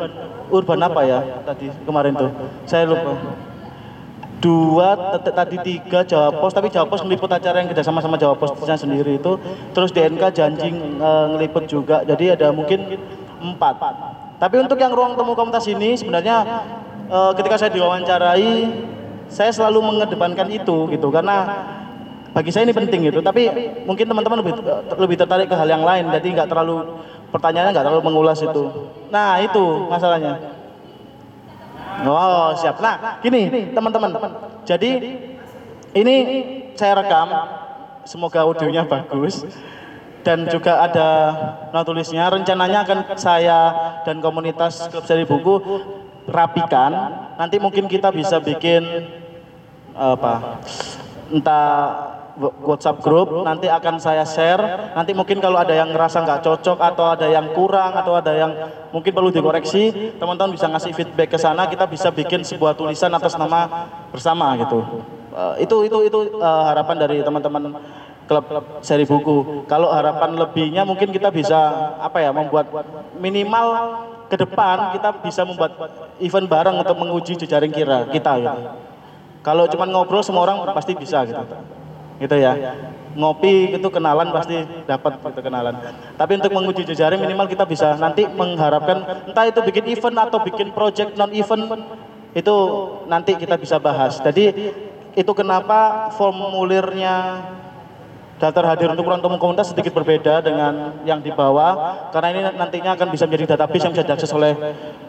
urban 0.53 0.79
apa 0.85 1.01
ya 1.05 1.19
tadi 1.45 1.73
kemarin 1.85 2.13
tuh? 2.15 2.31
Saya 2.69 2.85
lupa. 2.89 3.17
Dua 4.37 5.17
tadi 5.25 5.57
tiga 5.65 6.05
Jawa 6.05 6.29
Pos 6.29 6.53
tapi 6.53 6.69
Jawa 6.69 6.85
Pos 6.87 7.01
ngeliput 7.01 7.33
acara 7.33 7.65
yang 7.65 7.73
kerjasama 7.73 8.05
sama 8.05 8.21
Jawa 8.21 8.37
Posnya 8.37 8.77
sendiri 8.77 9.17
itu. 9.17 9.41
Terus 9.73 9.91
DNK 9.97 10.23
janji 10.37 10.71
eh, 10.77 11.27
ngeliput 11.33 11.65
juga. 11.65 12.05
Jadi 12.05 12.37
ada 12.37 12.53
mungkin 12.53 13.01
empat. 13.41 13.75
Tapi 14.37 14.57
untuk 14.61 14.77
yang 14.77 14.93
ruang 14.93 15.17
temu 15.17 15.33
komunitas 15.33 15.65
ini 15.73 15.97
sebenarnya 15.97 16.37
eh, 17.09 17.33
ketika 17.41 17.57
saya 17.57 17.73
diwawancarai 17.73 18.53
saya 19.27 19.51
selalu 19.51 19.83
mengedepankan 19.83 20.47
itu 20.53 20.85
gitu. 20.93 21.09
Karena 21.09 21.37
bagi 22.37 22.53
saya 22.53 22.69
ini 22.69 22.77
penting 22.77 23.09
gitu. 23.09 23.25
Tapi 23.25 23.49
mungkin 23.89 24.05
teman-teman 24.05 24.45
lebih 24.45 24.55
lebih 25.01 25.17
tertarik 25.17 25.49
ke 25.49 25.57
hal 25.57 25.67
yang 25.67 25.81
lain. 25.83 26.13
Jadi 26.13 26.37
nggak 26.37 26.49
terlalu 26.53 27.01
pertanyaannya 27.37 27.77
nggak 27.77 27.85
terlalu 27.85 28.05
mengulas 28.09 28.41
itu. 28.41 28.65
Nah 29.13 29.37
itu 29.45 29.65
masalahnya. 29.93 30.41
Oh 32.09 32.57
siap. 32.57 32.81
Nah 32.81 33.21
gini 33.21 33.73
teman-teman. 33.77 34.17
Jadi 34.65 34.91
ini 35.93 36.17
saya 36.73 37.05
rekam. 37.05 37.29
Semoga 38.09 38.49
audionya 38.49 38.89
bagus. 38.89 39.45
Dan 40.25 40.51
juga 40.51 40.83
ada 40.83 41.09
not 41.71 41.87
tulisnya 41.87 42.27
rencananya 42.27 42.83
akan 42.83 43.15
saya 43.15 43.71
dan 44.03 44.19
komunitas 44.19 44.91
klub 44.91 45.07
seri 45.07 45.23
buku 45.23 45.63
rapikan. 46.27 46.91
Nanti 47.39 47.63
mungkin 47.63 47.87
kita 47.87 48.11
bisa 48.11 48.43
bikin 48.43 48.83
apa? 49.95 50.59
Entah 51.31 52.16
WhatsApp 52.37 53.01
grup 53.01 53.49
nanti 53.49 53.65
akan 53.65 53.97
saya 53.97 54.21
share. 54.29 54.93
Nanti 54.93 55.17
mungkin 55.17 55.41
kalau 55.41 55.57
ada 55.57 55.73
yang 55.73 55.89
ngerasa 55.89 56.21
nggak 56.21 56.41
cocok 56.45 56.79
atau 56.79 57.05
ada 57.09 57.27
yang 57.33 57.49
kurang 57.57 57.97
atau 57.97 58.13
ada 58.13 58.33
yang 58.37 58.53
mungkin 58.93 59.13
perlu 59.17 59.33
dikoreksi 59.33 60.13
teman-teman 60.21 60.53
bisa 60.53 60.69
ngasih 60.69 60.93
feedback 60.93 61.33
ke 61.33 61.39
sana. 61.41 61.65
Kita 61.65 61.89
bisa 61.89 62.13
bikin 62.13 62.45
sebuah 62.45 62.77
tulisan 62.77 63.09
atas 63.17 63.41
nama 63.41 63.89
bersama 64.13 64.53
gitu. 64.61 64.85
Eh, 65.33 65.65
itu 65.65 65.77
itu 65.89 65.99
itu 66.05 66.19
eh, 66.37 66.63
harapan 66.69 66.97
dari 67.09 67.17
teman-teman 67.25 67.81
klub 68.29 68.45
seri 68.85 69.09
buku. 69.09 69.65
Kalau 69.65 69.89
harapan 69.89 70.37
lebihnya 70.37 70.85
mungkin 70.85 71.09
kita 71.09 71.33
bisa 71.33 71.57
apa 71.97 72.21
ya 72.21 72.37
membuat 72.37 72.69
minimal 73.17 73.67
ke 74.29 74.37
depan 74.37 74.93
kita 74.93 75.25
bisa 75.25 75.47
membuat 75.47 75.73
event 76.21 76.51
bareng 76.51 76.77
untuk 76.85 76.97
menguji 77.01 77.41
jejaring 77.41 77.73
kira 77.73 78.13
kita 78.13 78.33
gitu. 78.45 78.61
Kalau 79.41 79.65
cuma 79.73 79.89
ngobrol 79.89 80.21
semua 80.21 80.45
orang 80.45 80.69
pasti 80.75 80.93
bisa 80.93 81.25
gitu 81.25 81.41
gitu 82.21 82.37
ya. 82.37 82.53
Ngopi 83.17 83.73
itu 83.73 83.89
kenalan 83.89 84.29
pasti 84.29 84.61
dapat 84.85 85.17
gitu 85.25 85.41
kenalan. 85.41 85.75
Tapi 86.21 86.33
untuk 86.37 86.53
menguji 86.53 86.85
jejaring 86.85 87.21
minimal 87.21 87.49
kita 87.49 87.65
bisa 87.65 87.97
nanti 87.97 88.29
mengharapkan 88.29 89.25
entah 89.33 89.45
itu 89.49 89.61
bikin 89.65 89.85
event 89.89 90.17
atau 90.21 90.39
bikin 90.45 90.69
project 90.77 91.17
non 91.17 91.33
event 91.33 91.65
itu 92.37 92.57
nanti 93.09 93.33
kita 93.41 93.57
bisa 93.57 93.81
bahas. 93.81 94.21
Jadi 94.21 94.53
itu 95.17 95.33
kenapa 95.33 96.13
formulirnya 96.13 97.41
daftar 98.37 98.77
hadir 98.77 98.93
untuk 98.93 99.09
ruang 99.09 99.25
temu 99.25 99.41
komunitas 99.41 99.73
sedikit 99.73 99.97
berbeda 99.97 100.45
dengan 100.45 101.01
yang 101.09 101.25
di 101.25 101.33
bawah 101.33 102.13
karena 102.13 102.29
ini 102.37 102.41
nantinya 102.53 102.93
akan 102.93 103.09
bisa 103.09 103.25
menjadi 103.25 103.57
database 103.57 103.89
yang 103.89 103.95
bisa 103.97 104.05
diakses 104.05 104.31
oleh 104.37 104.53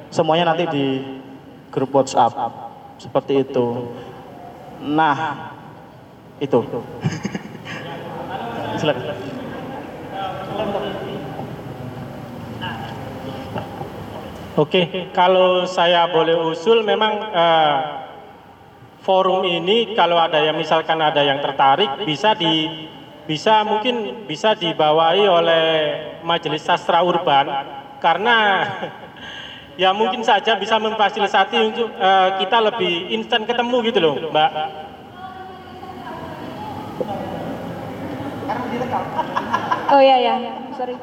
semuanya 0.08 0.56
nanti 0.56 0.64
di 0.72 0.86
grup 1.68 1.92
WhatsApp. 1.92 2.32
Seperti 3.04 3.44
itu. 3.44 3.92
Nah 4.80 5.57
itu 6.38 6.60
silakan 8.80 9.18
Oke, 14.58 15.14
kalau 15.14 15.70
saya 15.70 16.10
boleh 16.10 16.34
usul 16.34 16.82
memang 16.82 17.14
eh, 17.30 17.78
forum 19.06 19.46
ini 19.46 19.94
kalau 19.94 20.18
ada 20.18 20.42
yang 20.42 20.58
misalkan 20.58 20.98
ada 20.98 21.22
yang 21.22 21.38
tertarik 21.46 22.02
bisa 22.10 22.34
di 22.34 22.66
bisa 23.30 23.62
mungkin 23.62 24.26
bisa 24.26 24.58
dibawahi 24.58 25.30
oleh 25.30 25.66
Majelis 26.26 26.66
Sastra 26.66 27.06
Urban 27.06 27.54
karena 28.02 28.66
ya 29.82 29.94
mungkin 29.94 30.26
saja 30.26 30.58
bisa 30.58 30.82
memfasilitasi 30.82 31.58
untuk 31.62 31.94
eh, 31.94 32.30
kita 32.42 32.58
lebih 32.58 33.14
instan 33.14 33.46
ketemu 33.46 33.78
gitu 33.94 34.00
loh, 34.02 34.16
Mbak. 34.34 34.52
Oh 39.94 40.02
iya 40.04 40.18
ya, 40.20 40.36
sorry. 40.76 40.96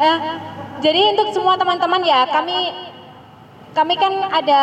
Eh, 0.00 0.18
jadi 0.80 1.12
untuk 1.12 1.28
semua 1.36 1.60
teman-teman 1.60 2.00
ya, 2.00 2.24
kami 2.24 2.72
kami 3.70 3.94
kan 3.94 4.12
ada 4.32 4.62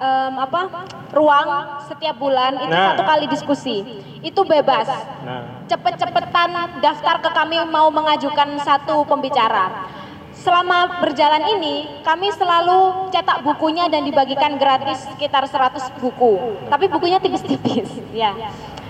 em, 0.00 0.34
apa 0.40 0.88
ruang 1.12 1.48
setiap 1.84 2.16
bulan 2.16 2.56
itu 2.58 2.72
Nah. 2.72 2.96
satu 2.96 3.02
kali 3.04 3.24
diskusi. 3.28 3.76
Itu 4.24 4.42
bebas. 4.42 4.88
Nah, 5.22 5.66
Cepet-cepetan 5.68 6.80
daftar 6.80 7.20
ke 7.20 7.30
kami 7.30 7.60
mau 7.68 7.92
mengajukan 7.92 8.56
satu 8.64 9.04
pembicara. 9.04 9.92
Selama 10.32 10.98
berjalan 10.98 11.44
ini, 11.54 12.02
kami 12.02 12.32
selalu 12.32 13.12
cetak 13.12 13.44
bukunya 13.44 13.86
dan 13.86 14.02
dibagikan 14.02 14.58
gratis 14.58 15.06
sekitar 15.12 15.46
100 15.46 15.92
buku. 16.00 16.66
Tapi 16.66 16.88
bukunya 16.88 17.20
tipis-tipis, 17.20 17.86
ya. 18.10 18.34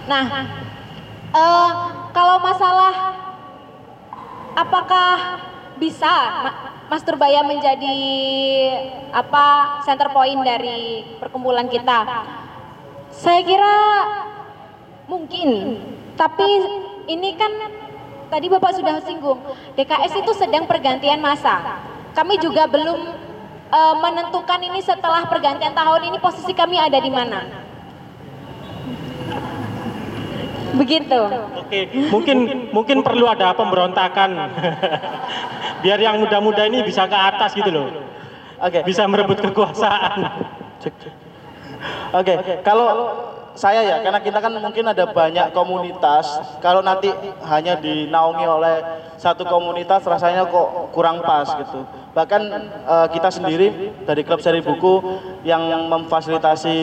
Nah, 0.09 0.25
eh, 1.33 1.71
kalau 2.13 2.37
masalah 2.45 2.95
apakah 4.53 5.41
bisa 5.81 6.13
Ma- 6.45 6.59
Mas 6.93 7.03
Turbaya 7.03 7.41
menjadi 7.41 7.97
apa 9.17 9.81
center 9.89 10.13
point 10.13 10.41
dari 10.45 11.17
perkumpulan 11.17 11.65
kita? 11.73 12.05
Saya 13.13 13.41
kira 13.45 13.77
mungkin, 15.09 15.81
tapi 16.17 16.49
ini 17.09 17.37
kan 17.37 17.53
tadi 18.29 18.49
Bapak 18.49 18.77
sudah 18.77 19.01
singgung, 19.05 19.41
DKS 19.77 20.21
itu 20.21 20.33
sedang 20.37 20.69
pergantian 20.69 21.21
masa. 21.21 21.81
Kami 22.13 22.37
juga 22.41 22.69
belum 22.69 22.99
eh, 23.73 23.95
menentukan 24.01 24.61
ini 24.61 24.85
setelah 24.85 25.25
pergantian 25.25 25.73
tahun 25.73 26.13
ini 26.13 26.21
posisi 26.21 26.53
kami 26.53 26.77
ada 26.77 27.01
di 27.01 27.09
mana. 27.09 27.62
Begitu. 30.77 31.21
Oke, 31.59 31.81
mungkin 32.09 32.37
mungkin 32.73 32.99
perlu 33.05 33.29
ada 33.29 33.53
pemberontakan. 33.53 34.31
Biar 35.83 35.99
yang 35.99 36.23
muda-muda 36.23 36.63
ini 36.65 36.87
bisa 36.87 37.11
ke 37.11 37.19
atas 37.19 37.53
gitu 37.53 37.69
loh. 37.69 37.89
Oke. 38.63 38.87
Bisa 38.87 39.05
merebut 39.11 39.43
kekuasaan. 39.43 40.19
Oke, 42.15 42.35
kalau 42.63 42.89
saya 43.53 43.85
ya, 43.85 43.97
karena 44.01 44.21
kita 44.21 44.39
kan 44.41 44.53
mungkin 44.57 44.85
ada 44.89 45.05
banyak 45.05 45.53
komunitas. 45.53 46.41
Kalau 46.65 46.81
nanti 46.81 47.13
hanya 47.45 47.77
dinaungi 47.77 48.47
oleh 48.49 48.77
satu 49.21 49.45
komunitas, 49.45 50.01
rasanya 50.09 50.49
kok 50.49 50.93
kurang 50.97 51.21
pas 51.21 51.47
gitu. 51.61 51.85
Bahkan 52.17 52.43
eh, 52.89 53.07
kita 53.13 53.29
sendiri 53.29 53.93
dari 54.09 54.23
klub 54.25 54.41
seri 54.41 54.65
buku 54.65 55.05
yang 55.45 55.63
memfasilitasi 55.89 56.79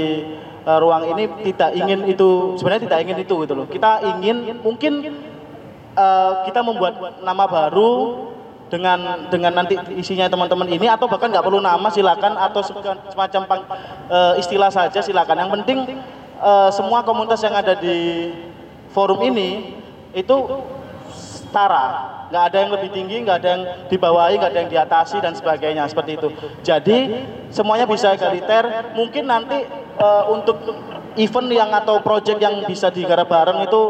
eh, 0.65 0.77
ruang 0.77 1.09
ini 1.17 1.23
tidak 1.49 1.73
ingin 1.73 2.05
itu, 2.05 2.57
sebenarnya 2.61 2.85
tidak 2.85 2.99
ingin 3.01 3.17
itu 3.25 3.33
gitu 3.45 3.53
loh. 3.57 3.65
Kita 3.65 4.05
ingin 4.17 4.61
mungkin 4.61 4.93
eh, 5.97 6.31
kita 6.45 6.61
membuat 6.61 7.21
nama 7.25 7.45
baru 7.49 8.25
dengan 8.69 9.25
dengan 9.33 9.51
nanti 9.57 9.73
isinya 9.97 10.29
teman-teman 10.29 10.69
ini 10.69 10.85
atau 10.85 11.09
bahkan 11.09 11.33
nggak 11.33 11.41
perlu 11.41 11.57
nama 11.57 11.89
silakan 11.89 12.37
atau 12.37 12.61
se- 12.61 12.77
semacam 13.09 13.41
eh, 14.13 14.33
istilah 14.37 14.69
saja 14.69 15.01
silakan 15.01 15.41
yang 15.41 15.51
penting 15.57 15.97
eh, 16.39 16.69
semua 16.71 17.03
komunitas 17.03 17.43
yang 17.43 17.55
ada 17.55 17.75
di 17.75 18.31
forum 18.95 19.19
ini 19.27 19.79
itu 20.15 20.35
setara. 21.13 22.17
Nggak 22.29 22.43
ada 22.45 22.57
yang 22.61 22.71
lebih 22.73 22.89
tinggi 22.93 23.15
nggak 23.25 23.37
ada 23.41 23.49
yang 23.57 23.63
dibawahi 23.89 24.37
nggak 24.37 24.51
ada 24.53 24.59
yang 24.63 24.71
diatasi 24.71 25.17
dan 25.19 25.33
sebagainya. 25.35 25.83
Seperti 25.89 26.11
itu. 26.17 26.29
Jadi 26.63 26.97
semuanya 27.49 27.85
bisa 27.89 28.13
egaliter. 28.13 28.93
Mungkin 28.93 29.23
nanti 29.27 29.65
eh, 29.99 30.23
untuk 30.29 30.57
event 31.17 31.49
yang 31.49 31.69
atau 31.73 31.99
project 31.99 32.39
yang 32.39 32.63
bisa 32.63 32.93
digarap 32.93 33.27
bareng 33.27 33.65
itu 33.65 33.81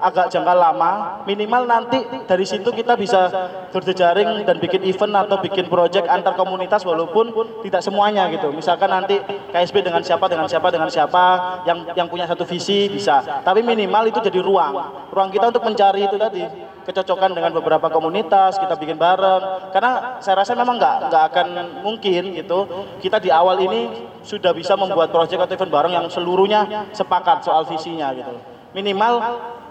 agak 0.00 0.32
jangka 0.32 0.54
lama. 0.54 1.22
Minimal 1.24 1.62
nanti 1.64 1.98
dari 2.24 2.44
situ 2.44 2.68
kita 2.72 2.94
bisa 2.96 3.28
berjejaring 3.72 4.44
dan 4.44 4.56
bikin 4.60 4.84
event 4.86 5.26
atau 5.26 5.40
bikin 5.40 5.66
project 5.68 6.06
antar 6.08 6.36
komunitas 6.36 6.84
walaupun 6.84 7.32
tidak 7.64 7.82
semuanya 7.82 8.28
gitu. 8.32 8.52
Misalkan 8.52 8.92
nanti 8.92 9.20
KSB 9.52 9.84
dengan 9.84 10.02
siapa 10.04 10.26
dengan 10.28 10.46
siapa 10.48 10.68
dengan 10.72 10.90
siapa 10.90 11.24
yang 11.64 11.78
yang 11.96 12.06
punya 12.08 12.28
satu 12.28 12.44
visi 12.44 12.88
bisa. 12.90 13.22
Tapi 13.42 13.60
minimal 13.64 14.08
itu 14.10 14.18
jadi 14.20 14.40
ruang. 14.40 14.74
Ruang 15.12 15.28
kita 15.32 15.50
untuk 15.50 15.64
mencari 15.64 16.06
itu 16.06 16.16
tadi 16.16 16.44
kecocokan 16.86 17.34
dengan 17.34 17.50
beberapa 17.50 17.90
komunitas 17.90 18.60
kita 18.60 18.78
bikin 18.78 18.96
bareng. 18.96 19.72
Karena 19.74 20.20
saya 20.22 20.44
rasa 20.44 20.54
memang 20.54 20.78
nggak 20.78 20.96
nggak 21.10 21.22
akan 21.32 21.46
mungkin 21.82 22.36
gitu. 22.36 22.68
Kita 23.00 23.18
di 23.18 23.32
awal 23.32 23.60
ini 23.64 24.08
sudah 24.26 24.50
bisa 24.50 24.74
membuat 24.74 25.14
project 25.14 25.38
atau 25.38 25.54
event 25.54 25.70
bareng 25.70 25.92
yang 25.94 26.06
seluruhnya 26.10 26.90
sepakat 26.90 27.46
soal 27.46 27.62
visinya 27.62 28.10
gitu 28.10 28.55
minimal 28.76 29.14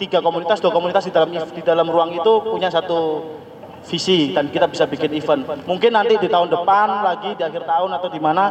tiga 0.01 0.17
komunitas 0.19 0.57
dua 0.57 0.73
komunitas 0.73 1.05
di 1.05 1.13
dalam 1.13 1.29
di 1.29 1.61
dalam 1.61 1.85
ruang 1.85 2.17
itu 2.17 2.33
punya 2.41 2.73
satu 2.73 3.21
visi 3.85 4.33
dan 4.33 4.49
kita 4.49 4.65
bisa 4.65 4.89
bikin 4.89 5.13
event. 5.13 5.45
Mungkin 5.69 5.93
nanti 5.93 6.17
di 6.17 6.25
tahun 6.25 6.49
depan 6.49 7.05
lagi 7.05 7.37
di 7.37 7.43
akhir 7.45 7.69
tahun 7.69 7.89
atau 7.93 8.09
di 8.09 8.17
mana 8.17 8.43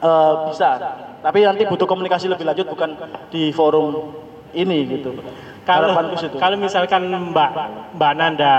eh, 0.00 0.32
bisa. 0.48 0.70
Tapi 1.20 1.44
nanti 1.44 1.68
butuh 1.68 1.84
komunikasi 1.84 2.32
lebih 2.32 2.48
lanjut 2.48 2.66
bukan 2.72 2.96
di 3.28 3.52
forum 3.52 4.16
ini 4.56 4.88
gitu. 4.96 5.12
Kalau 5.68 5.92
kalau 6.40 6.56
misalkan 6.56 7.04
Mbak 7.12 7.50
Mbak 8.00 8.12
Nanda 8.16 8.54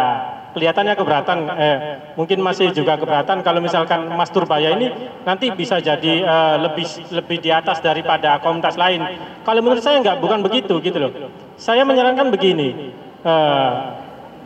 kelihatannya 0.54 0.94
keberatan, 0.98 1.38
eh, 1.56 1.78
mungkin 2.18 2.42
masih 2.42 2.74
juga 2.74 2.98
keberatan 2.98 3.46
kalau 3.46 3.62
misalkan 3.62 4.10
Mas 4.14 4.34
Turbaya 4.34 4.74
ini 4.74 4.90
nanti 5.24 5.54
bisa 5.54 5.78
jadi 5.78 6.14
eh, 6.26 6.56
lebih 6.60 6.86
lebih 7.14 7.38
di 7.40 7.50
atas 7.54 7.80
daripada 7.80 8.42
komunitas 8.42 8.76
lain. 8.76 9.02
Kalau 9.46 9.62
menurut 9.62 9.84
saya 9.84 10.02
nggak 10.02 10.18
bukan 10.18 10.40
begitu 10.42 10.82
gitu 10.82 10.98
loh. 10.98 11.12
Saya 11.60 11.86
menyarankan 11.86 12.34
begini, 12.34 12.94
eh, 13.22 13.74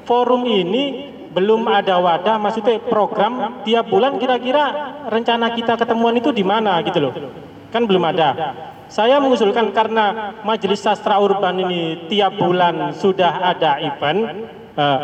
forum 0.03 0.43
ini 0.43 1.13
belum 1.33 1.65
ada 1.65 1.97
wadah, 1.97 2.37
maksudnya 2.37 2.77
program 2.77 3.65
tiap 3.65 3.89
bulan 3.89 4.21
kira-kira 4.21 4.93
rencana 5.09 5.49
kita 5.57 5.73
ketemuan 5.81 6.13
itu 6.13 6.29
di 6.29 6.45
mana 6.45 6.77
gitu 6.85 7.09
loh. 7.09 7.13
Kan 7.73 7.89
belum 7.89 8.03
ada. 8.05 8.53
Saya 8.85 9.17
mengusulkan 9.17 9.73
karena 9.73 10.37
Majelis 10.45 10.85
Sastra 10.85 11.17
Urban 11.17 11.57
ini 11.57 12.05
tiap 12.05 12.37
bulan 12.37 12.93
sudah 12.93 13.41
ada 13.41 13.81
event. 13.81 14.45
eh, 14.73 14.99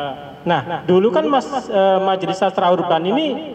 nah, 0.49 0.81
dulu 0.81 1.13
kan 1.13 1.25
Mas 1.29 1.45
eh, 1.69 1.99
Majelis 2.01 2.41
Sastra 2.41 2.73
Urban 2.73 3.05
ini 3.05 3.53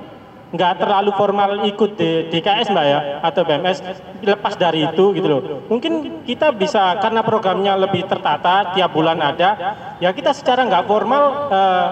nggak 0.55 0.73
terlalu 0.79 1.11
formal 1.19 1.51
ikut 1.67 1.99
di 1.99 2.31
DKS 2.31 2.71
mbak 2.71 2.85
ya 2.87 2.99
atau 3.27 3.43
BMS 3.43 3.83
lepas 4.23 4.55
dari 4.55 4.87
itu 4.87 5.11
gitu 5.11 5.27
loh. 5.27 5.41
Mungkin 5.67 6.23
kita 6.23 6.55
bisa 6.55 6.95
karena 7.03 7.27
programnya 7.27 7.75
lebih 7.75 8.07
tertata 8.07 8.71
tiap 8.71 8.95
bulan 8.95 9.19
ada 9.19 9.51
ya 9.99 10.15
kita 10.15 10.31
secara 10.31 10.63
nggak 10.63 10.87
formal 10.87 11.51
eh, 11.51 11.89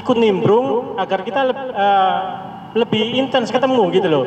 ikut 0.00 0.16
nimbrung 0.16 0.96
agar 0.96 1.20
kita 1.20 1.40
eh, 1.52 2.18
lebih 2.72 3.20
intens 3.20 3.52
ketemu 3.52 3.84
gitu 3.92 4.08
loh. 4.08 4.24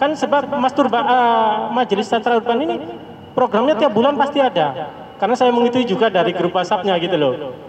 Kan 0.00 0.16
sebab 0.16 0.48
Mas 0.56 0.72
Turba 0.72 1.04
eh, 1.04 1.54
Majelis 1.76 2.08
Sastra 2.08 2.40
Urban 2.40 2.56
ini 2.64 2.80
programnya 3.36 3.76
tiap 3.76 3.92
bulan 3.92 4.16
pasti 4.16 4.40
ada. 4.40 4.96
Karena 5.20 5.36
saya 5.36 5.52
mengikuti 5.52 5.84
juga 5.92 6.08
dari 6.08 6.32
grup 6.32 6.56
WhatsApp-nya 6.56 6.96
gitu 7.02 7.18
loh 7.20 7.67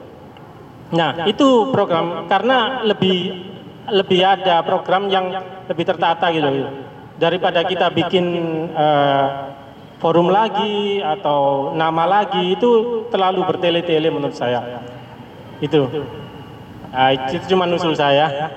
Nah, 0.90 1.30
itu 1.30 1.70
program 1.70 2.26
karena 2.26 2.82
lebih 2.82 3.46
lebih 3.90 4.22
ada 4.26 4.62
program 4.66 5.10
yang 5.10 5.30
lebih 5.70 5.86
tertata 5.86 6.34
gitu 6.34 6.50
loh. 6.50 6.74
Daripada 7.20 7.62
kita 7.68 7.92
bikin 7.92 8.26
eh, 8.74 9.28
forum 10.00 10.32
lagi 10.32 11.04
atau 11.04 11.74
nama 11.76 12.08
lagi 12.08 12.56
itu 12.56 13.04
terlalu 13.12 13.44
bertele-tele 13.46 14.08
menurut 14.10 14.34
saya. 14.34 14.82
Itu. 15.60 15.86
Nah, 16.90 17.12
itu 17.14 17.46
cuma 17.54 17.70
usul 17.70 17.94
saya. 17.94 18.50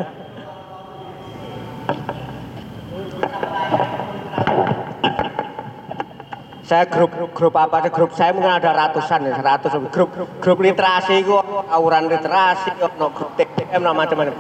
Saya 6.73 6.89
grup 6.89 7.13
grup 7.37 7.53
apa 7.61 7.85
sih 7.85 7.93
grup 7.93 8.17
saya 8.17 8.33
mungkin 8.33 8.49
ada 8.49 8.73
ratusan 8.73 9.29
ya 9.29 9.37
seratus. 9.37 9.77
Grup 9.93 10.09
grup 10.41 10.59
literasi 10.65 11.21
itu 11.21 11.37
auran 11.69 12.09
literasi 12.09 12.73
no 12.97 13.13
grup 13.13 13.37
TPM 13.37 13.85
nama 13.85 13.93
macam-macam. 13.93 14.33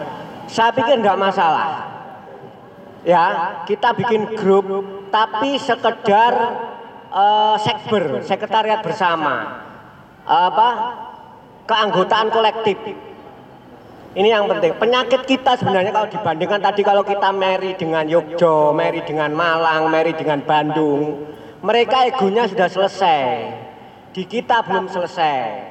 Saya 0.48 0.72
pikir 0.72 0.96
enggak 0.96 1.20
masalah. 1.20 1.92
Ya 3.04 3.24
kita 3.68 3.92
bikin 3.92 4.32
grup 4.32 4.64
tapi 5.12 5.60
sekedar 5.60 6.32
eh, 7.12 7.56
sekber 7.60 8.24
sekretariat 8.24 8.80
bersama. 8.80 9.68
Apa? 10.24 10.68
Keanggotaan 11.68 12.32
kolektif. 12.32 12.80
Ini 14.16 14.28
yang 14.28 14.48
penting. 14.48 14.72
Penyakit 14.80 15.28
kita 15.28 15.60
sebenarnya 15.60 15.92
kalau 15.92 16.08
dibandingkan 16.08 16.60
tadi 16.64 16.80
kalau 16.80 17.04
kita 17.04 17.28
meri 17.28 17.76
dengan 17.76 18.08
Yogyo, 18.08 18.72
meri 18.72 19.04
dengan 19.04 19.32
Malang, 19.32 19.88
meri 19.88 20.12
dengan 20.12 20.44
Bandung, 20.44 21.32
mereka 21.62 22.10
egonya 22.10 22.50
sudah 22.50 22.68
selesai. 22.68 23.24
Di 24.12 24.22
kita 24.26 24.66
belum 24.66 24.90
selesai. 24.90 25.70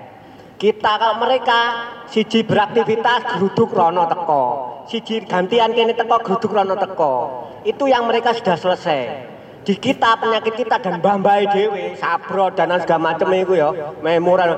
Kita 0.56 0.92
kalau 0.98 1.18
mereka 1.22 1.60
siji 2.08 2.46
beraktivitas 2.46 3.38
geruduk 3.38 3.74
rono 3.74 4.06
teko. 4.08 4.46
siji 4.90 5.26
gantian 5.26 5.74
kene 5.76 5.94
teko 5.94 6.22
gruduk 6.24 6.52
rono 6.54 6.74
teko. 6.80 7.14
Itu 7.68 7.86
yang 7.86 8.08
mereka 8.10 8.34
sudah 8.34 8.58
selesai. 8.58 9.02
Di 9.62 9.78
kita 9.78 10.18
penyakit 10.18 10.58
kita 10.58 10.82
dan 10.82 10.98
mbah-mbah 10.98 11.54
dhewe, 11.54 11.94
sabro 11.94 12.50
dan 12.50 12.74
segala 12.82 13.14
macam 13.14 13.30
iku 13.30 13.54
ya, 13.54 13.70
memoran. 14.02 14.58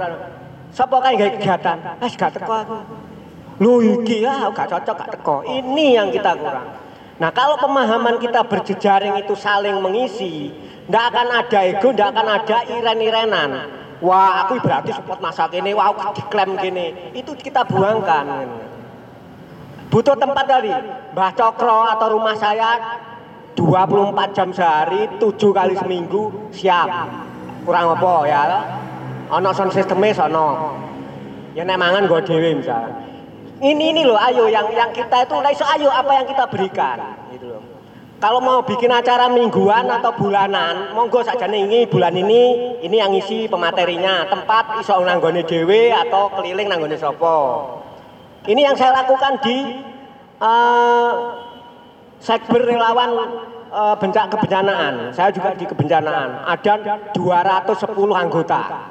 Sapa 0.71 0.95
kae 1.03 1.19
gawe 1.19 1.31
kegiatan? 1.37 1.77
Wis 1.99 2.15
gak 2.15 2.39
teko 2.39 2.53
aku. 2.55 2.77
Lu 3.59 3.83
iki 3.83 4.23
ya 4.23 4.47
gak 4.47 4.71
cocok 4.71 4.95
gak 4.95 5.09
teko. 5.19 5.43
Ini 5.43 5.99
yang 5.99 6.07
kita 6.07 6.39
kurang. 6.39 6.67
Nah 7.19 7.29
kalau 7.29 7.59
pemahaman 7.59 8.17
kita 8.17 8.41
berjejaring 8.47 9.19
itu 9.21 9.37
saling 9.37 9.77
mengisi, 9.79 10.49
ndak 10.89 11.03
akan 11.13 11.27
ada 11.31 11.59
ego, 11.63 11.87
ndak 11.95 12.09
akan 12.11 12.27
ada 12.27 12.57
iren-irenan. 12.67 13.51
Wah 14.03 14.43
aku 14.43 14.59
berarti 14.59 14.91
support 14.91 15.23
masak 15.23 15.55
ini, 15.55 15.71
wah 15.71 15.95
aku 15.95 16.19
diklaim 16.19 16.59
gini. 16.59 17.15
Itu 17.15 17.31
kita 17.39 17.63
buangkan. 17.63 18.25
Butuh 19.87 20.17
tempat 20.17 20.45
dari 20.49 20.73
Mbah 21.13 21.31
Cokro 21.37 21.85
atau 21.87 22.17
rumah 22.17 22.35
saya 22.35 22.99
24 23.55 24.35
jam 24.35 24.49
sehari, 24.49 25.05
7 25.21 25.53
kali 25.53 25.77
seminggu 25.77 26.51
siap. 26.51 26.89
Kurang 27.63 27.95
apa 27.95 28.13
ya? 28.27 28.41
Ono 29.39 29.49
sound 29.55 29.71
sistemnya 29.71 30.11
sono. 30.11 30.75
Ya 31.53 31.63
nek 31.63 31.77
mangan 31.77 32.09
gue 32.09 32.19
dewe 32.25 32.57
misalnya. 32.57 32.97
Ini 33.63 33.95
ini 33.95 34.01
loh, 34.03 34.19
ayo 34.19 34.49
yang 34.51 34.67
yang 34.73 34.91
kita 34.91 35.23
itu, 35.23 35.37
ayo 35.39 35.87
apa 35.93 36.11
yang 36.19 36.25
kita 36.27 36.43
berikan. 36.49 36.97
Kalau 38.23 38.39
mau 38.39 38.63
bikin 38.63 38.87
acara 38.87 39.27
mingguan 39.27 39.83
atau 39.91 40.15
bulanan, 40.15 40.95
monggo 40.95 41.19
saja 41.27 41.43
ini 41.43 41.83
bulan 41.91 42.15
ini, 42.15 42.79
ini 42.79 42.95
yang 42.95 43.11
isi 43.11 43.51
pematerinya, 43.51 44.23
tempat 44.31 44.79
iso 44.79 44.95
nanggone 45.03 45.43
dewe 45.43 45.91
atau 45.91 46.31
keliling 46.31 46.71
nanggone 46.71 46.95
sopo. 46.95 47.67
Ini 48.47 48.63
yang 48.63 48.79
saya 48.79 49.03
lakukan 49.03 49.43
di 49.43 49.75
uh, 50.39 51.11
sekber 52.23 52.63
relawan 52.63 53.11
uh, 53.75 53.99
bencana 53.99 54.31
kebencanaan. 54.31 54.93
Saya 55.11 55.27
juga 55.35 55.51
di 55.59 55.67
kebencanaan. 55.67 56.47
Ada 56.47 56.79
210 57.11 57.91
anggota. 58.15 58.87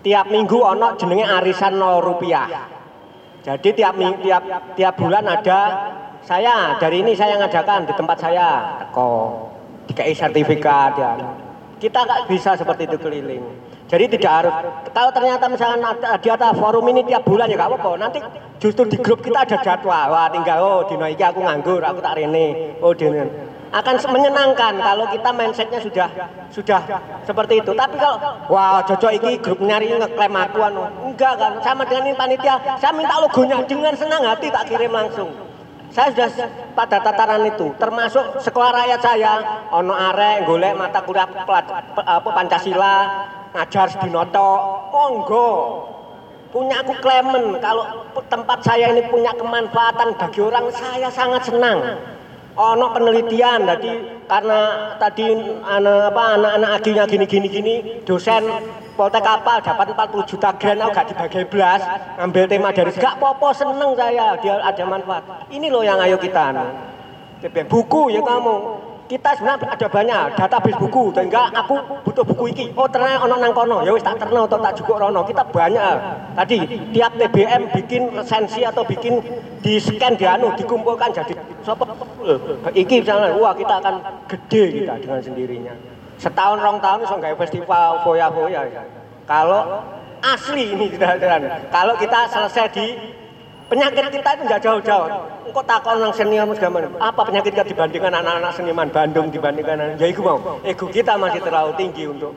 Tiap 0.00 0.32
minggu 0.32 0.56
ono 0.56 0.96
jenenge 0.96 1.28
arisan 1.28 1.76
0 1.76 2.00
rupiah. 2.00 2.48
Jadi 3.44 3.68
tiap 3.76 4.00
tiap 4.00 4.42
tiap 4.80 4.94
bulan 4.96 5.28
ada 5.28 5.60
saya 6.22 6.78
dari 6.78 7.02
ini 7.02 7.12
saya 7.18 7.34
ngadakan 7.38 7.90
di 7.90 7.92
tempat 7.98 8.16
saya 8.22 8.78
teko 8.78 9.50
dikai 9.90 10.14
sertifikat 10.14 10.92
ya. 10.94 11.12
Kita 11.82 11.98
nggak 12.06 12.30
bisa 12.30 12.54
seperti 12.54 12.86
itu 12.86 12.96
keliling. 12.98 13.42
Jadi 13.90 14.08
tidak 14.16 14.32
harus 14.32 14.54
kalau 14.94 15.10
ternyata 15.12 15.44
misalkan 15.50 15.82
ada, 15.82 16.16
di 16.16 16.28
atas 16.30 16.54
forum 16.56 16.86
ini 16.88 17.02
tiap 17.04 17.26
bulan 17.26 17.50
ya 17.50 17.58
nggak 17.58 17.70
apa-apa. 17.74 17.90
Nanti 17.98 18.18
justru 18.62 18.86
di 18.86 18.96
grup 19.02 19.20
kita 19.20 19.42
ada 19.42 19.58
jadwal. 19.58 20.06
Wah 20.14 20.30
tinggal 20.30 20.58
oh 20.62 20.80
dino 20.86 21.04
iki 21.10 21.20
aku 21.26 21.42
nganggur, 21.42 21.82
aku 21.82 21.98
tak 21.98 22.16
rene. 22.16 22.78
Oh 22.80 22.94
dino 22.94 23.26
akan 23.72 23.94
menyenangkan 24.12 24.76
kalau 24.84 25.08
kita 25.08 25.30
mindsetnya 25.32 25.80
sudah 25.80 26.08
sudah 26.52 26.80
seperti 27.24 27.64
itu. 27.64 27.72
Tapi 27.72 27.96
kalau 27.98 28.16
wah 28.52 28.84
cocok 28.84 29.12
iki 29.18 29.30
grup 29.42 29.58
nyari 29.58 29.90
ngeklaim 29.90 30.36
aku 30.38 30.60
anu. 30.60 30.86
Enggak 31.08 31.40
kan, 31.40 31.52
sama 31.64 31.82
dengan 31.88 32.12
ini 32.12 32.16
panitia, 32.16 32.56
saya 32.78 32.92
minta 32.92 33.18
logonya 33.18 33.58
dengan 33.64 33.92
senang 33.96 34.22
hati 34.24 34.48
tak 34.52 34.68
kirim 34.70 34.92
langsung. 34.92 35.51
Saya 35.92 36.08
sudah 36.08 36.48
pada 36.72 37.04
tataran 37.04 37.44
itu, 37.52 37.68
termasuk 37.76 38.40
sekolah 38.40 38.72
rakyat 38.72 39.00
saya, 39.04 39.32
ono 39.68 39.92
arek 39.92 40.48
golek 40.48 40.72
mata 40.72 41.04
kuliah 41.04 41.28
apa 41.28 42.28
Pancasila, 42.32 42.96
ngajar 43.52 43.92
sedinoto, 43.92 44.52
monggo. 44.88 45.50
Punya 46.48 46.80
aku 46.80 46.96
klemen, 47.00 47.60
kalau 47.60 48.08
tempat 48.28 48.64
saya 48.64 48.88
ini 48.92 49.04
punya 49.08 49.36
kemanfaatan 49.36 50.16
bagi 50.16 50.40
orang, 50.40 50.72
saya 50.72 51.12
sangat 51.12 51.52
senang. 51.52 51.80
Ono 52.52 52.92
penelitian 52.92 53.64
tadi 53.64 53.92
karena 54.28 54.92
tadi 55.00 55.24
anak 55.64 56.12
apa 56.12 56.22
anak-anak 56.36 56.70
aginya 56.76 57.04
gini 57.08 57.24
gini 57.24 57.48
gini 57.48 57.74
dosen 58.04 58.44
Poltek 58.92 59.24
kapal 59.24 59.56
dapat 59.64 59.86
40 59.96 60.28
juta 60.28 60.50
grand 60.52 60.80
aku 60.84 60.92
gak 60.92 61.06
dibagi 61.08 61.42
belas. 61.48 61.80
Ambil 62.20 62.44
tema 62.44 62.68
dari 62.76 62.92
gak 62.92 63.16
popo 63.16 63.48
seneng 63.56 63.96
saya. 63.96 64.36
Dia 64.44 64.60
ada 64.60 64.84
manfaat. 64.84 65.24
Ini 65.48 65.72
loh 65.72 65.80
yang 65.80 65.96
ayo 65.96 66.20
kita 66.20 66.52
anu. 66.52 66.68
Buku 67.72 68.12
ya 68.12 68.20
kamu. 68.20 68.56
Kita 69.08 69.36
sebenarnya 69.36 69.68
ada 69.76 69.86
banyak 69.88 70.22
database 70.36 70.76
buku. 70.76 71.04
Sehingga 71.16 71.48
aku 71.56 71.74
butuh 72.04 72.24
buku 72.24 72.44
iki. 72.52 72.64
Oh 72.76 72.84
ternyata 72.84 73.24
ono 73.24 73.34
nang 73.40 73.52
kono. 73.56 73.80
Ya 73.80 73.96
wis 73.96 74.04
tak 74.04 74.20
terno 74.20 74.44
atau 74.44 74.60
tak 74.60 74.76
cukup 74.76 75.08
rono. 75.08 75.24
Kita 75.24 75.40
banyak. 75.48 75.96
Tadi 76.36 76.56
tiap 76.92 77.16
TBM 77.16 77.72
bikin 77.72 78.12
resensi 78.12 78.60
atau 78.60 78.84
bikin 78.84 79.24
di 79.62 79.78
scan 79.78 80.18
di 80.18 80.26
anu 80.26 80.50
dikumpulkan 80.58 81.14
jadi 81.14 81.38
eh, 81.38 82.38
iki 82.74 83.06
misalnya 83.06 83.30
wah 83.38 83.54
kita 83.54 83.78
akan 83.78 83.94
gede 84.26 84.82
kita 84.82 84.94
dengan 84.98 85.20
sendirinya 85.22 85.74
setahun 86.22 86.58
rong 86.62 86.78
tahun 86.78 86.98
iso 87.02 87.16
gawe 87.18 87.36
festival 87.42 87.90
foya-foya 88.06 88.62
ya. 88.70 88.82
kalau 89.26 89.82
asli 90.22 90.70
ini 90.70 90.86
beneran 90.94 91.66
kalau 91.74 91.98
kita 91.98 92.30
selesai 92.30 92.70
di 92.70 92.86
penyakit 93.66 94.06
kita 94.14 94.30
itu 94.38 94.42
nggak 94.46 94.62
jauh-jauh 94.62 95.08
engkau 95.50 95.64
takon 95.66 95.98
nang 95.98 96.14
senior 96.14 96.46
mas 96.46 96.62
gaman 96.62 96.86
apa 97.02 97.20
penyakit 97.26 97.50
kita 97.50 97.66
dibandingkan 97.66 98.14
anak-anak 98.14 98.54
seniman 98.54 98.86
Bandung 98.94 99.34
dibandingkan 99.34 99.76
anak 99.82 99.98
ya 99.98 100.06
iku 100.06 100.22
mau 100.22 100.38
ego 100.62 100.86
kita 100.86 101.18
masih 101.18 101.42
terlalu 101.42 101.74
tinggi 101.74 102.06
untuk 102.06 102.30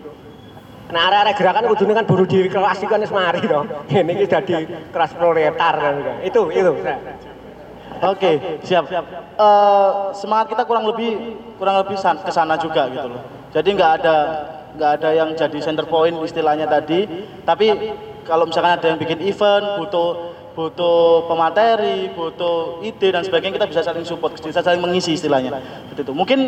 Nah, 0.86 1.10
area-area 1.10 1.34
gerakan 1.34 1.66
kudu 1.74 1.98
kan 1.98 2.06
buru 2.06 2.30
diri 2.30 2.46
kelas 2.46 2.78
kan 2.86 3.02
wis 3.02 3.10
mari 3.10 3.42
to. 3.42 3.66
Ini 3.90 4.06
iki 4.06 4.30
dadi 4.30 4.70
kelas 4.94 5.18
proletar 5.18 5.74
kan. 5.82 6.22
Itu 6.22 6.54
itu. 6.54 6.78
Oke, 8.06 8.62
siap. 8.62 8.86
Eh, 8.94 9.92
semangat 10.14 10.54
kita 10.54 10.62
kurang 10.70 10.86
lebih 10.86 11.42
kurang 11.58 11.82
lebih 11.82 11.98
ke 11.98 12.30
sana 12.30 12.54
juga 12.62 12.86
gitu 12.94 13.18
loh. 13.18 13.35
Jadi 13.56 13.70
nggak 13.72 13.92
ada 14.04 14.18
nggak 14.76 14.92
ada 15.00 15.10
yang 15.16 15.30
jadi 15.32 15.58
center 15.64 15.88
point 15.88 16.12
istilahnya 16.28 16.68
tadi. 16.68 17.08
Tapi 17.48 17.72
kalau 18.28 18.44
misalkan 18.52 18.76
ada 18.76 18.88
yang 18.92 19.00
bikin 19.00 19.24
event, 19.24 19.80
butuh 19.80 20.36
butuh 20.56 21.28
pemateri, 21.32 22.12
butuh 22.12 22.84
ide 22.84 23.12
dan 23.12 23.24
sebagainya 23.24 23.60
kita 23.60 23.68
bisa 23.72 23.82
saling 23.84 24.04
support, 24.04 24.36
bisa 24.36 24.60
saling 24.60 24.84
mengisi 24.84 25.16
istilahnya. 25.16 25.56
Seperti 25.88 26.02
itu. 26.04 26.14
Mungkin 26.16 26.40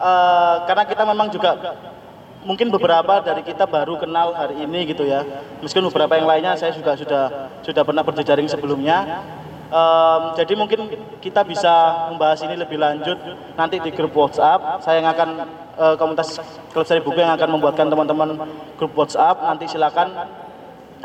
eh, 0.00 0.56
karena 0.64 0.84
kita 0.88 1.02
memang 1.04 1.28
juga 1.28 1.56
mungkin 2.40 2.72
beberapa 2.72 3.20
dari 3.20 3.44
kita 3.44 3.68
baru 3.68 4.00
kenal 4.00 4.32
hari 4.32 4.64
ini 4.64 4.88
gitu 4.88 5.04
ya. 5.04 5.24
Meskipun 5.60 5.92
beberapa 5.92 6.16
yang 6.16 6.28
lainnya 6.28 6.56
saya 6.56 6.72
juga 6.72 6.96
sudah 6.96 7.52
sudah 7.60 7.82
pernah 7.84 8.00
berjejaring 8.00 8.48
sebelumnya. 8.48 9.24
Em, 9.70 10.22
jadi 10.34 10.52
mungkin 10.58 10.90
kita 11.22 11.46
bisa 11.46 11.70
membahas 12.10 12.42
ini 12.42 12.58
lebih 12.58 12.74
lanjut 12.74 13.14
nanti 13.54 13.78
di 13.78 13.94
grup 13.94 14.10
WhatsApp. 14.18 14.82
Saya 14.82 14.98
yang 14.98 15.14
akan 15.14 15.28
eh, 15.78 15.94
komunitas 15.94 16.42
klub 16.74 16.82
seri 16.82 16.98
buku 16.98 17.22
yang 17.22 17.38
akan 17.38 17.54
membuatkan 17.54 17.86
teman-teman 17.86 18.50
grup 18.74 18.98
WhatsApp. 18.98 19.38
Nanti 19.46 19.70
silakan 19.70 20.26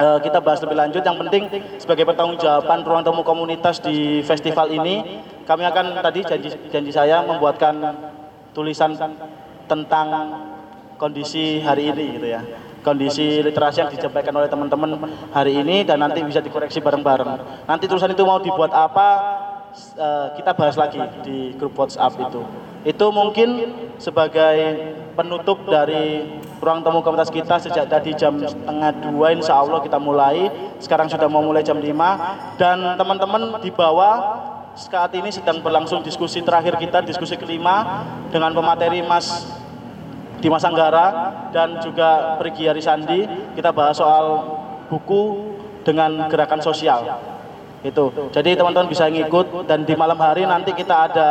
eh, 0.02 0.18
kita 0.18 0.42
bahas 0.42 0.66
lebih 0.66 0.82
lanjut. 0.82 1.06
Yang 1.06 1.18
penting 1.22 1.44
sebagai 1.78 2.10
pertanggungjawaban 2.10 2.82
ruang 2.82 3.06
temu 3.06 3.22
komunitas 3.22 3.78
di 3.86 4.26
festival 4.26 4.74
ini, 4.74 5.22
kami 5.46 5.62
akan 5.62 6.02
tadi 6.02 6.26
janji 6.26 6.50
janji 6.74 6.90
saya 6.90 7.22
membuatkan 7.22 7.78
tulisan 8.58 8.98
tentang 9.70 10.08
kondisi 10.98 11.62
hari 11.62 11.94
ini 11.94 12.18
gitu 12.18 12.28
ya 12.34 12.42
kondisi 12.86 13.42
literasi 13.42 13.82
yang 13.82 13.90
disampaikan 13.90 14.30
oleh 14.38 14.46
teman-teman 14.46 15.10
hari 15.34 15.58
ini 15.58 15.82
dan 15.82 15.98
nanti 16.06 16.22
bisa 16.22 16.38
dikoreksi 16.46 16.78
bareng-bareng. 16.86 17.66
Nanti 17.66 17.90
tulisan 17.90 18.14
itu 18.14 18.22
mau 18.22 18.38
dibuat 18.38 18.70
apa 18.70 19.08
eh, 19.74 20.28
kita 20.38 20.54
bahas 20.54 20.78
lagi 20.78 21.02
di 21.26 21.58
grup 21.58 21.74
WhatsApp 21.74 22.14
itu. 22.22 22.46
Itu 22.86 23.10
mungkin 23.10 23.74
sebagai 23.98 24.54
penutup 25.18 25.66
dari 25.66 26.38
ruang 26.62 26.86
temu 26.86 27.02
komunitas 27.02 27.34
kita 27.34 27.58
sejak 27.58 27.90
tadi 27.90 28.14
jam 28.14 28.38
setengah 28.38 29.10
dua 29.10 29.34
insya 29.34 29.58
Allah 29.58 29.82
kita 29.82 29.98
mulai. 29.98 30.54
Sekarang 30.78 31.10
sudah 31.10 31.26
mau 31.26 31.42
mulai 31.42 31.66
jam 31.66 31.82
5 31.82 32.62
dan 32.62 32.78
teman-teman 32.94 33.58
di 33.64 33.74
bawah 33.74 34.46
saat 34.76 35.16
ini 35.16 35.32
sedang 35.32 35.64
berlangsung 35.64 36.04
diskusi 36.04 36.44
terakhir 36.44 36.76
kita 36.76 37.00
diskusi 37.00 37.40
kelima 37.40 38.04
dengan 38.28 38.52
pemateri 38.52 39.00
Mas 39.08 39.48
Dimas 40.40 40.64
Anggara 40.68 41.32
dan 41.56 41.80
juga 41.80 42.36
Pergi 42.38 42.68
Arisandi 42.68 43.26
kita 43.56 43.72
bahas 43.72 43.98
soal 43.98 44.44
buku 44.92 45.56
dengan 45.86 46.28
gerakan 46.28 46.60
sosial. 46.62 47.06
Itu. 47.86 48.10
Jadi 48.34 48.58
teman-teman 48.58 48.90
bisa 48.90 49.06
ngikut 49.06 49.70
dan 49.70 49.86
di 49.86 49.94
malam 49.94 50.18
hari 50.18 50.42
nanti 50.50 50.74
kita 50.74 51.06
ada 51.06 51.30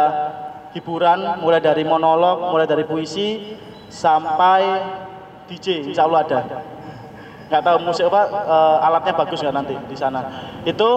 hiburan 0.71 1.43
mulai 1.43 1.59
dari 1.59 1.83
monolog 1.83 2.51
mulai 2.51 2.67
dari 2.67 2.87
puisi 2.87 3.59
sampai 3.91 4.63
DJ 5.51 5.91
insya 5.91 6.07
Allah 6.07 6.23
ada. 6.27 6.39
Nggak 7.51 7.63
tahu 7.63 7.77
musik 7.83 8.07
apa 8.07 8.23
eh, 8.31 8.87
alatnya 8.87 9.15
bagus 9.19 9.39
nggak 9.43 9.55
nanti 9.55 9.75
di 9.91 9.97
sana. 9.99 10.21
Itu 10.63 10.89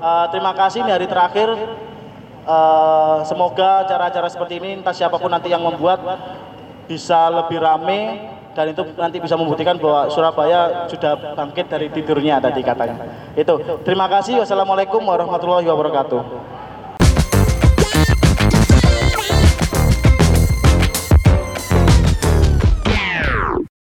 eh, 0.00 0.26
terima 0.32 0.52
kasih 0.56 0.84
ini 0.84 0.90
hari 0.92 1.06
terakhir. 1.08 1.52
Eh, 2.44 3.18
semoga 3.24 3.88
acara-acara 3.88 4.28
seperti 4.28 4.60
ini 4.60 4.80
entah 4.80 4.92
siapa 4.92 5.16
pun 5.16 5.32
nanti 5.32 5.48
yang 5.48 5.64
membuat 5.64 6.00
bisa 6.84 7.32
lebih 7.32 7.58
rame 7.60 8.00
dan 8.54 8.70
itu 8.70 8.82
nanti 8.94 9.18
bisa 9.18 9.34
membuktikan 9.34 9.74
bahwa 9.82 10.06
Surabaya 10.14 10.86
sudah 10.86 11.34
bangkit 11.34 11.66
dari 11.66 11.90
tidurnya 11.90 12.38
tadi 12.38 12.62
katanya. 12.62 12.96
Itu. 13.34 13.82
Terima 13.82 14.06
kasih. 14.06 14.38
Wassalamualaikum 14.46 15.02
warahmatullahi 15.02 15.66
wabarakatuh. 15.66 16.53